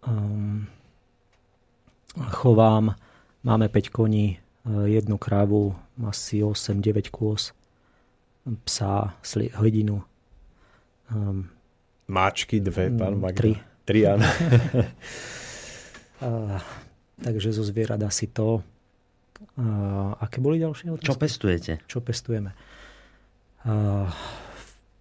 Um, 0.00 0.68
chovám, 2.40 2.96
máme 3.44 3.68
5 3.68 3.88
koní, 3.92 4.40
jednu 4.84 5.16
krávu, 5.16 5.76
asi 6.04 6.44
8-9 6.44 7.08
kôz, 7.08 7.52
psa, 8.64 9.16
hledinu. 9.56 10.04
Um, 11.12 11.48
Máčky 12.10 12.60
dve, 12.60 12.90
pán 12.90 13.20
Magda. 13.20 13.38
Tri. 13.38 13.52
Tri, 13.84 14.06
áno. 14.06 14.26
uh, 16.20 16.60
takže 17.24 17.52
zo 17.54 17.64
zvierat 17.64 18.02
asi 18.02 18.26
to. 18.26 18.62
Uh, 19.56 20.14
aké 20.20 20.38
boli 20.38 20.60
ďalšie 20.60 20.92
otázky? 20.92 21.08
Čo 21.08 21.16
pestujete? 21.16 21.72
Čo 21.88 21.98
pestujeme? 22.04 22.52
Uh, 23.64 24.08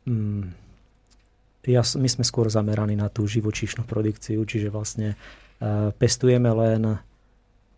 um, 0.07 0.47
ja, 1.67 1.83
my 1.83 2.07
sme 2.07 2.23
skôr 2.23 2.47
zameraní 2.47 2.95
na 2.95 3.11
tú 3.11 3.27
živočíšnu 3.27 3.83
produkciu, 3.83 4.39
čiže 4.47 4.71
vlastne 4.71 5.15
uh, 5.15 5.91
pestujeme 5.95 6.49
len 6.55 7.03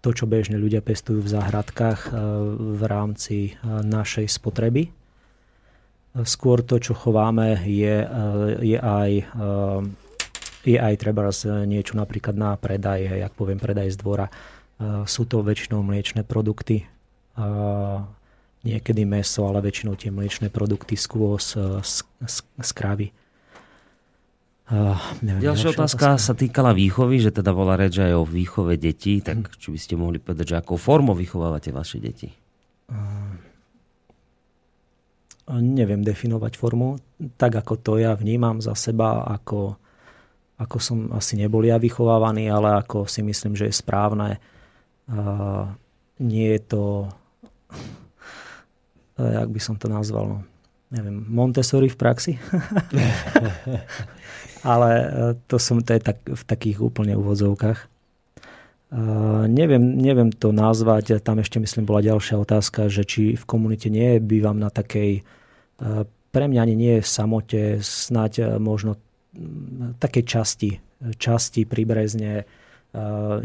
to, 0.02 0.10
čo 0.10 0.26
bežne 0.26 0.58
ľudia 0.58 0.82
pestujú 0.82 1.22
v 1.22 1.30
záhradkách 1.30 2.10
e, 2.10 2.12
v 2.58 2.84
rámci 2.90 3.38
e, 3.54 3.70
našej 3.70 4.26
spotreby. 4.34 4.90
Skôr 6.12 6.66
to, 6.66 6.76
čo 6.82 6.92
chováme, 6.92 7.56
je, 7.64 8.04
je 8.60 8.76
aj, 8.76 9.12
je 10.68 10.76
aj 10.76 10.94
treba 11.00 11.32
niečo 11.64 11.96
napríklad 11.96 12.36
na 12.36 12.60
predaj, 12.60 13.16
jak 13.16 13.32
poviem 13.32 13.56
predaj 13.56 13.96
z 13.96 13.98
dvora. 14.04 14.28
Sú 15.06 15.30
to 15.30 15.46
väčšinou 15.46 15.86
mliečne 15.86 16.26
produkty, 16.26 16.90
niekedy 18.62 19.02
meso, 19.06 19.46
ale 19.50 19.62
väčšinou 19.62 19.98
tie 19.98 20.14
mliečne 20.14 20.50
produkty 20.54 20.98
skôr 20.98 21.42
z, 21.42 21.82
z, 21.82 22.06
z, 22.26 22.38
z 22.46 22.72
kravy. 22.74 23.10
Uh, 24.72 24.96
neviem, 25.20 25.52
ďalšia 25.52 25.76
otázka, 25.76 26.16
otázka 26.16 26.32
sa 26.32 26.32
týkala 26.32 26.72
výchovy, 26.72 27.20
že 27.20 27.36
teda 27.36 27.52
bola 27.52 27.76
reč 27.76 28.00
aj 28.00 28.16
o 28.16 28.24
výchove 28.24 28.80
detí, 28.80 29.20
tak 29.20 29.52
hm. 29.52 29.60
či 29.60 29.68
by 29.68 29.80
ste 29.82 29.94
mohli 30.00 30.18
povedať, 30.22 30.56
že 30.56 30.60
akou 30.64 30.80
formou 30.80 31.12
vychovávate 31.12 31.76
vaše 31.76 32.00
deti? 32.00 32.32
Uh, 32.88 33.36
neviem 35.60 36.00
definovať 36.00 36.56
formu. 36.56 36.96
Tak 37.36 37.68
ako 37.68 37.74
to 37.84 38.00
ja 38.00 38.16
vnímam 38.16 38.64
za 38.64 38.72
seba, 38.72 39.28
ako, 39.28 39.76
ako 40.56 40.78
som 40.80 41.12
asi 41.12 41.36
nebol 41.36 41.68
ja 41.68 41.76
vychovávaný, 41.76 42.48
ale 42.48 42.80
ako 42.80 43.12
si 43.12 43.20
myslím, 43.28 43.60
že 43.60 43.68
je 43.68 43.76
správne. 43.76 44.40
Nie 46.22 46.48
je 46.56 46.62
to, 46.64 46.84
jak 49.18 49.50
by 49.50 49.60
som 49.60 49.76
to 49.76 49.92
nazval, 49.92 50.26
no, 50.28 50.40
neviem, 50.92 51.26
Montessori 51.28 51.90
v 51.92 51.98
praxi. 51.98 52.34
ale 54.62 54.90
e, 54.94 55.06
to, 55.50 55.58
som, 55.58 55.82
to 55.82 55.98
je 55.98 56.02
tak, 56.02 56.18
v 56.26 56.44
takých 56.46 56.78
úplne 56.82 57.18
úvodzovkách. 57.18 57.90
Uh, 58.92 59.48
neviem, 59.48 59.80
neviem 60.04 60.36
to 60.36 60.52
nazvať, 60.52 61.24
tam 61.24 61.40
ešte 61.40 61.64
myslím 61.64 61.88
bola 61.88 62.04
ďalšia 62.04 62.36
otázka, 62.36 62.92
že 62.92 63.08
či 63.08 63.40
v 63.40 63.44
komunite 63.48 63.88
nie 63.88 64.20
bývam 64.20 64.60
na 64.60 64.68
takej, 64.68 65.24
uh, 65.24 66.04
pre 66.36 66.52
mňa 66.52 66.60
ani 66.60 66.76
nie 66.76 66.96
v 67.00 67.08
samote, 67.08 67.80
snáď 67.80 68.32
uh, 68.44 68.48
možno 68.60 69.00
takej 69.96 70.24
časti, 70.28 70.70
časti 71.16 71.64
pribrezne, 71.64 72.44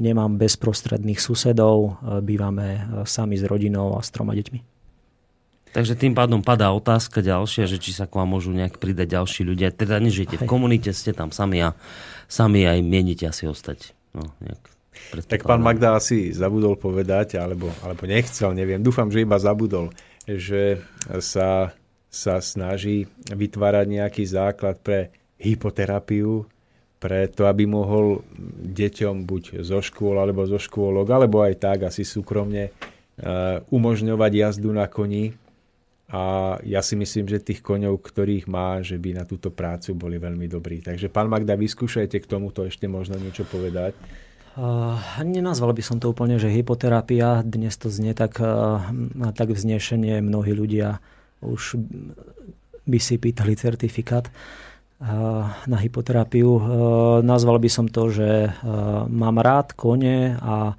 nemám 0.02 0.38
bezprostredných 0.38 1.22
susedov, 1.22 2.02
bývame 2.22 3.02
sami 3.06 3.38
s 3.38 3.46
rodinou 3.46 3.94
a 3.94 4.02
s 4.02 4.10
troma 4.10 4.34
deťmi. 4.34 4.60
Takže 5.70 5.92
tým 5.92 6.16
pádom 6.16 6.40
padá 6.40 6.72
otázka 6.72 7.20
ďalšia, 7.20 7.68
že 7.68 7.76
či 7.76 7.92
sa 7.92 8.08
k 8.08 8.16
vám 8.16 8.32
môžu 8.32 8.48
nejak 8.50 8.80
pridať 8.80 9.20
ďalší 9.20 9.44
ľudia. 9.44 9.68
Teda 9.76 10.00
nežijete 10.00 10.40
v 10.40 10.48
komunite, 10.48 10.88
ste 10.96 11.12
tam 11.12 11.36
sami 11.36 11.60
a 11.60 11.76
sami 12.32 12.64
aj 12.64 12.80
mienite 12.80 13.28
asi 13.28 13.44
ostať. 13.44 13.92
No, 14.16 14.24
nejak 14.40 14.76
tak 15.28 15.44
pán 15.44 15.60
Magda 15.60 15.94
asi 15.94 16.32
zabudol 16.32 16.74
povedať, 16.80 17.36
alebo, 17.36 17.70
alebo 17.84 18.08
nechcel, 18.08 18.56
neviem. 18.56 18.80
Dúfam, 18.80 19.12
že 19.12 19.22
iba 19.22 19.36
zabudol, 19.36 19.92
že 20.24 20.80
sa, 21.20 21.76
sa 22.08 22.34
snaží 22.40 23.06
vytvárať 23.28 23.86
nejaký 23.86 24.24
základ 24.26 24.80
pre 24.80 25.12
hypoterapiu, 25.36 26.48
pre 26.96 27.28
to, 27.28 27.44
aby 27.44 27.68
mohol 27.68 28.24
deťom 28.64 29.28
buď 29.28 29.60
zo 29.60 29.84
škôl, 29.84 30.16
alebo 30.16 30.48
zo 30.48 30.56
škôlok, 30.56 31.06
alebo 31.12 31.44
aj 31.44 31.54
tak 31.60 31.78
asi 31.84 32.08
súkromne 32.08 32.72
uh, 32.72 33.60
umožňovať 33.68 34.32
jazdu 34.32 34.72
na 34.72 34.88
koni 34.88 35.36
a 36.06 36.54
ja 36.62 36.80
si 36.86 36.94
myslím, 36.94 37.26
že 37.26 37.42
tých 37.42 37.60
koňov, 37.60 37.98
ktorých 37.98 38.46
má, 38.46 38.78
že 38.80 38.94
by 38.96 39.18
na 39.18 39.24
túto 39.26 39.50
prácu 39.50 39.92
boli 39.98 40.22
veľmi 40.22 40.46
dobrí. 40.46 40.78
Takže 40.78 41.10
pán 41.10 41.26
Magda, 41.26 41.58
vyskúšajte 41.58 42.22
k 42.22 42.30
tomuto 42.30 42.62
ešte 42.62 42.86
možno 42.86 43.18
niečo 43.18 43.42
povedať. 43.44 43.92
Uh, 44.56 44.96
nenazval 45.20 45.76
by 45.76 45.82
som 45.84 46.00
to 46.00 46.08
úplne, 46.08 46.40
že 46.40 46.48
hypoterapia, 46.48 47.44
dnes 47.44 47.76
to 47.76 47.92
znie 47.92 48.16
tak, 48.16 48.40
uh, 48.40 48.80
tak 49.36 49.52
vznešenie, 49.52 50.24
mnohí 50.24 50.56
ľudia 50.56 51.04
už 51.44 51.76
by 52.88 52.96
si 52.96 53.20
pýtali 53.20 53.52
certifikát 53.52 54.32
uh, 54.32 54.32
na 55.66 55.76
hypoterapiu. 55.76 56.50
Uh, 56.56 56.60
nazval 57.20 57.60
by 57.60 57.68
som 57.68 57.84
to, 57.84 58.08
že 58.08 58.48
uh, 58.48 59.04
mám 59.12 59.36
rád 59.44 59.76
kone 59.76 60.40
a 60.40 60.72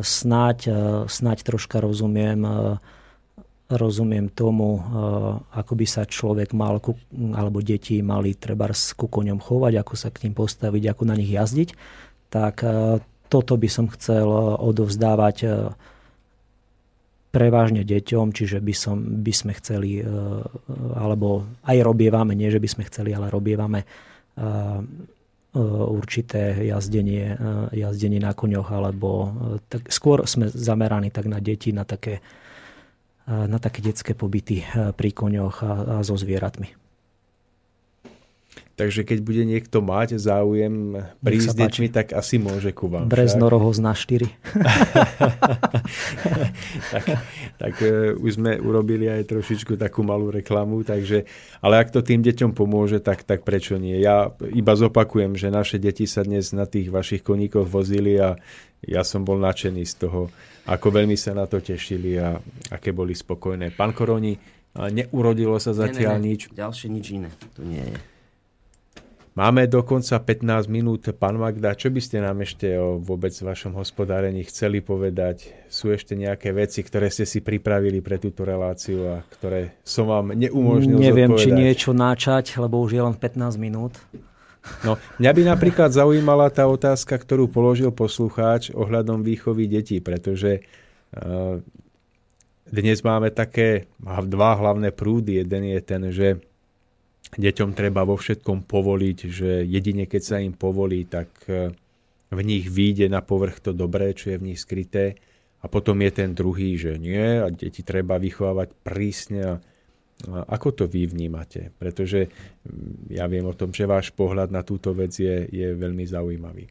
snáď, 0.00 0.58
uh, 0.68 0.74
snáď 1.04 1.44
troška 1.44 1.84
rozumiem 1.84 2.44
rozumiem 3.68 4.32
tomu, 4.32 4.80
ako 5.52 5.76
by 5.76 5.84
sa 5.84 6.08
človek 6.08 6.56
mal, 6.56 6.80
alebo 7.36 7.60
deti 7.60 8.00
mali 8.00 8.32
treba 8.32 8.64
ku 8.96 9.12
koňom 9.12 9.44
chovať, 9.44 9.84
ako 9.84 9.92
sa 9.92 10.08
k 10.08 10.24
ním 10.24 10.32
postaviť, 10.32 10.88
ako 10.88 11.02
na 11.04 11.12
nich 11.12 11.28
jazdiť, 11.28 11.76
tak 12.32 12.64
toto 13.28 13.54
by 13.60 13.68
som 13.68 13.92
chcel 13.92 14.24
odovzdávať 14.64 15.68
prevažne 17.28 17.84
deťom, 17.84 18.32
čiže 18.32 18.58
by, 18.64 18.74
som, 18.74 18.96
by 19.20 19.32
sme 19.36 19.52
chceli, 19.60 20.00
alebo 20.96 21.44
aj 21.68 21.76
robievame, 21.84 22.32
nie 22.32 22.48
že 22.48 22.60
by 22.60 22.68
sme 22.68 22.88
chceli, 22.88 23.12
ale 23.12 23.28
robievame 23.28 23.84
určité 25.92 26.56
jazdenie, 26.64 27.36
jazdenie 27.72 28.20
na 28.20 28.32
koňoch, 28.32 28.68
alebo 28.72 29.32
tak 29.68 29.92
skôr 29.92 30.24
sme 30.24 30.48
zameraní 30.48 31.12
tak 31.12 31.28
na 31.28 31.40
deti, 31.40 31.72
na 31.72 31.84
také 31.84 32.24
na 33.28 33.60
také 33.60 33.84
detské 33.84 34.16
pobyty 34.16 34.64
pri 34.72 35.10
koňoch 35.12 35.60
a, 35.60 36.00
a 36.00 36.04
so 36.04 36.16
zvieratmi. 36.16 36.87
Takže 38.78 39.02
keď 39.02 39.18
bude 39.26 39.42
niekto 39.42 39.82
mať 39.82 40.22
záujem 40.22 41.02
prísť 41.18 41.50
s 41.50 41.56
deťmi, 41.58 41.88
tak 41.90 42.14
asi 42.14 42.38
môže 42.38 42.70
ku 42.70 42.86
vám. 42.86 43.10
Breznorohoz 43.10 43.82
na 43.82 43.90
4. 43.90 44.22
tak, 46.94 47.04
tak 47.58 47.74
uh, 47.82 48.14
už 48.22 48.38
sme 48.38 48.54
urobili 48.62 49.10
aj 49.10 49.34
trošičku 49.34 49.74
takú 49.74 50.06
malú 50.06 50.30
reklamu, 50.30 50.86
takže, 50.86 51.26
ale 51.58 51.82
ak 51.82 51.90
to 51.90 52.06
tým 52.06 52.22
deťom 52.22 52.54
pomôže, 52.54 53.02
tak, 53.02 53.26
tak 53.26 53.42
prečo 53.42 53.82
nie? 53.82 53.98
Ja 53.98 54.30
iba 54.54 54.78
zopakujem, 54.78 55.34
že 55.34 55.50
naše 55.50 55.82
deti 55.82 56.06
sa 56.06 56.22
dnes 56.22 56.54
na 56.54 56.62
tých 56.62 56.94
vašich 56.94 57.26
koníkoch 57.26 57.66
vozili 57.66 58.14
a 58.14 58.38
ja 58.86 59.02
som 59.02 59.26
bol 59.26 59.42
nadšený 59.42 59.82
z 59.90 59.94
toho, 60.06 60.30
ako 60.70 61.02
veľmi 61.02 61.18
sa 61.18 61.34
na 61.34 61.50
to 61.50 61.58
tešili 61.58 62.14
a 62.14 62.38
aké 62.70 62.94
boli 62.94 63.10
spokojné. 63.10 63.74
Pán 63.74 63.90
Koroni, 63.90 64.38
neurodilo 64.86 65.58
sa 65.58 65.74
zatiaľ 65.74 66.22
ne, 66.22 66.22
ne, 66.22 66.22
ne. 66.22 66.28
nič. 66.30 66.40
Ďalšie 66.54 66.88
nič 66.94 67.06
iné, 67.10 67.30
to 67.58 67.66
nie 67.66 67.82
je. 67.82 67.98
Máme 69.38 69.70
dokonca 69.70 70.18
15 70.18 70.66
minút. 70.66 71.14
Pán 71.14 71.38
Magda, 71.38 71.70
čo 71.78 71.94
by 71.94 72.02
ste 72.02 72.18
nám 72.18 72.42
ešte 72.42 72.74
o 72.74 72.98
vôbec 72.98 73.30
vašom 73.30 73.70
hospodárení 73.78 74.42
chceli 74.42 74.82
povedať? 74.82 75.54
Sú 75.70 75.94
ešte 75.94 76.18
nejaké 76.18 76.50
veci, 76.50 76.82
ktoré 76.82 77.06
ste 77.06 77.22
si 77.22 77.38
pripravili 77.38 78.02
pre 78.02 78.18
túto 78.18 78.42
reláciu 78.42 79.06
a 79.06 79.22
ktoré 79.22 79.78
som 79.86 80.10
vám 80.10 80.34
neumožnil 80.34 80.98
Neviem, 80.98 81.38
zodpovedať? 81.38 81.54
či 81.54 81.54
niečo 81.54 81.90
načať, 81.94 82.44
lebo 82.58 82.82
už 82.82 82.98
je 82.98 83.02
len 83.06 83.14
15 83.14 83.62
minút. 83.62 83.94
No, 84.82 84.98
mňa 85.22 85.30
by 85.30 85.42
napríklad 85.54 85.94
zaujímala 85.94 86.50
tá 86.50 86.66
otázka, 86.66 87.14
ktorú 87.14 87.46
položil 87.46 87.94
poslucháč 87.94 88.74
ohľadom 88.74 89.22
výchovy 89.22 89.70
detí, 89.70 90.02
pretože 90.02 90.66
uh, 91.14 91.62
dnes 92.66 93.06
máme 93.06 93.30
také 93.30 93.86
dva 94.02 94.58
hlavné 94.58 94.90
prúdy. 94.90 95.46
Jeden 95.46 95.62
je 95.62 95.78
ten, 95.78 96.02
že 96.10 96.42
deťom 97.36 97.76
treba 97.76 98.08
vo 98.08 98.16
všetkom 98.16 98.64
povoliť, 98.64 99.18
že 99.28 99.50
jedine 99.68 100.08
keď 100.08 100.22
sa 100.24 100.36
im 100.40 100.56
povolí, 100.56 101.04
tak 101.04 101.28
e, 101.44 101.74
v 102.32 102.40
nich 102.40 102.70
vyjde 102.72 103.12
na 103.12 103.20
povrch 103.20 103.60
to 103.60 103.76
dobré, 103.76 104.16
čo 104.16 104.32
je 104.32 104.40
v 104.40 104.46
nich 104.54 104.60
skryté. 104.62 105.20
A 105.58 105.66
potom 105.66 105.98
je 106.00 106.10
ten 106.14 106.32
druhý, 106.32 106.78
že 106.78 106.96
nie, 106.96 107.42
a 107.42 107.50
deti 107.50 107.82
treba 107.82 108.16
vychovávať 108.16 108.78
prísne. 108.86 109.58
A 110.30 110.38
ako 110.46 110.68
to 110.70 110.84
vy 110.86 111.10
vnímate? 111.10 111.74
Pretože 111.76 112.30
mm, 112.30 113.12
ja 113.12 113.26
viem 113.26 113.44
o 113.44 113.54
tom, 113.58 113.74
že 113.74 113.90
váš 113.90 114.14
pohľad 114.14 114.54
na 114.54 114.62
túto 114.62 114.94
vec 114.94 115.18
je, 115.18 115.50
je 115.50 115.68
veľmi 115.74 116.06
zaujímavý. 116.06 116.70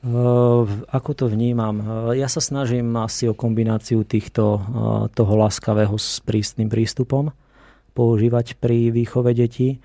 Uh, 0.00 0.64
ako 0.88 1.12
to 1.12 1.26
vnímam? 1.28 1.76
Uh, 1.76 2.16
ja 2.16 2.24
sa 2.24 2.40
snažím 2.40 2.96
asi 2.96 3.28
o 3.28 3.36
kombináciu 3.36 4.00
týchto, 4.08 4.56
toho 5.12 5.34
láskavého 5.36 5.92
s 6.00 6.24
prísnym 6.24 6.72
prístupom 6.72 7.28
používať 7.92 8.56
pri 8.56 8.90
výchove 8.94 9.34
detí. 9.34 9.78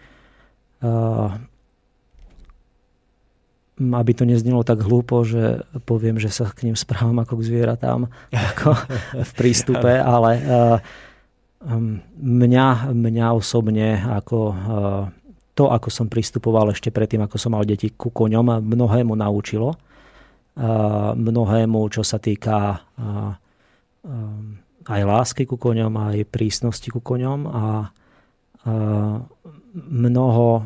Aby 3.75 4.11
to 4.15 4.23
neznelo 4.23 4.63
tak 4.63 4.85
hlúpo, 4.85 5.27
že 5.27 5.67
poviem, 5.83 6.15
že 6.15 6.31
sa 6.31 6.47
k 6.47 6.69
ním 6.69 6.79
správam 6.79 7.19
ako 7.19 7.41
k 7.41 7.47
zvieratám 7.51 8.07
ako 8.55 8.71
v 9.19 9.31
prístupe, 9.35 9.91
ale 9.99 10.31
mňa, 12.21 12.67
mňa 12.93 13.27
osobne 13.33 13.99
ako 14.05 14.39
to, 15.55 15.71
ako 15.71 15.87
som 15.87 16.11
pristupoval 16.11 16.75
ešte 16.75 16.91
predtým, 16.91 17.23
ako 17.23 17.39
som 17.39 17.55
mal 17.55 17.63
deti 17.63 17.87
ku 17.95 18.11
koňom, 18.11 18.59
mnohému 18.59 19.15
naučilo. 19.15 19.79
Mnohému, 21.15 21.79
čo 21.91 22.03
sa 22.03 22.19
týka 22.19 22.83
aj 24.85 25.01
lásky 25.01 25.43
ku 25.49 25.57
koňom, 25.57 25.93
aj 25.97 26.29
prísnosti 26.29 26.89
ku 26.93 27.01
koňom 27.01 27.39
a, 27.49 27.65
mnoho, 29.75 30.65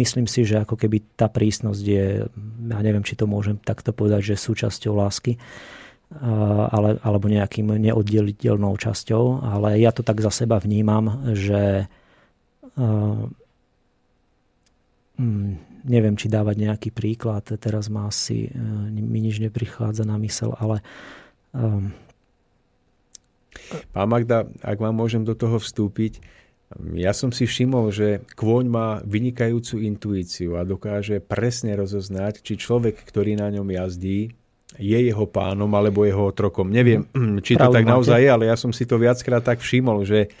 myslím 0.00 0.24
si, 0.24 0.46
že 0.46 0.64
ako 0.64 0.78
keby 0.78 1.20
tá 1.20 1.28
prísnosť 1.28 1.84
je, 1.84 2.06
ja 2.70 2.80
neviem, 2.80 3.04
či 3.04 3.18
to 3.18 3.28
môžem 3.28 3.60
takto 3.60 3.92
povedať, 3.92 4.32
že 4.32 4.40
súčasťou 4.40 4.94
lásky, 4.96 5.36
ale, 6.70 6.96
alebo 7.02 7.26
nejakým 7.28 7.74
neoddeliteľnou 7.76 8.72
časťou, 8.78 9.44
ale 9.44 9.82
ja 9.82 9.90
to 9.92 10.06
tak 10.06 10.22
za 10.22 10.32
seba 10.32 10.62
vnímam, 10.62 11.34
že 11.36 11.90
neviem, 15.84 16.14
či 16.16 16.32
dávať 16.32 16.56
nejaký 16.56 16.88
príklad, 16.94 17.44
teraz 17.60 17.92
ma 17.92 18.08
asi 18.08 18.48
mi 18.94 19.20
nič 19.20 19.44
neprichádza 19.44 20.06
na 20.08 20.16
mysel, 20.22 20.56
ale 20.56 20.80
um, 21.52 21.92
Pán 23.90 24.08
Magda, 24.10 24.46
ak 24.62 24.78
vám 24.78 24.94
môžem 24.94 25.22
do 25.22 25.34
toho 25.34 25.58
vstúpiť, 25.58 26.20
ja 26.96 27.14
som 27.14 27.30
si 27.30 27.46
všimol, 27.46 27.94
že 27.94 28.26
kôň 28.34 28.64
má 28.66 28.88
vynikajúcu 29.06 29.84
intuíciu 29.84 30.58
a 30.58 30.66
dokáže 30.66 31.22
presne 31.22 31.78
rozoznať, 31.78 32.42
či 32.42 32.58
človek, 32.58 32.98
ktorý 32.98 33.38
na 33.38 33.52
ňom 33.52 33.68
jazdí, 33.70 34.34
je 34.74 34.98
jeho 34.98 35.26
pánom 35.30 35.70
alebo 35.70 36.02
jeho 36.02 36.34
otrokom. 36.34 36.66
Neviem, 36.66 37.06
či 37.46 37.54
to 37.54 37.70
Pravdu 37.70 37.76
tak 37.78 37.84
naozaj 37.86 38.18
je, 38.18 38.28
ale 38.30 38.44
ja 38.50 38.56
som 38.58 38.74
si 38.74 38.88
to 38.88 38.98
viackrát 38.98 39.44
tak 39.44 39.62
všimol, 39.62 40.02
že 40.02 40.34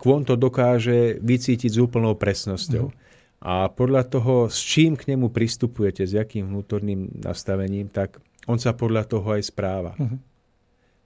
kvon 0.00 0.26
to 0.26 0.34
dokáže 0.34 1.20
vycítiť 1.20 1.70
s 1.70 1.78
úplnou 1.78 2.16
presnosťou. 2.18 2.90
Mm. 2.90 2.96
A 3.42 3.66
podľa 3.70 4.06
toho, 4.06 4.46
s 4.46 4.62
čím 4.62 4.94
k 4.94 5.14
nemu 5.14 5.30
pristupujete, 5.34 6.06
s 6.06 6.14
jakým 6.14 6.46
vnútorným 6.46 7.22
nastavením, 7.26 7.90
tak 7.90 8.22
on 8.46 8.58
sa 8.58 8.74
podľa 8.74 9.06
toho 9.06 9.34
aj 9.34 9.42
správa. 9.42 9.92
Mm. 9.98 10.18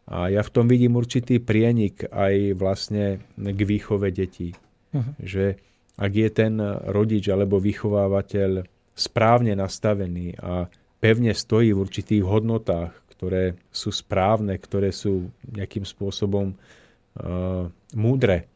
A 0.06 0.30
ja 0.30 0.42
v 0.46 0.52
tom 0.54 0.70
vidím 0.70 0.94
určitý 0.94 1.42
prienik 1.42 2.06
aj 2.06 2.54
vlastne 2.54 3.18
k 3.34 3.60
výchove 3.66 4.14
detí. 4.14 4.54
Uh-huh. 4.94 5.12
Že 5.18 5.58
ak 5.98 6.12
je 6.14 6.28
ten 6.30 6.54
rodič 6.92 7.26
alebo 7.26 7.58
vychovávateľ 7.58 8.62
správne 8.94 9.58
nastavený 9.58 10.38
a 10.38 10.70
pevne 11.02 11.34
stojí 11.34 11.74
v 11.74 11.82
určitých 11.82 12.22
hodnotách, 12.22 12.94
ktoré 13.16 13.58
sú 13.72 13.90
správne, 13.90 14.56
ktoré 14.60 14.92
sú 14.92 15.32
nejakým 15.48 15.82
spôsobom 15.88 16.52
uh, 16.54 17.66
múdre, 17.96 18.46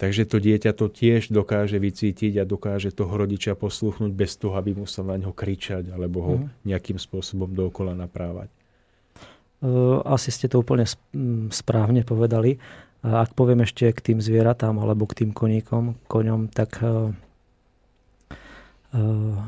takže 0.00 0.30
to 0.30 0.38
dieťa 0.38 0.72
to 0.78 0.86
tiež 0.88 1.28
dokáže 1.34 1.76
vycítiť 1.76 2.40
a 2.40 2.48
dokáže 2.48 2.94
toho 2.94 3.10
rodiča 3.10 3.58
posluchnúť 3.58 4.12
bez 4.14 4.38
toho, 4.38 4.54
aby 4.56 4.72
musel 4.78 5.10
na 5.10 5.18
ňo 5.18 5.34
kričať 5.34 5.90
alebo 5.90 6.18
ho 6.22 6.34
uh-huh. 6.40 6.64
nejakým 6.64 6.96
spôsobom 6.96 7.52
dookola 7.52 7.92
naprávať. 7.98 8.48
Eh, 9.56 9.98
asi 10.04 10.28
ste 10.28 10.52
to 10.52 10.60
úplne 10.60 10.84
správne 11.48 12.04
povedali. 12.04 12.60
Ak 13.00 13.32
poviem 13.32 13.64
ešte 13.64 13.88
k 13.94 14.12
tým 14.12 14.18
zvieratám 14.20 14.76
alebo 14.76 15.08
k 15.08 15.24
tým 15.24 15.30
koníkom, 15.32 15.96
koňom, 16.04 16.52
tak 16.52 16.76
eh, 16.84 17.08
eh, 18.92 19.38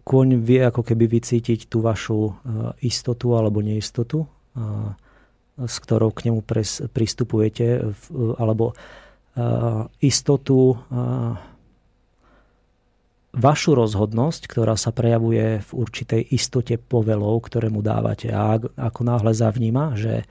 koň 0.00 0.28
vie 0.40 0.60
ako 0.64 0.80
keby 0.80 1.04
vycítiť 1.20 1.68
tú 1.68 1.84
vašu 1.84 2.34
istotu 2.82 3.36
alebo 3.38 3.62
neistotu, 3.62 4.26
s 5.54 5.76
ktorou 5.86 6.10
k 6.10 6.26
nemu 6.26 6.42
pristupujete, 6.90 7.94
alebo 8.34 8.74
istotu 10.02 10.82
vašu 13.30 13.78
rozhodnosť, 13.78 14.50
ktorá 14.50 14.74
sa 14.74 14.90
prejavuje 14.90 15.62
v 15.62 15.70
určitej 15.70 16.34
istote 16.34 16.74
povelov, 16.76 17.46
ktoré 17.46 17.70
mu 17.70 17.82
dávate. 17.82 18.34
A 18.34 18.58
ako 18.58 19.00
náhle 19.06 19.30
zavníma, 19.30 19.94
že, 19.94 20.26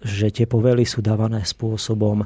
že 0.00 0.26
tie 0.30 0.46
povely 0.46 0.86
sú 0.86 1.02
dávané 1.02 1.42
spôsobom 1.42 2.22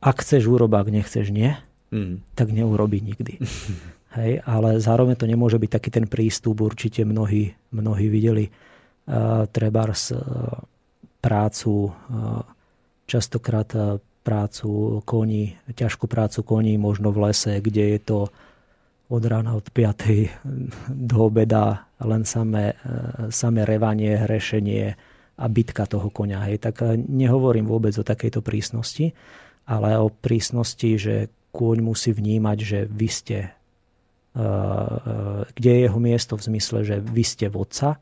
ak 0.00 0.24
chceš 0.24 0.48
urob, 0.48 0.72
ak 0.72 0.88
nechceš 0.88 1.28
nie, 1.28 1.52
mm. 1.92 2.24
tak 2.32 2.50
neurobi 2.50 3.04
nikdy. 3.04 3.36
Hej, 4.18 4.42
ale 4.42 4.82
zároveň 4.82 5.14
to 5.14 5.30
nemôže 5.30 5.60
byť 5.60 5.70
taký 5.70 5.90
ten 5.94 6.06
prístup, 6.10 6.66
určite 6.66 7.06
mnohí, 7.06 7.54
mnohí 7.70 8.10
videli 8.10 8.50
uh, 8.50 9.46
trebárs 9.46 10.10
uh, 10.10 10.18
prácu, 11.22 11.86
uh, 11.86 12.42
častokrát 13.06 13.70
prácu 14.20 15.00
koní, 15.04 15.56
ťažkú 15.72 16.04
prácu 16.06 16.44
koní 16.44 16.76
možno 16.76 17.10
v 17.10 17.30
lese, 17.30 17.60
kde 17.60 17.96
je 17.96 18.00
to 18.00 18.18
od 19.10 19.22
rána 19.26 19.58
od 19.58 19.66
5. 19.70 20.30
do 21.10 21.16
obeda 21.26 21.88
len 22.00 22.24
samé, 22.24 22.78
samé 23.28 23.68
revanie, 23.68 24.16
hrešenie 24.16 24.96
a 25.40 25.44
bitka 25.48 25.88
toho 25.88 26.12
konia. 26.12 26.44
Hej. 26.46 26.60
Tak 26.60 26.84
eh, 26.84 27.00
nehovorím 27.00 27.64
vôbec 27.64 27.96
o 27.96 28.04
takejto 28.04 28.44
prísnosti, 28.44 29.16
ale 29.64 29.96
o 29.96 30.12
prísnosti, 30.12 31.00
že 31.00 31.14
kôň 31.50 31.80
musí 31.80 32.12
vnímať, 32.12 32.58
že 32.60 32.78
vy 32.84 33.08
ste, 33.08 33.38
eh, 33.48 35.40
kde 35.56 35.70
je 35.72 35.80
jeho 35.88 35.98
miesto 35.98 36.36
v 36.36 36.46
zmysle, 36.52 36.78
že 36.84 36.96
vy 37.00 37.24
ste 37.24 37.48
vodca, 37.48 37.96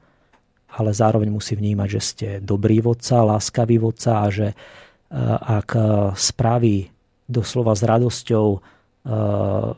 ale 0.69 0.91
zároveň 0.93 1.33
musí 1.33 1.57
vnímať, 1.57 1.89
že 1.89 2.01
ste 2.03 2.29
dobrý 2.45 2.85
vodca, 2.85 3.25
láskavý 3.25 3.81
vodca 3.81 4.21
a 4.21 4.29
že 4.29 4.53
ak 5.41 5.69
e, 5.73 5.81
spraví 6.17 6.93
doslova 7.29 7.73
s 7.73 7.83
radosťou 7.85 8.47
e, 8.57 8.59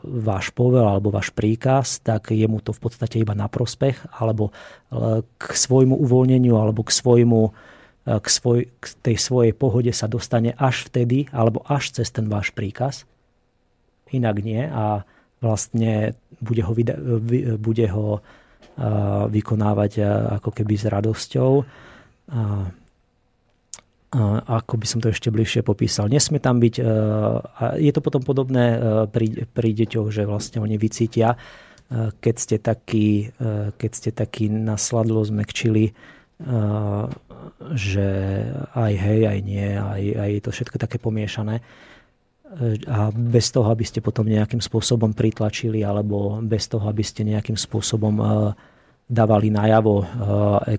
váš 0.03 0.51
povel 0.51 0.83
alebo 0.83 1.11
váš 1.11 1.31
príkaz, 1.31 2.03
tak 2.03 2.35
je 2.35 2.43
mu 2.47 2.59
to 2.59 2.75
v 2.75 2.81
podstate 2.83 3.19
iba 3.19 3.31
na 3.31 3.47
prospech 3.47 4.11
alebo 4.19 4.51
e, 4.51 5.23
k 5.23 5.43
svojmu 5.51 5.95
uvoľneniu 5.95 6.55
alebo 6.59 6.83
k 6.83 6.91
svojmu 6.91 7.41
k, 8.01 8.27
svoj, 8.33 8.65
k 8.81 8.85
tej 9.05 9.17
svojej 9.21 9.53
pohode 9.53 9.93
sa 9.93 10.09
dostane 10.09 10.57
až 10.57 10.89
vtedy 10.89 11.29
alebo 11.29 11.61
až 11.69 12.01
cez 12.01 12.09
ten 12.09 12.25
váš 12.25 12.49
príkaz. 12.49 13.05
Inak 14.09 14.41
nie 14.41 14.65
a 14.65 15.05
vlastne 15.37 16.17
bude 16.41 16.65
ho, 16.65 16.73
bude 17.61 17.85
ho 17.93 18.25
vykonávať 19.29 20.01
ako 20.41 20.49
keby 20.49 20.73
s 20.81 20.89
radosťou 20.89 21.51
ako 24.11 24.75
by 24.75 24.85
som 24.87 24.99
to 24.99 25.07
ešte 25.07 25.31
bližšie 25.31 25.63
popísal. 25.63 26.11
Nesmie 26.11 26.43
tam 26.43 26.59
byť, 26.59 26.75
e, 26.79 26.85
je 27.79 27.91
to 27.95 28.03
potom 28.03 28.19
podobné 28.19 28.75
e, 28.75 28.77
pri, 29.07 29.47
pri 29.47 29.69
deťoch, 29.71 30.11
že 30.11 30.27
vlastne 30.27 30.59
oni 30.59 30.75
vycítia, 30.75 31.39
e, 31.39 32.11
keď 32.19 32.35
ste 32.35 32.55
taký, 32.59 33.31
keď 33.79 33.91
ste 33.95 34.11
taký 34.11 34.51
nasladlo 34.51 35.23
zmekčili, 35.23 35.95
že 37.71 38.07
aj 38.73 38.93
hej, 38.97 39.21
aj 39.29 39.39
nie, 39.45 39.69
aj, 39.77 40.03
aj 40.19 40.29
je 40.33 40.41
to 40.41 40.51
všetko 40.51 40.77
také 40.81 40.97
pomiešané. 40.97 41.61
a 42.89 43.13
bez 43.13 43.53
toho, 43.53 43.69
aby 43.71 43.85
ste 43.85 44.03
potom 44.03 44.27
nejakým 44.27 44.59
spôsobom 44.59 45.15
pritlačili 45.15 45.85
alebo 45.85 46.41
bez 46.43 46.67
toho, 46.67 46.83
aby 46.89 47.05
ste 47.05 47.23
nejakým 47.23 47.55
spôsobom 47.55 48.15
e, 48.19 48.25
dávali 49.11 49.51
najavo 49.51 49.95
e, 49.99 50.05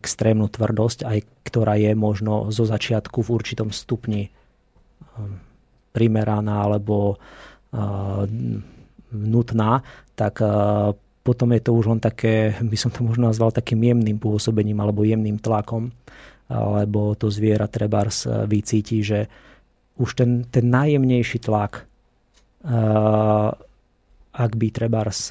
extrémnu 0.01 0.49
tvrdosť, 0.49 1.05
aj 1.05 1.19
ktorá 1.45 1.77
je 1.77 1.93
možno 1.93 2.49
zo 2.49 2.65
začiatku 2.65 3.21
v 3.21 3.29
určitom 3.29 3.69
stupni 3.69 4.33
primeraná 5.93 6.65
alebo 6.65 7.21
nutná, 9.13 9.85
tak 10.17 10.41
potom 11.21 11.49
je 11.53 11.61
to 11.61 11.71
už 11.77 11.85
len 11.93 12.01
také, 12.01 12.57
by 12.65 12.77
som 12.81 12.89
to 12.89 13.05
možno 13.05 13.29
nazval 13.29 13.53
takým 13.53 13.81
jemným 13.81 14.17
pôsobením 14.17 14.81
alebo 14.81 15.05
jemným 15.05 15.37
tlakom, 15.37 15.93
lebo 16.49 17.13
to 17.13 17.29
zviera 17.29 17.69
trebárs 17.69 18.25
vycíti, 18.49 19.05
že 19.05 19.29
už 20.01 20.17
ten, 20.17 20.31
ten 20.49 20.73
najjemnejší 20.73 21.45
tlak, 21.45 21.85
ak 24.33 24.53
by 24.57 24.67
trebárs 24.73 25.29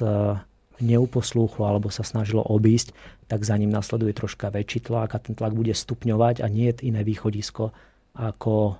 neuposlúchlo 0.82 1.64
alebo 1.64 1.88
sa 1.88 2.02
snažilo 2.02 2.42
obísť, 2.42 2.92
tak 3.30 3.46
za 3.46 3.54
ním 3.56 3.70
nasleduje 3.70 4.12
troška 4.12 4.50
väčší 4.50 4.84
tlak 4.90 5.14
a 5.14 5.22
ten 5.22 5.38
tlak 5.38 5.54
bude 5.54 5.72
stupňovať 5.72 6.42
a 6.42 6.46
nie 6.50 6.68
je 6.68 6.90
iné 6.90 7.06
východisko 7.06 7.70
ako, 8.12 8.76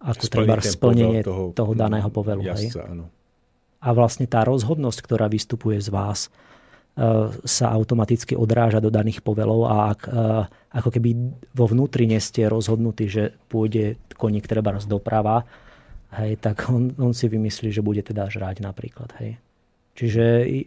ako 0.00 0.24
treba 0.26 0.58
splnenie 0.58 1.22
toho, 1.22 1.54
toho 1.54 1.72
daného 1.76 2.10
povelu. 2.10 2.42
Jazdca, 2.42 2.82
hej? 2.90 3.06
A 3.76 3.88
vlastne 3.94 4.26
tá 4.26 4.42
rozhodnosť, 4.42 4.98
ktorá 5.04 5.30
vystupuje 5.30 5.78
z 5.78 5.94
vás, 5.94 6.32
sa 7.44 7.66
automaticky 7.76 8.32
odráža 8.32 8.80
do 8.80 8.88
daných 8.88 9.20
povelov 9.20 9.68
a 9.68 9.92
ak 9.92 10.00
ako 10.72 10.88
keby 10.96 11.10
vo 11.52 11.68
vnútri 11.68 12.08
nie 12.08 12.16
ste 12.16 12.48
rozhodnutí, 12.48 13.04
že 13.06 13.36
pôjde 13.52 14.00
koník 14.16 14.48
treba 14.48 14.72
doprava, 14.80 15.44
hej, 16.16 16.40
tak 16.40 16.72
on, 16.72 16.96
on 16.96 17.12
si 17.12 17.28
vymyslí, 17.28 17.68
že 17.68 17.84
bude 17.84 18.00
teda 18.00 18.32
žrať 18.32 18.64
napríklad. 18.64 19.12
Hej. 19.20 19.36
Čiže 19.96 20.24
e, 20.44 20.62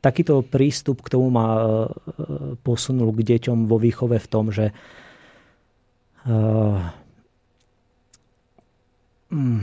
takýto 0.00 0.40
prístup 0.40 1.04
k 1.04 1.12
tomu 1.12 1.28
ma 1.28 1.46
e, 1.46 1.64
posunul 2.64 3.12
k 3.12 3.36
deťom 3.36 3.68
vo 3.68 3.76
výchove 3.76 4.16
v 4.16 4.28
tom, 4.28 4.48
že 4.48 4.72
e, 4.72 4.74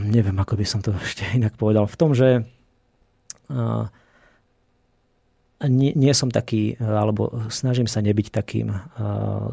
neviem, 0.08 0.38
ako 0.38 0.54
by 0.54 0.64
som 0.64 0.80
to 0.80 0.94
ešte 1.06 1.26
inak 1.34 1.58
povedal, 1.58 1.90
v 1.90 1.98
tom, 1.98 2.14
že 2.14 2.28
e, 2.38 2.42
nie, 5.66 5.90
nie 5.98 6.14
som 6.14 6.30
taký, 6.30 6.78
alebo 6.78 7.50
snažím 7.50 7.90
sa 7.90 7.98
nebyť 7.98 8.30
takým 8.30 8.70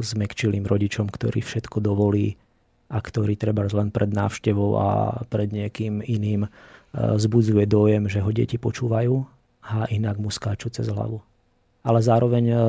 zmekčilým 0.06 0.62
rodičom, 0.62 1.10
ktorý 1.10 1.42
všetko 1.42 1.82
dovolí 1.82 2.38
a 2.94 3.02
ktorý 3.02 3.34
treba 3.34 3.66
len 3.66 3.90
pred 3.90 4.14
návštevou 4.14 4.78
a 4.78 4.90
pred 5.26 5.50
niekým 5.50 6.06
iným 6.06 6.46
uh, 6.96 7.20
zbudzuje 7.20 7.68
dojem, 7.68 8.08
že 8.08 8.24
ho 8.24 8.32
deti 8.32 8.56
počúvajú 8.56 9.14
a 9.68 9.86
inak 9.92 10.16
mu 10.16 10.32
skáču 10.32 10.72
cez 10.72 10.88
hlavu. 10.88 11.20
Ale 11.84 12.00
zároveň 12.02 12.46
uh, 12.56 12.60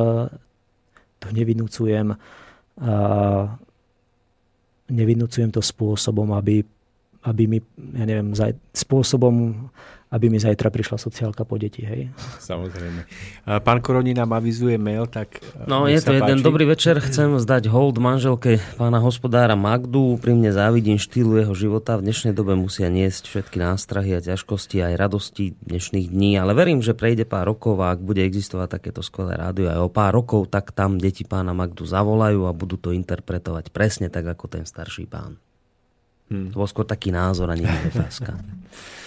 to 1.23 1.31
nevinúcujem, 1.33 2.13
uh, 2.13 3.45
nevinúcujem 4.91 5.51
to 5.55 5.63
spôsobom, 5.63 6.35
aby, 6.35 6.67
aby 7.25 7.43
mi, 7.47 7.59
ja 7.95 8.05
neviem, 8.05 8.35
spôsobom, 8.75 9.67
aby 10.07 10.31
mi 10.31 10.39
zajtra 10.39 10.71
prišla 10.71 11.03
sociálka 11.03 11.43
po 11.43 11.59
deti, 11.59 11.83
hej? 11.83 12.15
Samozrejme. 12.39 13.11
Pán 13.67 13.83
Koroni 13.83 14.15
nám 14.15 14.39
avizuje 14.39 14.79
mail, 14.79 15.11
tak... 15.11 15.43
No, 15.67 15.91
je 15.91 15.99
to 15.99 16.15
jeden 16.15 16.39
páči. 16.39 16.47
dobrý 16.47 16.65
večer. 16.65 17.03
Chcem 17.03 17.43
zdať 17.43 17.67
hold 17.67 17.99
manželke 17.99 18.63
pána 18.79 19.03
hospodára 19.03 19.59
Magdu. 19.59 20.15
Úprimne 20.15 20.55
závidím 20.55 20.95
štýlu 20.95 21.43
jeho 21.43 21.55
života. 21.59 21.99
V 21.99 22.07
dnešnej 22.07 22.39
dobe 22.39 22.55
musia 22.55 22.87
niesť 22.87 23.27
všetky 23.27 23.59
nástrahy 23.59 24.15
a 24.15 24.23
ťažkosti 24.23 24.79
aj 24.87 24.95
radosti 24.95 25.59
dnešných 25.67 26.07
dní, 26.15 26.39
ale 26.39 26.55
verím, 26.55 26.87
že 26.87 26.95
prejde 26.95 27.27
pár 27.27 27.51
rokov 27.51 27.75
a 27.83 27.91
ak 27.91 27.99
bude 27.99 28.23
existovať 28.23 28.79
takéto 28.79 29.03
skvelé 29.03 29.35
rádio 29.35 29.75
aj 29.75 29.81
o 29.83 29.91
pár 29.91 30.15
rokov, 30.15 30.47
tak 30.55 30.71
tam 30.71 31.03
deti 31.03 31.27
pána 31.27 31.51
Magdu 31.51 31.83
zavolajú 31.83 32.47
a 32.47 32.55
budú 32.55 32.79
to 32.79 32.95
interpretovať 32.95 33.75
presne 33.75 34.07
tak, 34.07 34.23
ako 34.31 34.47
ten 34.47 34.63
starší 34.63 35.11
pán. 35.11 35.35
Hmm. 36.31 36.55
To 36.55 36.63
bol 36.63 36.71
skôr 36.71 36.87
taký 36.87 37.11
názor 37.11 37.51
a 37.51 37.59
nie 37.59 37.67
otázka. 37.67 38.39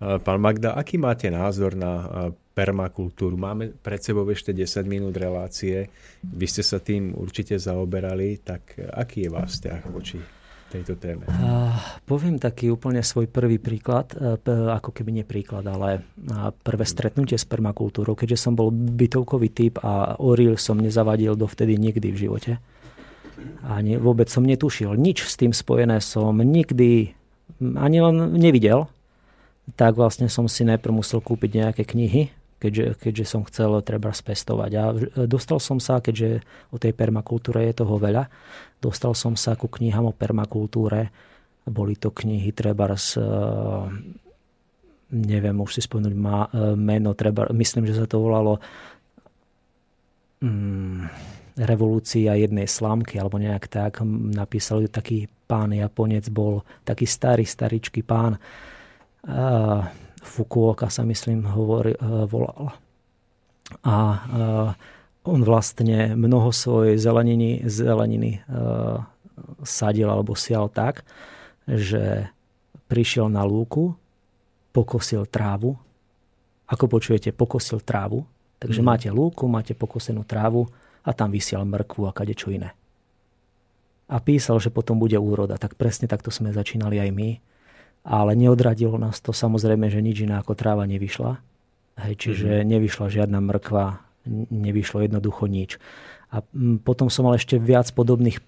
Pán 0.00 0.38
Magda, 0.40 0.72
aký 0.72 0.96
máte 0.96 1.28
názor 1.28 1.76
na 1.76 2.32
permakultúru? 2.56 3.36
Máme 3.36 3.68
pred 3.68 4.00
sebou 4.00 4.24
ešte 4.32 4.56
10 4.56 4.88
minút 4.88 5.12
relácie. 5.12 5.92
Vy 6.24 6.46
ste 6.48 6.64
sa 6.64 6.80
tým 6.80 7.12
určite 7.12 7.60
zaoberali, 7.60 8.40
tak 8.40 8.80
aký 8.80 9.28
je 9.28 9.30
vás 9.32 9.60
vzťah 9.60 9.80
voči 9.92 10.16
tejto 10.70 10.96
téme? 10.96 11.26
Uh, 11.28 11.74
poviem 12.08 12.40
taký 12.40 12.72
úplne 12.72 13.04
svoj 13.04 13.28
prvý 13.28 13.60
príklad, 13.60 14.16
ako 14.46 14.88
keby 14.94 15.20
nie 15.20 15.24
príklad, 15.28 15.68
ale 15.68 16.00
prvé 16.64 16.88
stretnutie 16.88 17.36
s 17.36 17.44
permakultúrou, 17.44 18.16
keďže 18.16 18.48
som 18.48 18.56
bol 18.56 18.72
bytovkový 18.72 19.52
typ 19.52 19.82
a 19.84 20.16
oril 20.16 20.56
som 20.56 20.80
nezavadil 20.80 21.36
dovtedy 21.36 21.76
nikdy 21.76 22.08
v 22.08 22.20
živote. 22.24 22.52
A 23.68 23.84
vôbec 24.00 24.32
som 24.32 24.44
netušil. 24.44 24.96
Nič 24.96 25.28
s 25.28 25.36
tým 25.36 25.52
spojené 25.52 26.00
som 26.00 26.36
nikdy 26.36 27.19
ani 27.60 27.98
len 28.00 28.34
nevidel, 28.36 28.88
tak 29.78 29.94
vlastne 29.94 30.26
som 30.26 30.50
si 30.50 30.66
najprv 30.66 31.04
musel 31.04 31.22
kúpiť 31.22 31.50
nejaké 31.62 31.82
knihy, 31.86 32.32
keďže, 32.58 32.98
keďže 32.98 33.24
som 33.28 33.46
chcel 33.46 33.78
treba 33.84 34.10
spestovať. 34.10 34.70
A 34.74 34.84
dostal 35.28 35.62
som 35.62 35.78
sa, 35.78 36.02
keďže 36.02 36.42
o 36.74 36.76
tej 36.80 36.96
permakultúre 36.96 37.68
je 37.70 37.84
toho 37.84 38.00
veľa, 38.00 38.26
dostal 38.82 39.14
som 39.14 39.38
sa 39.38 39.54
ku 39.54 39.70
knihám 39.70 40.10
o 40.10 40.16
permakultúre. 40.16 41.12
Boli 41.68 41.94
to 41.94 42.10
knihy 42.10 42.50
treba 42.50 42.90
z 42.96 43.20
neviem 45.10 45.58
už 45.58 45.74
si 45.74 45.82
spomenúť 45.82 46.14
má, 46.14 46.46
e, 46.54 46.78
meno, 46.78 47.12
treba, 47.18 47.50
myslím, 47.50 47.82
že 47.82 47.98
sa 47.98 48.06
to 48.06 48.22
volalo 48.22 48.62
mm, 50.38 51.10
revolúcia 51.58 52.38
jednej 52.38 52.70
slamky, 52.70 53.18
alebo 53.18 53.36
nejak 53.36 53.66
tak. 53.66 54.00
Napísal 54.06 54.86
ju 54.86 54.88
taký 54.88 55.26
pán 55.50 55.74
Japonec, 55.74 56.30
bol 56.30 56.62
taký 56.86 57.10
starý, 57.10 57.42
staričký 57.42 58.06
pán. 58.06 58.38
Uh, 59.26 59.82
Fukuoka 60.22 60.86
sa 60.86 61.02
myslím 61.02 61.50
hovori, 61.50 61.98
uh, 61.98 62.30
volal. 62.30 62.70
A 63.82 63.96
uh, 64.14 64.70
on 65.26 65.42
vlastne 65.42 66.14
mnoho 66.14 66.54
svojej 66.54 66.94
zeleniny, 66.94 67.66
zeleniny 67.66 68.38
uh, 68.46 69.02
sadil 69.66 70.06
alebo 70.06 70.38
sial 70.38 70.70
tak, 70.70 71.02
že 71.66 72.30
prišiel 72.86 73.26
na 73.26 73.42
lúku, 73.42 73.98
pokosil 74.70 75.26
trávu. 75.26 75.74
Ako 76.70 76.86
počujete, 76.86 77.34
pokosil 77.34 77.82
trávu. 77.82 78.22
Takže 78.62 78.78
mm. 78.78 78.86
máte 78.86 79.08
lúku, 79.10 79.50
máte 79.50 79.74
pokosenú 79.74 80.22
trávu, 80.22 80.70
a 81.04 81.10
tam 81.16 81.32
vysial 81.32 81.64
mrkvu 81.64 82.06
a 82.08 82.12
čo 82.36 82.52
iné. 82.52 82.76
A 84.10 84.18
písal, 84.18 84.58
že 84.58 84.74
potom 84.74 84.98
bude 84.98 85.14
úroda. 85.14 85.54
Tak 85.54 85.78
presne 85.78 86.10
takto 86.10 86.34
sme 86.34 86.50
začínali 86.50 86.98
aj 86.98 87.10
my. 87.14 87.30
Ale 88.02 88.34
neodradilo 88.34 88.98
nás 88.98 89.22
to 89.22 89.30
samozrejme, 89.30 89.86
že 89.86 90.02
nič 90.02 90.26
iné 90.26 90.34
ako 90.42 90.58
tráva 90.58 90.82
nevyšla. 90.90 91.38
Hej, 92.00 92.14
čiže 92.18 92.48
mm-hmm. 92.48 92.70
nevyšla 92.74 93.06
žiadna 93.12 93.38
mrkva, 93.38 94.02
nevyšlo 94.50 95.04
jednoducho 95.04 95.46
nič. 95.46 95.78
A 96.30 96.46
potom 96.86 97.10
som 97.10 97.26
mal 97.26 97.34
ešte 97.34 97.58
viac 97.58 97.90
podobných, 97.90 98.38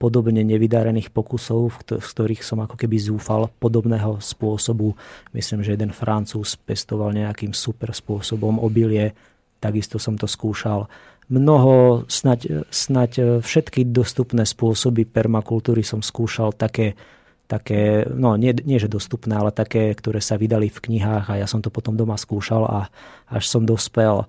podobne 0.00 0.40
nevydarených 0.40 1.12
pokusov, 1.12 1.68
v 1.84 2.00
ktorých 2.00 2.40
som 2.40 2.64
ako 2.64 2.80
keby 2.80 2.96
zúfal 2.96 3.52
podobného 3.60 4.24
spôsobu. 4.24 4.96
Myslím, 5.36 5.60
že 5.60 5.76
jeden 5.76 5.92
Francúz 5.92 6.56
pestoval 6.56 7.12
nejakým 7.12 7.52
super 7.52 7.92
spôsobom 7.92 8.56
obilie, 8.56 9.12
takisto 9.60 10.00
som 10.00 10.16
to 10.16 10.24
skúšal 10.24 10.88
mnoho, 11.26 12.06
snať, 12.06 12.70
snať 12.70 13.42
všetky 13.42 13.90
dostupné 13.90 14.46
spôsoby 14.46 15.02
permakultúry 15.08 15.82
som 15.82 15.98
skúšal 16.02 16.54
také, 16.54 16.94
také 17.50 18.06
no 18.06 18.38
nie, 18.38 18.54
nie 18.62 18.78
že 18.78 18.86
dostupné, 18.86 19.34
ale 19.34 19.50
také, 19.50 19.90
ktoré 19.94 20.22
sa 20.22 20.38
vydali 20.38 20.70
v 20.70 20.82
knihách 20.82 21.26
a 21.34 21.38
ja 21.42 21.46
som 21.50 21.58
to 21.58 21.70
potom 21.70 21.98
doma 21.98 22.14
skúšal 22.14 22.62
a 22.66 22.80
až 23.26 23.44
som 23.50 23.66
dospel 23.66 24.26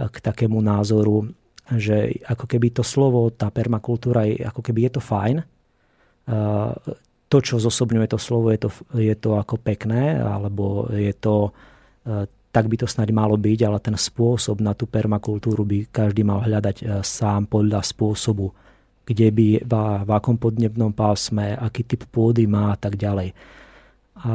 k 0.00 0.16
takému 0.18 0.58
názoru, 0.58 1.28
že 1.70 2.18
ako 2.26 2.50
keby 2.50 2.74
to 2.74 2.82
slovo, 2.82 3.30
tá 3.30 3.52
permakultúra, 3.52 4.26
ako 4.50 4.64
keby 4.64 4.90
je 4.90 4.92
to 4.96 5.02
fajn. 5.04 5.36
To, 7.30 7.38
čo 7.38 7.62
zosobňuje 7.62 8.10
to 8.10 8.18
slovo, 8.18 8.50
je 8.50 8.58
to, 8.66 8.70
je 8.98 9.14
to 9.14 9.38
ako 9.38 9.54
pekné, 9.60 10.18
alebo 10.18 10.90
je 10.90 11.14
to 11.14 11.54
tak 12.50 12.66
by 12.66 12.76
to 12.82 12.86
snáď 12.90 13.14
malo 13.14 13.38
byť, 13.38 13.58
ale 13.62 13.78
ten 13.78 13.94
spôsob 13.94 14.58
na 14.58 14.74
tú 14.74 14.90
permakultúru 14.90 15.62
by 15.62 15.86
každý 15.86 16.26
mal 16.26 16.42
hľadať 16.42 16.76
e, 16.82 16.84
sám 17.06 17.46
podľa 17.46 17.86
spôsobu, 17.86 18.50
kde 19.06 19.30
by, 19.30 19.48
v, 19.62 19.72
v 20.06 20.10
akom 20.10 20.34
podnebnom 20.34 20.90
pásme, 20.90 21.54
aký 21.54 21.86
typ 21.86 22.10
pôdy 22.10 22.50
má 22.50 22.74
a 22.74 22.78
tak 22.78 22.98
ďalej. 22.98 23.38
A, 24.26 24.34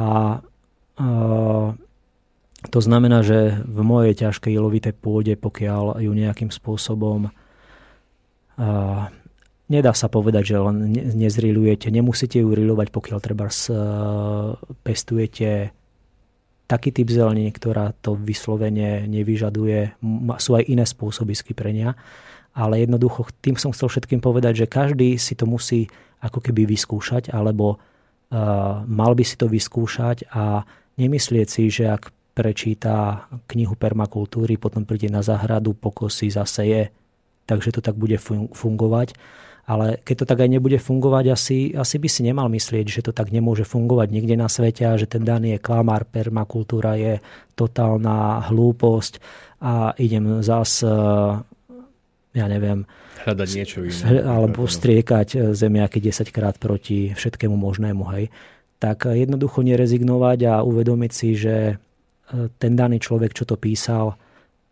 to 2.66 2.80
znamená, 2.80 3.20
že 3.20 3.60
v 3.68 3.80
mojej 3.84 4.16
ťažkej 4.16 4.52
ilovitej 4.56 4.94
pôde, 4.96 5.36
pokiaľ 5.36 6.00
ju 6.00 6.12
nejakým 6.16 6.48
spôsobom 6.48 7.28
a, 8.56 8.68
nedá 9.68 9.92
sa 9.92 10.08
povedať, 10.08 10.54
že 10.54 10.56
len 10.56 10.76
nezrilujete. 11.20 11.92
Nemusíte 11.92 12.40
ju 12.40 12.48
rilovať, 12.54 12.88
pokiaľ 12.94 13.18
treba 13.20 13.52
pestujete 14.80 15.76
taký 16.66 16.90
typ 16.90 17.08
zeleniny, 17.10 17.54
ktorá 17.54 17.94
to 18.02 18.18
vyslovene 18.18 19.06
nevyžaduje. 19.06 20.02
Sú 20.42 20.58
aj 20.58 20.66
iné 20.66 20.82
spôsoby 20.82 21.34
skyprenia. 21.34 21.94
Ale 22.56 22.82
jednoducho 22.82 23.30
tým 23.38 23.54
som 23.54 23.70
chcel 23.70 23.86
všetkým 23.92 24.18
povedať, 24.18 24.64
že 24.64 24.66
každý 24.66 25.14
si 25.20 25.38
to 25.38 25.46
musí 25.46 25.86
ako 26.18 26.40
keby 26.40 26.66
vyskúšať, 26.66 27.30
alebo 27.30 27.76
uh, 27.76 28.82
mal 28.88 29.12
by 29.12 29.22
si 29.22 29.36
to 29.36 29.46
vyskúšať 29.46 30.32
a 30.32 30.64
nemyslieť 30.96 31.48
si, 31.48 31.68
že 31.68 31.92
ak 31.92 32.10
prečíta 32.32 33.28
knihu 33.52 33.76
permakultúry, 33.76 34.56
potom 34.56 34.88
príde 34.88 35.12
na 35.12 35.20
záhradu, 35.20 35.76
pokosí, 35.76 36.32
zaseje, 36.32 36.92
takže 37.44 37.76
to 37.76 37.80
tak 37.84 37.96
bude 37.96 38.16
fungovať 38.52 39.16
ale 39.66 39.98
keď 40.06 40.14
to 40.22 40.28
tak 40.30 40.38
aj 40.46 40.50
nebude 40.50 40.78
fungovať, 40.78 41.24
asi, 41.34 41.58
asi 41.74 41.98
by 41.98 42.06
si 42.06 42.22
nemal 42.22 42.46
myslieť, 42.46 42.86
že 42.86 43.02
to 43.02 43.10
tak 43.10 43.34
nemôže 43.34 43.66
fungovať 43.66 44.08
nikde 44.14 44.38
na 44.38 44.46
svete 44.46 44.86
a 44.86 44.94
že 44.94 45.10
ten 45.10 45.26
daný 45.26 45.58
je 45.58 45.64
klamár, 45.66 46.06
permakultúra 46.06 46.94
je 46.94 47.18
totálna 47.58 48.46
hlúposť 48.46 49.18
a 49.58 49.90
idem 49.98 50.38
zas, 50.46 50.86
ja 52.30 52.46
neviem, 52.46 52.86
hľadať 53.26 53.48
niečo 53.58 53.82
iné. 53.82 54.22
Alebo 54.22 54.70
striekať 54.70 55.50
zemiaky 55.50 55.98
10 55.98 56.30
krát 56.30 56.54
proti 56.62 57.10
všetkému 57.10 57.58
možnému, 57.58 58.06
hej. 58.14 58.30
Tak 58.78 59.10
jednoducho 59.10 59.66
nerezignovať 59.66 60.38
a 60.46 60.54
uvedomiť 60.62 61.10
si, 61.10 61.32
že 61.32 61.56
e, 61.56 61.74
ten 62.60 62.76
daný 62.76 63.00
človek, 63.00 63.32
čo 63.32 63.48
to 63.48 63.56
písal, 63.56 64.20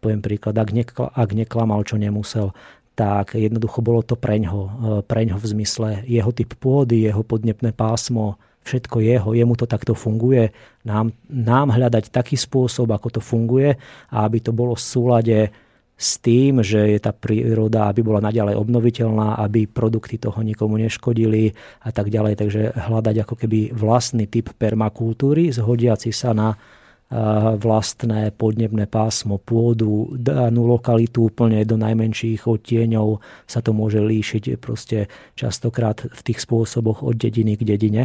poviem 0.05 0.21
príklad, 0.21 0.61
ak, 0.61 0.71
nekla, 0.77 1.09
ak 1.09 1.31
neklamal, 1.33 1.81
čo 1.89 1.97
nemusel, 1.97 2.53
tak 2.95 3.35
jednoducho 3.35 3.83
bolo 3.83 4.07
to 4.07 4.15
preňho, 4.15 4.63
e, 4.63 4.71
preňho 5.03 5.39
v 5.39 5.51
zmysle 5.51 5.89
jeho 6.07 6.31
typ 6.31 6.55
pôdy, 6.59 7.03
jeho 7.03 7.27
podnepné 7.27 7.75
pásmo, 7.75 8.39
všetko 8.65 9.05
jeho, 9.05 9.31
jemu 9.37 9.55
to 9.59 9.67
takto 9.69 9.93
funguje. 9.93 10.55
Nám, 10.89 11.13
nám 11.29 11.75
hľadať 11.75 12.09
taký 12.09 12.39
spôsob, 12.39 12.91
ako 12.95 13.19
to 13.19 13.21
funguje 13.21 13.77
a 14.09 14.17
aby 14.25 14.41
to 14.41 14.57
bolo 14.57 14.73
v 14.79 14.83
súlade 14.83 15.39
s 15.95 16.19
tým, 16.19 16.59
že 16.59 16.91
je 16.91 16.99
tá 16.99 17.15
príroda, 17.15 17.87
aby 17.87 18.03
bola 18.03 18.19
naďalej 18.19 18.59
obnoviteľná, 18.59 19.39
aby 19.39 19.71
produkty 19.71 20.19
toho 20.19 20.43
nikomu 20.43 20.75
neškodili 20.75 21.55
a 21.87 21.91
tak 21.95 22.11
ďalej. 22.11 22.35
Takže 22.35 22.63
hľadať 22.75 23.17
ako 23.23 23.35
keby 23.39 23.71
vlastný 23.71 24.27
typ 24.27 24.51
permakultúry, 24.59 25.55
zhodiaci 25.55 26.11
sa 26.11 26.35
na 26.35 26.59
vlastné 27.61 28.33
podnebné 28.35 28.89
pásmo, 28.89 29.37
pôdu, 29.37 30.17
danú 30.17 30.67
lokalitu 30.67 31.29
úplne 31.29 31.61
do 31.63 31.77
najmenších 31.77 32.49
odtieňov 32.49 33.21
sa 33.45 33.61
to 33.61 33.77
môže 33.77 34.01
líšiť 34.01 34.57
proste 34.57 35.13
častokrát 35.37 36.01
v 36.01 36.21
tých 36.25 36.41
spôsoboch 36.43 37.05
od 37.05 37.15
dediny 37.15 37.61
k 37.61 37.63
dedine 37.63 38.03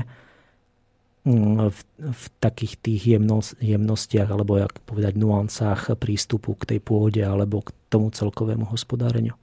mm, 1.23 1.71
v, 1.71 1.80
v 1.97 2.23
takých 2.43 2.76
tých 2.84 3.01
jemnos, 3.17 3.55
jemnostiach 3.63 4.30
alebo 4.30 4.59
jak 4.59 4.77
povedať 4.84 5.15
nuancách 5.15 5.95
prístupu 5.95 6.59
k 6.59 6.76
tej 6.76 6.80
pôde 6.84 7.23
alebo 7.23 7.63
k 7.63 7.71
tomu 7.88 8.11
celkovému 8.11 8.67
hospodáreniu. 8.67 9.34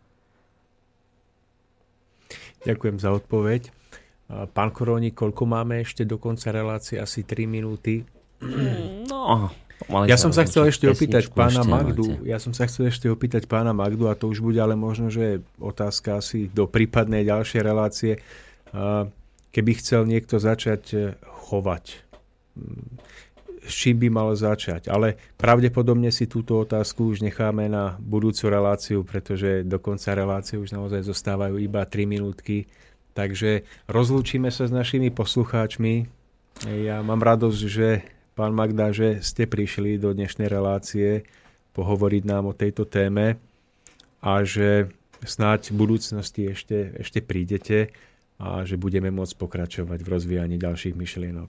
Ďakujem 2.63 2.97
za 2.99 3.15
odpoveď. 3.15 3.71
Pán 4.27 4.75
Korónik, 4.75 5.15
koľko 5.15 5.47
máme 5.47 5.87
ešte 5.87 6.03
do 6.03 6.19
konca 6.19 6.51
relácie? 6.51 6.99
Asi 6.99 7.23
3 7.23 7.47
minúty. 7.47 8.03
Mm, 8.41 9.09
no, 9.09 9.51
ja 10.09 10.17
som 10.17 10.33
sa 10.33 10.49
chcel 10.49 10.73
ešte 10.73 10.89
opýtať 10.89 11.29
pána 11.31 11.61
Magdu, 11.63 12.25
ja 12.25 12.41
som 12.41 12.57
sa 12.57 12.65
chcel 12.65 12.89
ešte 12.89 13.07
opýtať 13.13 13.45
pána 13.45 13.77
Magdu 13.77 14.09
a 14.09 14.17
to 14.17 14.33
už 14.33 14.41
bude 14.41 14.57
ale 14.57 14.73
možno, 14.73 15.13
že 15.13 15.45
otázka 15.61 16.19
asi 16.19 16.49
do 16.51 16.65
prípadnej 16.65 17.29
ďalšej 17.29 17.61
relácie. 17.61 18.13
Keby 19.53 19.73
chcel 19.81 20.05
niekto 20.05 20.37
začať 20.37 20.83
e, 20.93 20.97
chovať, 21.49 21.85
mm, 22.61 22.89
s 23.65 23.73
čím 23.73 23.97
by 24.05 24.09
mal 24.13 24.29
začať? 24.37 24.93
Ale 24.93 25.17
pravdepodobne 25.41 26.13
si 26.13 26.29
túto 26.29 26.61
otázku 26.61 27.17
už 27.17 27.25
necháme 27.25 27.65
na 27.65 27.97
budúcu 27.97 28.53
reláciu, 28.53 29.01
pretože 29.01 29.65
do 29.65 29.81
konca 29.81 30.13
relácie 30.13 30.61
už 30.61 30.77
naozaj 30.77 31.09
zostávajú 31.09 31.57
iba 31.57 31.89
3 31.89 32.05
minútky. 32.05 32.69
Takže 33.17 33.65
rozlúčime 33.89 34.53
sa 34.53 34.69
s 34.69 34.73
našimi 34.77 35.09
poslucháčmi. 35.09 36.05
Ja 36.69 37.01
mám 37.01 37.25
radosť, 37.25 37.61
že 37.65 38.05
pán 38.37 38.53
Magda, 38.53 38.93
že 38.93 39.25
ste 39.25 39.49
prišli 39.49 39.97
do 39.97 40.13
dnešnej 40.13 40.53
relácie 40.53 41.25
pohovoriť 41.73 42.23
nám 42.29 42.53
o 42.53 42.55
tejto 42.55 42.85
téme 42.85 43.41
a 44.21 44.33
že 44.45 44.93
snáď 45.25 45.73
v 45.73 45.81
budúcnosti 45.81 46.53
ešte, 46.53 47.01
ešte 47.01 47.25
prídete 47.25 47.97
a 48.37 48.69
že 48.69 48.77
budeme 48.77 49.09
môcť 49.09 49.35
pokračovať 49.41 50.05
v 50.05 50.09
rozvíjaní 50.13 50.61
ďalších 50.61 50.93
myšlienok. 50.93 51.49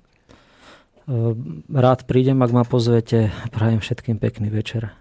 Ehm, 1.11 1.68
rád 1.68 2.07
prídem, 2.07 2.39
ak 2.39 2.55
ma 2.55 2.64
pozvete. 2.64 3.35
Prajem 3.51 3.84
všetkým 3.84 4.15
pekný 4.23 4.47
večer. 4.47 4.95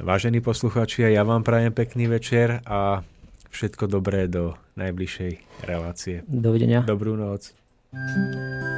Vážení 0.00 0.40
poslucháči, 0.40 1.04
ja 1.04 1.28
vám 1.28 1.44
prajem 1.44 1.76
pekný 1.76 2.08
večer 2.08 2.64
a 2.64 3.04
všetko 3.52 3.84
dobré 3.84 4.24
do 4.32 4.56
najbližšej 4.80 5.64
relácie. 5.68 6.24
Dovidenia. 6.24 6.86
Dobrú 6.88 7.20
noc. 7.20 7.52
Zabudni 7.92 8.77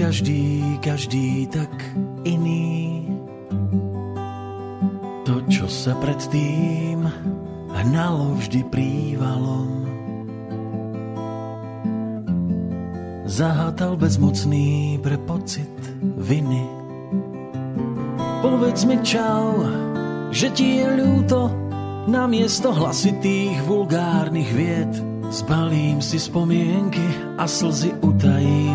každý, 0.00 0.80
každý 0.80 1.44
tak 1.52 1.68
iný. 2.24 3.04
To, 5.28 5.44
čo 5.52 5.68
sa 5.68 5.92
predtým 6.00 7.04
hnalo 7.68 8.40
vždy 8.40 8.64
prívalom, 8.72 9.84
zahátal 13.28 14.00
bezmocný 14.00 14.96
pre 15.04 15.20
pocit 15.28 15.76
viny. 16.00 16.64
Povedz 18.40 18.88
mi 18.88 18.96
čau, 19.04 19.68
že 20.32 20.48
ti 20.56 20.80
je 20.80 20.96
ľúto 20.96 21.52
na 22.08 22.24
miesto 22.24 22.72
hlasitých 22.72 23.68
vulgárnych 23.68 24.48
vied. 24.48 24.92
Zbalím 25.28 26.00
si 26.00 26.16
spomienky 26.16 27.36
a 27.36 27.44
slzy 27.44 27.94
utajím 28.00 28.69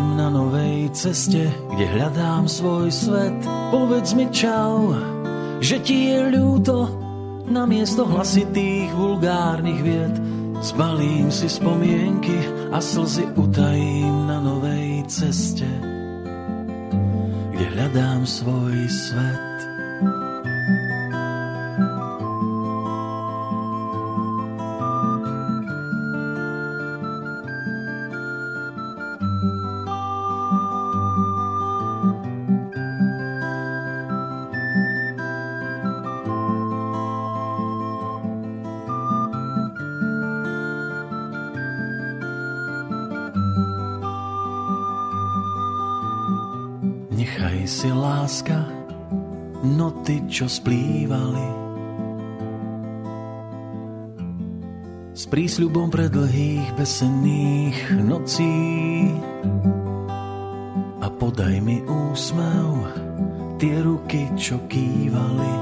ceste, 0.96 1.52
kde 1.76 1.84
hľadám 1.92 2.48
svoj 2.48 2.88
svet. 2.88 3.36
Povedz 3.68 4.16
mi 4.16 4.32
čau, 4.32 4.96
že 5.60 5.76
ti 5.84 6.08
je 6.08 6.32
ľúto 6.32 6.88
na 7.52 7.68
miesto 7.68 8.08
hlasitých 8.08 8.96
vulgárnych 8.96 9.80
vied. 9.84 10.16
Zbalím 10.64 11.28
si 11.28 11.52
spomienky 11.52 12.40
a 12.72 12.80
slzy 12.80 13.28
utajím 13.36 14.24
na 14.24 14.40
novej 14.40 15.04
ceste, 15.04 15.68
kde 17.52 17.64
hľadám 17.76 18.24
svoj 18.24 18.88
svet. 18.88 19.55
čo 50.46 50.62
splývali. 50.62 51.48
S 55.10 55.26
prísľubom 55.26 55.90
pre 55.90 56.06
dlhých 56.06 56.70
besenných 56.78 57.98
nocí 58.06 58.54
a 61.02 61.10
podaj 61.10 61.58
mi 61.58 61.82
úsmev 61.82 62.78
tie 63.58 63.74
ruky, 63.82 64.30
čo 64.38 64.62
kývali. 64.70 65.54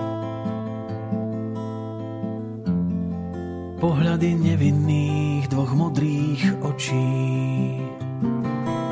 Pohľady 3.81 4.31
nevinných 4.37 5.49
dvoch 5.49 5.73
modrých 5.73 6.61
očí. 6.61 7.09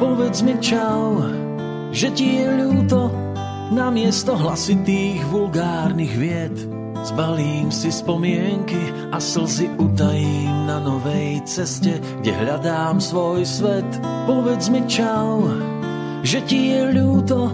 Povedz 0.01 0.41
mi 0.41 0.57
čau, 0.57 1.21
že 1.93 2.09
ti 2.17 2.41
je 2.41 2.49
ľúto, 2.49 3.22
namiesto 3.73 4.37
hlasitých 4.37 5.25
vulgárnych 5.33 6.13
vied. 6.13 6.53
Zbalím 7.03 7.73
si 7.73 7.91
spomienky 7.91 8.79
a 9.11 9.19
slzy 9.19 9.67
utajím 9.75 10.71
na 10.71 10.79
novej 10.79 11.43
ceste, 11.49 11.99
kde 12.23 12.31
hľadám 12.31 13.03
svoj 13.03 13.43
svet. 13.43 13.89
Povedz 14.29 14.71
mi 14.71 14.87
čau, 14.87 15.51
že 16.23 16.45
ti 16.47 16.71
je 16.77 16.95
ľúto, 16.95 17.51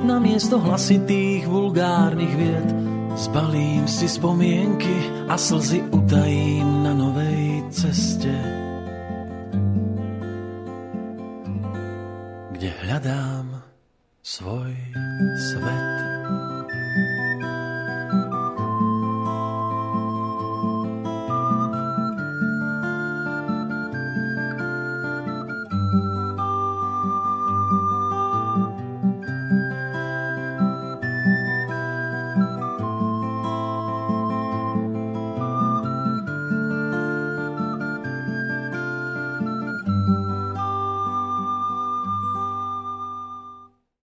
namiesto 0.00 0.56
hlasitých 0.62 1.44
vulgárnych 1.44 2.34
vied. 2.38 2.68
Zbalím 3.16 3.84
si 3.90 4.08
spomienky 4.08 5.28
a 5.28 5.36
slzy 5.36 5.84
utajím 5.92 6.75